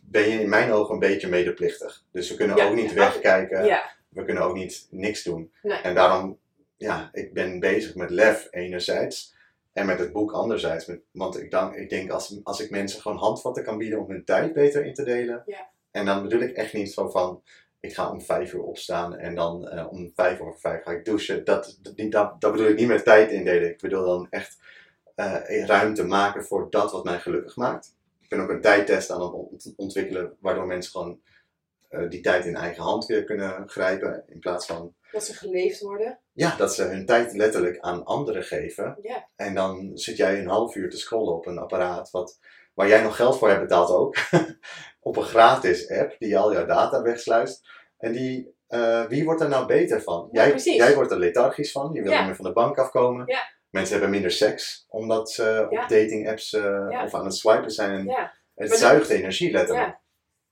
ben 0.04 0.30
je 0.30 0.42
in 0.42 0.50
mijn 0.50 0.72
ogen 0.72 0.94
een 0.94 1.00
beetje 1.00 1.28
medeplichtig. 1.28 2.04
Dus 2.12 2.30
we 2.30 2.36
kunnen 2.36 2.58
Ja, 2.58 2.68
ook 2.68 2.76
niet 2.76 2.90
ja. 2.90 2.96
wegkijken 2.96 3.66
Ja, 3.66 3.92
we 4.10 4.26
kunnen 4.26 4.44
ook 4.44 4.56
niet 4.56 4.88
niks 4.92 5.24
doen. 5.24 5.52
Nee. 5.62 5.78
En 5.78 5.96
daarom, 5.96 6.40
ja, 6.78 7.10
ik 7.14 7.34
ben 7.34 7.60
bezig 7.60 7.96
met 7.96 8.10
lef 8.10 8.48
enerzijds 8.52 9.36
en 9.74 9.86
met 9.86 10.00
het 10.00 10.12
boek 10.12 10.32
anderzijds. 10.32 10.86
Met, 10.86 11.02
want 11.12 11.40
ik, 11.40 11.52
dan, 11.52 11.76
ik 11.76 11.90
denk 11.90 12.12
als, 12.12 12.40
als 12.44 12.60
ik 12.60 12.70
mensen 12.70 13.02
gewoon 13.02 13.18
handvatten 13.18 13.64
kan 13.64 13.78
bieden 13.78 14.00
om 14.00 14.10
hun 14.10 14.26
tijd 14.26 14.54
beter 14.54 14.86
in 14.86 14.94
te 14.94 15.04
delen. 15.04 15.44
Ja. 15.46 15.70
En 15.92 16.06
dan 16.06 16.22
bedoel 16.22 16.42
ik 16.42 16.56
echt 16.56 16.74
niet 16.74 16.94
zo 16.94 17.10
van, 17.10 17.42
ik 17.80 17.94
ga 17.94 18.12
om 18.12 18.22
vijf 18.22 18.54
uur 18.54 18.62
opstaan 18.64 19.18
en 19.18 19.36
dan 19.36 19.68
eh, 19.68 19.92
om 19.92 20.12
vijf 20.16 20.40
over 20.40 20.60
vijf 20.60 20.84
ga 20.84 20.92
ik 20.92 21.06
douchen. 21.06 21.46
Dat, 21.46 21.78
dat, 21.82 21.96
niet- 21.96 22.12
dat, 22.12 22.42
dat 22.42 22.52
bedoel 22.52 22.68
ik 22.68 22.78
niet 22.78 22.88
met 22.88 23.04
tijd 23.04 23.32
indelen. 23.32 23.70
Ik 23.70 23.82
bedoel 23.82 24.06
dan 24.06 24.28
echt 24.30 24.58
eh, 25.16 25.66
ruimte 25.66 26.04
maken 26.04 26.44
voor 26.46 26.70
dat 26.70 26.92
wat 26.92 27.04
mij 27.04 27.20
gelukkig 27.20 27.56
maakt. 27.56 27.96
Ik 28.22 28.30
ben 28.30 28.40
ook 28.40 28.50
een 28.50 28.62
tijdtest 28.62 29.12
aan 29.12 29.22
het 29.22 29.34
ont- 29.34 29.74
ontwikkelen, 29.76 30.38
waardoor 30.40 30.66
mensen 30.66 30.92
gewoon 30.92 31.20
eh, 31.90 32.10
die 32.10 32.22
tijd 32.22 32.46
in 32.46 32.56
eigen 32.56 32.84
hand 32.84 33.06
weer 33.06 33.24
kunnen 33.24 33.70
grijpen. 33.70 34.24
In 34.28 34.40
plaats 34.40 34.66
van 34.66 34.94
dat 35.12 35.24
ze 35.26 35.34
geleefd 35.34 35.82
worden. 35.82 36.20
ja, 36.34 36.56
dat 36.56 36.76
ze 36.76 36.84
hun 36.84 37.06
tijd 37.06 37.34
letterlijk 37.34 37.80
aan 37.80 38.06
anderen 38.06 38.44
geven. 38.44 38.98
Ja. 39.02 39.28
En 39.36 39.54
dan 39.54 39.92
zit 39.94 40.18
jij 40.18 40.40
een 40.40 40.48
half 40.48 40.76
uur 40.76 40.90
te 40.90 40.98
scrollen 40.98 41.34
op 41.34 41.46
een 41.46 41.58
apparaat 41.58 42.12
wat, 42.12 42.40
waar 42.80 42.88
jij 42.88 43.02
nog 43.02 43.16
geld 43.16 43.38
voor 43.38 43.50
hebt 43.50 43.62
betaald 43.62 43.90
ook. 43.90 44.16
op 45.10 45.18
een 45.18 45.24
gratis 45.24 45.90
app 45.90 46.16
die 46.20 46.38
al 46.38 46.54
jouw 46.54 46.66
data 46.66 47.02
wegsluist. 47.02 47.70
En 47.98 48.12
die, 48.12 48.56
eh, 48.68 49.06
wie 49.06 49.24
wordt 49.24 49.42
er 49.42 49.50
nou 49.50 49.66
beter 49.66 50.02
van? 50.02 50.30
Ja, 50.32 50.42
jij, 50.42 50.50
precies. 50.50 50.76
jij 50.76 50.96
wordt 50.96 51.12
er 51.12 51.20
lethargisch 51.20 51.72
van. 51.72 51.94
Je 51.94 52.02
wil 52.02 52.12
niet 52.12 52.26
meer 52.26 52.36
van 52.36 52.46
de 52.46 52.54
bank 52.54 52.78
afkomen. 52.78 53.26
Mensen 53.70 53.92
hebben 53.92 54.10
minder 54.10 54.32
seks 54.32 54.86
omdat 54.88 55.32
ze 55.32 55.68
op 55.70 55.78
dating 55.78 56.30
apps 56.30 56.54
eh, 56.54 57.02
of 57.06 57.14
aan 57.14 57.26
het 57.26 57.36
swipen 57.36 57.72
zijn. 57.72 58.10
En 58.10 58.32
het 58.56 58.70
Maar 58.70 58.78
zuigt 58.78 59.10
energie 59.10 59.52
letterlijk. 59.52 59.98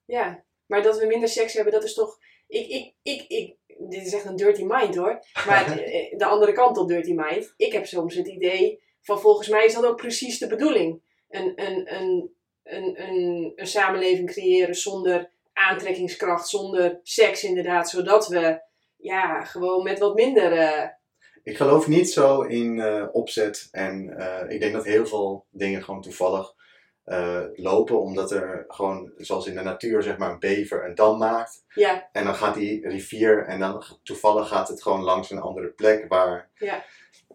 ja, 0.05 0.19
ja. 0.19 0.43
Maar 0.65 0.81
dat 0.81 0.99
we 0.99 1.05
minder 1.05 1.29
seks 1.29 1.53
hebben, 1.53 1.73
dat 1.73 1.83
is 1.83 1.93
toch... 1.93 2.17
Ik, 2.47 2.67
ik, 2.67 2.93
ik, 3.01 3.27
ik, 3.27 3.55
dit 3.89 4.05
is 4.05 4.13
echt 4.13 4.25
een 4.25 4.35
dirty 4.35 4.63
mind 4.63 4.95
hoor. 4.95 5.19
Maar 5.45 5.65
eh, 5.77 6.17
de 6.17 6.25
andere 6.25 6.51
kant 6.51 6.77
op 6.77 6.87
dirty 6.87 7.13
mind. 7.13 7.53
Ik 7.57 7.73
heb 7.73 7.85
soms 7.85 8.15
het 8.15 8.27
idee 8.27 8.83
van 9.01 9.19
volgens 9.19 9.47
mij 9.47 9.65
is 9.65 9.73
dat 9.73 9.85
ook 9.85 9.97
precies 9.97 10.39
de 10.39 10.47
bedoeling. 10.47 11.05
Een, 11.29 11.53
een, 11.55 11.93
een, 11.95 12.35
een, 12.63 13.01
een, 13.07 13.51
een 13.55 13.67
samenleving 13.67 14.31
creëren 14.31 14.75
zonder 14.75 15.29
aantrekkingskracht, 15.53 16.47
zonder 16.47 16.99
seks 17.03 17.43
inderdaad. 17.43 17.89
Zodat 17.89 18.27
we 18.27 18.61
ja, 18.97 19.43
gewoon 19.43 19.83
met 19.83 19.99
wat 19.99 20.15
minder... 20.15 20.51
eh, 20.51 20.87
Ik 21.43 21.57
geloof 21.57 21.87
niet 21.87 22.09
zo 22.11 22.41
in 22.41 22.79
eh, 22.79 23.05
opzet 23.11 23.67
en 23.71 24.17
eh, 24.17 24.53
ik 24.53 24.59
denk 24.59 24.73
dat 24.73 24.85
heel 24.85 25.05
veel 25.05 25.45
dingen 25.49 25.83
gewoon 25.83 26.01
toevallig 26.01 26.55
lopen, 27.55 28.01
omdat 28.01 28.31
er 28.31 28.65
gewoon, 28.67 29.11
zoals 29.17 29.47
in 29.47 29.55
de 29.55 29.61
natuur, 29.61 30.03
zeg 30.03 30.17
maar, 30.17 30.31
een 30.31 30.39
bever 30.39 30.85
een 30.85 30.95
dam 30.95 31.17
maakt. 31.17 31.63
ja, 31.73 32.09
En 32.11 32.23
dan 32.23 32.35
gaat 32.35 32.53
die 32.55 32.87
rivier 32.87 33.45
en 33.45 33.59
dan 33.59 33.83
toevallig 34.03 34.47
gaat 34.47 34.67
het 34.67 34.81
gewoon 34.81 35.01
langs 35.03 35.31
een 35.31 35.39
andere 35.39 35.67
plek 35.67 36.05
waar. 36.07 36.49
Ja. 36.55 36.83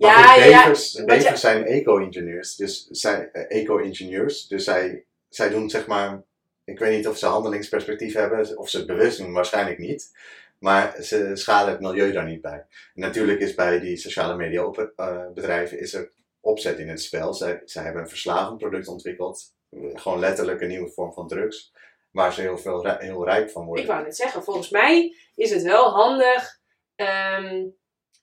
Ja, 0.06 0.22
goed, 0.22 0.42
ja, 0.42 0.44
ja. 0.44 0.62
bevers, 0.62 1.04
bevers 1.04 1.40
zijn 1.40 1.64
eco-ingenieurs, 1.64 2.56
dus 2.56 2.86
zij, 2.90 3.28
eh, 3.32 3.60
eco-ingenieurs, 3.60 4.46
dus 4.46 4.64
zij, 4.64 5.04
zij 5.28 5.48
doen 5.50 5.70
zeg 5.70 5.86
maar, 5.86 6.22
ik 6.64 6.78
weet 6.78 6.96
niet 6.96 7.08
of 7.08 7.18
ze 7.18 7.26
handelingsperspectief 7.26 8.14
hebben, 8.14 8.58
of 8.58 8.68
ze 8.68 8.76
het 8.76 8.86
bewust 8.86 9.18
doen, 9.18 9.32
waarschijnlijk 9.32 9.78
niet. 9.78 10.10
Maar 10.58 11.02
ze 11.02 11.30
schaden 11.34 11.72
het 11.72 11.80
milieu 11.80 12.12
daar 12.12 12.26
niet 12.26 12.40
bij. 12.40 12.64
Natuurlijk 12.94 13.40
is 13.40 13.54
bij 13.54 13.80
die 13.80 13.96
sociale 13.96 14.36
media 14.36 14.64
op, 14.64 14.92
eh, 14.96 15.26
bedrijven 15.34 15.80
is 15.80 15.94
er 15.94 16.10
opzet 16.40 16.78
in 16.78 16.88
het 16.88 17.02
spel. 17.02 17.34
Zij, 17.34 17.62
zij 17.64 17.82
hebben 17.82 18.02
een 18.02 18.08
verslavend 18.08 18.58
product 18.58 18.88
ontwikkeld. 18.88 19.54
Gewoon 19.94 20.18
letterlijk 20.18 20.60
een 20.60 20.68
nieuwe 20.68 20.90
vorm 20.90 21.12
van 21.12 21.28
drugs. 21.28 21.72
Waar 22.10 22.32
ze 22.32 22.40
heel, 22.40 22.58
veel, 22.58 22.84
heel 22.98 23.24
rijk 23.24 23.50
van 23.50 23.64
worden. 23.64 23.84
Ik 23.84 23.90
wou 23.90 24.02
net 24.02 24.16
zeggen, 24.16 24.44
volgens 24.44 24.70
mij 24.70 25.16
is 25.36 25.50
het 25.50 25.62
wel 25.62 25.90
handig. 25.90 26.60
ehm, 26.96 27.64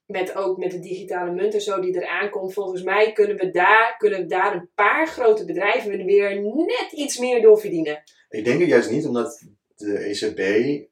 met 0.10 0.36
ook 0.36 0.58
met 0.58 0.72
de 0.72 0.80
digitale 0.80 1.32
munt 1.32 1.54
en 1.54 1.62
zo 1.62 1.82
die 1.82 1.96
eraan 1.96 2.30
komt. 2.30 2.54
Volgens 2.54 2.84
mij 2.84 3.12
kunnen 3.12 3.38
we 3.38 3.52
daar, 3.52 3.96
kunnen 3.98 4.20
we 4.20 4.26
daar 4.26 4.56
een 4.56 4.70
paar 4.76 5.08
grote 5.08 5.46
bedrijven 5.46 6.06
weer 6.06 6.42
net 6.42 6.92
iets 6.92 7.18
meer 7.18 7.42
door 7.42 7.60
verdienen. 7.60 8.04
Ik 8.30 8.46
denk 8.46 8.60
het 8.60 8.70
juist 8.70 8.92
niet 8.92 9.06
omdat 9.06 9.44
de 9.76 9.98
ECB, 9.98 10.40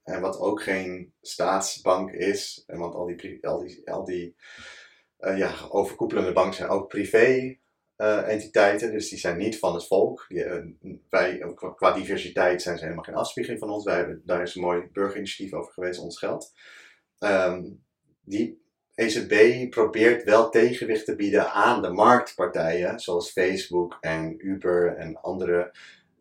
en 0.04 0.22
wat 0.22 0.40
ook 0.40 0.62
geen 0.62 1.14
staatsbank 1.22 2.12
is, 2.12 2.64
en 2.68 2.80
want 2.80 2.96
al 2.96 3.06
die, 3.06 3.48
al 3.48 3.60
die, 3.60 3.90
al 3.92 4.06
die 4.06 4.36
eh, 5.18 5.38
ja, 5.38 5.54
overkoepelende 5.70 6.34
banken 6.34 6.56
zijn 6.56 6.70
ook 6.70 6.88
privé 6.88 7.58
eh, 7.98 8.30
entiteiten, 8.30 8.92
dus 8.92 9.10
die 9.10 9.20
zijn 9.20 9.38
niet 9.38 9.60
van 9.60 9.74
het 9.74 9.88
volk. 9.88 10.26
Die, 10.28 10.44
eh, 10.44 10.66
wij, 11.10 11.42
eh, 11.42 11.54
qua, 11.56 11.70
qua 11.70 11.92
diversiteit 11.92 12.62
zijn 12.62 12.78
ze 12.78 12.84
helemaal 12.84 13.04
geen 13.04 13.16
afspiegeling 13.16 13.60
van 13.60 13.70
ons. 13.70 13.84
Wij 13.84 13.96
hebben, 13.96 14.22
daar 14.26 14.42
is 14.42 14.56
een 14.56 14.62
mooi 14.62 14.90
burgerinitiatief 14.92 15.54
over 15.54 15.74
geweest, 15.74 16.00
ons 16.00 16.20
geld. 16.20 16.54
Ehm, 17.20 17.64
die 18.22 18.62
ECB 18.98 19.70
probeert 19.70 20.24
wel 20.24 20.50
tegenwicht 20.50 21.06
te 21.06 21.16
bieden 21.16 21.52
aan 21.52 21.82
de 21.82 21.90
marktpartijen, 21.90 23.00
zoals 23.00 23.32
Facebook 23.32 23.98
en 24.02 24.48
Uber 24.48 24.96
en 24.96 25.22
andere, 25.22 25.72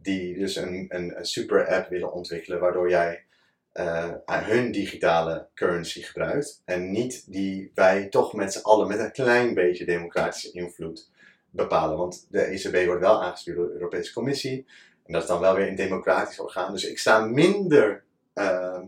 die 0.03 0.39
dus 0.39 0.57
een, 0.57 0.87
een, 0.89 1.15
super 1.21 1.67
app 1.67 1.89
willen 1.89 2.13
ontwikkelen, 2.13 2.61
waardoor 2.61 2.91
jij 2.91 3.25
eh, 3.73 4.13
hun 4.27 4.73
digitale 4.73 5.49
currency 5.55 6.03
gebruikt 6.03 6.63
en 6.65 6.91
niet 6.91 7.33
die 7.33 7.71
wij 7.75 8.09
toch 8.09 8.33
met 8.33 8.53
z'n 8.53 8.63
allen 8.63 8.89
met 8.89 8.99
een 8.99 9.13
klein 9.13 9.55
beetje 9.55 9.85
democratische 9.85 10.53
invloed 10.53 11.11
bepalen. 11.51 11.97
Want 11.97 12.27
de 12.31 12.41
ECB 12.41 12.87
wordt 12.87 13.01
wel 13.01 13.23
aangestuurd 13.23 13.57
door 13.57 13.67
de 13.67 13.75
Europese 13.75 14.13
Commissie 14.13 14.67
en 15.07 15.13
dat 15.13 15.23
is 15.23 15.29
dan 15.29 15.41
wel 15.41 15.55
weer 15.55 15.69
een 15.69 15.75
democratisch 15.75 16.41
orgaan. 16.41 16.73
Dus 16.73 16.85
ik 16.85 16.99
sta 16.99 17.27
minder 17.27 18.05
eh, 18.33 18.83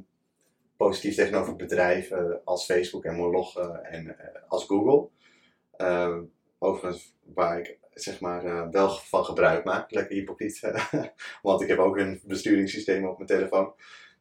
positief 0.78 1.14
tegenover 1.14 1.56
bedrijven 1.56 2.40
als 2.44 2.64
Facebook 2.64 3.04
en 3.04 3.14
Moloch 3.14 3.56
en 3.82 4.18
eh, 4.18 4.42
als 4.48 4.64
Google. 4.64 5.08
Eh, 5.70 6.18
overigens, 6.58 7.14
waar 7.34 7.58
ik 7.58 7.78
zeg 7.94 8.20
maar 8.20 8.44
eh, 8.44 8.68
wel 8.70 8.88
van 8.88 9.24
gebruik 9.24 9.64
maak, 9.64 9.90
lekker 9.90 10.16
hypocriet, 10.16 10.60
want 11.42 11.62
ik 11.62 11.68
heb 11.68 11.78
ook 11.78 11.96
een 11.96 12.20
besturingssysteem 12.24 13.06
op 13.06 13.16
mijn 13.16 13.28
telefoon. 13.28 13.74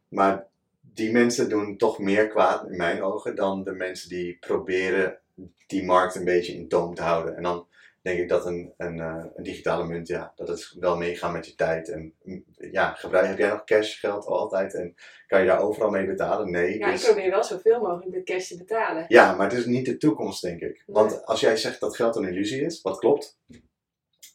Maar 0.07 0.47
die 0.81 1.11
mensen 1.11 1.49
doen 1.49 1.77
toch 1.77 1.99
meer 1.99 2.27
kwaad 2.27 2.69
in 2.69 2.77
mijn 2.77 3.03
ogen 3.03 3.35
dan 3.35 3.63
de 3.63 3.73
mensen 3.73 4.09
die 4.09 4.37
proberen 4.39 5.19
die 5.67 5.83
markt 5.83 6.15
een 6.15 6.25
beetje 6.25 6.53
in 6.53 6.67
toom 6.67 6.95
te 6.95 7.01
houden. 7.01 7.35
En 7.35 7.43
dan 7.43 7.66
denk 8.07 8.19
ik 8.19 8.29
dat 8.29 8.45
een, 8.45 8.73
een, 8.77 8.99
eh, 8.99 9.23
een 9.35 9.43
digitale 9.43 9.85
munt, 9.85 10.07
ja, 10.07 10.31
dat 10.35 10.47
het 10.47 10.75
wel 10.79 10.97
meegaat 10.97 11.31
met 11.31 11.45
je 11.45 11.55
tijd. 11.55 11.89
En 11.89 12.13
mm, 12.23 12.43
ja, 12.71 12.93
gebruik, 12.93 13.27
heb 13.27 13.37
jij 13.37 13.49
nog 13.49 13.63
cash 13.63 13.99
geld 13.99 14.25
altijd 14.25 14.73
en 14.73 14.95
kan 15.27 15.39
je 15.39 15.45
daar 15.45 15.61
overal 15.61 15.89
mee 15.89 16.05
betalen? 16.05 16.51
Nee. 16.51 16.77
Ja, 16.77 16.91
dus- 16.91 17.01
ik 17.01 17.13
probeer 17.13 17.29
wel 17.29 17.43
zoveel 17.43 17.79
mogelijk 17.79 18.15
met 18.15 18.23
cash 18.23 18.47
te 18.47 18.57
betalen. 18.57 19.05
ja, 19.07 19.35
maar 19.35 19.49
het 19.49 19.57
is 19.57 19.65
niet 19.65 19.85
de 19.85 19.97
toekomst, 19.97 20.41
denk 20.41 20.61
ik. 20.61 20.83
Want 20.85 21.25
als 21.25 21.39
jij 21.39 21.57
zegt 21.57 21.79
dat 21.79 21.95
geld 21.95 22.15
een 22.15 22.27
illusie 22.27 22.61
is, 22.61 22.81
wat 22.81 22.99
klopt, 22.99 23.39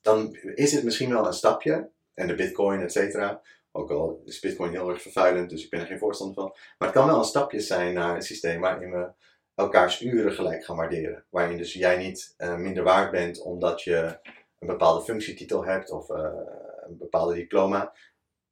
dan 0.02 0.36
is 0.54 0.72
het 0.72 0.84
misschien 0.84 1.10
wel 1.10 1.26
een 1.26 1.32
stapje. 1.32 1.90
En 2.14 2.26
de 2.26 2.34
bitcoin, 2.34 2.80
et 2.80 2.92
cetera. 2.92 3.42
Ook 3.72 3.90
al 3.90 4.22
is 4.24 4.40
bitcoin 4.40 4.70
heel 4.70 4.88
erg 4.88 5.02
vervuilend, 5.02 5.50
dus 5.50 5.64
ik 5.64 5.70
ben 5.70 5.80
er 5.80 5.86
geen 5.86 5.98
voorstander 5.98 6.34
van. 6.34 6.54
Maar 6.78 6.88
het 6.88 6.96
kan 6.96 7.06
wel 7.06 7.18
een 7.18 7.24
stapje 7.24 7.60
zijn 7.60 7.94
naar 7.94 8.14
een 8.14 8.22
systeem 8.22 8.60
waarin 8.60 8.90
we 8.90 9.10
elkaars 9.54 10.00
uren 10.00 10.32
gelijk 10.32 10.64
gaan 10.64 10.76
waarderen. 10.76 11.24
Waarin 11.30 11.56
dus 11.56 11.72
jij 11.72 11.96
niet 11.96 12.34
eh, 12.36 12.56
minder 12.56 12.82
waard 12.82 13.10
bent 13.10 13.42
omdat 13.42 13.82
je 13.82 14.18
een 14.58 14.66
bepaalde 14.66 15.04
functietitel 15.04 15.64
hebt 15.64 15.90
of 15.90 16.10
eh, 16.10 16.30
een 16.86 16.98
bepaalde 16.98 17.34
diploma. 17.34 17.92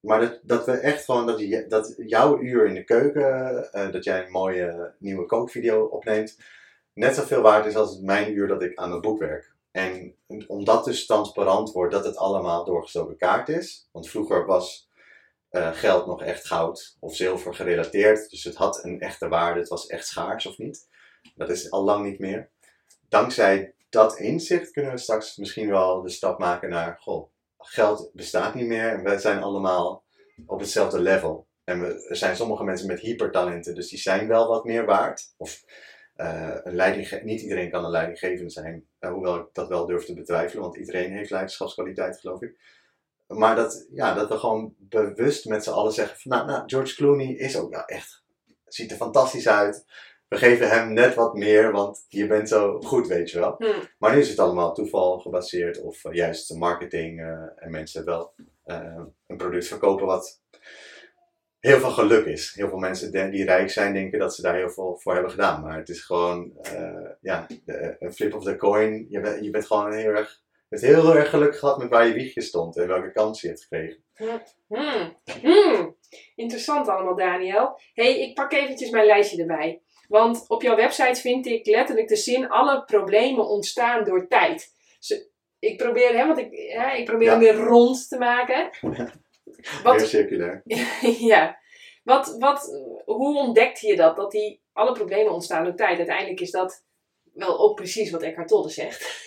Maar 0.00 0.20
dat, 0.20 0.40
dat 0.42 0.66
we 0.66 0.72
echt 0.72 1.04
gewoon, 1.04 1.26
dat, 1.26 1.68
dat 1.68 1.94
jouw 1.96 2.40
uur 2.40 2.66
in 2.66 2.74
de 2.74 2.84
keuken, 2.84 3.72
eh, 3.72 3.92
dat 3.92 4.04
jij 4.04 4.24
een 4.24 4.30
mooie 4.30 4.94
nieuwe 4.98 5.26
kookvideo 5.26 5.84
opneemt, 5.84 6.38
net 6.92 7.14
zoveel 7.14 7.42
waard 7.42 7.66
is 7.66 7.76
als 7.76 8.00
mijn 8.00 8.32
uur 8.32 8.48
dat 8.48 8.62
ik 8.62 8.78
aan 8.78 8.88
mijn 8.88 9.00
boek 9.00 9.18
werk. 9.18 9.52
En 9.70 10.14
omdat 10.46 10.84
dus 10.84 11.06
transparant 11.06 11.72
wordt 11.72 11.92
dat 11.92 12.04
het 12.04 12.16
allemaal 12.16 12.64
doorgestoken 12.64 13.16
kaart 13.16 13.48
is. 13.48 13.88
Want 13.92 14.08
vroeger 14.08 14.46
was 14.46 14.89
eh, 15.50 15.72
geld 15.72 16.06
nog 16.06 16.22
echt 16.22 16.46
goud 16.46 16.96
of 17.00 17.16
zilver 17.16 17.54
gerelateerd. 17.54 18.30
Dus 18.30 18.44
het 18.44 18.54
had 18.54 18.84
een 18.84 19.00
echte 19.00 19.28
waarde, 19.28 19.60
het 19.60 19.68
was 19.68 19.86
echt 19.86 20.06
schaars 20.06 20.46
of 20.46 20.58
niet. 20.58 20.88
Dat 21.34 21.50
is 21.50 21.70
al 21.70 21.84
lang 21.84 22.04
niet 22.04 22.18
meer. 22.18 22.50
Dankzij 23.08 23.74
dat 23.88 24.18
inzicht 24.18 24.70
kunnen 24.70 24.92
we 24.92 24.98
straks 24.98 25.36
misschien 25.36 25.70
wel 25.70 26.02
de 26.02 26.10
stap 26.10 26.38
maken 26.38 26.70
naar, 26.70 26.96
goh, 27.00 27.30
geld 27.58 28.10
bestaat 28.12 28.54
niet 28.54 28.66
meer 28.66 28.88
en 28.88 29.02
we 29.04 29.18
zijn 29.18 29.42
allemaal 29.42 30.04
op 30.46 30.60
hetzelfde 30.60 31.00
level. 31.00 31.48
En 31.64 31.80
we, 31.80 32.06
er 32.08 32.16
zijn 32.16 32.36
sommige 32.36 32.64
mensen 32.64 32.86
met 32.86 33.00
hypertalenten, 33.00 33.74
dus 33.74 33.88
die 33.88 33.98
zijn 33.98 34.28
wel 34.28 34.48
wat 34.48 34.64
meer 34.64 34.84
waard. 34.84 35.34
Of 35.36 35.64
eh, 36.14 36.56
een 36.62 36.74
leidingge- 36.74 37.20
niet 37.24 37.40
iedereen 37.40 37.70
kan 37.70 37.84
een 37.84 37.90
leidinggevende 37.90 38.50
zijn, 38.50 38.88
eh, 38.98 39.10
hoewel 39.10 39.36
ik 39.36 39.46
dat 39.52 39.68
wel 39.68 39.86
durf 39.86 40.04
te 40.04 40.14
betwijfelen, 40.14 40.62
want 40.62 40.76
iedereen 40.76 41.12
heeft 41.12 41.30
leiderschapskwaliteit, 41.30 42.20
geloof 42.20 42.42
ik. 42.42 42.60
Maar 43.30 43.56
dat, 43.56 43.86
ja, 43.92 44.14
dat 44.14 44.28
we 44.28 44.38
gewoon 44.38 44.74
bewust 44.78 45.44
met 45.44 45.64
z'n 45.64 45.70
allen 45.70 45.92
zeggen: 45.92 46.18
van, 46.18 46.30
nou, 46.30 46.46
nou, 46.46 46.62
George 46.66 46.94
Clooney 46.94 47.34
is 47.34 47.56
ook 47.56 47.70
wel 47.70 47.84
echt, 47.84 48.24
ziet 48.66 48.90
er 48.90 48.96
fantastisch 48.96 49.48
uit. 49.48 49.84
We 50.28 50.36
geven 50.36 50.68
hem 50.70 50.92
net 50.92 51.14
wat 51.14 51.34
meer, 51.34 51.72
want 51.72 52.04
je 52.08 52.26
bent 52.26 52.48
zo 52.48 52.80
goed, 52.80 53.06
weet 53.06 53.30
je 53.30 53.38
wel. 53.38 53.54
Hm. 53.58 53.66
Maar 53.98 54.12
nu 54.12 54.18
is 54.18 54.28
het 54.28 54.38
allemaal 54.38 54.74
toeval 54.74 55.18
gebaseerd 55.18 55.80
of 55.80 56.04
eh, 56.04 56.12
juist 56.12 56.54
marketing 56.54 57.20
eh, 57.20 57.42
en 57.56 57.70
mensen 57.70 58.04
wel 58.04 58.34
eh, 58.64 59.00
een 59.26 59.36
product 59.36 59.66
verkopen 59.66 60.06
wat 60.06 60.42
heel 61.58 61.78
veel 61.78 61.90
geluk 61.90 62.24
is. 62.26 62.52
Heel 62.54 62.68
veel 62.68 62.78
mensen 62.78 63.30
die 63.30 63.44
rijk 63.44 63.70
zijn 63.70 63.92
denken 63.92 64.18
dat 64.18 64.34
ze 64.34 64.42
daar 64.42 64.56
heel 64.56 64.70
veel 64.70 64.98
voor 64.98 65.12
hebben 65.12 65.30
gedaan. 65.30 65.62
Maar 65.62 65.76
het 65.76 65.88
is 65.88 66.00
gewoon 66.00 66.52
ja, 67.20 67.46
de- 67.64 67.96
een 67.98 68.14
flip 68.14 68.34
of 68.34 68.44
the 68.44 68.56
coin. 68.56 69.06
Je, 69.08 69.20
bent 69.20 69.44
je 69.44 69.50
bent 69.50 69.66
gewoon 69.66 69.92
heel 69.92 70.10
erg, 70.10 70.42
je 70.70 70.86
hebt 70.86 71.02
heel 71.02 71.16
erg 71.16 71.30
geluk 71.30 71.56
gehad 71.58 71.78
met 71.78 71.88
waar 71.88 72.06
je 72.06 72.12
wiegje 72.12 72.40
stond 72.40 72.76
en 72.76 72.86
welke 72.88 73.12
kans 73.12 73.40
je 73.40 73.48
hebt 73.48 73.62
gekregen. 73.62 74.04
Hmm. 74.68 75.16
Hmm. 75.40 75.96
Interessant 76.34 76.88
allemaal, 76.88 77.16
Daniel. 77.16 77.80
hey, 77.94 78.20
ik 78.20 78.34
pak 78.34 78.52
eventjes 78.52 78.90
mijn 78.90 79.06
lijstje 79.06 79.40
erbij. 79.40 79.82
Want 80.08 80.44
op 80.48 80.62
jouw 80.62 80.76
website 80.76 81.20
vind 81.20 81.46
ik 81.46 81.66
letterlijk 81.66 82.08
de 82.08 82.16
zin: 82.16 82.48
alle 82.48 82.84
problemen 82.84 83.48
ontstaan 83.48 84.04
door 84.04 84.26
tijd. 84.28 84.68
Dus 84.98 85.28
ik 85.58 85.76
probeer, 85.76 86.16
hè, 86.18 86.26
want 86.26 86.38
ik, 86.38 86.52
ik 86.96 87.04
probeer 87.04 87.26
Ja. 87.26 87.30
hem 87.30 87.40
weer 87.40 87.54
rond 87.54 88.08
te 88.08 88.18
maken. 88.18 88.70
Heel 88.80 89.82
Wat, 89.82 90.00
circulair. 90.00 90.62
ja. 91.32 91.58
Wat, 92.04 92.36
wat, 92.38 92.84
hoe 93.04 93.38
ontdekte 93.38 93.86
je 93.86 93.96
dat? 93.96 94.16
Dat 94.16 94.30
die 94.30 94.62
alle 94.72 94.92
problemen 94.92 95.32
ontstaan 95.32 95.64
door 95.64 95.74
tijd. 95.74 95.98
Uiteindelijk 95.98 96.40
is 96.40 96.50
dat 96.50 96.84
wel 97.34 97.58
ook 97.58 97.74
precies 97.76 98.10
wat 98.10 98.22
Eckhart 98.22 98.48
Tolle 98.48 98.68
zegt. 98.70 99.24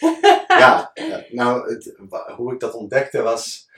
ja, 0.47 0.91
nou, 1.30 1.74
het, 1.74 1.95
hoe 2.36 2.54
ik 2.54 2.60
dat 2.60 2.74
ontdekte 2.74 3.22
was 3.22 3.70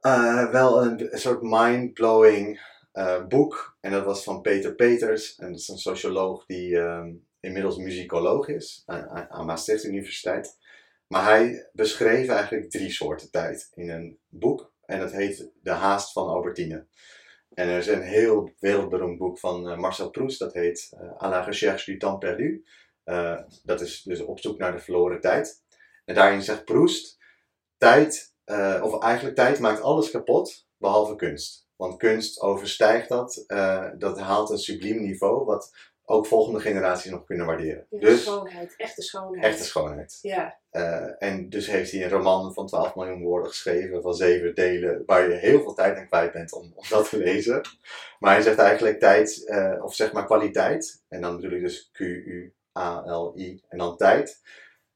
eh, 0.00 0.50
wel 0.50 0.82
een, 0.84 1.12
een 1.12 1.18
soort 1.18 1.42
mind-blowing 1.42 2.60
eh, 2.92 3.24
boek. 3.26 3.76
En 3.80 3.90
dat 3.90 4.04
was 4.04 4.24
van 4.24 4.40
Peter 4.40 4.74
Peters. 4.74 5.36
En 5.36 5.50
dat 5.50 5.60
is 5.60 5.68
een 5.68 5.78
socioloog 5.78 6.46
die 6.46 6.78
ehm, 6.78 7.12
inmiddels 7.40 7.76
muzikoloog 7.76 8.48
is 8.48 8.82
aan, 8.86 9.08
aan- 9.08 9.30
aan 9.30 9.46
Maastricht 9.46 9.84
Universiteit. 9.84 10.56
Maar 11.06 11.24
hij 11.24 11.68
beschreef 11.72 12.28
eigenlijk 12.28 12.70
drie 12.70 12.90
soorten 12.90 13.30
tijd 13.30 13.70
in 13.74 13.90
een 13.90 14.18
boek. 14.28 14.72
En 14.86 14.98
dat 14.98 15.12
heet 15.12 15.50
De 15.62 15.70
Haast 15.70 16.12
van 16.12 16.28
Albertine. 16.28 16.86
En 17.54 17.68
er 17.68 17.78
is 17.78 17.86
een 17.86 18.02
heel 18.02 18.52
wereldberoemd 18.58 19.18
boek 19.18 19.38
van 19.38 19.68
eh, 19.68 19.76
Marcel 19.76 20.10
Proust. 20.10 20.38
Dat 20.38 20.54
heet 20.54 20.88
eh, 21.00 21.22
À 21.26 21.28
la 21.28 21.40
recherche 21.40 21.90
du 21.92 21.96
temps 21.98 22.18
perdu. 22.18 22.64
Eh, 23.04 23.38
dat 23.62 23.80
is 23.80 24.02
dus 24.02 24.20
op 24.20 24.40
zoek 24.40 24.58
naar 24.58 24.72
de 24.72 24.78
verloren 24.78 25.20
tijd. 25.20 25.62
En 26.04 26.14
daarin 26.14 26.42
zegt 26.42 26.64
Proust, 26.64 27.18
tijd, 27.78 28.34
eh, 28.44 28.80
of 28.82 29.02
eigenlijk 29.02 29.36
tijd 29.36 29.58
maakt 29.58 29.80
alles 29.80 30.10
kapot, 30.10 30.66
behalve 30.76 31.16
kunst. 31.16 31.66
Want 31.76 31.96
kunst 31.96 32.40
overstijgt 32.40 33.08
dat, 33.08 33.44
eh, 33.46 33.88
dat 33.98 34.18
haalt 34.20 34.50
een 34.50 34.58
subliem 34.58 35.02
niveau, 35.02 35.44
wat 35.44 35.92
ook 36.06 36.26
volgende 36.26 36.60
generaties 36.60 37.10
nog 37.10 37.24
kunnen 37.24 37.46
waarderen. 37.46 37.86
Ja, 37.90 37.98
Dus 37.98 38.22
Schoonheid, 38.22 38.74
echte 38.76 39.02
schoonheid. 39.02 39.44
echte 39.44 39.64
schoonheid. 39.64 40.18
Ja. 40.22 40.58
En 41.18 41.48
dus 41.48 41.66
heeft 41.66 41.92
hij 41.92 42.04
een 42.04 42.10
roman 42.10 42.54
van 42.54 42.66
12 42.66 42.94
miljoen 42.94 43.22
woorden 43.22 43.48
geschreven, 43.48 44.02
van 44.02 44.14
zeven 44.14 44.54
delen, 44.54 45.02
waar 45.06 45.28
je 45.28 45.34
heel 45.34 45.62
veel 45.62 45.74
tijd 45.74 45.96
aan 45.96 46.06
kwijt 46.06 46.32
bent 46.32 46.52
om, 46.52 46.72
om 46.74 46.84
dat 46.88 47.08
te 47.08 47.18
lezen. 47.18 47.60
Maar 48.18 48.32
hij 48.32 48.42
zegt 48.42 48.58
eigenlijk 48.58 48.98
tijd, 48.98 49.52
of 49.82 49.94
zeg 49.94 50.12
maar 50.12 50.24
kwaliteit, 50.24 51.02
en 51.08 51.20
dan 51.20 51.36
bedoel 51.36 51.56
ik 51.56 51.62
dus 51.62 51.90
Q-U-A-L-I, 52.84 53.62
en 53.68 53.78
dan 53.78 53.96
tijd. 53.96 54.40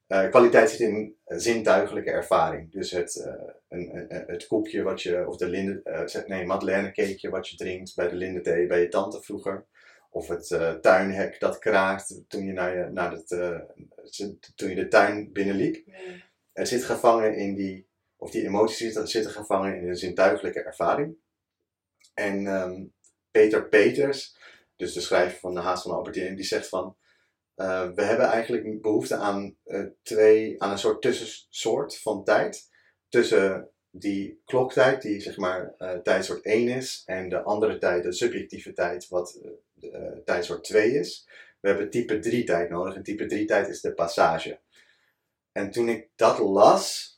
Eh, 0.07 0.29
kwaliteit 0.29 0.69
zit 0.69 0.79
in 0.79 1.17
zintuigelijke 1.25 2.11
ervaring. 2.11 2.71
Dus 2.71 2.91
het, 2.91 3.15
eh, 3.15 3.33
een, 3.67 3.95
een- 3.95 4.23
het 4.27 4.47
koekje 4.47 4.83
wat 4.83 5.01
je, 5.01 5.27
of 5.27 5.37
de 5.37 5.47
linde, 5.49 6.03
zeg- 6.05 6.27
nee, 6.27 6.45
madeleine 6.45 6.91
cakeje 6.91 7.29
wat 7.29 7.47
je 7.47 7.55
drinkt 7.55 7.95
bij 7.95 8.09
de 8.09 8.15
lindethee 8.15 8.67
bij 8.67 8.81
je 8.81 8.87
tante 8.87 9.21
vroeger. 9.21 9.65
Of 10.11 10.27
het 10.27 10.47
tuinhek 10.81 11.39
dat 11.39 11.57
kraakt 11.59 12.21
toen 12.27 12.45
je, 12.45 12.53
naar 12.53 12.77
je, 12.77 12.91
naar 12.91 13.11
het, 13.11 13.27
toen 14.55 14.69
je 14.69 14.75
de 14.75 14.87
tuin 14.87 15.31
binnenliep. 15.31 15.83
Het 16.53 16.67
zit 16.67 16.83
gevangen 16.83 17.35
in 17.35 17.55
die, 17.55 17.87
of 18.17 18.31
die 18.31 18.43
emoties 18.45 18.77
zitten, 18.77 19.07
zitten 19.07 19.31
gevangen 19.31 19.75
in 19.77 19.87
de 19.87 19.95
zintuigelijke 19.95 20.63
ervaring. 20.63 21.15
En 22.13 22.47
ehm, 22.47 22.85
Peter 23.31 23.67
Peters, 23.69 24.37
dus 24.75 24.93
de 24.93 25.01
schrijver 25.01 25.39
van 25.39 25.53
De 25.53 25.59
Haast 25.59 25.83
van 25.83 25.91
Albertine, 25.91 26.35
die 26.35 26.45
zegt 26.45 26.67
van, 26.69 26.97
eh, 27.59 27.89
we 27.95 28.01
hebben 28.01 28.25
eigenlijk 28.25 28.81
behoefte 28.81 29.15
aan, 29.15 29.55
eh, 29.63 29.83
twee, 30.03 30.61
aan 30.61 30.71
een 30.71 30.77
soort 30.77 31.01
tussensoort 31.01 31.97
van 31.97 32.23
tijd. 32.23 32.69
Tussen 33.09 33.69
die 33.89 34.41
kloktijd, 34.45 35.01
die 35.01 35.19
zeg 35.19 35.37
maar 35.37 35.73
eh, 35.77 35.97
tijdsoort 35.97 36.45
1 36.45 36.67
is, 36.67 37.03
en 37.05 37.29
de 37.29 37.41
andere 37.41 37.77
tijd, 37.77 38.03
de 38.03 38.13
subjectieve 38.13 38.73
tijd, 38.73 39.07
wat 39.07 39.39
tijdsoort 40.25 40.63
2 40.63 40.91
is. 40.91 41.27
we 41.59 41.67
hebben 41.67 41.89
type 41.89 42.19
3 42.19 42.43
tijd 42.43 42.69
nodig. 42.69 42.95
En 42.95 43.03
type 43.03 43.25
3 43.25 43.45
tijd 43.45 43.67
is 43.67 43.81
de 43.81 43.93
passage. 43.93 44.59
En 45.51 45.71
toen 45.71 45.89
ik 45.89 46.07
dat 46.15 46.39
las, 46.39 47.13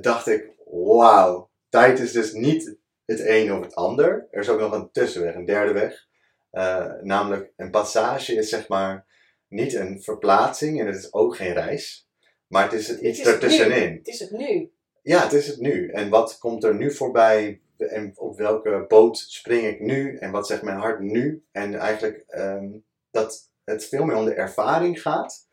dacht 0.00 0.26
ik, 0.26 0.50
wauw, 0.64 1.50
tijd 1.68 1.98
is 1.98 2.12
dus 2.12 2.32
niet 2.32 2.76
het 3.04 3.20
een 3.20 3.52
of 3.52 3.64
het 3.64 3.74
ander. 3.74 4.28
Er 4.30 4.40
is 4.40 4.48
ook 4.48 4.60
nog 4.60 4.72
een 4.72 4.90
tussenweg, 4.90 5.34
een 5.34 5.44
derde 5.44 5.72
weg. 5.72 6.06
Uh, 6.52 6.92
namelijk, 7.02 7.52
een 7.56 7.70
passage 7.70 8.34
is 8.34 8.48
zeg 8.48 8.68
maar 8.68 9.08
niet 9.50 9.74
een 9.74 10.02
verplaatsing 10.02 10.80
en 10.80 10.86
het 10.86 10.96
is 10.96 11.12
ook 11.12 11.36
geen 11.36 11.52
reis. 11.52 12.08
Maar 12.46 12.62
het 12.62 12.72
is 12.72 12.88
het 12.88 13.00
iets 13.00 13.20
ertussenin. 13.20 13.92
Het 13.96 14.08
is 14.08 14.20
het 14.20 14.30
nu. 14.30 14.70
Ja, 15.02 15.22
het 15.22 15.32
is 15.32 15.46
het 15.46 15.60
nu. 15.60 15.88
En 15.88 16.08
wat 16.08 16.38
komt 16.38 16.64
er 16.64 16.74
nu 16.74 16.92
voorbij? 16.92 17.60
En 17.76 18.12
op 18.14 18.36
welke 18.36 18.84
boot 18.88 19.18
spring 19.18 19.66
ik 19.66 19.80
nu? 19.80 20.16
En 20.16 20.30
wat 20.30 20.46
zegt 20.46 20.62
mijn 20.62 20.78
hart 20.78 21.00
nu? 21.00 21.44
En 21.52 21.74
eigenlijk 21.74 22.24
um, 22.28 22.84
dat 23.10 23.50
het 23.64 23.84
veel 23.84 24.04
meer 24.04 24.16
om 24.16 24.24
de 24.24 24.34
ervaring 24.34 25.02
gaat. 25.02 25.48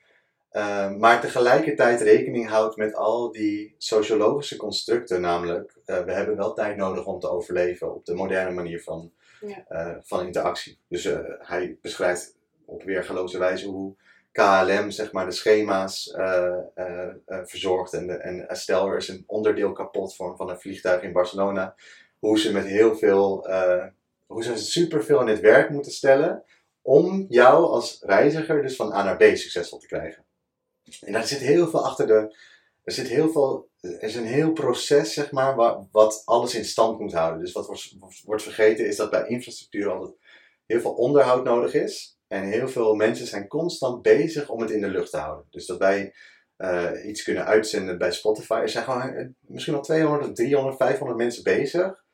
Um, 0.52 0.98
maar 1.00 1.22
tegelijkertijd 1.22 2.02
rekening 2.02 2.48
houdt 2.50 2.76
met 2.76 2.94
al 2.94 3.32
die 3.32 3.76
sociologische 3.78 4.58
constructen. 4.58 5.22
Namelijk, 5.22 5.76
uh, 5.86 6.00
we 6.00 6.12
hebben 6.12 6.36
wel 6.36 6.54
tijd 6.54 6.78
nodig 6.78 7.06
om 7.06 7.20
te 7.20 7.30
overleven 7.30 7.96
op 7.96 8.06
de 8.06 8.14
moderne 8.14 8.52
manier 8.52 8.82
van, 8.84 9.12
ja. 9.42 9.66
uh, 9.70 9.98
van 10.02 10.26
interactie. 10.26 10.80
Dus 10.88 11.06
uh, 11.06 11.20
hij 11.40 11.78
beschrijft 11.82 12.37
op 12.68 12.84
weergaloze 12.84 13.38
wijze 13.38 13.68
hoe 13.68 13.96
KLM 14.32 14.92
zeg 14.92 15.12
maar, 15.12 15.26
de 15.26 15.32
schema's 15.32 16.14
uh, 16.18 16.56
uh, 16.76 17.08
uh, 17.28 17.40
verzorgt. 17.44 17.94
En, 17.94 18.22
en 18.22 18.56
stel 18.56 18.88
er 18.88 18.98
is 18.98 19.08
een 19.08 19.24
onderdeel 19.28 19.72
kapot 19.72 20.16
van, 20.16 20.38
van 20.38 20.50
een 20.50 20.60
vliegtuig 20.60 21.02
in 21.02 21.12
Barcelona. 21.12 21.76
Hoe 22.20 22.40
ze 22.40 22.52
met 22.52 22.66
heel 22.66 22.96
veel, 22.96 23.48
hoe 24.26 24.44
ze 24.44 24.58
superveel 24.58 25.22
in 25.22 25.28
het 25.28 25.40
werk 25.40 25.70
moeten 25.70 25.92
stellen. 25.92 26.44
Om 26.82 27.26
jou 27.30 27.66
als 27.66 28.02
reiziger 28.02 28.62
dus 28.62 28.76
van 28.76 28.94
A 28.94 29.04
naar 29.04 29.18
B 29.18 29.24
succesvol 29.24 29.80
te 29.80 29.88
krijgen. 29.88 30.26
En 31.02 31.14
daar 31.14 31.28
zit 31.28 31.40
heel 31.40 31.68
veel 31.68 31.86
achter 31.86 32.08
de. 32.08 32.36
Er 32.84 32.94
zit 32.94 33.08
heel 33.08 33.30
veel. 33.30 33.70
Er 33.82 34.04
is 34.04 34.16
een 34.16 34.26
heel 34.26 34.52
proces, 34.52 35.14
zeg 35.14 35.32
maar, 35.32 35.56
wat, 35.56 35.88
wat 35.92 36.22
alles 36.26 36.56
in 36.56 36.66
stand 36.66 37.00
moet 37.00 37.14
houden. 37.14 37.40
Dus 37.40 37.52
wat 37.52 37.68
wordt, 37.68 37.94
wordt 38.26 38.44
vergeten 38.44 38.88
is 38.88 38.96
dat 38.96 39.10
bij 39.10 39.28
infrastructuur 39.28 39.92
altijd 39.92 40.16
heel 40.66 40.82
veel 40.82 40.94
onderhoud 40.94 41.44
nodig 41.44 41.74
is. 41.74 42.17
En 42.28 42.44
heel 42.44 42.68
veel 42.68 42.96
mensen 42.96 43.28
zijn 43.28 43.48
constant 43.48 44.02
bezig 44.02 44.50
om 44.50 44.62
het 44.62 44.72
in 44.72 44.82
de 44.82 44.88
lucht 44.88 45.12
te 45.12 45.18
houden. 45.18 45.46
Dus 45.50 45.66
dat 45.66 45.78
wij 45.78 46.14
uh, 46.58 46.92
iets 47.06 47.24
kunnen 47.24 47.46
uitzenden 47.46 47.98
bij 47.98 48.12
Spotify. 48.12 48.54
Er 48.54 48.70
zijn 48.70 48.84
gewoon 48.84 49.14
uh, 49.14 49.28
misschien 49.40 49.76
al 49.76 49.82
200, 49.82 50.36
300, 50.36 50.78
500 50.78 51.18
mensen 51.18 51.44
bezig. 51.44 52.06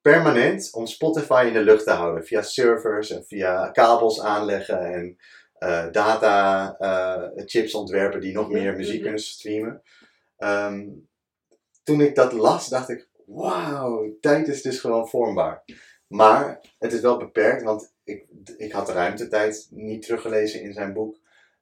Permanent 0.00 0.68
om 0.72 0.86
Spotify 0.86 1.44
in 1.46 1.52
de 1.52 1.64
lucht 1.64 1.84
te 1.84 1.90
houden. 1.90 2.24
Via 2.24 2.42
servers 2.42 3.10
en 3.10 3.24
via 3.24 3.70
kabels 3.70 4.20
aanleggen 4.20 4.80
en 4.80 5.16
uh, 5.58 5.92
data 5.92 6.76
chips 7.46 7.74
ontwerpen 7.74 8.20
die 8.20 8.32
nog 8.32 8.50
meer 8.50 8.76
muziek 8.76 9.02
kunnen 9.02 9.20
streamen. 9.20 9.82
Um, 10.38 11.08
toen 11.82 12.00
ik 12.00 12.14
dat 12.14 12.32
las, 12.32 12.68
dacht 12.68 12.88
ik: 12.88 13.08
wauw, 13.26 14.16
tijd 14.20 14.48
is 14.48 14.62
dus 14.62 14.80
gewoon 14.80 15.08
vormbaar. 15.08 15.64
Maar 16.06 16.60
het 16.78 16.92
is 16.92 17.00
wel 17.00 17.16
beperkt, 17.16 17.62
want 17.62 17.91
ik, 18.04 18.24
ik 18.56 18.72
had 18.72 18.86
de 18.86 18.92
ruimtetijd 18.92 19.68
niet 19.70 20.02
teruggelezen 20.02 20.62
in 20.62 20.72
zijn 20.72 20.92
boek. 20.92 21.20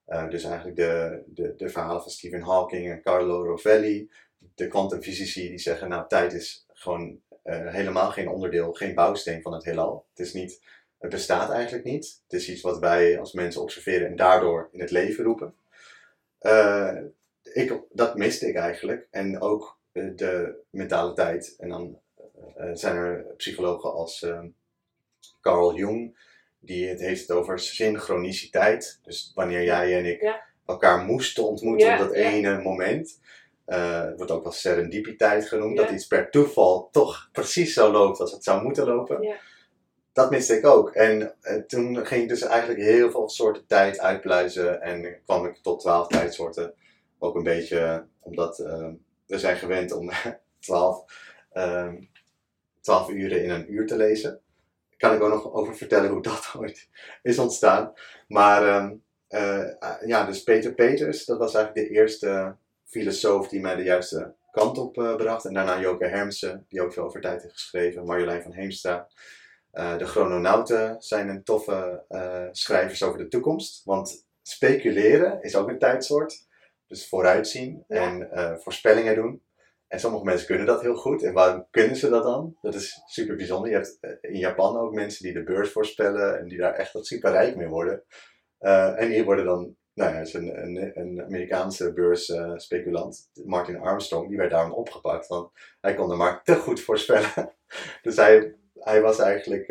Uh, 0.09 0.30
dus 0.30 0.45
eigenlijk 0.45 0.76
de, 0.76 1.22
de, 1.26 1.55
de 1.57 1.68
verhalen 1.68 2.03
van 2.03 2.11
Stephen 2.11 2.43
Hawking 2.43 2.91
en 2.91 3.03
Carlo 3.03 3.45
Rovelli, 3.45 4.11
de 4.55 4.68
kwantumfysici, 4.68 5.49
die 5.49 5.59
zeggen: 5.59 5.88
Nou, 5.88 6.09
tijd 6.09 6.32
is 6.32 6.66
gewoon 6.72 7.20
uh, 7.45 7.72
helemaal 7.72 8.11
geen 8.11 8.28
onderdeel, 8.28 8.72
geen 8.72 8.95
bouwsteen 8.95 9.43
van 9.43 9.53
het 9.53 9.64
heelal. 9.64 10.07
Het, 10.11 10.26
is 10.26 10.32
niet, 10.32 10.62
het 10.99 11.11
bestaat 11.11 11.51
eigenlijk 11.51 11.84
niet. 11.84 12.20
Het 12.22 12.41
is 12.41 12.49
iets 12.49 12.62
wat 12.62 12.78
wij 12.78 13.18
als 13.18 13.32
mensen 13.32 13.62
observeren 13.62 14.07
en 14.07 14.16
daardoor 14.16 14.68
in 14.72 14.80
het 14.80 14.91
leven 14.91 15.24
roepen. 15.24 15.55
Uh, 16.41 16.99
ik, 17.43 17.80
dat 17.93 18.16
miste 18.16 18.49
ik 18.49 18.55
eigenlijk. 18.55 19.09
En 19.11 19.41
ook 19.41 19.78
de 19.93 20.55
mentale 20.70 21.12
tijd. 21.12 21.57
En 21.59 21.68
dan 21.68 21.99
zijn 22.72 22.97
er 22.97 23.24
psychologen 23.36 23.93
als 23.93 24.26
Carl 25.41 25.74
Jung 25.74 26.16
die 26.61 26.88
het 26.88 27.00
heeft 27.00 27.20
het 27.20 27.30
over 27.30 27.58
synchroniciteit. 27.58 29.00
Dus 29.02 29.32
wanneer 29.34 29.64
jij 29.64 29.98
en 29.98 30.04
ik 30.04 30.40
elkaar 30.66 31.04
moesten 31.04 31.44
ontmoeten 31.44 31.92
op 31.92 31.98
dat 31.98 32.12
ene 32.12 32.62
moment. 32.62 33.20
Uh, 33.66 34.04
het 34.04 34.16
wordt 34.16 34.32
ook 34.32 34.42
wel 34.42 34.52
serendipiteit 34.52 35.48
genoemd, 35.48 35.76
dat 35.76 35.90
iets 35.90 36.06
per 36.06 36.30
toeval 36.30 36.88
toch 36.92 37.28
precies 37.32 37.74
zo 37.74 37.92
loopt 37.92 38.20
als 38.20 38.32
het 38.32 38.44
zou 38.44 38.62
moeten 38.62 38.86
lopen. 38.86 39.38
Dat 40.12 40.30
miste 40.30 40.56
ik 40.56 40.66
ook. 40.66 40.90
En 40.90 41.34
uh, 41.42 41.54
toen 41.54 42.06
ging 42.06 42.22
ik 42.22 42.28
dus 42.28 42.42
eigenlijk 42.42 42.80
heel 42.80 43.11
veel 43.11 43.28
soorten 43.28 43.66
tijd 43.66 43.98
uitpluizen 43.98 44.82
en 44.82 45.20
kwam 45.24 45.46
ik 45.46 45.56
tot 45.62 45.80
twaalf 45.80 46.06
tijdsoorten. 46.06 46.74
Ook 47.18 47.34
een 47.34 47.42
beetje 47.42 48.06
omdat 48.20 48.58
uh, 48.58 48.88
we 49.26 49.38
zijn 49.38 49.56
gewend 49.56 49.92
om 49.92 50.11
twaalf, 50.61 51.04
twaalf 52.80 53.08
uren 53.08 53.42
in 53.42 53.50
een 53.50 53.72
uur 53.72 53.86
te 53.86 53.96
lezen 53.96 54.40
kan 55.01 55.14
ik 55.14 55.22
ook 55.22 55.30
nog 55.30 55.53
over 55.53 55.76
vertellen 55.76 56.11
hoe 56.11 56.22
dat 56.22 56.53
ooit 56.59 56.88
is 57.22 57.38
ontstaan. 57.38 57.92
Maar 58.28 58.82
um, 58.82 59.03
uh, 59.28 59.66
ja, 60.07 60.24
dus 60.24 60.42
Peter 60.42 60.74
Peters, 60.74 61.24
dat 61.24 61.38
was 61.38 61.55
eigenlijk 61.55 61.88
de 61.88 61.94
eerste 61.94 62.57
filosoof 62.84 63.48
die 63.48 63.61
mij 63.61 63.76
de 63.76 63.82
juiste 63.82 64.34
kant 64.51 64.78
op 64.78 64.96
uh, 64.98 65.16
bracht. 65.16 65.44
En 65.44 65.55
daarna 65.55 65.80
Joke 65.80 66.07
Hermsen, 66.07 66.66
die 66.68 66.82
ook 66.82 66.92
veel 66.92 67.05
over 67.05 67.20
tijd 67.20 67.42
heeft 67.42 67.55
geschreven. 67.55 68.05
Marjolein 68.05 68.42
van 68.42 68.53
Heemstra. 68.53 69.09
Uh, 69.72 69.98
de 69.98 70.07
chrononauten 70.07 70.96
zijn 70.98 71.28
een 71.28 71.44
toffe 71.44 72.05
schrijvers 72.53 73.03
over 73.03 73.18
de 73.18 73.28
toekomst. 73.28 73.84
Want 73.84 74.26
speculeren 74.42 75.42
is 75.42 75.57
ook 75.57 75.68
een 75.68 75.78
tijdsoort. 75.78 76.48
Dus 76.86 77.09
vooruitzien 77.09 77.84
en 77.88 78.28
voorspellingen 78.62 79.14
doen. 79.14 79.42
En 79.91 80.01
sommige 80.01 80.24
mensen 80.24 80.47
kunnen 80.47 80.66
dat 80.66 80.80
heel 80.80 80.95
goed. 80.95 81.22
En 81.22 81.32
waarom 81.32 81.66
kunnen 81.70 81.97
ze 81.97 82.09
dat 82.09 82.22
dan? 82.22 82.57
Dat 82.61 82.74
is 82.74 83.03
super 83.07 83.36
bijzonder. 83.36 83.70
Je 83.70 83.76
hebt 83.76 83.99
eh, 84.01 84.11
in 84.20 84.38
Japan 84.38 84.76
ook 84.76 84.95
mensen 84.95 85.24
die 85.24 85.32
de 85.32 85.43
beurs 85.43 85.72
voorspellen 85.72 86.38
en 86.38 86.49
die 86.49 86.59
daar 86.59 86.74
echt 86.74 86.93
wat 86.93 87.07
super 87.07 87.30
rijk 87.30 87.57
mee 87.57 87.68
worden. 87.68 88.05
Uh, 88.61 89.01
en 89.01 89.11
hier 89.11 89.24
worden 89.24 89.45
dan, 89.45 89.76
nou 89.95 90.14
ja, 90.14 90.20
is 90.20 90.34
een, 90.34 90.62
een, 90.62 90.99
een 90.99 91.22
Amerikaanse 91.22 91.93
beursspeculant, 91.93 93.30
uh, 93.34 93.47
Martin 93.47 93.80
Armstrong, 93.80 94.28
die 94.28 94.36
werd 94.36 94.51
daarom 94.51 94.72
opgepakt. 94.72 95.26
Want 95.26 95.51
hij 95.80 95.95
kon 95.95 96.09
de 96.09 96.14
markt 96.14 96.45
te 96.45 96.55
goed 96.55 96.80
voorspellen. 96.80 97.53
dus 98.03 98.16
hij, 98.16 98.55
hij 98.74 99.01
was 99.01 99.18
eigenlijk, 99.18 99.66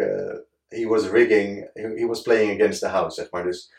he 0.67 0.87
was 0.87 1.09
rigging, 1.09 1.69
he, 1.73 2.05
was 2.05 2.21
playing 2.21 2.53
against 2.53 2.79
the 2.79 2.87
house, 2.87 3.21
zeg 3.21 3.31
maar. 3.31 3.43
Dus 3.43 3.73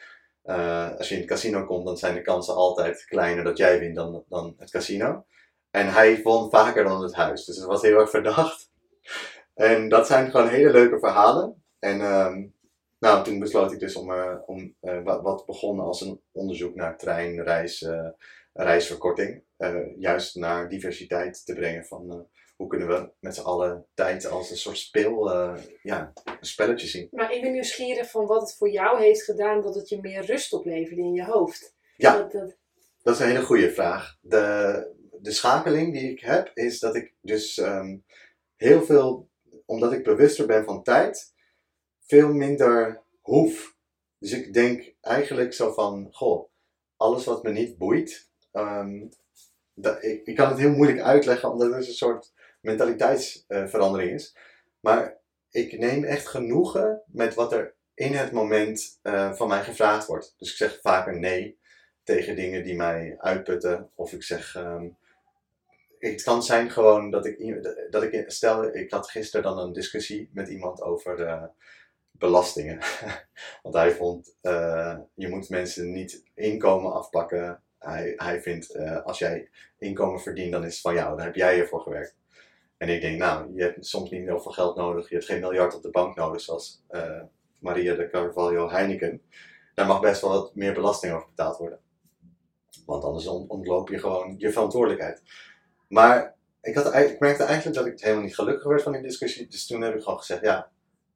als 0.98 1.08
je 1.08 1.14
in 1.14 1.20
het 1.20 1.30
casino 1.30 1.64
komt, 1.64 1.86
dan 1.86 1.96
zijn 1.96 2.14
de 2.14 2.22
kansen 2.22 2.54
altijd 2.54 3.04
kleiner 3.04 3.44
dat 3.44 3.56
jij 3.56 3.78
wint 3.78 3.96
dan, 3.96 4.24
dan 4.28 4.54
het 4.58 4.70
casino. 4.70 5.24
En 5.70 5.92
hij 5.92 6.22
won 6.22 6.50
vaker 6.50 6.84
dan 6.84 7.02
het 7.02 7.14
huis. 7.14 7.44
Dus 7.44 7.56
het 7.56 7.66
was 7.66 7.82
heel 7.82 7.98
erg 7.98 8.10
verdacht. 8.10 8.70
En 9.54 9.88
dat 9.88 10.06
zijn 10.06 10.30
gewoon 10.30 10.48
hele 10.48 10.70
leuke 10.70 10.98
verhalen. 10.98 11.62
En 11.78 12.00
um, 12.00 12.54
nou, 12.98 13.24
toen 13.24 13.38
besloot 13.38 13.72
ik 13.72 13.78
dus 13.78 13.96
om, 13.96 14.10
uh, 14.10 14.36
om 14.46 14.74
uh, 14.82 15.02
wat, 15.02 15.22
wat 15.22 15.46
begonnen 15.46 15.84
als 15.84 16.00
een 16.00 16.20
onderzoek 16.32 16.74
naar 16.74 16.98
trein, 16.98 17.42
reis, 17.42 17.80
uh, 17.80 18.08
reisverkorting. 18.52 19.42
juist 19.96 20.34
naar 20.34 20.68
diversiteit 20.68 21.44
te 21.46 21.54
brengen 21.54 21.84
van 21.84 22.28
hoe 22.56 22.68
kunnen 22.68 22.88
we 22.88 23.10
met 23.20 23.34
z'n 23.34 23.40
allen 23.40 23.86
tijd 23.94 24.26
als 24.26 24.50
een 24.50 24.56
soort 24.56 24.78
speel, 24.78 25.30
ja, 25.82 26.12
een 26.24 26.36
spelletje 26.40 26.86
zien. 26.86 27.08
Maar 27.10 27.32
ik 27.32 27.42
ben 27.42 27.52
nieuwsgierig 27.52 28.10
van 28.10 28.26
wat 28.26 28.40
het 28.40 28.56
voor 28.56 28.70
jou 28.70 29.00
heeft 29.00 29.22
gedaan 29.22 29.62
dat 29.62 29.74
het 29.74 29.88
je 29.88 30.00
meer 30.00 30.24
rust 30.24 30.52
opleverde 30.52 31.02
in 31.02 31.12
je 31.12 31.24
hoofd. 31.24 31.74
Ja, 31.96 32.16
dat, 32.16 32.32
dat... 32.32 32.56
dat 33.02 33.14
is 33.14 33.20
een 33.20 33.26
hele 33.26 33.44
goede 33.44 33.70
vraag. 33.70 34.16
De, 34.20 34.98
de 35.22 35.32
schakeling 35.32 35.92
die 35.92 36.10
ik 36.10 36.20
heb, 36.20 36.50
is 36.54 36.78
dat 36.78 36.94
ik 36.94 37.14
dus 37.20 37.56
um, 37.56 38.04
heel 38.56 38.82
veel, 38.82 39.28
omdat 39.66 39.92
ik 39.92 40.04
bewuster 40.04 40.46
ben 40.46 40.64
van 40.64 40.82
tijd, 40.82 41.34
veel 42.00 42.32
minder 42.32 43.02
hoef. 43.20 43.76
Dus 44.18 44.32
ik 44.32 44.52
denk 44.52 44.94
eigenlijk 45.00 45.52
zo 45.52 45.72
van, 45.72 46.08
goh, 46.12 46.48
alles 46.96 47.24
wat 47.24 47.42
me 47.42 47.50
niet 47.50 47.78
boeit, 47.78 48.28
um, 48.52 49.08
dat, 49.74 50.04
ik, 50.04 50.26
ik 50.26 50.36
kan 50.36 50.48
het 50.48 50.58
heel 50.58 50.72
moeilijk 50.72 51.00
uitleggen, 51.00 51.50
omdat 51.50 51.74
het 51.74 51.86
een 51.86 51.92
soort 51.92 52.32
mentaliteitsverandering 52.60 54.12
is. 54.12 54.36
Maar 54.80 55.18
ik 55.50 55.78
neem 55.78 56.04
echt 56.04 56.26
genoegen 56.26 57.02
met 57.06 57.34
wat 57.34 57.52
er 57.52 57.74
in 57.94 58.12
het 58.12 58.32
moment 58.32 58.98
uh, 59.02 59.32
van 59.32 59.48
mij 59.48 59.62
gevraagd 59.62 60.06
wordt. 60.06 60.34
Dus 60.38 60.50
ik 60.50 60.56
zeg 60.56 60.78
vaker 60.80 61.18
nee 61.18 61.58
tegen 62.02 62.36
dingen 62.36 62.64
die 62.64 62.76
mij 62.76 63.14
uitputten. 63.18 63.90
Of 63.94 64.12
ik 64.12 64.22
zeg 64.22 64.54
um, 64.56 64.96
het 66.00 66.22
kan 66.22 66.42
zijn 66.42 66.70
gewoon 66.70 67.10
dat 67.10 67.26
ik, 67.26 67.62
dat 67.90 68.02
ik, 68.02 68.24
stel, 68.30 68.74
ik 68.74 68.90
had 68.90 69.10
gisteren 69.10 69.42
dan 69.42 69.58
een 69.58 69.72
discussie 69.72 70.30
met 70.32 70.48
iemand 70.48 70.82
over 70.82 71.20
uh, 71.20 71.44
belastingen. 72.10 72.78
Want 73.62 73.74
hij 73.74 73.90
vond, 73.90 74.36
uh, 74.42 74.98
je 75.14 75.28
moet 75.28 75.48
mensen 75.48 75.92
niet 75.92 76.24
inkomen 76.34 76.92
afpakken. 76.92 77.62
Hij, 77.78 78.12
hij 78.16 78.42
vindt, 78.42 78.74
uh, 78.76 79.02
als 79.02 79.18
jij 79.18 79.50
inkomen 79.78 80.20
verdient, 80.20 80.52
dan 80.52 80.64
is 80.64 80.72
het 80.72 80.80
van 80.80 80.94
jou, 80.94 81.16
dan 81.16 81.24
heb 81.24 81.34
jij 81.34 81.60
ervoor 81.60 81.80
gewerkt. 81.80 82.16
En 82.76 82.88
ik 82.88 83.00
denk, 83.00 83.18
nou, 83.18 83.54
je 83.54 83.62
hebt 83.62 83.86
soms 83.86 84.10
niet 84.10 84.24
heel 84.24 84.40
veel 84.40 84.52
geld 84.52 84.76
nodig, 84.76 85.08
je 85.08 85.14
hebt 85.14 85.26
geen 85.26 85.40
miljard 85.40 85.74
op 85.74 85.82
de 85.82 85.90
bank 85.90 86.16
nodig, 86.16 86.40
zoals 86.40 86.82
Maria 87.58 87.94
de 87.94 88.08
Carvalho 88.08 88.70
Heineken. 88.70 89.22
daar 89.74 89.86
mag 89.86 90.00
best 90.00 90.20
wel 90.20 90.30
wat 90.30 90.54
meer 90.54 90.74
belasting 90.74 91.12
over 91.12 91.28
betaald 91.28 91.56
worden. 91.56 91.80
Want 92.86 93.04
anders 93.04 93.26
on- 93.26 93.48
ontloop 93.48 93.88
je 93.88 93.98
gewoon 93.98 94.34
je 94.38 94.52
verantwoordelijkheid. 94.52 95.22
Maar 95.90 96.34
ik, 96.62 96.74
had, 96.74 96.94
ik 96.94 97.18
merkte 97.20 97.44
eigenlijk 97.44 97.76
dat 97.76 97.86
ik 97.86 98.00
helemaal 98.00 98.24
niet 98.24 98.34
gelukkig 98.34 98.64
werd 98.66 98.82
van 98.82 98.92
die 98.92 99.02
discussie. 99.02 99.46
Dus 99.48 99.66
toen 99.66 99.80
heb 99.82 99.94
ik 99.94 100.02
gewoon 100.02 100.18
gezegd, 100.18 100.42
ja, 100.42 100.70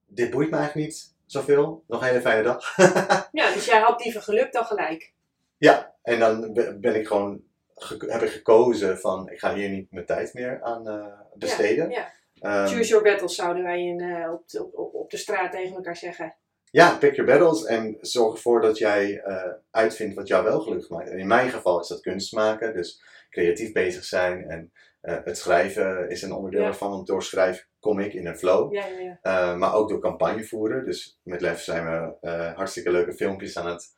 dit 0.07 0.31
boeit 0.31 0.51
me 0.51 0.57
eigenlijk 0.57 0.87
niet 0.89 1.15
zoveel. 1.27 1.85
Nog 1.87 2.01
een 2.01 2.07
hele 2.07 2.21
fijne 2.21 2.43
dag. 2.43 2.77
Ja, 3.33 3.53
dus 3.53 3.65
jij 3.65 3.81
had 3.81 4.05
liever 4.05 4.23
geluk 4.23 4.53
dan 4.53 4.65
gelijk. 4.65 5.13
Ja, 5.57 5.95
en 6.03 6.19
dan 6.19 6.53
be- 6.53 6.77
ben 6.81 6.95
ik 6.95 7.07
gewoon, 7.07 7.43
ge- 7.75 8.07
heb 8.09 8.23
ik 8.23 8.31
gekozen 8.31 8.99
van, 8.99 9.31
ik 9.31 9.39
ga 9.39 9.55
hier 9.55 9.69
niet 9.69 9.91
mijn 9.91 10.07
tijd 10.07 10.35
meer 10.35 10.63
aan 10.63 10.89
eh, 10.89 11.07
besteden. 11.35 11.91
Ja. 11.91 12.13
Ehm, 12.41 12.67
Choose 12.67 12.89
your 12.89 13.05
battles 13.05 13.35
zouden 13.35 13.63
wij 13.63 13.81
in, 13.83 14.01
eh, 14.01 14.33
op, 14.33 14.49
de, 14.49 14.73
op, 14.73 14.95
op 14.95 15.11
de 15.11 15.17
straat 15.17 15.53
tegen 15.53 15.75
elkaar 15.77 15.97
zeggen. 15.97 16.35
Ja, 16.75 16.97
pick 16.99 17.15
your 17.17 17.31
battles 17.31 17.65
en 17.65 17.97
zorg 18.01 18.35
ervoor 18.35 18.61
dat 18.61 18.79
jij 18.79 19.21
eh, 19.21 19.53
uitvindt 19.71 20.15
wat 20.15 20.29
jou 20.29 20.45
wel 20.45 20.61
gelukkig 20.61 20.89
maakt. 20.89 21.11
En 21.11 21.19
in 21.19 21.27
mijn 21.27 21.51
geval 21.51 21.81
is 21.81 21.89
dat 21.89 22.01
kunst 22.01 22.33
maken, 22.33 22.75
dus 22.75 23.03
creatief 23.31 23.73
bezig 23.73 24.05
zijn. 24.05 24.49
En 24.49 24.73
eh, 25.01 25.19
het 25.25 25.39
schrijven 25.39 26.11
is 26.11 26.23
een 26.23 26.33
onderdeel 26.33 26.61
Ja. 26.61 26.67
ervan, 26.67 26.91
want 26.91 27.07
door 27.07 27.23
schrijven 27.23 27.67
kom 27.81 28.01
ik 28.01 28.15
in 28.15 28.27
een 28.27 28.39
flow. 28.39 28.73
Ja, 28.75 28.87
ja, 28.87 28.99
ja. 28.99 29.19
Eh, 29.23 29.57
maar 29.57 29.75
ook 29.75 29.89
door 29.89 30.01
campagne 30.01 30.45
voeren. 30.45 30.85
Dus 30.85 31.19
met 31.23 31.41
Lef 31.41 31.61
zijn 31.61 31.85
we 32.21 32.29
hartstikke 32.55 32.91
leuke 32.91 33.13
filmpjes 33.13 33.59
aan 33.59 33.67
het 33.67 33.97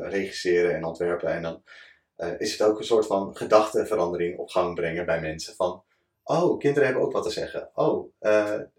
regisseren 0.00 0.74
en 0.74 0.84
ontwerpen. 0.84 1.28
En 1.28 1.42
dan 1.42 1.62
is 2.38 2.52
het 2.52 2.68
ook 2.68 2.78
een 2.78 2.84
soort 2.84 3.06
van 3.06 3.36
gedachteverandering 3.36 4.38
op 4.38 4.48
gang 4.48 4.74
brengen 4.74 5.06
bij 5.06 5.20
mensen. 5.20 5.54
Van, 5.54 5.82
oh, 6.24 6.58
kinderen 6.58 6.84
hebben 6.88 7.04
ook 7.04 7.12
wat 7.12 7.22
te 7.22 7.30
zeggen. 7.30 7.70
Oh, 7.74 8.12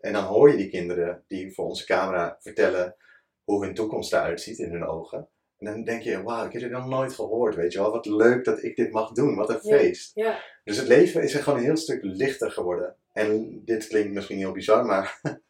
en 0.01 0.13
dan 0.13 0.23
hoor 0.23 0.49
je 0.51 0.57
die 0.57 0.69
kinderen 0.69 1.23
die 1.27 1.53
voor 1.53 1.65
onze 1.65 1.85
camera 1.85 2.37
vertellen 2.39 2.95
hoe 3.43 3.65
hun 3.65 3.73
toekomst 3.73 4.13
eruit 4.13 4.41
ziet 4.41 4.57
in 4.59 4.71
hun 4.71 4.85
ogen. 4.85 5.27
En 5.57 5.65
dan 5.65 5.83
denk 5.83 6.01
je, 6.01 6.23
wauw, 6.23 6.45
ik 6.45 6.51
heb 6.51 6.61
dit 6.61 6.71
nog 6.71 6.87
nooit 6.87 7.13
gehoord, 7.13 7.55
weet 7.55 7.73
je 7.73 7.79
wel. 7.79 7.91
Wat 7.91 8.05
leuk 8.05 8.45
dat 8.45 8.63
ik 8.63 8.75
dit 8.75 8.91
mag 8.91 9.11
doen, 9.11 9.35
wat 9.35 9.49
een 9.49 9.59
Ja. 9.61 9.77
feest. 9.77 10.11
Ja, 10.15 10.43
Dus 10.63 10.77
het 10.77 10.87
leven 10.87 11.21
is 11.23 11.33
er 11.33 11.43
gewoon 11.43 11.59
een 11.59 11.65
heel 11.65 11.77
stuk 11.77 11.99
lichter 12.03 12.51
geworden. 12.51 12.95
En 13.13 13.61
dit 13.65 13.87
klinkt 13.87 14.13
misschien 14.13 14.37
heel 14.37 14.51
bizar, 14.51 14.85
maar 14.85 15.19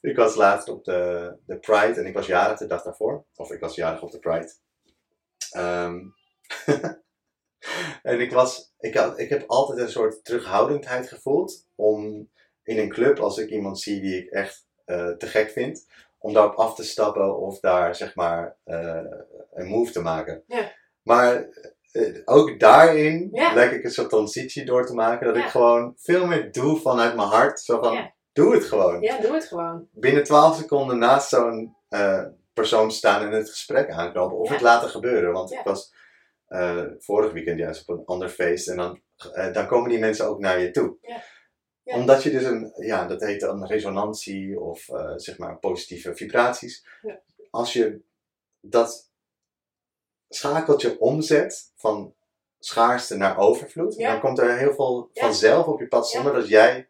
ik 0.00 0.16
was 0.16 0.34
laatst 0.34 0.68
op 0.68 0.84
de, 0.84 1.32
de 1.46 1.58
Pride 1.58 2.00
en 2.00 2.06
ik 2.06 2.14
was 2.14 2.26
jarig 2.26 2.58
de 2.58 2.66
dag 2.66 2.82
daarvoor. 2.82 3.24
Of 3.36 3.50
ik 3.52 3.60
was 3.60 3.74
jarig 3.74 4.02
op 4.02 4.10
de 4.10 4.18
Pride. 4.18 4.52
Ehm, 5.50 5.98
en 8.02 8.20
ik, 8.20 8.32
was, 8.32 8.72
ik, 8.78 8.94
had, 8.94 9.18
ik 9.18 9.28
heb 9.28 9.44
altijd 9.46 9.78
een 9.78 9.90
soort 9.90 10.24
terughoudendheid 10.24 11.08
gevoeld 11.08 11.66
om 11.74 12.30
in 12.62 12.78
een 12.78 12.88
club, 12.88 13.18
als 13.18 13.38
ik 13.38 13.50
iemand 13.50 13.80
zie 13.80 14.00
die 14.00 14.16
ik 14.24 14.30
echt 14.30 14.66
eh, 14.84 15.10
te 15.10 15.26
gek 15.26 15.50
vind, 15.50 15.86
om 16.22 16.32
daarop 16.32 16.54
af 16.54 16.74
te 16.74 16.84
stappen 16.84 17.36
of 17.38 17.60
daar 17.60 17.94
zeg 17.94 18.14
maar 18.14 18.56
eh, 18.64 19.00
een 19.52 19.66
move 19.66 19.92
te 19.92 20.00
maken. 20.02 20.42
Ja. 20.46 20.72
Maar 21.02 21.48
eh, 21.92 22.16
ook 22.24 22.60
daarin 22.60 23.28
Ja. 23.32 23.54
lijkt 23.54 23.74
ik 23.74 23.84
een 23.84 23.90
soort 23.90 24.10
transitie 24.10 24.64
door 24.64 24.86
te 24.86 24.94
maken. 24.94 25.26
Dat 25.26 25.36
Ja. 25.36 25.44
ik 25.44 25.50
gewoon 25.50 25.94
veel 25.96 26.26
meer 26.26 26.52
doe 26.52 26.76
vanuit 26.80 27.16
mijn 27.16 27.28
hart. 27.28 27.60
Zo 27.60 27.80
van, 27.82 28.10
doe 28.32 28.54
het 28.54 28.64
gewoon. 28.64 29.00
ja, 29.00 29.18
doe 29.20 29.32
het 29.34 29.44
gewoon. 29.44 29.88
Binnen 29.92 30.24
12 30.24 30.56
seconden 30.56 30.98
naast 30.98 31.28
zo'n 31.28 31.76
eh, 31.88 32.24
persoon 32.52 32.90
staan 32.90 33.22
en 33.22 33.32
het 33.32 33.50
gesprek 33.50 33.90
aanknopen. 33.90 34.38
Of 34.38 34.48
het 34.48 34.60
laten 34.60 34.88
gebeuren. 34.88 35.32
Want 35.32 35.52
ik 35.52 35.60
was 35.64 35.94
vorig 36.98 37.32
weekend 37.32 37.58
juist 37.58 37.88
op 37.88 37.98
een 37.98 38.04
ander 38.04 38.28
feest. 38.28 38.68
En 38.68 38.76
dan, 38.76 39.00
dan 39.52 39.66
komen 39.66 39.88
die 39.90 39.98
mensen 39.98 40.26
ook 40.28 40.38
naar 40.38 40.60
je 40.60 40.70
toe. 40.70 40.96
Ja. 41.00 41.22
Ja. 41.90 41.96
Omdat 41.96 42.22
je 42.22 42.30
dus 42.30 42.44
een, 42.44 42.72
ja, 42.76 43.06
dat 43.06 43.20
heet 43.20 43.42
een 43.42 43.66
resonantie 43.66 44.60
of 44.60 44.88
eh, 44.88 45.12
zeg 45.16 45.38
maar 45.38 45.58
positieve 45.58 46.14
vibraties. 46.16 46.86
Ja. 47.02 47.20
Als 47.50 47.72
je 47.72 48.00
dat 48.60 49.10
schakeltje 50.28 50.98
omzet 51.00 51.72
van 51.76 52.14
schaarste 52.58 53.16
naar 53.16 53.38
overvloed, 53.38 53.94
Ja. 53.96 54.10
dan 54.10 54.20
komt 54.20 54.38
er 54.38 54.58
heel 54.58 54.74
veel 54.74 55.10
vanzelf 55.14 55.66
op 55.66 55.80
je 55.80 55.88
pad 55.88 56.08
zonder 56.10 56.32
dat 56.32 56.48
jij. 56.48 56.76
Er 56.76 56.86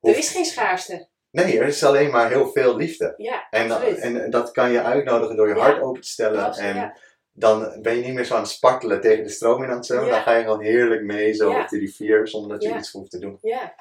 hoeft- 0.00 0.18
is 0.18 0.28
geen 0.30 0.44
schaarste. 0.44 1.08
Nee, 1.30 1.58
er 1.58 1.66
is 1.66 1.84
alleen 1.84 2.10
maar 2.10 2.28
heel 2.28 2.48
veel 2.52 2.76
liefde. 2.76 3.14
Ja, 3.16 3.46
En, 3.50 3.70
absoluut. 3.70 3.98
en 3.98 4.30
dat 4.30 4.50
kan 4.50 4.70
je 4.70 4.82
uitnodigen 4.82 5.36
door 5.36 5.48
je 5.48 5.54
hart 5.54 5.82
open 5.82 6.00
te 6.00 6.08
stellen. 6.08 6.52
En 6.54 6.92
dan 7.32 7.78
ben 7.82 7.96
je 7.96 8.04
niet 8.04 8.14
meer 8.14 8.24
zo 8.24 8.34
aan 8.34 8.40
het 8.42 8.50
spartelen 8.50 9.00
tegen 9.00 9.24
de 9.24 9.30
stroom 9.30 9.62
in 9.62 9.68
aan 9.70 9.76
het 9.76 9.86
zwemmen. 9.86 10.10
Dan 10.10 10.20
ga 10.22 10.34
je 10.36 10.42
gewoon 10.42 10.62
heerlijk 10.62 11.02
mee 11.02 11.32
zo 11.32 11.50
op 11.60 11.68
de 11.68 11.78
rivier 11.78 12.28
zonder 12.28 12.50
dat 12.58 12.62
je 12.62 12.76
iets 12.78 12.90
hoeft 12.92 13.10
te 13.10 13.18
doen. 13.18 13.38
Ja. 13.42 13.74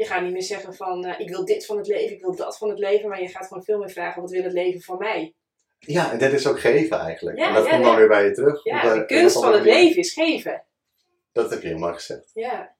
Je 0.00 0.06
gaat 0.06 0.22
niet 0.22 0.32
meer 0.32 0.42
zeggen 0.42 0.74
van, 0.74 1.04
eh, 1.04 1.20
ik 1.20 1.28
wil 1.28 1.44
dit 1.44 1.66
van 1.66 1.76
het 1.76 1.86
leven, 1.86 2.16
ik 2.16 2.20
wil 2.20 2.36
dat 2.36 2.58
van 2.58 2.68
het 2.68 2.78
leven. 2.78 3.08
Maar 3.08 3.22
je 3.22 3.28
gaat 3.28 3.46
gewoon 3.46 3.64
veel 3.64 3.78
meer 3.78 3.90
vragen, 3.90 4.22
wat 4.22 4.30
wil 4.30 4.42
het 4.42 4.52
leven 4.52 4.80
van 4.80 4.98
mij? 4.98 5.34
Ja, 5.78 6.12
en 6.12 6.18
dat 6.18 6.32
is 6.32 6.46
ook 6.46 6.60
geven 6.60 6.98
eigenlijk. 6.98 7.38
Ja, 7.38 7.48
en 7.48 7.54
dat 7.54 7.64
ja, 7.64 7.70
komt 7.70 7.82
ja. 7.82 7.88
dan 7.88 7.98
weer 7.98 8.08
bij 8.08 8.24
je 8.24 8.32
terug. 8.32 8.64
Ja, 8.64 8.82
de 8.82 8.88
een 9.00 9.06
kunst 9.06 9.40
van 9.40 9.52
het 9.52 9.62
leven 9.62 9.96
is 9.96 10.12
geven. 10.12 10.64
Dat 11.32 11.50
heb 11.50 11.62
je 11.62 11.68
helemaal 11.68 11.94
gezegd. 11.94 12.30
Ja, 12.34 12.76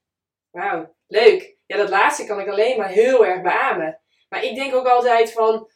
wauw, 0.51 0.95
leuk. 1.07 1.57
Ja, 1.67 1.77
dat 1.77 1.89
laatste 1.89 2.25
kan 2.25 2.41
ik 2.41 2.49
alleen 2.49 2.79
maar 2.79 2.89
heel 2.89 3.27
erg 3.27 3.43
beamen. 3.43 4.01
Maar 4.29 4.45
ik 4.45 4.55
denk 4.55 4.75
ook 4.75 4.87
altijd 4.87 5.33
van, 5.33 5.71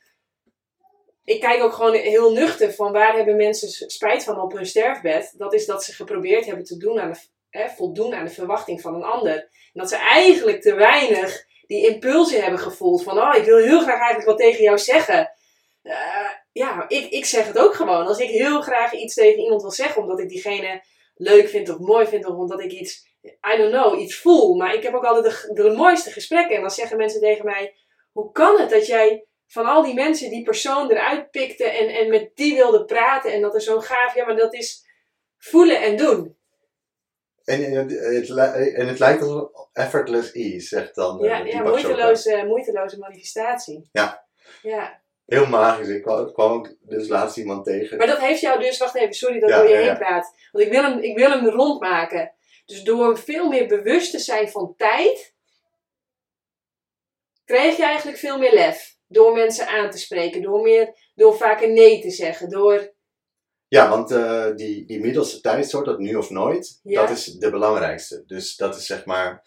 ik 1.24 1.40
kijk 1.40 1.62
ook 1.62 1.72
gewoon 1.72 1.94
heel 1.94 2.32
nuchter 2.32 2.72
van 2.72 2.92
waar 2.92 3.16
hebben 3.16 3.36
mensen 3.36 3.90
spijt 3.90 4.24
van 4.24 4.40
op 4.40 4.52
hun 4.52 4.66
sterfbed. 4.66 5.34
Dat 5.36 5.54
is 5.54 5.66
dat 5.66 5.84
ze 5.84 5.92
geprobeerd 5.92 6.46
hebben 6.46 6.64
te 6.64 6.76
doen 6.76 7.00
aan 7.00 7.12
de, 7.12 7.18
voldoen 7.76 8.14
aan 8.14 8.24
de 8.24 8.30
verwachting 8.30 8.80
van 8.80 8.94
een 8.94 9.02
ander. 9.02 9.34
En 9.34 9.48
dat 9.72 9.88
ze 9.88 9.96
eigenlijk 9.96 10.62
te 10.62 10.74
weinig 10.74 11.46
die 11.66 11.86
impulsie 11.86 12.40
hebben 12.40 12.60
gevoeld 12.60 13.02
van, 13.02 13.18
oh, 13.18 13.34
ik 13.36 13.44
wil 13.44 13.56
heel 13.56 13.80
graag 13.80 13.98
eigenlijk 13.98 14.26
wat 14.26 14.38
tegen 14.38 14.62
jou 14.62 14.78
zeggen. 14.78 15.32
Eh, 15.82 16.30
ja, 16.52 16.84
ik, 16.88 17.10
ik 17.10 17.24
zeg 17.24 17.46
het 17.46 17.58
ook 17.58 17.74
gewoon. 17.74 18.06
Als 18.06 18.18
ik 18.18 18.28
heel 18.28 18.60
graag 18.60 18.92
iets 18.92 19.14
tegen 19.14 19.42
iemand 19.42 19.62
wil 19.62 19.70
zeggen, 19.70 20.02
omdat 20.02 20.20
ik 20.20 20.28
diegene 20.28 20.82
leuk 21.14 21.48
vind 21.48 21.68
of 21.68 21.78
mooi 21.78 22.06
vind, 22.06 22.26
of 22.26 22.36
omdat 22.36 22.60
ik 22.60 22.72
iets 22.72 23.12
I 23.24 23.56
don't 23.56 23.72
know, 23.72 24.00
iets 24.00 24.16
voel. 24.18 24.54
Maar 24.54 24.74
ik 24.74 24.82
heb 24.82 24.94
ook 24.94 25.04
altijd 25.04 25.46
de, 25.54 25.62
de 25.62 25.70
mooiste 25.70 26.10
gesprekken. 26.10 26.56
En 26.56 26.60
dan 26.60 26.70
zeggen 26.70 26.96
mensen 26.96 27.20
tegen 27.20 27.44
mij: 27.44 27.74
Hoe 28.12 28.32
kan 28.32 28.60
het 28.60 28.70
dat 28.70 28.86
jij 28.86 29.26
van 29.46 29.66
al 29.66 29.82
die 29.82 29.94
mensen 29.94 30.30
die 30.30 30.42
persoon 30.42 30.90
eruit 30.90 31.30
pikte 31.30 31.64
en, 31.64 31.88
en 31.88 32.08
met 32.08 32.30
die 32.34 32.54
wilde 32.54 32.84
praten? 32.84 33.32
En 33.32 33.40
dat 33.40 33.54
is 33.54 33.64
zo 33.64 33.80
gaaf. 33.80 34.14
Ja, 34.14 34.24
maar 34.24 34.36
dat 34.36 34.54
is 34.54 34.84
voelen 35.38 35.82
en 35.82 35.96
doen. 35.96 36.36
En, 37.44 37.64
en, 37.64 37.72
het, 37.72 38.74
en 38.74 38.88
het 38.88 38.98
lijkt 38.98 39.22
als 39.22 39.50
effortless 39.72 40.32
ease, 40.32 40.66
zegt 40.66 40.94
dan 40.94 41.24
eh, 41.24 41.28
Ja, 41.28 41.36
ja 41.36 41.62
moeiteloze, 41.62 42.44
moeiteloze 42.46 42.98
manifestatie. 42.98 43.88
Ja. 43.92 44.26
Ja. 44.62 45.02
Heel 45.26 45.46
magisch. 45.46 45.88
Ik 45.88 46.02
kwam, 46.02 46.32
kwam 46.32 46.52
ook 46.52 46.74
dus 46.80 47.08
laatst 47.08 47.36
iemand 47.36 47.64
tegen. 47.64 47.96
Maar 47.96 48.06
dat 48.06 48.18
heeft 48.18 48.40
jou 48.40 48.60
dus, 48.60 48.78
wacht 48.78 48.94
even, 48.94 49.14
sorry 49.14 49.40
dat 49.40 49.48
ik 49.48 49.54
Ja, 49.54 49.60
door 49.60 49.70
je 49.70 49.76
heen 49.76 49.96
praat. 49.96 50.34
Want 50.52 50.64
ik 50.64 50.70
wil, 50.70 50.82
hem, 50.82 50.98
ik 50.98 51.16
wil 51.16 51.30
hem 51.30 51.48
rondmaken. 51.48 52.34
Dus 52.66 52.82
door 52.82 53.18
veel 53.18 53.48
meer 53.48 53.66
bewust 53.66 54.10
te 54.10 54.18
zijn 54.18 54.48
van 54.48 54.74
tijd, 54.76 55.34
kreeg 57.44 57.76
je 57.76 57.84
eigenlijk 57.84 58.18
veel 58.18 58.38
meer 58.38 58.52
lef. 58.52 58.96
Door 59.06 59.32
mensen 59.32 59.66
aan 59.66 59.90
te 59.90 59.98
spreken, 59.98 60.42
door, 60.42 60.62
meer, 60.62 60.94
door 61.14 61.36
vaker 61.36 61.70
nee 61.70 62.00
te 62.00 62.10
zeggen, 62.10 62.48
door... 62.48 62.92
Ja, 63.74 63.88
want 63.88 64.10
eh, 64.10 64.44
die, 64.56 64.84
die 64.86 65.00
middelste 65.00 65.40
tijdsoort, 65.40 65.84
dat 65.86 65.98
nu 65.98 66.14
of 66.14 66.30
nooit, 66.30 66.80
Ja. 66.82 67.00
dat 67.00 67.10
is 67.16 67.24
de 67.24 67.50
belangrijkste. 67.50 68.22
Dus 68.26 68.56
dat 68.56 68.76
is 68.76 68.86
zeg 68.86 69.04
maar, 69.04 69.42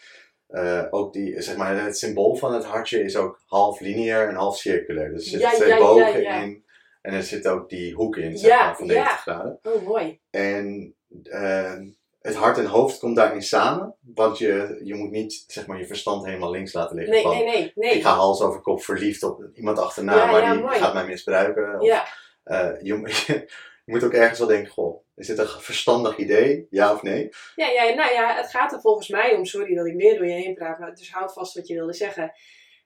eh, 0.47 0.83
ook 0.89 1.13
die, 1.13 1.41
zeg 1.41 1.55
maar, 1.57 1.83
het 1.83 1.97
symbool 1.97 2.35
van 2.35 2.53
het 2.53 2.65
hartje 2.65 3.03
is 3.03 3.15
ook 3.15 3.41
half 3.45 3.79
lineair 3.79 4.27
en 4.27 4.35
half 4.35 4.57
circulair. 4.57 5.11
Dus 5.13 5.23
er 5.23 5.29
zitten 5.29 5.49
Ja, 5.49 5.55
twee 5.55 5.69
ja, 5.69 5.77
bogen 5.77 6.25
in 6.25 6.65
en 7.01 7.13
er 7.13 7.23
zit 7.23 7.47
ook 7.47 7.69
die 7.69 7.93
hoek 7.93 8.15
in, 8.17 8.37
zeg 8.37 8.59
maar, 8.59 8.75
van 8.75 8.85
ja. 8.87 8.93
90 8.93 9.19
graden. 9.21 9.59
Oh, 9.63 9.87
mooi. 9.87 10.19
En 10.29 10.95
eh, 11.23 11.73
het 12.21 12.35
hart 12.35 12.57
en 12.57 12.65
hoofd 12.65 12.99
komt 12.99 13.15
daarin 13.15 13.41
samen, 13.41 13.95
want 14.01 14.37
je, 14.37 14.79
je 14.83 14.95
moet 14.95 15.11
niet 15.11 15.43
zeg 15.47 15.67
maar, 15.67 15.79
je 15.79 15.87
verstand 15.87 16.25
helemaal 16.25 16.51
links 16.51 16.73
laten 16.73 16.95
liggen 16.95 17.13
Nee, 17.13 17.23
van 17.23 17.31
nee, 17.35 17.45
nee. 17.45 17.71
nee. 17.75 17.93
ik 17.95 18.01
ga 18.03 18.13
hals 18.15 18.41
over 18.41 18.61
kop 18.61 18.83
verliefd 18.83 19.23
op 19.23 19.43
iemand 19.53 19.79
achterna, 19.79 20.25
maar 20.25 20.51
die 20.53 20.61
mooi. 20.61 20.77
gaat 20.77 20.93
mij 20.93 21.05
misbruiken. 21.05 21.79
Of, 21.79 21.85
Ja, 21.87 22.07
eh, 22.43 22.81
je, 22.81 22.93
je 23.87 23.93
moet 23.93 24.03
ook 24.03 24.13
ergens 24.13 24.39
wel 24.39 24.47
denken, 24.47 24.71
goh, 24.71 25.03
is 25.15 25.27
dit 25.27 25.37
een 25.37 25.47
verstandig 25.47 26.17
idee? 26.17 26.67
Ja 26.69 26.93
of 26.93 27.01
nee? 27.01 27.29
ja, 27.55 27.67
ja, 27.67 27.93
nou 27.93 28.13
ja, 28.13 28.35
het 28.35 28.49
gaat 28.49 28.73
er 28.73 28.81
volgens 28.81 29.07
mij 29.07 29.35
om, 29.35 29.45
sorry 29.45 29.75
dat 29.75 29.85
ik 29.85 29.95
weer 29.95 30.17
door 30.17 30.25
je 30.25 30.33
heen 30.33 30.53
praat, 30.53 30.79
maar 30.79 30.95
dus 30.95 31.11
hou 31.11 31.31
vast 31.31 31.55
wat 31.55 31.67
je 31.67 31.73
wilde 31.73 31.93
zeggen. 31.93 32.31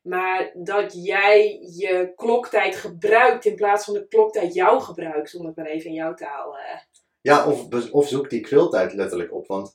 Maar 0.01 0.51
dat 0.53 1.05
jij 1.05 1.59
je 1.77 2.11
kloktijd 2.15 2.75
gebruikt 2.75 3.45
in 3.45 3.55
plaats 3.55 3.85
van 3.85 3.93
de 3.93 4.07
kloktijd 4.07 4.53
jou 4.53 4.81
gebruikt, 4.81 5.35
om 5.35 5.45
het 5.45 5.55
maar 5.55 5.65
even 5.65 5.89
in 5.89 5.95
jouw 5.95 6.13
taal. 6.13 6.57
Ja, 7.21 7.47
of, 7.47 7.91
of 7.91 8.07
zoek 8.07 8.29
die 8.29 8.41
krultijd 8.41 8.93
letterlijk 8.93 9.33
op, 9.33 9.47
want 9.47 9.73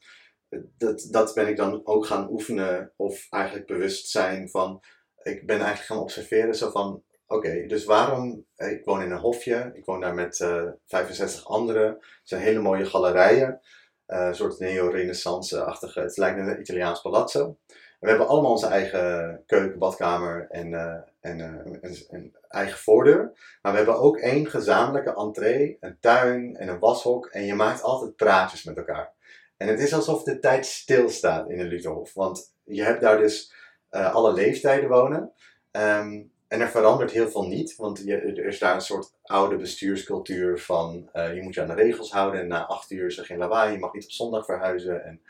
dat, 0.78 1.08
dat 1.10 1.34
ben 1.34 1.48
ik 1.48 1.56
dan 1.56 1.80
ook 1.86 2.06
gaan 2.06 2.30
oefenen, 2.30 2.92
of 2.96 3.26
eigenlijk 3.30 3.66
bewust 3.66 4.08
zijn 4.08 4.48
van, 4.48 4.82
ik 5.22 5.46
ben 5.46 5.56
eigenlijk 5.56 5.86
gaan 5.86 5.98
observeren, 5.98 6.54
zo 6.54 6.70
van, 6.70 7.02
oké, 7.26 7.66
dus 7.66 7.84
waarom, 7.84 8.44
ik 8.56 8.84
woon 8.84 9.02
in 9.02 9.10
een 9.10 9.18
hofje, 9.18 9.70
ik 9.74 9.84
woon 9.84 10.00
daar 10.00 10.14
met 10.14 10.40
eh 10.40 10.64
65 10.86 11.46
anderen, 11.46 11.88
het 11.88 12.20
zijn 12.22 12.42
hele 12.42 12.60
mooie 12.60 12.86
galerijen, 12.86 13.60
eh, 14.06 14.26
een 14.26 14.34
soort 14.34 14.58
neo-renaissance-achtige, 14.58 16.00
het 16.00 16.16
lijkt 16.16 16.38
een 16.38 16.60
Italiaans 16.60 17.00
palazzo. 17.00 17.56
We 18.00 18.08
hebben 18.08 18.28
allemaal 18.28 18.50
onze 18.50 18.66
eigen 18.66 19.42
keuken, 19.46 19.78
badkamer 19.78 20.46
en, 20.50 20.72
uh, 20.72 20.94
en, 21.20 21.38
uh, 21.38 22.04
en, 22.10 22.34
eigen 22.48 22.78
voordeur. 22.78 23.32
Maar 23.62 23.72
we 23.72 23.78
hebben 23.78 23.98
ook 23.98 24.18
één 24.18 24.46
gezamenlijke 24.46 25.14
entree, 25.14 25.76
een 25.80 25.96
tuin 26.00 26.56
en 26.56 26.68
een 26.68 26.78
washok. 26.78 27.26
En 27.26 27.44
je 27.44 27.54
maakt 27.54 27.82
altijd 27.82 28.16
praatjes 28.16 28.64
met 28.64 28.76
elkaar. 28.76 29.12
En 29.56 29.68
het 29.68 29.80
is 29.80 29.94
alsof 29.94 30.22
de 30.22 30.38
tijd 30.38 30.66
stilstaat 30.66 31.50
in 31.50 31.58
de 31.58 31.64
Lutherhof. 31.64 32.14
Want 32.14 32.52
je 32.64 32.82
hebt 32.82 33.00
daar 33.00 33.18
dus 33.18 33.52
uh, 33.90 34.14
alle 34.14 34.32
leeftijden 34.32 34.88
wonen. 34.88 35.32
Um, 35.72 36.30
en 36.48 36.60
er 36.60 36.68
verandert 36.68 37.10
heel 37.10 37.28
veel 37.28 37.46
niet, 37.46 37.76
want 37.76 38.02
je, 38.04 38.16
er 38.16 38.46
is 38.46 38.58
daar 38.58 38.74
een 38.74 38.80
soort 38.80 39.12
oude 39.22 39.56
bestuurscultuur 39.56 40.58
van 40.58 41.10
uh, 41.14 41.34
je 41.34 41.42
moet 41.42 41.54
je 41.54 41.60
aan 41.60 41.66
de 41.66 41.74
regels 41.74 42.12
houden 42.12 42.40
en 42.40 42.46
na 42.46 42.66
acht 42.66 42.90
uur 42.90 43.06
is 43.06 43.18
er 43.18 43.24
geen 43.24 43.38
lawaai, 43.38 43.72
je 43.72 43.78
mag 43.78 43.92
niet 43.92 44.04
op 44.04 44.10
zondag 44.10 44.44
verhuizen 44.44 45.04
en 45.04 45.20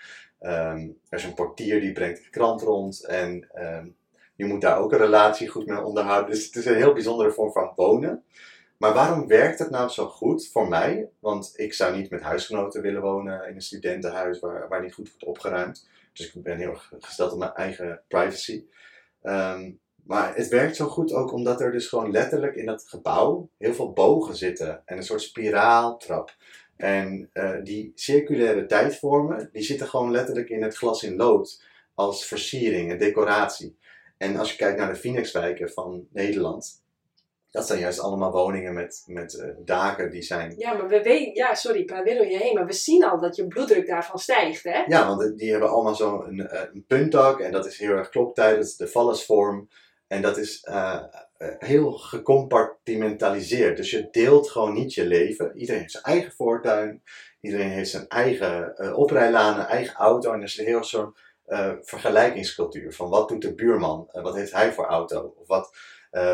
um, 0.40 0.98
er 1.08 1.18
is 1.18 1.24
een 1.24 1.34
portier 1.34 1.80
die 1.80 1.92
brengt 1.92 2.24
de 2.24 2.30
krant 2.30 2.62
rond 2.62 3.04
en 3.04 3.48
um, 3.54 3.96
je 4.36 4.44
moet 4.44 4.60
daar 4.60 4.78
ook 4.78 4.92
een 4.92 4.98
relatie 4.98 5.48
goed 5.48 5.66
mee 5.66 5.82
onderhouden. 5.82 6.30
Dus 6.30 6.44
het 6.46 6.56
is 6.56 6.66
een 6.66 6.76
heel 6.76 6.92
bijzondere 6.92 7.32
vorm 7.32 7.52
van 7.52 7.72
wonen. 7.74 8.24
Maar 8.76 8.94
waarom 8.94 9.26
werkt 9.26 9.58
het 9.58 9.70
nou 9.70 9.88
zo 9.88 10.06
goed 10.06 10.48
voor 10.48 10.68
mij? 10.68 11.08
Want 11.18 11.52
ik 11.54 11.72
zou 11.72 11.96
niet 11.96 12.10
met 12.10 12.20
huisgenoten 12.20 12.82
willen 12.82 13.02
wonen 13.02 13.48
in 13.48 13.54
een 13.54 13.60
studentenhuis 13.60 14.40
waar, 14.40 14.68
waar 14.68 14.82
niet 14.82 14.94
goed 14.94 15.08
wordt 15.08 15.24
opgeruimd. 15.24 15.88
Dus 16.12 16.34
ik 16.34 16.42
ben 16.42 16.58
heel 16.58 16.70
erg 16.70 16.92
gesteld 17.00 17.32
op 17.32 17.38
mijn 17.38 17.54
eigen 17.54 18.00
privacy. 18.08 18.64
Um, 19.22 19.80
maar 20.06 20.36
het 20.36 20.48
werkt 20.48 20.76
zo 20.76 20.86
goed 20.86 21.12
ook 21.12 21.32
omdat 21.32 21.60
er 21.60 21.72
dus 21.72 21.88
gewoon 21.88 22.10
letterlijk 22.10 22.54
in 22.54 22.66
dat 22.66 22.84
gebouw 22.88 23.48
heel 23.58 23.74
veel 23.74 23.92
bogen 23.92 24.36
zitten 24.36 24.82
en 24.84 24.96
een 24.96 25.02
soort 25.02 25.22
spiraaltrap. 25.22 26.34
En 26.76 27.30
uh, 27.32 27.56
die 27.62 27.92
circulaire 27.94 28.66
tijdvormen, 28.66 29.48
die 29.52 29.62
zitten 29.62 29.86
gewoon 29.86 30.10
letterlijk 30.10 30.48
in 30.48 30.62
het 30.62 30.76
glas 30.76 31.02
in 31.02 31.16
lood 31.16 31.62
als 31.94 32.26
versiering 32.26 32.90
en 32.90 32.98
decoratie. 32.98 33.78
En 34.18 34.36
als 34.36 34.50
je 34.50 34.56
kijkt 34.56 34.78
naar 34.78 34.92
de 34.92 34.98
Phoenixwijken 34.98 35.70
van 35.70 36.06
Nederland, 36.12 36.84
dat 37.50 37.66
zijn 37.66 37.78
juist 37.78 38.00
allemaal 38.00 38.32
woningen 38.32 38.74
met, 38.74 39.02
met 39.06 39.34
uh, 39.34 39.46
daken 39.64 40.10
die 40.10 40.22
zijn. 40.22 40.54
Ja, 40.58 40.72
maar 40.72 40.88
we 40.88 41.02
weten, 41.02 41.34
ja, 41.34 41.54
sorry, 41.54 41.80
ik 41.80 41.86
praat 41.86 42.04
weer 42.04 42.16
door 42.16 42.26
je 42.26 42.38
heen, 42.38 42.54
maar 42.54 42.66
we 42.66 42.72
zien 42.72 43.04
al 43.04 43.20
dat 43.20 43.36
je 43.36 43.46
bloeddruk 43.46 43.86
daarvan 43.86 44.18
stijgt, 44.18 44.64
hè? 44.64 44.82
Ja, 44.86 45.06
want 45.06 45.38
die 45.38 45.50
hebben 45.50 45.70
allemaal 45.70 45.94
zo'n 45.94 46.28
een, 46.28 46.48
eh, 46.48 46.62
een 46.72 46.84
puntdak 46.86 47.40
en 47.40 47.52
dat 47.52 47.66
is 47.66 47.78
heel 47.78 47.90
erg 47.90 48.08
kloktijd, 48.08 48.56
dat 48.56 48.64
is 48.64 48.76
de 48.76 48.88
vallesvorm. 48.88 49.68
En 50.06 50.22
dat 50.22 50.38
is 50.38 50.66
uh, 50.68 51.02
heel 51.58 51.92
gecompartimentaliseerd. 51.92 53.76
Dus 53.76 53.90
je 53.90 54.08
deelt 54.10 54.50
gewoon 54.50 54.74
niet 54.74 54.94
je 54.94 55.06
leven. 55.06 55.56
Iedereen 55.56 55.80
heeft 55.80 55.92
zijn 55.92 56.04
eigen 56.04 56.32
voortuin. 56.32 57.02
Iedereen 57.40 57.70
heeft 57.70 57.90
zijn 57.90 58.08
eigen 58.08 58.74
uh, 58.76 58.98
oprijlanen, 58.98 59.66
eigen 59.66 59.94
auto. 59.94 60.32
En 60.32 60.38
er 60.38 60.44
is 60.44 60.58
een 60.58 60.66
heel 60.66 60.84
zo'n 60.84 61.16
vergelijkingscultuur. 61.80 62.92
Van 62.92 63.08
wat 63.08 63.28
doet 63.28 63.42
de 63.42 63.54
buurman? 63.54 64.08
wat 64.12 64.34
heeft 64.34 64.52
hij 64.52 64.72
voor 64.72 64.86
auto? 64.86 65.34
Of 65.36 65.46
wat, 65.46 65.76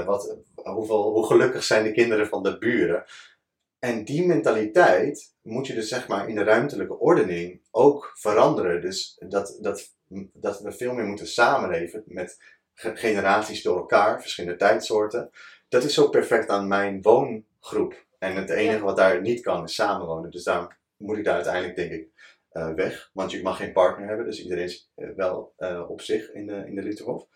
wat, 0.04 0.36
hoeveel, 0.54 1.02
hoe 1.02 1.26
gelukkig 1.26 1.64
zijn 1.64 1.84
de 1.84 1.92
kinderen 1.92 2.26
van 2.26 2.42
de 2.42 2.58
buren? 2.58 3.04
En 3.84 4.04
die 4.04 4.26
mentaliteit 4.26 5.34
moet 5.42 5.66
je 5.66 5.74
dus 5.74 5.88
zeg 5.88 6.08
maar 6.08 6.28
in 6.28 6.34
de 6.34 6.42
ruimtelijke 6.42 6.98
ordening 6.98 7.60
ook 7.70 8.12
veranderen. 8.14 8.80
Dus 8.80 9.16
dat, 9.28 9.58
dat, 9.60 9.94
dat 10.32 10.60
we 10.60 10.72
veel 10.72 10.94
meer 10.94 11.04
moeten 11.04 11.26
samenleven 11.26 12.02
met 12.06 12.38
generaties 12.94 13.62
door 13.62 13.76
elkaar, 13.76 14.20
verschillende 14.20 14.58
tijdsoorten. 14.58 15.30
Dat 15.68 15.84
is 15.84 15.94
zo 15.94 16.08
perfect 16.08 16.48
aan 16.48 16.68
mijn 16.68 17.02
woongroep. 17.02 18.04
En 18.18 18.36
het 18.36 18.50
enige 18.50 18.84
wat 18.84 18.96
daar 18.96 19.20
niet 19.20 19.40
kan 19.40 19.64
is 19.64 19.74
samenwonen. 19.74 20.30
Dus 20.30 20.44
daarom 20.44 20.68
moet 20.96 21.16
ik 21.16 21.24
daar 21.24 21.34
uiteindelijk 21.34 21.76
denk 21.76 21.92
ik 21.92 22.08
uh, 22.52 22.74
weg. 22.74 23.10
Want 23.12 23.30
je 23.30 23.42
mag 23.42 23.56
geen 23.56 23.72
partner 23.72 24.08
hebben, 24.08 24.26
dus 24.26 24.42
iedereen 24.42 24.64
is 24.64 24.90
uh, 24.96 25.08
wel 25.16 25.54
uh, 25.58 25.90
op 25.90 26.00
zich 26.00 26.32
in 26.32 26.46
de, 26.46 26.64
in 26.66 26.74
de 26.74 26.82
Lutherhof. 26.82 27.26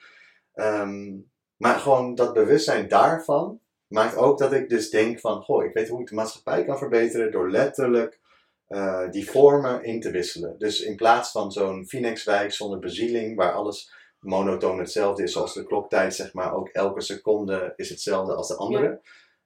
Um, 0.54 1.30
maar 1.56 1.78
gewoon 1.78 2.14
dat 2.14 2.32
bewustzijn 2.32 2.88
daarvan 2.88 3.60
maakt 3.86 4.16
ook 4.16 4.38
dat 4.38 4.52
ik 4.52 4.68
dus 4.68 4.90
denk 4.90 5.20
van, 5.20 5.42
goh, 5.42 5.64
ik 5.64 5.74
weet 5.74 5.88
hoe 5.88 6.00
ik 6.00 6.08
de 6.08 6.14
maatschappij 6.14 6.64
kan 6.64 6.78
verbeteren 6.78 7.32
door 7.32 7.50
letterlijk 7.50 8.20
die 9.10 9.30
vormen 9.30 9.84
in 9.84 10.00
te 10.00 10.10
wisselen. 10.10 10.58
Dus 10.58 10.80
in 10.80 10.96
plaats 10.96 11.30
van 11.30 11.52
zo'n 11.52 11.86
Phoenixwijk 11.86 12.52
zonder 12.52 12.78
bezieling, 12.78 13.36
waar 13.36 13.52
alles 13.52 13.92
monotoon 14.26 14.78
hetzelfde 14.78 15.22
is 15.22 15.32
zoals 15.32 15.54
de 15.54 15.66
kloktijd, 15.66 16.14
zeg 16.14 16.32
maar. 16.32 16.54
Ook 16.54 16.68
elke 16.68 17.00
seconde 17.00 17.72
is 17.76 17.88
hetzelfde 17.88 18.34
als 18.34 18.48
de 18.48 18.56
andere. 18.56 19.00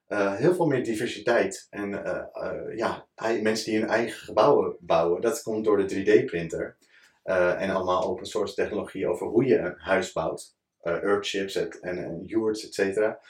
Uh, 0.09 0.35
heel 0.35 0.55
veel 0.55 0.67
meer 0.67 0.85
diversiteit. 0.85 1.67
En 1.71 1.91
uh, 1.91 2.23
uh, 2.35 2.77
ja, 2.77 3.07
mensen 3.43 3.71
die 3.71 3.81
hun 3.81 3.89
eigen 3.89 4.19
gebouwen 4.19 4.77
bouwen, 4.81 5.21
dat 5.21 5.43
komt 5.43 5.65
door 5.65 5.87
de 5.87 5.95
3D-printer. 5.95 6.77
en 7.23 7.71
allemaal 7.71 8.05
open 8.05 8.27
source 8.27 8.55
technologie 8.55 9.09
over 9.09 9.27
hoe 9.27 9.45
je 9.45 9.59
een 9.59 9.75
huis 9.79 10.13
bouwt. 10.13 10.59
Earthships 10.83 11.55
en, 11.55 11.81
en 11.81 12.23
yurts, 12.25 12.67
et 12.67 12.75
cetera. 12.75 13.21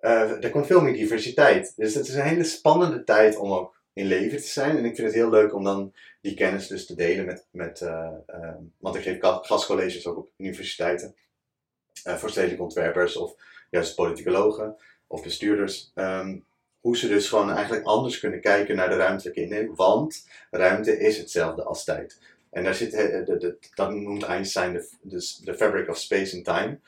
er 0.00 0.50
komt 0.50 0.66
veel 0.66 0.80
meer 0.80 0.92
diversiteit. 0.92 1.72
Dus 1.76 1.94
het 1.94 2.08
is 2.08 2.14
een 2.14 2.22
hele 2.22 2.44
spannende 2.44 3.04
tijd 3.04 3.36
om 3.36 3.52
ook 3.52 3.82
in 3.94 4.06
leven 4.06 4.38
te 4.38 4.46
zijn. 4.46 4.76
En 4.76 4.84
ik 4.84 4.94
vind 4.94 5.06
het 5.06 5.16
heel 5.16 5.30
leuk 5.30 5.54
om 5.54 5.64
dan 5.64 5.92
die 6.20 6.34
kennis 6.34 6.66
dus 6.66 6.86
te 6.86 6.94
delen 6.94 7.24
met, 7.24 7.46
met 7.50 7.80
uh, 7.80 8.08
uh, 8.34 8.54
want 8.78 8.94
ik 8.94 9.02
geef 9.02 9.18
gastcolleges 9.20 10.06
ook 10.06 10.16
op 10.16 10.30
universiteiten. 10.36 11.14
Uh, 12.06 12.14
voor 12.14 12.30
stedelijke 12.30 12.62
ontwerpers 12.62 13.16
of 13.16 13.34
juist 13.70 13.94
politicologen 13.94 14.76
of 15.06 15.22
bestuurders. 15.22 15.92
Um, 15.94 16.44
hoe 16.80 16.96
ze 16.96 17.08
dus 17.08 17.28
gewoon 17.28 17.50
eigenlijk 17.50 17.86
anders 17.86 18.18
kunnen 18.18 18.40
kijken 18.40 18.76
naar 18.76 18.88
de 18.88 18.96
ruimtelijke 18.96 19.40
indeling. 19.40 19.76
Want 19.76 20.28
ruimte 20.50 20.98
is 20.98 21.18
hetzelfde 21.18 21.62
als 21.62 21.84
tijd. 21.84 22.18
En 22.50 22.64
daar 22.64 22.74
zit, 22.74 22.90
de, 22.90 23.36
de, 23.38 23.56
dat 23.74 23.92
noemt 23.94 24.22
Einstein 24.22 24.72
de, 24.72 24.88
de, 25.00 25.36
de 25.44 25.54
fabric 25.54 25.88
of 25.88 25.98
space 25.98 26.36
and 26.36 26.44
time. 26.44 26.78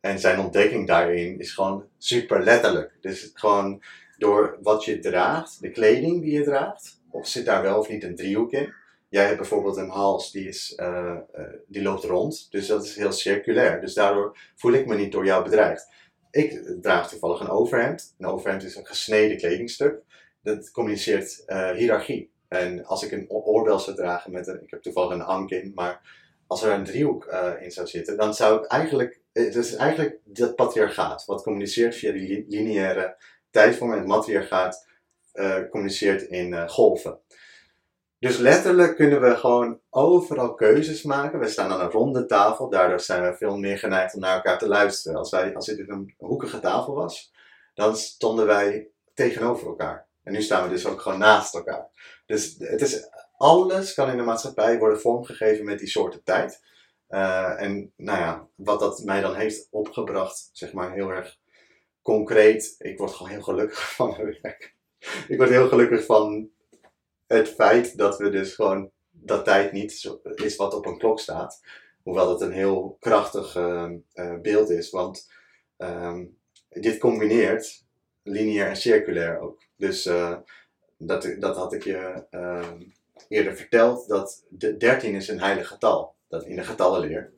En 0.00 0.18
zijn 0.18 0.38
ontdekking 0.38 0.86
daarin 0.86 1.38
is 1.38 1.52
gewoon 1.52 1.84
super 1.98 2.42
letterlijk. 2.42 2.92
Dus 3.00 3.30
gewoon 3.34 3.82
door 4.22 4.58
wat 4.62 4.84
je 4.84 4.98
draagt, 4.98 5.60
de 5.60 5.70
kleding 5.70 6.22
die 6.22 6.32
je 6.32 6.44
draagt, 6.44 7.00
of 7.10 7.26
zit 7.26 7.44
daar 7.44 7.62
wel 7.62 7.78
of 7.78 7.88
niet 7.88 8.04
een 8.04 8.16
driehoek 8.16 8.52
in. 8.52 8.72
Jij 9.08 9.24
hebt 9.24 9.36
bijvoorbeeld 9.36 9.76
een 9.76 9.88
hals 9.88 10.30
die, 10.30 10.48
is, 10.48 10.76
uh, 10.80 11.16
uh, 11.36 11.44
die 11.66 11.82
loopt 11.82 12.04
rond, 12.04 12.46
dus 12.50 12.66
dat 12.66 12.84
is 12.84 12.96
heel 12.96 13.12
circulair. 13.12 13.80
Dus 13.80 13.94
daardoor 13.94 14.38
voel 14.56 14.72
ik 14.72 14.86
me 14.86 14.96
niet 14.96 15.12
door 15.12 15.24
jou 15.24 15.44
bedreigd. 15.44 15.86
Ik 16.30 16.62
draag 16.82 17.08
toevallig 17.08 17.40
een 17.40 17.48
overhemd. 17.48 18.14
Een 18.18 18.26
overhemd 18.26 18.62
is 18.62 18.76
een 18.76 18.86
gesneden 18.86 19.36
kledingstuk. 19.36 20.00
Dat 20.42 20.70
communiceert 20.70 21.42
uh, 21.46 21.70
hiërarchie. 21.70 22.30
En 22.48 22.84
als 22.84 23.02
ik 23.02 23.12
een 23.12 23.30
oorbel 23.30 23.78
zou 23.78 23.96
dragen 23.96 24.32
met 24.32 24.46
een, 24.46 24.62
ik 24.62 24.70
heb 24.70 24.82
toevallig 24.82 25.12
een 25.12 25.20
hank 25.20 25.50
in, 25.50 25.72
maar 25.74 26.00
als 26.46 26.62
er 26.62 26.72
een 26.72 26.84
driehoek 26.84 27.24
in 27.60 27.70
zou 27.70 27.86
zitten, 27.86 28.16
dan 28.16 28.34
zou 28.34 28.62
ik 28.62 28.66
eigenlijk, 28.66 29.20
het 29.32 29.54
is 29.54 29.74
eigenlijk 29.74 30.18
dat 30.24 30.54
patriarchaat, 30.54 31.24
wat 31.24 31.42
communiceert 31.42 31.96
via 31.96 32.12
die 32.12 32.44
lineaire 32.48 33.16
tijdvorm 33.52 33.92
en 33.92 34.06
matriarchaat 34.06 34.86
uh, 35.34 35.56
communiceert 35.70 36.22
in 36.22 36.52
uh, 36.52 36.68
golven. 36.68 37.18
Dus 38.18 38.36
letterlijk 38.36 38.96
kunnen 38.96 39.20
we 39.20 39.36
gewoon 39.36 39.80
overal 39.90 40.54
keuzes 40.54 41.02
maken. 41.02 41.38
We 41.38 41.48
staan 41.48 41.70
aan 41.70 41.80
een 41.80 41.90
ronde 41.90 42.26
tafel, 42.26 42.68
daardoor 42.68 43.00
zijn 43.00 43.22
we 43.22 43.36
veel 43.36 43.56
meer 43.56 43.78
geneigd 43.78 44.14
om 44.14 44.20
naar 44.20 44.34
elkaar 44.34 44.58
te 44.58 44.68
luisteren. 44.68 45.18
Als, 45.18 45.30
wij, 45.30 45.54
als 45.54 45.66
dit 45.66 45.88
een 45.88 46.14
hoekige 46.18 46.60
tafel 46.60 46.94
was, 46.94 47.32
dan 47.74 47.96
stonden 47.96 48.46
wij 48.46 48.88
tegenover 49.14 49.66
elkaar. 49.66 50.06
En 50.22 50.32
nu 50.32 50.42
staan 50.42 50.62
we 50.62 50.68
dus 50.68 50.86
ook 50.86 51.00
gewoon 51.00 51.18
naast 51.18 51.54
elkaar. 51.54 51.88
Dus 52.26 52.56
het 52.58 52.80
is, 52.80 53.08
alles 53.36 53.94
kan 53.94 54.10
in 54.10 54.16
de 54.16 54.22
maatschappij 54.22 54.78
worden 54.78 55.00
vormgegeven 55.00 55.64
met 55.64 55.78
die 55.78 55.88
soorten 55.88 56.22
tijd. 56.24 56.62
Uh, 57.08 57.62
en 57.62 57.92
nou 57.96 58.18
ja, 58.18 58.46
wat 58.54 58.80
dat 58.80 59.02
mij 59.04 59.20
dan 59.20 59.34
heeft 59.34 59.68
opgebracht, 59.70 60.50
zeg 60.52 60.72
maar 60.72 60.92
heel 60.92 61.10
erg 61.10 61.38
concreet, 62.02 62.74
ik 62.78 62.98
word 62.98 63.10
gewoon 63.10 63.32
heel 63.32 63.42
gelukkig 63.42 63.94
van 63.96 64.10
mijn 64.10 64.38
werk. 64.42 64.74
Ik 65.28 65.36
word 65.36 65.48
heel 65.48 65.68
gelukkig 65.68 66.04
van 66.04 66.50
het 67.26 67.48
feit 67.48 67.96
dat 67.96 68.18
we 68.18 68.30
dus 68.30 68.54
gewoon 68.54 68.90
dat 69.10 69.44
tijd 69.44 69.72
niet 69.72 70.10
is 70.34 70.56
wat 70.56 70.74
op 70.74 70.86
een 70.86 70.98
klok 70.98 71.20
staat. 71.20 71.60
Hoewel 72.02 72.30
het 72.30 72.40
een 72.40 72.52
heel 72.52 72.96
krachtig 73.00 73.56
uh, 73.56 73.90
uh, 74.14 74.38
beeld 74.40 74.70
is, 74.70 74.90
want 74.90 75.30
um, 75.78 76.36
dit 76.68 76.98
combineert 76.98 77.84
lineair 78.22 78.68
en 78.68 78.76
circulair 78.76 79.38
ook. 79.38 79.62
Dus 79.76 80.06
uh, 80.06 80.36
dat, 80.98 81.36
dat 81.38 81.56
had 81.56 81.72
ik 81.72 81.84
je 81.84 82.24
ehm, 82.30 82.82
eerder 83.28 83.56
verteld, 83.56 84.08
dat 84.08 84.44
de 84.48 84.76
13 84.76 85.14
is 85.14 85.28
een 85.28 85.40
heilig 85.40 85.68
getal, 85.68 86.14
dat 86.28 86.44
in 86.44 86.56
de 86.56 86.64
getallenleer. 86.64 87.32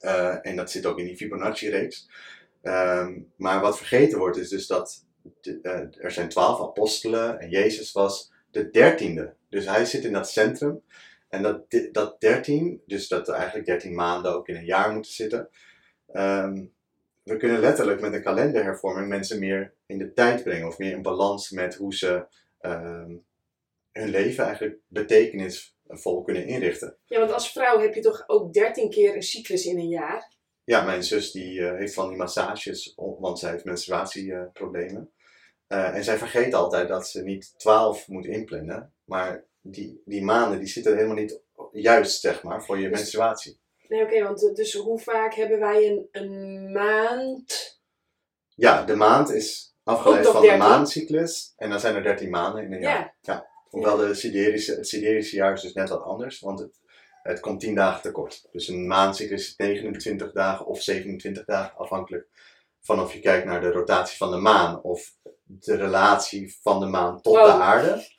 Uh, 0.00 0.46
en 0.46 0.56
dat 0.56 0.70
zit 0.70 0.86
ook 0.86 0.98
in 0.98 1.04
die 1.04 1.16
Fibonacci-reeks. 1.16 2.08
Um, 2.66 3.32
maar 3.36 3.60
wat 3.60 3.76
vergeten 3.76 4.18
wordt 4.18 4.36
is 4.36 4.48
dus 4.48 4.66
dat 4.66 5.04
de, 5.40 5.58
uh, 5.62 6.04
er 6.04 6.10
zijn 6.10 6.28
twaalf 6.28 6.60
apostelen 6.60 7.40
en 7.40 7.50
Jezus 7.50 7.92
was 7.92 8.32
de 8.50 8.70
dertiende. 8.70 9.34
Dus 9.48 9.66
hij 9.66 9.84
zit 9.84 10.04
in 10.04 10.12
dat 10.12 10.30
centrum. 10.30 10.82
En 11.28 11.42
dat, 11.42 11.60
dat 11.92 12.20
dertien, 12.20 12.82
dus 12.86 13.08
dat 13.08 13.28
er 13.28 13.34
eigenlijk 13.34 13.66
dertien 13.66 13.94
maanden 13.94 14.34
ook 14.34 14.48
in 14.48 14.56
een 14.56 14.64
jaar 14.64 14.92
moeten 14.92 15.12
zitten. 15.12 15.48
Um, 16.12 16.72
we 17.22 17.36
kunnen 17.36 17.60
letterlijk 17.60 18.00
met 18.00 18.12
een 18.12 18.22
kalenderhervorming 18.22 19.08
mensen 19.08 19.38
meer 19.38 19.74
in 19.86 19.98
de 19.98 20.12
tijd 20.12 20.42
brengen. 20.42 20.66
Of 20.66 20.78
meer 20.78 20.92
in 20.92 21.02
balans 21.02 21.50
met 21.50 21.74
hoe 21.74 21.94
ze 21.94 22.26
um, 22.60 23.24
hun 23.92 24.08
leven 24.08 24.44
eigenlijk 24.44 24.78
betekenis 24.88 25.76
vol 25.88 26.22
kunnen 26.22 26.46
inrichten. 26.46 26.96
Ja, 27.04 27.18
want 27.18 27.32
als 27.32 27.52
vrouw 27.52 27.80
heb 27.80 27.94
je 27.94 28.00
toch 28.00 28.24
ook 28.26 28.52
13 28.52 28.90
keer 28.90 29.14
een 29.14 29.22
cyclus 29.22 29.66
in 29.66 29.78
een 29.78 29.88
jaar? 29.88 30.34
Ja, 30.66 30.84
mijn 30.84 31.04
zus 31.04 31.30
die 31.30 31.66
eh, 31.66 31.78
heeft 31.78 31.94
van 31.94 32.08
die 32.08 32.16
massages, 32.16 32.92
want 32.96 33.38
zij 33.38 33.50
heeft 33.50 33.64
menstruatieproblemen. 33.64 35.12
Eh, 35.66 35.94
en 35.94 36.04
zij 36.04 36.18
vergeet 36.18 36.54
altijd 36.54 36.88
dat 36.88 37.08
ze 37.08 37.22
niet 37.22 37.54
12 37.56 38.08
moet 38.08 38.26
inplannen, 38.26 38.92
maar 39.04 39.44
die, 39.60 40.02
die 40.04 40.22
maanden 40.22 40.58
die 40.58 40.68
zitten 40.68 40.94
helemaal 40.94 41.16
niet 41.16 41.40
juist, 41.72 42.20
zeg 42.20 42.42
maar, 42.42 42.64
voor 42.64 42.78
je 42.78 42.88
Dus- 42.88 42.98
menstruatie. 42.98 43.58
Nee, 43.88 44.02
oké, 44.02 44.22
want 44.22 44.42
uh, 44.42 44.54
dus 44.54 44.72
hoe 44.74 44.98
vaak 44.98 45.34
hebben 45.34 45.58
wij 45.58 45.86
een, 45.86 46.08
een 46.12 46.72
maand? 46.72 47.80
Ja, 48.54 48.84
de 48.84 48.94
maand 48.94 49.30
is 49.30 49.74
afgeleid 49.82 50.24
nog 50.24 50.32
van 50.32 50.42
de 50.42 50.48
13? 50.48 50.68
maandcyclus 50.68 51.52
en 51.56 51.70
dan 51.70 51.80
zijn 51.80 51.94
er 51.94 52.02
13 52.02 52.30
maanden 52.30 52.64
in 52.64 52.72
een 52.72 52.80
jaar. 52.80 53.16
Ja. 53.20 53.48
Hoewel 53.68 53.96
de 53.96 54.14
siderische, 54.14 54.74
het 54.74 54.88
siderische 54.88 55.36
jaar 55.36 55.52
is 55.52 55.60
dus 55.60 55.72
net 55.72 55.88
wat 55.88 56.02
anders, 56.02 56.40
want 56.40 56.58
het, 56.58 56.80
het 57.26 57.40
komt 57.40 57.60
10 57.60 57.74
dagen 57.74 58.02
tekort. 58.02 58.48
Dus 58.52 58.68
een 58.68 58.86
maandcyclus 58.86 59.48
is 59.48 59.56
29 59.56 60.32
dagen 60.32 60.66
of 60.66 60.82
27 60.82 61.44
dagen, 61.44 61.78
afhankelijk 61.78 62.26
van 62.80 63.00
of 63.00 63.12
je 63.12 63.20
kijkt 63.20 63.46
naar 63.46 63.60
de 63.60 63.70
rotatie 63.70 64.16
van 64.16 64.30
de 64.30 64.36
maan 64.36 64.82
of 64.82 65.14
de 65.42 65.76
relatie 65.76 66.56
van 66.62 66.80
de 66.80 66.86
maan 66.86 67.20
tot 67.20 67.34
de 67.34 67.52
aarde. 67.52 68.02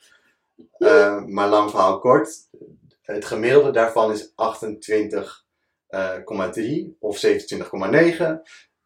Eh, 0.78 1.24
maar 1.24 1.48
lang 1.48 1.70
verhaal 1.70 1.98
kort, 1.98 2.48
het 3.02 3.24
gemiddelde 3.24 3.70
daarvan 3.70 4.12
is 4.12 4.28
28,3 4.28 4.34
of 6.98 7.24
27,9. 7.26 8.40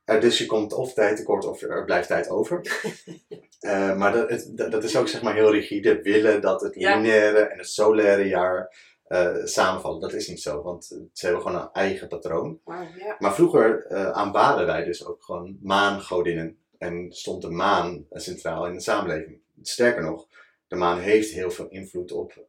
Eh, 0.05 0.21
dus 0.21 0.39
je 0.39 0.47
komt 0.47 0.73
of 0.73 0.93
tijd 0.93 1.17
tekort 1.17 1.45
of 1.45 1.63
er 1.63 1.85
blijft 1.85 2.09
tijd 2.09 2.29
over. 2.29 2.61
Eh, 3.63 3.97
maar 3.97 4.13
dat, 4.13 4.51
dat, 4.55 4.85
is 4.85 4.97
ook 4.97 5.09
zeg 5.09 5.23
maar 5.23 5.35
heel 5.35 5.53
rigide. 5.53 6.03
Willen 6.03 6.41
dat 6.41 6.61
het 6.61 6.77
lineaire 6.77 7.39
en 7.39 7.59
het 7.59 7.69
solaire 7.69 8.29
jaar 8.29 8.77
eh, 9.13 9.45
samenvallen. 9.45 10.01
Dat 10.01 10.13
is 10.13 10.29
niet 10.29 10.41
zo, 10.41 10.63
want 10.63 10.91
eh, 10.91 10.99
ze 11.13 11.27
hebben 11.27 11.43
gewoon 11.43 11.61
een 11.61 11.73
eigen 11.73 12.09
patroon. 12.09 12.61
Maar 13.19 13.35
vroeger 13.35 13.87
eh, 13.87 14.11
aanbaden 14.11 14.67
wij 14.67 14.85
dus 14.85 15.07
ook 15.07 15.25
gewoon 15.25 15.59
maangodinnen. 15.63 16.59
En 16.79 17.13
stond 17.13 17.43
de 17.43 17.51
maan 17.51 18.07
centraal 18.11 18.67
in 18.67 18.73
de 18.73 18.81
samenleving. 18.81 19.41
Sterker 19.63 20.03
nog, 20.03 20.29
de 20.67 20.77
maan 20.77 20.99
heeft 20.99 21.31
heel 21.31 21.51
veel 21.51 21.69
invloed 21.69 22.13
op 22.13 22.45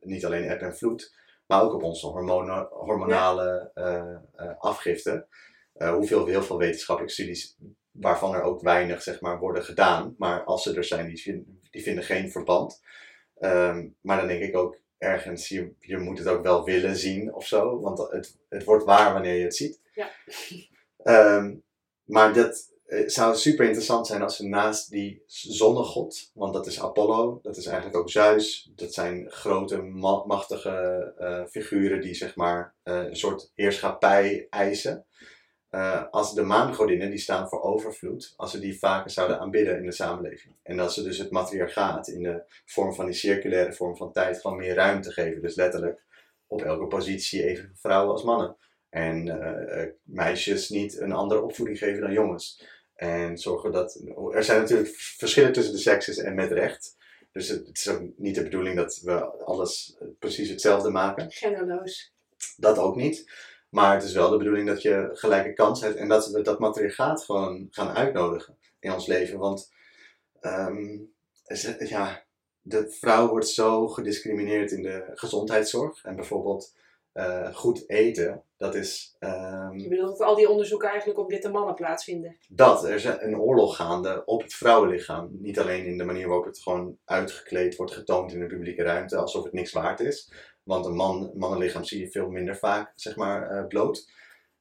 niet 0.00 0.24
alleen 0.24 0.44
eb 0.44 0.60
en 0.60 0.76
vloed, 0.76 1.14
maar 1.46 1.62
ook 1.62 1.74
op 1.74 1.82
onze 1.82 2.06
hormonen, 2.06 2.68
hormonale 2.70 3.70
eh, 3.74 4.58
afgifte. 4.58 5.26
Hoeveel, 5.72 6.26
heel 6.26 6.42
veel 6.42 6.58
wetenschappelijke 6.58 7.14
studies, 7.14 7.56
waarvan 7.90 8.34
er 8.34 8.42
ook 8.42 8.60
weinig 8.60 9.02
zeg 9.02 9.20
maar, 9.20 9.38
worden 9.38 9.64
gedaan. 9.64 10.14
Maar 10.18 10.44
als 10.44 10.62
ze 10.62 10.74
er 10.74 10.84
zijn, 10.84 11.06
die 11.70 11.82
vinden 11.82 12.04
geen 12.04 12.30
verband. 12.30 12.80
Ehm, 13.38 13.88
maar 14.00 14.18
dan 14.18 14.26
denk 14.26 14.42
ik 14.42 14.56
ook 14.56 14.78
ergens, 14.98 15.48
je, 15.48 15.72
je 15.80 15.98
moet 15.98 16.18
het 16.18 16.26
ook 16.26 16.42
wel 16.42 16.64
willen 16.64 16.96
zien 16.96 17.34
of 17.34 17.46
zo. 17.46 17.80
Want 17.80 17.98
het, 17.98 18.38
het 18.48 18.64
wordt 18.64 18.84
waar 18.84 19.12
wanneer 19.12 19.34
je 19.34 19.44
het 19.44 19.56
ziet. 19.56 19.80
Ja. 19.94 20.10
Ehm, 20.98 21.54
maar 22.04 22.32
dat 22.32 22.72
eh, 22.86 23.08
zou 23.08 23.36
super 23.36 23.64
interessant 23.64 24.06
zijn 24.06 24.22
als 24.22 24.38
we 24.38 24.46
naast 24.46 24.90
die 24.90 25.22
zonnegod, 25.26 26.30
want 26.34 26.52
dat 26.52 26.66
is 26.66 26.80
Apollo, 26.80 27.38
dat 27.42 27.56
is 27.56 27.66
eigenlijk 27.66 27.96
ook 27.96 28.10
Zeus, 28.10 28.70
dat 28.74 28.94
zijn 28.94 29.30
grote, 29.30 29.82
ma- 29.82 30.24
machtige 30.26 31.14
eh, 31.18 31.44
figuren 31.50 32.00
die 32.00 32.14
zeg 32.14 32.36
maar 32.36 32.74
eh, 32.82 33.04
een 33.04 33.16
soort 33.16 33.52
heerschappij 33.54 34.46
eisen. 34.50 35.06
Eh, 35.70 36.04
als 36.10 36.34
de 36.34 36.42
maangodinnen, 36.42 37.10
die 37.10 37.18
staan 37.18 37.48
voor 37.48 37.62
overvloed, 37.62 38.34
als 38.36 38.52
we 38.52 38.58
die 38.58 38.78
vaker 38.78 39.10
zouden 39.10 39.38
aanbidden 39.38 39.76
in 39.76 39.84
de 39.84 39.92
samenleving. 39.92 40.54
En 40.62 40.78
als 40.78 40.94
ze 40.94 41.02
dus 41.02 41.18
het 41.18 41.30
matriarchaat 41.30 42.08
in 42.08 42.22
de 42.22 42.42
vorm 42.64 42.94
van 42.94 43.06
die 43.06 43.14
circulaire 43.14 43.72
vorm 43.72 43.96
van 43.96 44.12
tijd 44.12 44.40
gewoon 44.40 44.56
meer 44.56 44.74
ruimte 44.74 45.12
geven. 45.12 45.42
Dus 45.42 45.54
letterlijk 45.54 46.04
op 46.46 46.62
elke 46.62 46.86
positie 46.86 47.44
even 47.44 47.72
vrouwen 47.74 48.12
als 48.12 48.22
mannen. 48.22 48.56
En 48.90 49.28
eh, 49.28 49.82
eh, 49.82 49.90
meisjes 50.02 50.68
niet 50.68 51.00
een 51.00 51.12
andere 51.12 51.42
opvoeding 51.42 51.78
geven 51.78 52.00
dan 52.00 52.12
jongens. 52.12 52.62
En 52.94 53.38
zorgen 53.38 53.72
dat. 53.72 54.00
Er 54.32 54.44
zijn 54.44 54.60
natuurlijk 54.60 54.90
verschillen 54.96 55.52
tussen 55.52 55.74
de 55.74 55.80
sekses 55.80 56.18
en 56.18 56.34
met 56.34 56.50
recht. 56.50 56.96
Dus 57.32 57.48
het, 57.48 57.68
is 57.72 57.88
ook 57.88 58.02
niet 58.16 58.34
de 58.34 58.42
bedoeling 58.42 58.76
dat 58.76 59.00
we 59.02 59.24
alles 59.44 59.96
precies 60.18 60.48
hetzelfde 60.48 60.90
maken. 60.90 61.30
Genderloos. 61.30 62.12
Dat 62.56 62.78
ook 62.78 62.96
niet. 62.96 63.30
Maar 63.70 63.94
het 63.94 64.02
is 64.04 64.12
wel 64.14 64.30
de 64.30 64.36
bedoeling 64.36 64.66
dat 64.66 64.82
je 64.82 65.10
gelijke 65.12 65.52
kans 65.52 65.80
hebt 65.80 65.96
en 65.96 66.08
dat 66.08 66.26
we 66.30 66.42
dat 66.42 66.58
matriarchaat 66.58 67.24
gewoon 67.24 67.66
gaan 67.70 67.96
uitnodigen 67.96 68.58
in 68.80 68.92
ons 68.92 69.06
leven. 69.06 69.38
Want 69.38 69.72
ehm, 70.40 70.98
ze- 71.44 71.86
ja, 71.88 72.22
de 72.60 72.90
vrouw 72.90 73.28
wordt 73.28 73.48
zo 73.48 73.88
gediscrimineerd 73.88 74.70
in 74.70 74.82
de 74.82 75.10
gezondheidszorg. 75.14 76.04
En 76.04 76.16
bijvoorbeeld 76.16 76.76
eh, 77.12 77.54
goed 77.54 77.88
eten, 77.90 78.42
dat 78.56 78.74
is 78.74 79.16
ehm, 79.18 79.78
Je 79.78 79.88
bedoelt 79.88 80.18
dat 80.18 80.28
al 80.28 80.34
die 80.34 80.48
onderzoeken 80.48 80.88
eigenlijk 80.88 81.18
op 81.18 81.30
witte 81.30 81.48
mannen 81.50 81.74
plaatsvinden. 81.74 82.36
dat. 82.48 82.84
Er 82.84 82.94
is 82.94 83.04
een 83.04 83.38
oorlog 83.38 83.76
gaande 83.76 84.22
op 84.24 84.42
het 84.42 84.54
vrouwenlichaam. 84.54 85.28
Niet 85.32 85.58
alleen 85.58 85.84
in 85.86 85.98
de 85.98 86.04
manier 86.04 86.26
waarop 86.26 86.44
het 86.44 86.58
gewoon 86.58 86.98
uitgekleed 87.04 87.76
wordt 87.76 87.92
getoond 87.92 88.32
in 88.32 88.40
de 88.40 88.46
publieke 88.46 88.82
ruimte, 88.82 89.16
alsof 89.16 89.44
het 89.44 89.52
niks 89.52 89.72
waard 89.72 90.00
is. 90.00 90.32
Want 90.68 90.86
een 90.86 90.94
man, 90.94 91.30
mannenlichaam 91.34 91.84
zie 91.84 92.00
je 92.00 92.10
veel 92.10 92.30
minder 92.30 92.56
vaak, 92.56 92.92
zeg 92.94 93.16
maar, 93.16 93.50
eh, 93.50 93.66
bloot. 93.66 94.10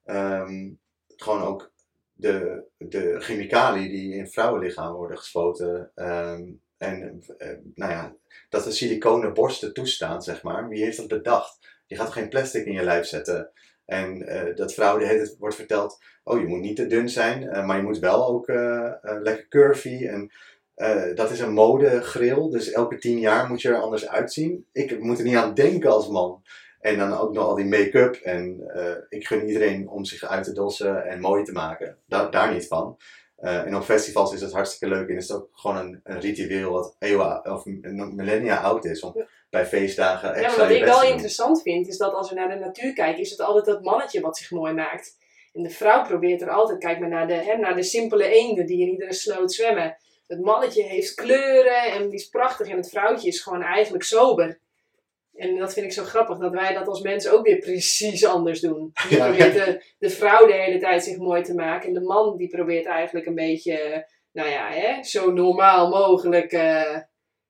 Ehm, 0.06 0.70
gewoon 1.08 1.42
ook 1.42 1.72
de, 2.14 2.64
de 2.78 3.16
chemicaliën 3.20 3.90
die 3.90 4.14
in 4.14 4.28
vrouwenlichaam 4.28 4.94
worden 4.94 5.18
gespoten. 5.18 5.92
ehm, 5.96 6.44
en 6.78 7.24
eh, 7.38 7.58
nou 7.76 7.92
ja, 7.92 8.16
dat 8.50 8.64
de 8.64 8.72
siliconen 8.72 9.34
borsten 9.34 9.74
toestaan, 9.74 10.22
zeg 10.22 10.44
maar. 10.44 10.70
Wie 10.70 10.84
heeft 10.84 10.98
dat 10.98 11.08
bedacht? 11.08 11.82
Je 11.88 11.96
gaat 11.96 12.12
geen 12.12 12.30
plastic 12.30 12.66
in 12.66 12.74
je 12.74 12.84
lijf 12.84 13.06
zetten? 13.06 13.52
En 13.86 14.28
eh, 14.28 14.56
dat 14.56 14.74
vrouwen 14.74 15.08
de 15.08 15.36
wordt 15.40 15.56
verteld, 15.56 16.04
oh 16.24 16.40
je 16.40 16.48
moet 16.48 16.62
niet 16.62 16.76
te 16.76 16.88
dun 16.88 17.10
zijn, 17.10 17.66
maar 17.66 17.78
je 17.78 17.84
moet 17.84 18.00
wel 18.00 18.28
ook 18.28 18.48
lekker 19.02 19.48
curvy. 19.48 20.06
En 20.06 20.32
eh, 20.78 21.16
dat 21.16 21.32
is 21.32 21.40
een 21.40 21.54
modegril, 21.54 22.50
dus 22.50 22.72
elke 22.72 22.98
tien 22.98 23.20
jaar 23.20 23.48
moet 23.48 23.62
je 23.62 23.70
er 23.70 23.82
anders 23.82 24.08
uitzien. 24.08 24.66
Ik 24.74 25.00
moet 25.00 25.18
er 25.18 25.24
niet 25.26 25.36
aan 25.36 25.54
denken 25.54 25.92
als 25.92 26.08
man. 26.08 26.42
En 26.80 26.98
dan 26.98 27.18
ook 27.18 27.34
nog 27.34 27.46
al 27.46 27.56
die 27.56 27.66
make-up. 27.66 28.16
En 28.16 28.62
eh, 28.74 28.92
ik 29.10 29.28
gun 29.28 29.48
iedereen 29.48 29.90
om 29.90 30.06
zich 30.06 30.24
uit 30.24 30.44
te 30.44 30.54
dossen 30.54 31.06
en 31.06 31.20
mooi 31.20 31.44
te 31.44 31.52
maken. 31.52 31.98
Da- 32.06 32.30
daar 32.30 32.54
niet 32.54 32.68
van. 32.68 32.98
Eh, 33.38 33.66
en 33.66 33.76
op 33.76 33.84
festivals 33.84 34.34
is 34.34 34.42
het 34.42 34.52
hartstikke 34.52 34.96
leuk. 34.96 35.10
En 35.10 35.16
is 35.16 35.28
het 35.28 35.38
ook 35.38 35.50
gewoon 35.54 35.78
een, 35.78 36.00
een 36.04 36.20
ritueel 36.20 36.72
wat 36.72 36.96
eeuwen 37.00 37.52
of 37.52 37.66
millennia 37.66 38.58
oud 38.62 38.86
is. 38.86 39.02
Om 39.04 39.12
Ja. 39.16 39.26
bij 39.50 39.66
feestdagen 39.66 40.30
Ja, 40.30 40.36
extra 40.36 40.58
maar 40.58 40.68
wat 40.68 40.78
ik 40.78 40.84
wel 40.86 41.04
interessant 41.04 41.62
vind, 41.62 41.88
is 41.88 41.98
dat 41.98 42.14
als 42.14 42.30
we 42.30 42.36
naar 42.36 42.50
de 42.50 42.66
natuur 42.66 42.94
kijken, 42.94 43.22
is 43.22 43.30
het 43.30 43.42
altijd 43.42 43.66
dat 43.66 43.84
mannetje 43.84 44.22
wat 44.22 44.38
zich 44.38 44.52
mooi 44.52 44.74
maakt. 44.74 45.18
En 45.54 45.64
de 45.64 45.70
vrouw 45.70 46.04
probeert 46.04 46.42
er 46.42 46.50
altijd, 46.50 46.80
kijk 46.80 47.00
maar 47.00 47.10
naar 47.10 47.28
de, 47.28 47.34
hè, 47.34 47.58
naar 47.58 47.76
de 47.76 47.84
simpele 47.84 48.28
eenden 48.28 48.66
die 48.66 48.82
in 48.82 48.92
iedere 48.92 49.14
sloot 49.14 49.54
zwemmen. 49.54 49.98
Het 50.28 50.42
mannetje 50.42 50.84
heeft 50.84 51.14
kleuren 51.14 51.92
en 51.92 52.04
die 52.10 52.20
is 52.20 52.28
prachtig 52.28 52.68
en 52.68 52.78
het 52.78 52.90
vrouwtje 52.90 53.28
is 53.28 53.42
gewoon 53.42 53.62
eigenlijk 53.62 54.04
sober. 54.04 54.60
En 55.34 55.58
dat 55.58 55.74
vind 55.74 55.86
ik 55.86 55.92
zo 55.92 56.04
grappig, 56.04 56.38
dat 56.38 56.52
wij 56.52 56.74
dat 56.74 56.88
als 56.88 57.02
mensen 57.02 57.32
ook 57.34 57.46
weer 57.46 57.58
precies 57.60 58.26
anders 58.26 58.60
doen. 58.60 58.92
Die 59.10 59.18
Ja. 59.18 59.28
probeert 59.28 59.54
de, 59.54 59.84
de 59.98 60.10
vrouw 60.10 60.46
de 60.46 60.54
hele 60.54 60.80
tijd 60.80 61.04
zich 61.04 61.18
mooi 61.18 61.42
te 61.44 61.54
maken. 61.54 61.88
En 61.88 61.94
de 61.94 62.02
man 62.02 62.38
die 62.38 62.48
probeert 62.48 62.86
eigenlijk 62.86 63.26
een 63.26 63.36
beetje, 63.36 64.08
nou 64.32 64.50
ja, 64.50 64.70
hè, 64.70 65.04
zo 65.04 65.32
normaal 65.32 65.90
mogelijk... 65.90 66.52
eh, 66.52 66.98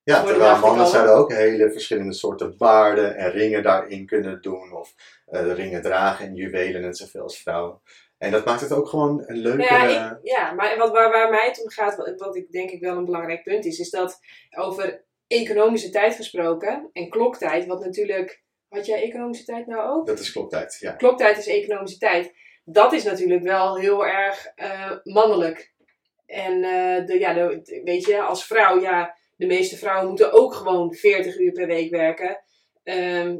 Ja, 0.03 0.23
terwijl 0.23 0.59
mannen 0.59 0.87
zouden 0.87 1.15
ook 1.15 1.31
hele 1.31 1.71
verschillende 1.71 2.13
soorten 2.13 2.57
baarden 2.57 3.15
en 3.15 3.31
ringen 3.31 3.63
daarin 3.63 4.05
kunnen 4.05 4.41
doen. 4.41 4.73
Of 4.73 4.93
eh, 5.25 5.53
ringen 5.53 5.81
dragen 5.81 6.25
en 6.25 6.35
juwelen 6.35 6.81
net 6.81 6.97
zoveel 6.97 7.21
als 7.21 7.41
vrouwen. 7.41 7.81
En 8.17 8.31
dat 8.31 8.45
maakt 8.45 8.61
het 8.61 8.71
ook 8.71 8.87
gewoon 8.87 9.23
een 9.25 9.37
leuke... 9.37 9.57
Nou 9.57 9.89
ja, 9.89 10.11
ik, 10.11 10.19
ja, 10.21 10.51
maar 10.51 10.77
wat, 10.77 10.91
waar, 10.91 11.11
waar 11.11 11.29
mij 11.29 11.45
het 11.45 11.63
om 11.63 11.69
gaat, 11.69 11.95
wat, 11.95 12.13
wat 12.19 12.35
ik 12.35 12.51
denk 12.51 12.69
ik 12.69 12.81
wel 12.81 12.97
een 12.97 13.05
belangrijk 13.05 13.43
punt 13.43 13.65
is, 13.65 13.79
is 13.79 13.89
dat 13.89 14.19
over 14.57 15.05
economische 15.27 15.89
tijd 15.89 16.15
gesproken 16.15 16.89
en 16.93 17.09
kloktijd, 17.09 17.65
wat 17.65 17.85
natuurlijk. 17.85 18.45
Had 18.67 18.85
jij 18.85 19.03
economische 19.03 19.45
tijd 19.45 19.67
nou 19.67 19.89
ook? 19.89 20.07
Dat 20.07 20.19
is 20.19 20.31
kloktijd, 20.31 20.77
ja. 20.79 20.91
Kloktijd 20.91 21.37
is 21.37 21.47
economische 21.47 21.97
tijd. 21.97 22.33
Dat 22.63 22.93
is 22.93 23.03
natuurlijk 23.03 23.43
wel 23.43 23.77
heel 23.77 24.05
erg 24.05 24.45
eh, 24.55 24.91
mannelijk. 25.03 25.73
En 26.25 26.63
eh, 26.63 27.05
de, 27.05 27.19
ja, 27.19 27.33
de, 27.33 27.81
weet 27.83 28.05
je, 28.05 28.21
als 28.21 28.45
vrouw, 28.45 28.81
ja, 28.81 29.17
de 29.35 29.45
meeste 29.45 29.77
vrouwen 29.77 30.07
moeten 30.07 30.31
ook 30.31 30.53
gewoon 30.53 30.93
40 30.93 31.39
uur 31.39 31.51
per 31.51 31.67
week 31.67 31.89
werken. 31.89 32.39
Ehm, 32.83 33.37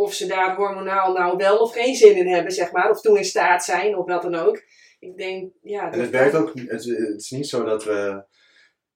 of 0.00 0.14
ze 0.14 0.26
daar 0.26 0.56
hormonaal 0.56 1.12
nou 1.12 1.36
wel 1.36 1.58
of 1.58 1.72
geen 1.72 1.94
zin 1.94 2.16
in 2.16 2.28
hebben, 2.28 2.52
zeg 2.52 2.72
maar. 2.72 2.90
Of 2.90 3.00
toe 3.00 3.18
in 3.18 3.24
staat 3.24 3.64
zijn, 3.64 3.96
of 3.96 4.06
wat 4.06 4.22
dan 4.22 4.34
ook. 4.34 4.62
Ik 4.98 5.16
denk, 5.16 5.52
ja... 5.62 5.92
En 5.92 6.00
het 6.00 6.10
werkt 6.10 6.34
ook, 6.34 6.52
het, 6.54 6.84
het 6.84 7.20
is 7.20 7.30
niet 7.30 7.48
zo 7.48 7.64
dat 7.64 7.84
we 7.84 8.24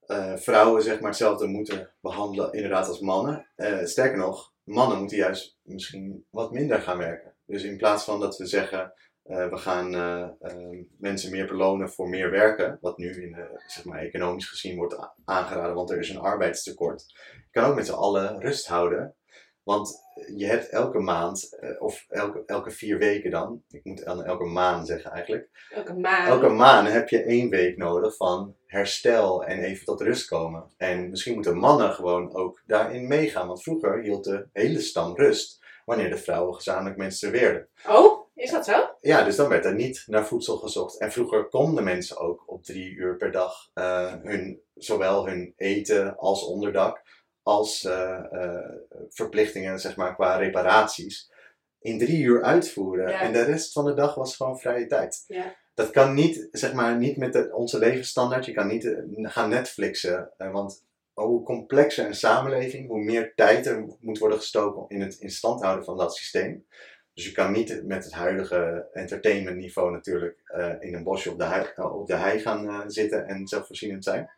eh, 0.07 0.37
vrouwen 0.37 0.83
zeg 0.83 1.01
maar 1.01 1.09
hetzelfde 1.09 1.47
moeten 1.47 1.95
behandelen 2.01 2.53
inderdaad 2.53 2.89
als 2.89 3.01
mannen. 3.01 3.51
Eh, 3.57 3.85
sterker 3.85 4.19
nog, 4.19 4.53
mannen 4.63 4.99
moeten 4.99 5.17
juist 5.17 5.59
misschien 5.63 6.27
wat 6.31 6.53
minder 6.53 6.81
gaan 6.81 6.99
werken. 6.99 7.35
Dus 7.47 7.63
in 7.63 7.77
plaats 7.77 8.05
van 8.05 8.21
dat 8.21 8.37
we 8.37 8.47
zeggen, 8.47 8.93
eh, 9.25 9.49
we 9.49 9.57
gaan 9.57 9.95
eh, 9.95 10.23
eh, 10.41 10.85
mensen 10.99 11.31
meer 11.31 11.47
belonen 11.47 11.91
voor 11.91 12.09
meer 12.09 12.31
werken, 12.31 12.79
wat 12.81 12.99
nu 12.99 13.23
in, 13.23 13.37
zeg 13.67 13.85
maar, 13.85 13.99
economisch 13.99 14.49
gezien 14.49 14.77
wordt 14.77 14.97
aangeraden, 15.25 15.75
want 15.75 15.91
er 15.91 15.99
is 15.99 16.09
een 16.09 16.19
arbeidstekort. 16.19 17.05
Je 17.51 17.61
kan 17.61 17.65
ook 17.65 17.75
met 17.75 17.87
z'n 17.87 17.93
allen 17.93 18.41
rust 18.41 18.67
houden. 18.67 19.17
Want 19.65 20.03
je 20.37 20.47
hebt 20.47 20.69
elke 20.69 20.99
maand, 20.99 21.57
eh, 21.61 21.83
of 21.83 22.05
elke, 22.09 22.43
elke 22.47 22.71
vier 22.71 22.99
weken 22.99 23.31
dan, 23.31 23.63
ik 23.71 23.85
moet 23.85 24.05
dan 24.05 24.25
elke 24.25 24.45
maand 24.45 24.87
zeggen 24.87 25.11
eigenlijk, 25.11 25.49
Elke 25.71 25.95
maand. 25.95 26.29
elke 26.29 26.49
maand 26.49 26.89
heb 26.89 27.09
je 27.09 27.23
één 27.23 27.49
week 27.49 27.77
nodig 27.77 28.17
van 28.17 28.57
herstel 28.67 29.45
en 29.45 29.59
even 29.59 29.85
tot 29.85 30.01
rust 30.01 30.29
komen. 30.29 30.65
En 30.77 31.11
misschien 31.11 31.35
moeten 31.35 31.57
mannen 31.57 31.93
gewoon 31.93 32.35
ook 32.35 32.63
daarin 32.67 33.09
meegaan, 33.09 33.47
want 33.47 33.63
vroeger 33.63 34.03
hield 34.03 34.25
de 34.25 34.47
hele 34.53 34.81
stam 34.81 35.17
rust 35.17 35.63
wanneer 35.85 36.11
de 36.11 36.17
vrouwen 36.19 36.55
gezamenlijk 36.55 36.97
menstrueerden. 36.97 37.69
Oh, 37.89 38.29
is 38.35 38.51
dat 38.51 38.65
zo? 38.65 38.89
Ja, 39.01 39.25
dus 39.25 39.37
dan 39.37 39.49
werd 39.49 39.65
er 39.65 39.75
niet 39.75 40.03
naar 40.07 40.27
voedsel 40.27 40.57
gezocht. 40.57 40.99
En 40.99 41.13
vroeger 41.13 41.49
konden 41.49 41.85
mensen 41.85 42.19
ook 42.19 42.43
op 42.47 42.65
drie 42.65 42.91
uur 42.95 43.17
per 43.17 43.33
dag 43.33 43.71
eh, 43.75 44.13
hun, 44.23 44.61
zowel 44.75 45.27
hun 45.27 45.53
eten 45.57 46.17
als 46.17 46.47
onderdak, 46.47 47.03
als 47.45 47.85
eh, 47.85 48.25
eh, 48.33 48.73
verplichtingen 49.09 49.81
zeg 49.81 49.97
maar, 49.97 50.15
qua 50.15 50.37
reparaties, 50.37 51.33
in 51.81 51.99
drie 51.99 52.23
uur 52.23 52.43
uitvoeren. 52.43 53.09
Ja. 53.09 53.21
En 53.21 53.33
de 53.33 53.43
rest 53.43 53.73
van 53.73 53.85
de 53.85 53.95
dag 53.95 54.15
was 54.15 54.37
gewoon 54.37 54.59
vrije 54.59 54.87
tijd. 54.87 55.25
Ja. 55.27 55.57
Dat 55.75 55.91
kan 55.91 56.15
niet, 56.15 56.49
zeg 56.51 56.73
maar, 56.73 56.97
niet 56.97 57.17
met 57.17 57.33
de, 57.33 57.51
onze 57.55 57.79
levensstandaard. 57.79 58.45
Je 58.45 58.53
kan 58.53 58.67
niet 58.67 58.85
eh, 58.85 59.31
gaan 59.31 59.49
Netflixen, 59.49 60.31
want 60.37 60.85
hoe 61.13 61.43
complexer 61.43 62.07
een 62.07 62.15
samenleving, 62.15 62.89
hoe 62.89 63.05
meer 63.05 63.35
tijd 63.35 63.67
er 63.67 63.85
moet 64.01 64.19
worden 64.19 64.39
gestoken 64.39 64.85
in 64.89 65.01
het 65.01 65.15
in 65.15 65.31
stand 65.31 65.63
houden 65.63 65.85
van 65.85 65.97
dat 65.97 66.17
systeem. 66.17 66.67
Dus 67.15 67.25
je 67.25 67.33
kan 67.33 67.53
niet 67.53 67.85
met 67.85 68.05
het 68.05 68.13
huidige 68.13 68.89
entertainmentniveau 68.93 69.91
natuurlijk 69.91 70.39
in 70.81 70.95
een 70.95 71.03
bosje 71.03 71.31
op 71.31 71.39
de 71.39 71.45
hei, 71.45 71.67
op 71.77 72.07
de 72.07 72.15
hei 72.15 72.39
gaan 72.39 72.91
zitten 72.91 73.27
en 73.27 73.47
zelfvoorzienend 73.47 74.05
zijn. 74.05 74.31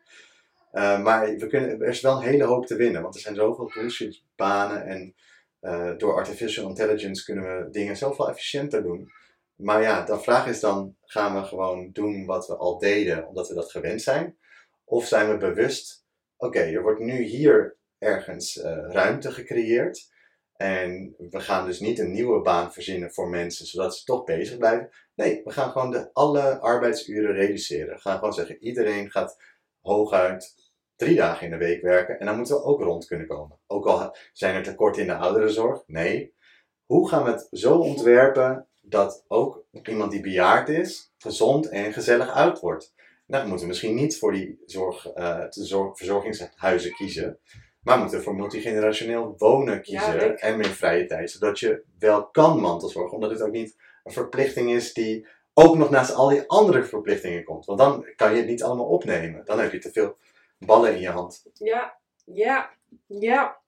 Eh, 0.77 1.03
maar 1.03 1.37
we 1.37 1.47
kunnen, 1.47 1.81
er 1.81 1.89
is 1.89 2.01
wel 2.01 2.17
een 2.17 2.29
hele 2.29 2.45
hoop 2.45 2.67
te 2.67 2.77
winnen, 2.77 3.03
want 3.03 3.15
er 3.15 3.21
zijn 3.21 3.35
zoveel 3.35 3.71
bullshitbanen 3.75 4.87
en 4.87 5.15
eh, 5.61 5.97
door 5.97 6.15
artificial 6.15 6.69
intelligence 6.69 7.25
kunnen 7.25 7.45
we 7.45 7.71
dingen 7.71 7.97
zoveel 7.97 8.29
efficiënter 8.29 8.83
doen. 8.83 9.11
Maar 9.55 9.83
ja, 9.83 10.05
de 10.05 10.19
vraag 10.19 10.47
is 10.47 10.61
dan, 10.61 10.97
gaan 11.05 11.35
we 11.35 11.47
gewoon 11.47 11.91
doen 11.93 12.27
wat 12.27 12.47
we 12.47 12.57
al 12.57 12.79
deden 12.79 13.29
omdat 13.29 13.49
we 13.49 13.55
dat 13.55 13.71
gewend 13.71 14.03
zijn? 14.03 14.37
Of 14.85 15.07
zijn 15.07 15.31
we 15.31 15.37
bewust, 15.37 16.05
oké, 16.37 16.61
er 16.61 16.83
wordt 16.83 17.01
nu 17.01 17.23
hier 17.23 17.77
ergens 17.99 18.61
eh, 18.61 18.85
ruimte 18.89 19.33
gecreëerd. 19.33 20.15
En 20.57 21.15
we 21.31 21.41
gaan 21.41 21.67
dus 21.67 21.81
niet 21.81 21.99
een 21.99 22.13
nieuwe 22.13 22.41
baan 22.43 22.73
verzinnen 22.73 23.13
voor 23.13 23.29
mensen, 23.29 23.67
zodat 23.67 23.97
ze 23.97 24.05
toch 24.05 24.25
bezig 24.25 24.59
blijven. 24.59 24.91
Nee, 25.15 25.41
we 25.45 25.51
gaan 25.51 25.71
gewoon 25.71 25.91
de, 25.91 26.11
alle 26.13 26.59
arbeidsuren 26.59 27.35
reduceren. 27.35 27.95
We 27.95 28.01
gaan 28.01 28.19
gewoon 28.19 28.33
zeggen, 28.33 28.63
iedereen 28.63 29.11
gaat 29.11 29.37
hooguit 29.81 30.65
drie 30.97 31.17
dagen 31.17 31.45
in 31.45 31.51
de 31.51 31.65
week 31.65 31.83
werken. 31.83 32.19
En 32.19 32.27
dan 32.27 32.37
moeten 32.37 32.55
we 32.55 32.63
ook 32.63 32.81
rond 32.81 33.07
kunnen 33.07 33.27
komen. 33.27 33.59
Ook 33.67 33.87
al 33.87 34.17
zijn 34.33 34.55
er 34.55 34.63
tekorten 34.63 35.03
in 35.03 35.09
de 35.09 35.17
ouderenzorg. 35.17 35.83
Nee. 35.87 36.35
Hoe 36.85 37.09
gaan 37.09 37.25
we 37.25 37.31
het 37.31 37.49
zo 37.51 37.79
ontwerpen 37.79 38.67
dat 38.83 39.25
ook 39.29 39.65
iemand 39.83 40.11
die 40.11 40.21
bejaard 40.21 40.69
is, 40.69 41.13
gezond 41.19 41.69
en 41.69 41.93
gezellig 41.93 42.31
oud 42.31 42.61
wordt? 42.61 42.95
Nou, 43.27 43.41
dan 43.41 43.49
moeten 43.49 43.67
we 43.67 43.73
misschien 43.73 43.95
niet 43.95 44.19
voor 44.19 44.33
die 44.33 44.63
zorg, 44.67 45.07
eh, 45.07 45.45
zorg, 45.49 45.97
verzorgingshuizen 45.97 46.93
kiezen. 46.93 47.39
Maar 47.83 47.99
moeten 47.99 48.19
we 48.19 48.25
voor 48.25 48.35
multigenerationeel 48.35 49.35
wonen 49.37 49.83
kiezen 49.83 50.15
Ja, 50.15 50.35
en 50.35 50.57
meer 50.57 50.67
vrije 50.67 51.07
tijd. 51.07 51.31
Zodat 51.31 51.59
je 51.59 51.83
wel 51.99 52.27
kan 52.27 52.61
mantelzorgen. 52.61 53.15
Omdat 53.15 53.31
het 53.31 53.43
ook 53.43 53.53
niet 53.53 53.77
een 54.05 54.13
verplichting 54.13 54.71
is 54.71 54.93
die 54.93 55.27
ook 55.53 55.77
nog 55.77 55.91
naast 55.91 56.15
al 56.15 56.29
die 56.29 56.43
andere 56.47 56.85
verplichtingen 56.85 57.45
komt. 57.45 57.65
Want 57.65 57.79
dan 57.79 58.07
kan 58.17 58.31
je 58.31 58.37
het 58.37 58.47
niet 58.47 58.63
allemaal 58.63 58.87
opnemen. 58.87 59.45
Dan 59.45 59.61
heb 59.61 59.73
je 59.73 59.79
te 59.79 59.93
veel 59.93 60.17
ballen 60.59 60.95
in 60.95 61.01
je 61.01 61.11
hand. 61.11 61.43
Ja, 61.53 61.99
ja, 62.25 62.71
ja. 63.07 63.61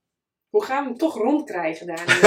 Hoe 0.48 0.64
gaan 0.64 0.82
we 0.82 0.88
hem 0.88 0.98
toch 0.98 1.16
rondkrijgen 1.16 1.86
daar? 1.86 2.06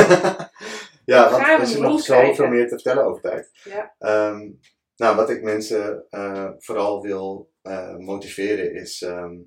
ja, 1.06 1.26
we 1.26 1.32
want 1.32 1.48
er 1.48 1.62
is 1.62 1.78
nog 1.78 2.02
zoveel 2.02 2.48
meer 2.48 2.68
te 2.68 2.76
vertellen 2.76 3.06
over 3.06 3.22
tijd. 3.22 3.50
Ja. 3.64 3.96
Ehm, 3.98 4.52
nou, 4.96 5.16
wat 5.16 5.30
ik 5.30 5.44
mensen 5.44 6.06
eh, 6.10 6.50
vooral 6.58 7.02
wil 7.02 7.52
eh, 7.62 7.96
motiveren 7.96 8.74
is 8.74 9.02
ehm, 9.02 9.38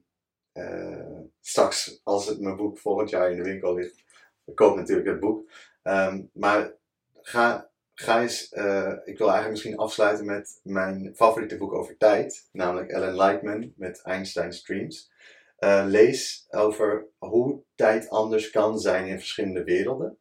eh, 0.53 1.21
straks, 1.41 2.01
als 2.03 2.27
het 2.27 2.41
mijn 2.41 2.57
boek 2.57 2.79
volgend 2.79 3.11
jaar 3.11 3.31
in 3.31 3.37
de 3.37 3.43
winkel 3.43 3.75
ligt, 3.75 4.05
ik 4.45 4.55
koop 4.55 4.77
natuurlijk 4.77 5.09
het 5.09 5.21
boek. 5.21 5.51
Ehm, 5.83 6.23
maar 6.33 6.75
ga, 7.13 7.71
ga 7.95 8.21
eens, 8.21 8.49
eh, 8.49 8.93
ik 9.05 9.19
wil 9.19 9.27
eigenlijk 9.27 9.51
misschien 9.51 9.77
afsluiten 9.77 10.25
met 10.27 10.61
mijn 10.63 11.13
favoriete 11.15 11.57
boek 11.57 11.73
over 11.73 11.97
tijd, 11.97 12.49
namelijk 12.53 12.91
Ellen 12.91 13.17
Lightman 13.17 13.73
met 13.77 14.03
Einstein's 14.03 14.63
Dreams. 14.63 15.13
Eh, 15.57 15.85
lees 15.87 16.47
over 16.49 17.07
hoe 17.19 17.63
tijd 17.75 18.09
anders 18.09 18.51
kan 18.51 18.79
zijn 18.79 19.07
in 19.07 19.19
verschillende 19.19 19.65
werelden. 19.65 20.19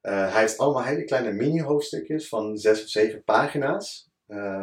Eh, 0.00 0.32
hij 0.32 0.40
heeft 0.40 0.58
allemaal 0.58 0.84
hele 0.84 1.04
kleine 1.04 1.32
mini-hoofdstukjes 1.32 2.28
van 2.28 2.56
zes 2.56 2.82
of 2.82 2.88
zeven 2.88 3.24
pagina's, 3.24 4.10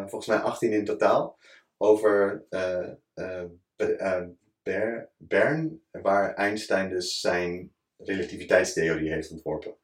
volgens 0.05 0.25
mij 0.25 0.37
18 0.37 0.71
in 0.71 0.85
totaal, 0.85 1.37
over 1.77 2.45
Be- 3.75 4.35
Ber- 4.63 5.09
Bern, 5.17 5.81
waar 5.91 6.33
Einstein 6.33 6.89
dus 6.89 7.19
zijn 7.19 7.73
relativiteitstheorie 7.97 9.11
heeft 9.11 9.31
ontworpen. 9.31 9.75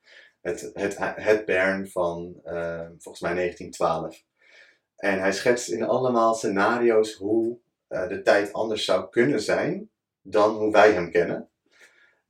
Het, 0.46 0.72
het, 0.74 0.96
het 1.00 1.46
Bern 1.46 1.88
van 1.88 2.40
eh, 2.44 2.88
volgens 2.98 3.20
mij 3.20 3.34
1912. 3.34 4.24
En 4.96 5.20
hij 5.20 5.32
schetst 5.32 5.70
in 5.70 5.84
allemaal 5.84 6.34
scenario's 6.34 7.14
hoe 7.14 7.58
eh, 7.88 8.08
de 8.08 8.22
tijd 8.22 8.54
anders 8.54 8.86
zou 8.86 9.10
kunnen 9.10 9.42
zijn 9.42 9.90
dan 10.22 10.56
hoe 10.56 10.72
wij 10.72 10.92
hem 10.92 11.12
kennen. 11.12 11.50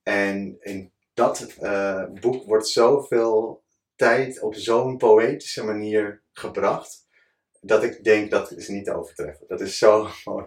En 0.04 0.58
in 0.60 0.92
dat 1.14 1.56
eh, 1.60 2.04
boek 2.22 2.46
wordt 2.46 2.68
zoveel 2.68 3.64
tijd 3.96 4.42
op 4.42 4.56
zo'n 4.56 4.98
poëtische 4.98 5.64
manier 5.64 6.24
gebracht, 6.32 7.08
dat 7.62 7.84
ik 7.84 8.04
denk 8.04 8.32
dat 8.32 8.52
is 8.52 8.68
niet 8.68 8.86
te 8.86 8.96
overtreffen. 8.96 9.48
Dat 9.48 9.62
is 9.62 9.78
zo 9.78 10.08
mooi. 10.24 10.46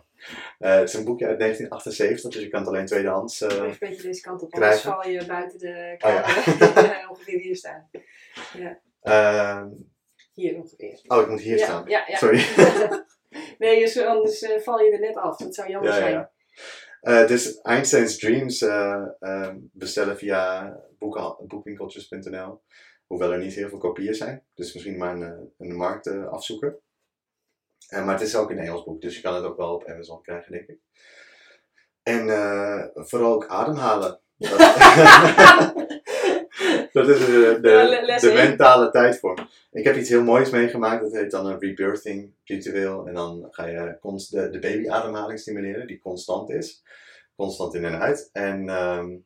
Eh, 0.59 0.75
het 0.75 0.89
is 0.89 0.95
een 0.95 1.05
boekje 1.05 1.27
uit 1.27 1.39
1978, 1.39 2.31
dus 2.33 2.43
je 2.43 2.49
kan 2.49 2.61
het 2.61 2.69
alleen 2.69 2.87
tweedehands. 2.87 3.41
eh, 3.41 3.49
Even 3.49 3.65
een 3.69 3.77
beetje 3.79 4.03
deze 4.03 4.21
kant 4.21 4.43
op, 4.43 4.55
anders 4.55 4.81
krijgen. 4.81 5.03
val 5.03 5.11
je 5.13 5.27
buiten 5.27 5.59
de 5.59 5.97
Oh, 5.99 6.11
ja. 6.11 6.21
kamer. 6.21 7.07
ongeveer 7.11 7.39
hier 7.41 7.57
staan. 7.57 7.91
ehm, 9.03 9.69
Hier 10.33 10.57
ongeveer. 10.57 11.01
oh, 11.07 11.21
ik 11.21 11.29
moet 11.29 11.41
hier 11.41 11.59
ja, 11.59 11.65
staan. 11.65 11.85
Ja, 11.87 12.05
ja. 12.07 12.17
Sorry. 12.17 12.45
nee, 13.59 13.81
dus 13.81 13.99
anders 14.05 14.43
eh, 14.43 14.61
val 14.61 14.81
je 14.81 14.93
er 14.93 15.01
net 15.01 15.17
af. 15.17 15.37
Dat 15.37 15.55
zou 15.55 15.69
jammer 15.71 15.91
Ja, 15.91 15.97
ja, 15.97 16.03
zijn. 16.03 16.13
ja. 16.13 16.31
Eh, 17.01 17.27
dus 17.29 17.61
Einstein's 17.61 18.19
Dreams 18.19 18.63
eh, 18.63 19.03
eh, 19.19 19.55
bestellen 19.73 20.17
via 20.19 20.77
boekwinkeltjes.nl. 21.47 22.63
Hoewel 23.07 23.33
er 23.33 23.39
niet 23.39 23.55
heel 23.55 23.69
veel 23.69 23.79
kopieën 23.79 24.15
zijn. 24.15 24.45
Dus 24.55 24.73
misschien 24.75 24.99
maar 24.99 25.15
een, 25.15 25.23
eh, 25.23 25.39
een 25.59 25.77
markt 25.77 26.07
eh, 26.07 26.27
afzoeken. 26.29 26.79
Eh, 27.89 28.05
maar 28.05 28.15
het 28.15 28.27
is 28.27 28.37
ook 28.37 28.51
een 28.51 28.59
Engels 28.59 28.85
boek, 28.85 29.01
dus 29.01 29.17
je 29.17 29.23
kan 29.23 29.35
het 29.35 29.45
ook 29.45 29.57
wel 29.57 29.75
op 29.75 29.85
Amazon 29.85 30.23
krijgen, 30.23 30.53
denk 30.53 30.67
ik. 30.69 30.79
En 32.03 32.29
eh, 32.29 32.85
vooral 32.95 33.33
ook 33.33 33.47
ademhalen. 33.47 34.21
Dat, 34.37 34.59
dat 36.93 37.09
is 37.09 37.19
de, 37.19 37.59
de, 37.63 38.17
de 38.21 38.31
één. 38.31 38.35
mentale 38.49 38.91
tijdvorm. 38.91 39.49
Ik 39.73 39.85
heb 39.85 39.97
iets 39.97 40.09
heel 40.09 40.23
moois 40.23 40.51
meegemaakt, 40.51 41.03
dat 41.03 41.13
heet 41.13 41.31
dan 41.31 41.47
een 41.47 41.59
rebirthing 41.59 42.33
ritueel. 42.45 43.07
En 43.07 43.15
dan 43.15 43.47
ga 43.51 43.67
je 43.67 43.99
de, 44.31 44.51
de 44.51 44.59
babyademhaling 44.59 45.39
stimuleren, 45.39 45.87
die 45.87 46.01
constant 46.01 46.51
is. 46.51 46.83
Constant 47.37 47.75
in 47.75 47.85
en 47.85 47.99
uit. 48.01 48.29
En 48.33 48.69
ehm, 48.69 49.17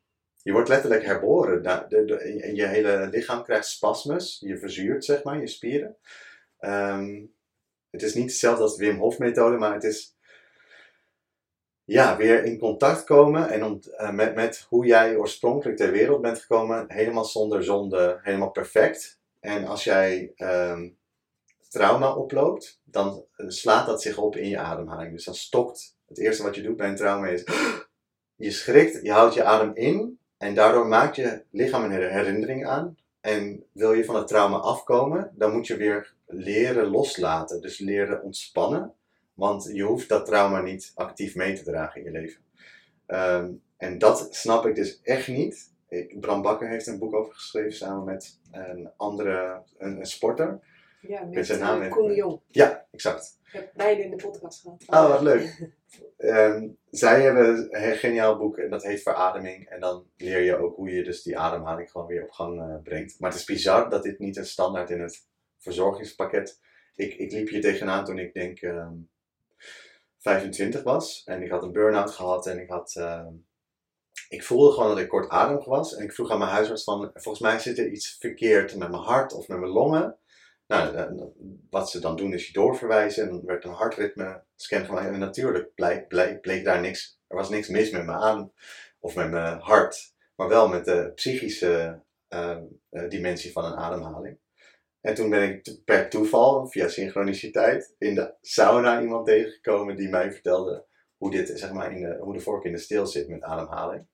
je 0.42 0.52
wordt 0.52 0.68
letterlijk 0.68 1.04
herboren. 1.04 1.62
De- 1.62 2.04
de- 2.04 2.16
en 2.16 2.54
je 2.54 2.66
hele 2.66 3.08
lichaam 3.10 3.42
krijgt 3.42 3.66
spasmes. 3.66 4.42
Je 4.44 4.58
verzuurt, 4.58 5.04
zeg 5.04 5.22
maar, 5.22 5.40
je 5.40 5.46
spieren. 5.46 5.96
Ehm, 6.58 7.24
het 7.92 8.02
is 8.02 8.14
niet 8.14 8.30
hetzelfde 8.30 8.62
als 8.62 8.76
de 8.76 8.84
Wim 8.84 8.98
Hof 8.98 9.18
methode, 9.18 9.56
maar 9.56 9.74
het 9.74 9.84
is 9.84 10.16
ja, 11.84 12.16
weer 12.16 12.44
in 12.44 12.58
contact 12.58 13.04
komen 13.04 13.50
en 13.50 13.64
ont- 13.64 13.86
eh, 13.86 14.10
met, 14.10 14.34
met 14.34 14.66
hoe 14.68 14.86
jij 14.86 15.16
oorspronkelijk 15.16 15.76
ter 15.76 15.90
wereld 15.90 16.20
bent 16.20 16.38
gekomen, 16.38 16.84
helemaal 16.88 17.24
zonder 17.24 17.64
zonde, 17.64 18.18
helemaal 18.22 18.50
perfect. 18.50 19.20
En 19.40 19.66
als 19.66 19.84
jij 19.84 20.32
ehm, 20.36 20.88
trauma 21.68 22.14
oploopt, 22.14 22.80
dan 22.84 23.24
eh, 23.36 23.48
slaat 23.48 23.86
dat 23.86 24.02
zich 24.02 24.18
op 24.18 24.36
in 24.36 24.48
je 24.48 24.58
ademhaling. 24.58 25.12
Dus 25.12 25.24
dan 25.24 25.34
stokt. 25.34 25.96
Het 26.06 26.18
eerste 26.18 26.42
wat 26.42 26.54
je 26.54 26.62
doet 26.62 26.76
bij 26.76 26.88
een 26.88 26.96
trauma 26.96 27.26
is, 27.26 27.44
je 28.46 28.50
schrikt, 28.50 29.02
je 29.02 29.12
houdt 29.12 29.34
je 29.34 29.44
adem 29.44 29.74
in 29.74 30.18
en 30.36 30.54
daardoor 30.54 30.86
maakt 30.86 31.16
je 31.16 31.44
lichaam 31.50 31.84
een 31.84 31.92
her- 31.92 32.12
herinnering 32.12 32.66
aan. 32.66 32.96
En 33.22 33.64
wil 33.72 33.92
je 33.92 34.04
van 34.04 34.16
het 34.16 34.26
trauma 34.26 34.56
afkomen, 34.56 35.32
dan 35.34 35.52
moet 35.52 35.66
je 35.66 35.76
weer 35.76 36.14
leren 36.26 36.86
loslaten. 36.86 37.60
Dus 37.60 37.78
leren 37.78 38.22
ontspannen. 38.22 38.92
Want 39.34 39.70
je 39.72 39.82
hoeft 39.82 40.08
dat 40.08 40.26
trauma 40.26 40.60
niet 40.60 40.92
actief 40.94 41.34
mee 41.34 41.54
te 41.54 41.62
dragen 41.62 42.00
in 42.00 42.12
je 42.12 42.18
leven. 42.18 42.40
Ehm, 43.06 43.50
en 43.76 43.98
dat 43.98 44.28
snap 44.34 44.66
ik 44.66 44.74
dus 44.74 45.00
echt 45.02 45.28
niet. 45.28 45.70
Ik, 45.88 46.20
Bram 46.20 46.42
Bakker 46.42 46.68
heeft 46.68 46.86
een 46.86 46.98
boek 46.98 47.14
over 47.14 47.34
geschreven 47.34 47.72
samen 47.72 48.04
met 48.04 48.38
een 48.50 48.90
andere 48.96 49.62
een, 49.78 49.98
een 49.98 50.06
sporter. 50.06 50.60
Ja, 51.08 51.24
met 51.24 51.46
zijn 51.46 51.60
naam 51.60 51.88
Koen. 51.88 52.14
Jong. 52.14 52.40
Ja, 52.50 52.86
exact. 52.90 53.38
Ik 53.44 53.52
heb 53.52 53.70
beide 53.74 54.02
in 54.02 54.10
de 54.10 54.16
podcast 54.16 54.60
gehad. 54.60 54.82
Oh, 54.86 55.08
wat 55.08 55.20
leuk. 55.20 55.70
Ehm, 56.16 56.68
zij 56.90 57.22
hebben 57.22 57.68
een 57.70 57.96
geniaal 57.96 58.38
boek 58.38 58.58
en 58.58 58.70
dat 58.70 58.82
heet 58.82 59.02
Verademing. 59.02 59.68
En 59.68 59.80
dan 59.80 60.06
leer 60.16 60.40
je 60.40 60.56
ook 60.56 60.76
hoe 60.76 60.90
je 60.90 61.04
dus 61.04 61.22
die 61.22 61.38
ademhaling 61.38 61.90
gewoon 61.90 62.06
weer 62.06 62.22
op 62.22 62.30
gang 62.30 62.60
eh, 62.60 62.82
brengt. 62.82 63.20
Maar 63.20 63.30
het 63.30 63.38
is 63.38 63.44
bizar 63.44 63.90
dat 63.90 64.02
dit 64.02 64.18
niet 64.18 64.36
een 64.36 64.46
standaard 64.46 64.90
in 64.90 65.00
het 65.00 65.26
verzorgingspakket. 65.58 66.60
Ik, 66.94 67.14
ik 67.14 67.32
liep 67.32 67.48
hier 67.48 67.60
tegenaan 67.60 68.04
toen 68.04 68.18
ik 68.18 68.34
denk 68.34 68.60
ehm, 68.60 68.94
25 70.18 70.82
was. 70.82 71.22
En 71.24 71.42
ik 71.42 71.50
had 71.50 71.62
een 71.62 71.72
burn-out 71.72 72.10
gehad 72.10 72.46
en 72.46 72.58
ik 72.58 72.68
had... 72.68 72.94
ehm, 72.96 73.34
ik 74.28 74.42
voelde 74.42 74.72
gewoon 74.72 74.88
dat 74.88 74.98
ik 74.98 75.08
kortademig 75.08 75.64
was. 75.64 75.96
En 75.96 76.04
ik 76.04 76.12
vroeg 76.12 76.30
aan 76.30 76.38
mijn 76.38 76.50
huisarts 76.50 76.84
van, 76.84 77.10
volgens 77.14 77.40
mij 77.40 77.58
zit 77.58 77.78
er 77.78 77.88
iets 77.88 78.16
verkeerd 78.20 78.76
met 78.76 78.90
mijn 78.90 79.02
hart 79.02 79.32
of 79.32 79.48
met 79.48 79.58
mijn 79.58 79.72
longen. 79.72 80.16
Nou, 80.72 80.96
eh, 80.96 81.06
wat 81.70 81.90
ze 81.90 82.00
dan 82.00 82.16
doen 82.16 82.32
is 82.32 82.46
je 82.46 82.52
doorverwijzen 82.52 83.22
en 83.22 83.30
dan 83.30 83.44
werd 83.44 83.64
een 83.64 83.72
hartritme 83.72 84.42
scan 84.56 84.84
gemaakt. 84.84 85.06
En 85.06 85.18
natuurlijk 85.18 85.74
bleek, 86.40 86.64
daar 86.64 86.80
niks, 86.80 87.20
er 87.26 87.36
was 87.36 87.48
niks 87.48 87.68
mis 87.68 87.90
met 87.90 88.04
mijn 88.04 88.18
adem 88.18 88.52
of 88.98 89.14
met 89.14 89.30
mijn 89.30 89.58
hart. 89.58 90.14
Maar 90.36 90.48
wel 90.48 90.68
met 90.68 90.84
de 90.84 91.12
psychische 91.14 92.02
eh, 92.28 92.58
eh, 92.90 93.08
dimensie 93.08 93.52
van 93.52 93.64
een 93.64 93.76
ademhaling. 93.76 94.38
En 95.00 95.14
toen 95.14 95.30
ben 95.30 95.48
ik 95.48 95.78
per 95.84 96.08
toeval, 96.08 96.66
via 96.66 96.88
synchroniciteit, 96.88 97.94
in 97.98 98.14
de 98.14 98.34
sauna 98.40 99.00
iemand 99.00 99.26
tegengekomen 99.26 99.96
die 99.96 100.08
mij 100.08 100.32
vertelde 100.32 100.84
hoe, 101.16 101.30
dit, 101.30 101.52
zeg 101.54 101.72
maar, 101.72 101.92
in 101.92 102.02
de, 102.02 102.16
hoe 102.20 102.32
de 102.32 102.40
vork 102.40 102.64
in 102.64 102.72
de 102.72 102.78
steel 102.78 103.06
zit 103.06 103.28
met 103.28 103.42
ademhaling. 103.42 104.06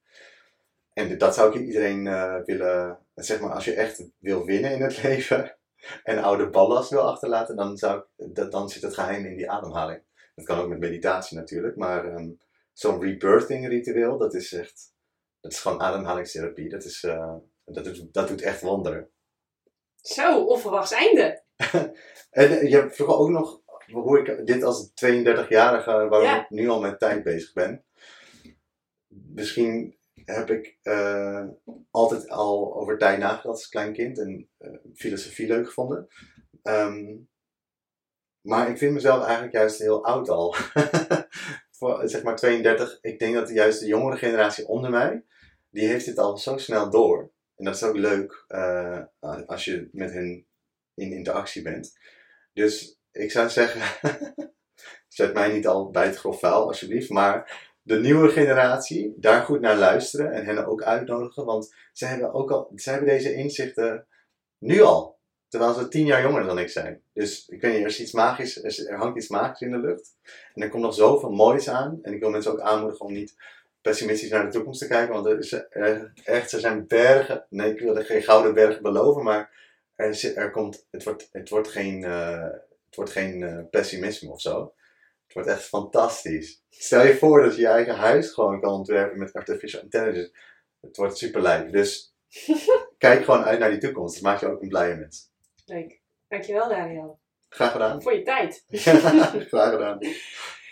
En 0.93 1.19
dat 1.19 1.35
zou 1.35 1.55
ik 1.55 1.67
iedereen 1.67 2.07
eh, 2.07 2.37
willen, 2.45 2.99
zeg 3.15 3.41
maar, 3.41 3.51
als 3.51 3.65
je 3.65 3.75
echt 3.75 4.05
wil 4.19 4.45
winnen 4.45 4.73
in 4.73 4.83
het 4.83 5.03
leven 5.03 5.58
en 6.03 6.23
oude 6.23 6.51
ballast 6.51 6.91
wil 6.91 7.01
achterlaten, 7.01 7.57
dan, 7.57 7.77
zou 7.77 8.03
ik, 8.17 8.51
dan 8.51 8.69
zit 8.69 8.83
het 8.83 8.95
geheim 8.95 9.25
in 9.25 9.37
die 9.37 9.51
ademhaling. 9.51 10.03
Dat 10.35 10.45
kan 10.45 10.59
ook 10.59 10.69
met 10.69 10.79
meditatie 10.79 11.37
natuurlijk, 11.37 11.77
maar 11.77 12.05
ehm, 12.05 12.31
zo'n 12.73 13.01
rebirthing 13.01 13.69
ritueel, 13.69 14.19
dat 14.19 14.35
is 14.35 14.53
echt, 14.53 14.95
dat 15.41 15.53
is 15.53 15.61
gewoon 15.61 15.81
ademhalingstherapie. 15.81 16.69
Dat, 16.69 16.85
is, 16.85 17.05
eh, 17.05 17.35
dat, 17.65 17.85
doet, 17.85 18.13
dat 18.13 18.29
doet 18.29 18.43
echt 18.43 18.61
wonderen. 18.61 19.11
Zo, 20.01 20.45
onverwachts 20.45 20.93
einde. 20.93 21.43
En 22.31 22.51
eh, 22.51 22.71
je 22.71 22.91
vroeg 22.91 23.19
ook 23.19 23.29
nog 23.29 23.61
hoe 23.93 24.19
ik 24.19 24.47
dit 24.47 24.63
als 24.63 24.89
32-jarige, 24.89 25.91
waarom 25.91 26.23
Ja. 26.29 26.43
ik 26.43 26.51
nu 26.51 26.69
al 26.69 26.81
met 26.81 26.99
tijd 26.99 27.23
bezig 27.23 27.53
ben. 27.53 27.85
Misschien 29.09 29.98
heb 30.25 30.51
ik 30.51 30.79
eh, 30.83 31.47
altijd 31.91 32.29
al 32.29 32.75
over 32.75 32.99
tijd 32.99 33.19
nagedacht 33.19 33.45
als 33.45 33.69
klein 33.69 33.93
kind 33.93 34.19
en 34.19 34.49
eh, 34.59 34.71
filosofie 34.95 35.47
leuk 35.47 35.67
gevonden. 35.67 36.09
Ehm, 36.63 37.17
maar 38.41 38.71
ik 38.71 38.79
vind 38.79 38.93
mezelf 38.93 39.23
eigenlijk 39.23 39.53
juist 39.53 39.79
heel 39.79 40.05
oud 40.05 40.29
al. 40.29 40.55
Voor, 41.79 42.09
zeg 42.09 42.23
maar 42.23 42.37
32. 42.37 42.99
Ik 43.01 43.19
denk 43.19 43.35
dat 43.35 43.49
juist 43.49 43.81
de 43.81 43.87
jongere 43.87 44.17
generatie 44.17 44.69
onder 44.69 44.91
mij, 44.91 45.25
die 45.71 45.87
heeft 45.87 46.05
dit 46.05 46.19
al 46.19 46.37
zo 46.37 46.57
snel 46.57 46.91
door. 46.91 47.33
En 47.57 47.65
dat 47.65 47.75
is 47.75 47.83
ook 47.83 47.97
leuk 47.97 48.45
eh, 48.47 49.03
als 49.47 49.65
je 49.65 49.89
met 49.93 50.13
hen 50.13 50.47
in 50.95 51.13
interactie 51.13 51.63
bent. 51.63 51.99
Dus 52.53 53.01
ik 53.13 53.31
zou 53.31 53.49
zeggen, 53.49 53.83
zet 55.09 55.35
mij 55.35 55.53
niet 55.53 55.67
al 55.67 55.91
bij 55.91 56.07
het 56.07 56.17
grof 56.17 56.39
vuil 56.39 56.67
alsjeblieft, 56.67 57.11
maar 57.11 57.68
de 57.89 58.01
nieuwe 58.01 58.29
generatie, 58.29 59.15
daar 59.17 59.43
goed 59.43 59.61
naar 59.61 59.77
luisteren 59.77 60.33
en 60.33 60.45
hen 60.45 60.67
ook 60.67 60.83
uitnodigen, 60.83 61.45
want 61.45 61.75
ze 61.93 62.07
hebben, 62.07 62.33
ook 62.33 62.51
al, 62.51 62.73
hebben 62.75 63.09
deze 63.09 63.35
inzichten 63.35 64.07
nu 64.59 64.81
al. 64.81 65.19
Terwijl 65.49 65.75
ze 65.75 65.89
tien 65.89 66.07
jaar 66.07 66.23
jonger 66.23 66.45
dan 66.45 66.59
ik 66.59 66.69
zijn. 66.69 67.03
Dus 67.13 67.49
ik 67.49 67.61
weet 67.61 67.85
er 67.85 68.01
iets 68.01 68.13
magisch, 68.13 68.63
er, 68.63 68.97
hangt 68.97 69.17
iets 69.17 69.29
magisch 69.29 69.61
in 69.61 69.71
de 69.71 69.79
lucht. 69.79 70.17
En 70.55 70.63
er 70.63 70.69
komt 70.69 70.83
nog 70.83 70.95
zoveel 70.95 71.31
moois 71.31 71.69
aan. 71.69 71.99
En 72.03 72.13
ik 72.13 72.21
wil 72.21 72.31
mensen 72.31 72.53
ook 72.53 72.61
aanmoedigen 72.61 73.07
om 73.07 73.13
niet 73.13 73.35
pessimistisch 73.81 74.31
naar 74.31 74.45
de 74.45 74.53
toekomst 74.53 74.81
te 74.81 74.89
kijken. 74.89 75.15
Want 75.15 75.27
er 75.27 75.39
is 75.39 75.53
echt, 76.25 76.53
er 76.53 76.61
zijn 76.61 76.87
bergen. 76.87 77.47
Nee, 77.51 77.73
ik 77.73 77.81
wil 77.81 77.97
er 77.97 78.05
geen 78.05 78.23
gouden 78.23 78.55
bergen 78.55 78.83
beloven, 78.83 79.23
maar 79.23 79.51
er, 79.95 80.37
er 80.37 80.51
komt, 80.51 80.87
het, 80.91 81.05
wordt, 81.05 81.29
het 81.33 81.49
wordt 81.49 81.69
geen, 81.69 82.05
eh, 82.05 82.51
het 82.87 82.97
wordt 82.97 83.11
geen 83.11 83.43
eh, 83.43 83.59
pessimisme 83.71 84.31
of 84.31 84.41
zo. 84.41 84.73
Het 85.29 85.37
wordt 85.37 85.49
echt 85.49 85.69
fantastisch. 85.69 86.63
Stel 86.71 87.07
je 87.07 87.17
voor 87.17 87.43
dat 87.43 87.55
je 87.55 87.61
je 87.61 87.67
eigen 87.67 87.95
huis 87.95 88.31
gewoon 88.31 88.61
kan 88.61 88.73
ontwerpen 88.73 89.19
met 89.19 89.33
artificial 89.33 89.83
intelligence. 89.83 90.33
Het 90.81 90.97
wordt 90.97 91.19
super 91.19 91.43
lijp. 91.43 91.73
Dus 91.73 92.15
kijk 92.99 93.25
gewoon 93.25 93.45
uit 93.45 93.59
naar 93.59 93.71
die 93.71 93.79
toekomst. 93.79 94.15
Dat 94.15 94.23
maakt 94.23 94.41
je 94.41 94.47
ook 94.47 94.63
een 94.63 94.69
blije 94.69 94.97
mens. 94.97 95.31
Leuk. 95.65 96.01
Dankjewel 96.29 96.69
Daniel. 96.69 97.21
Graag 97.49 97.73
gedaan. 97.73 98.03
Voor 98.03 98.15
je 98.15 98.23
tijd. 98.23 98.65
Graag 99.49 99.71
gedaan. 99.71 99.99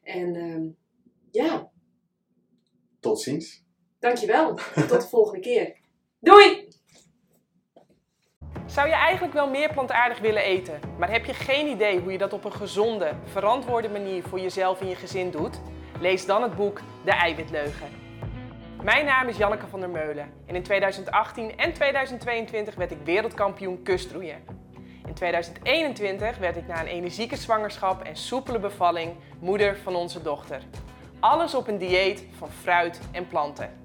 En 0.03 0.36
ehm, 0.36 0.68
ja, 1.32 1.72
Tot 2.99 3.22
ziens. 3.22 3.64
dankjewel. 3.99 4.56
Tot 4.88 5.02
de 5.02 5.07
volgende 5.07 5.40
keer. 5.40 5.76
Doei! 6.19 6.65
Zou 8.66 8.88
je 8.88 8.94
eigenlijk 8.94 9.34
wel 9.34 9.50
meer 9.50 9.74
plantaardig 9.74 10.20
willen 10.20 10.44
eten, 10.44 10.80
maar 10.98 11.12
heb 11.12 11.26
je 11.26 11.34
geen 11.34 11.68
idee 11.68 12.00
hoe 12.00 12.12
je 12.12 12.18
dat 12.18 12.34
op 12.34 12.46
een 12.46 12.54
gezonde, 12.54 13.12
verantwoorde 13.24 13.90
manier 13.90 14.24
voor 14.24 14.40
jezelf 14.40 14.82
en 14.82 14.88
je 14.88 14.96
gezin 14.96 15.32
doet? 15.32 15.60
Lees 16.00 16.26
dan 16.26 16.42
het 16.42 16.56
boek 16.56 16.82
De 17.04 17.12
Eiwitleugen. 17.12 17.88
Mijn 18.84 19.06
naam 19.06 19.28
is 19.28 19.38
Janneke 19.38 19.68
van 19.68 19.80
der 19.80 19.90
Meulen 19.90 20.34
en 20.46 20.56
in 20.56 20.64
2018 20.64 21.58
en 21.58 21.74
2022 21.74 22.76
werd 22.76 22.92
ik 22.92 22.98
wereldkampioen 23.04 23.82
kustroeien. 23.84 24.44
In 25.08 25.14
2021 25.14 26.38
werd 26.38 26.58
ik 26.58 26.68
na 26.68 26.82
een 26.82 26.88
energieke 26.88 27.36
zwangerschap 27.36 28.04
en 28.04 28.16
soepele 28.16 28.60
bevalling 28.60 29.14
moeder 29.40 29.78
van 29.78 29.96
onze 29.96 30.22
dochter. 30.22 30.62
Alles 31.20 31.56
op 31.56 31.68
een 31.68 31.78
dieet 31.78 32.26
van 32.38 32.50
fruit 32.52 33.00
en 33.12 33.28
planten. 33.28 33.85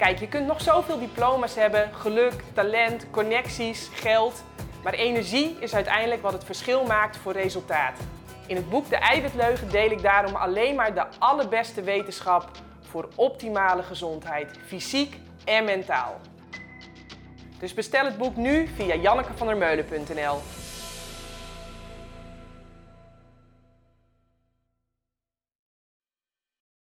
Kijk, 0.00 0.18
je 0.18 0.28
kunt 0.28 0.46
nog 0.46 0.60
zoveel 0.60 0.98
diploma's 0.98 1.54
hebben, 1.54 1.90
geluk, 1.94 2.32
talent, 2.52 3.10
connecties, 3.10 3.88
geld. 3.92 4.44
Maar 4.82 4.92
energie 4.92 5.56
is 5.58 5.74
uiteindelijk 5.74 6.22
wat 6.22 6.32
het 6.32 6.44
verschil 6.44 6.84
maakt 6.84 7.16
voor 7.16 7.32
resultaat. 7.32 7.98
In 8.46 8.56
het 8.56 8.68
boek 8.68 8.88
De 8.88 8.96
Eiwitleugen 8.96 9.68
deel 9.70 9.90
ik 9.90 10.02
daarom 10.02 10.34
alleen 10.34 10.74
maar 10.74 10.94
de 10.94 11.04
allerbeste 11.18 11.82
wetenschap 11.82 12.50
voor 12.80 13.08
optimale 13.14 13.82
gezondheid, 13.82 14.58
fysiek 14.66 15.16
en 15.44 15.64
mentaal. 15.64 16.20
Dus 17.58 17.74
bestel 17.74 18.04
het 18.04 18.18
boek 18.18 18.36
nu 18.36 18.68
via 18.76 18.94
jannekevandermeulen.nl. 18.94 20.38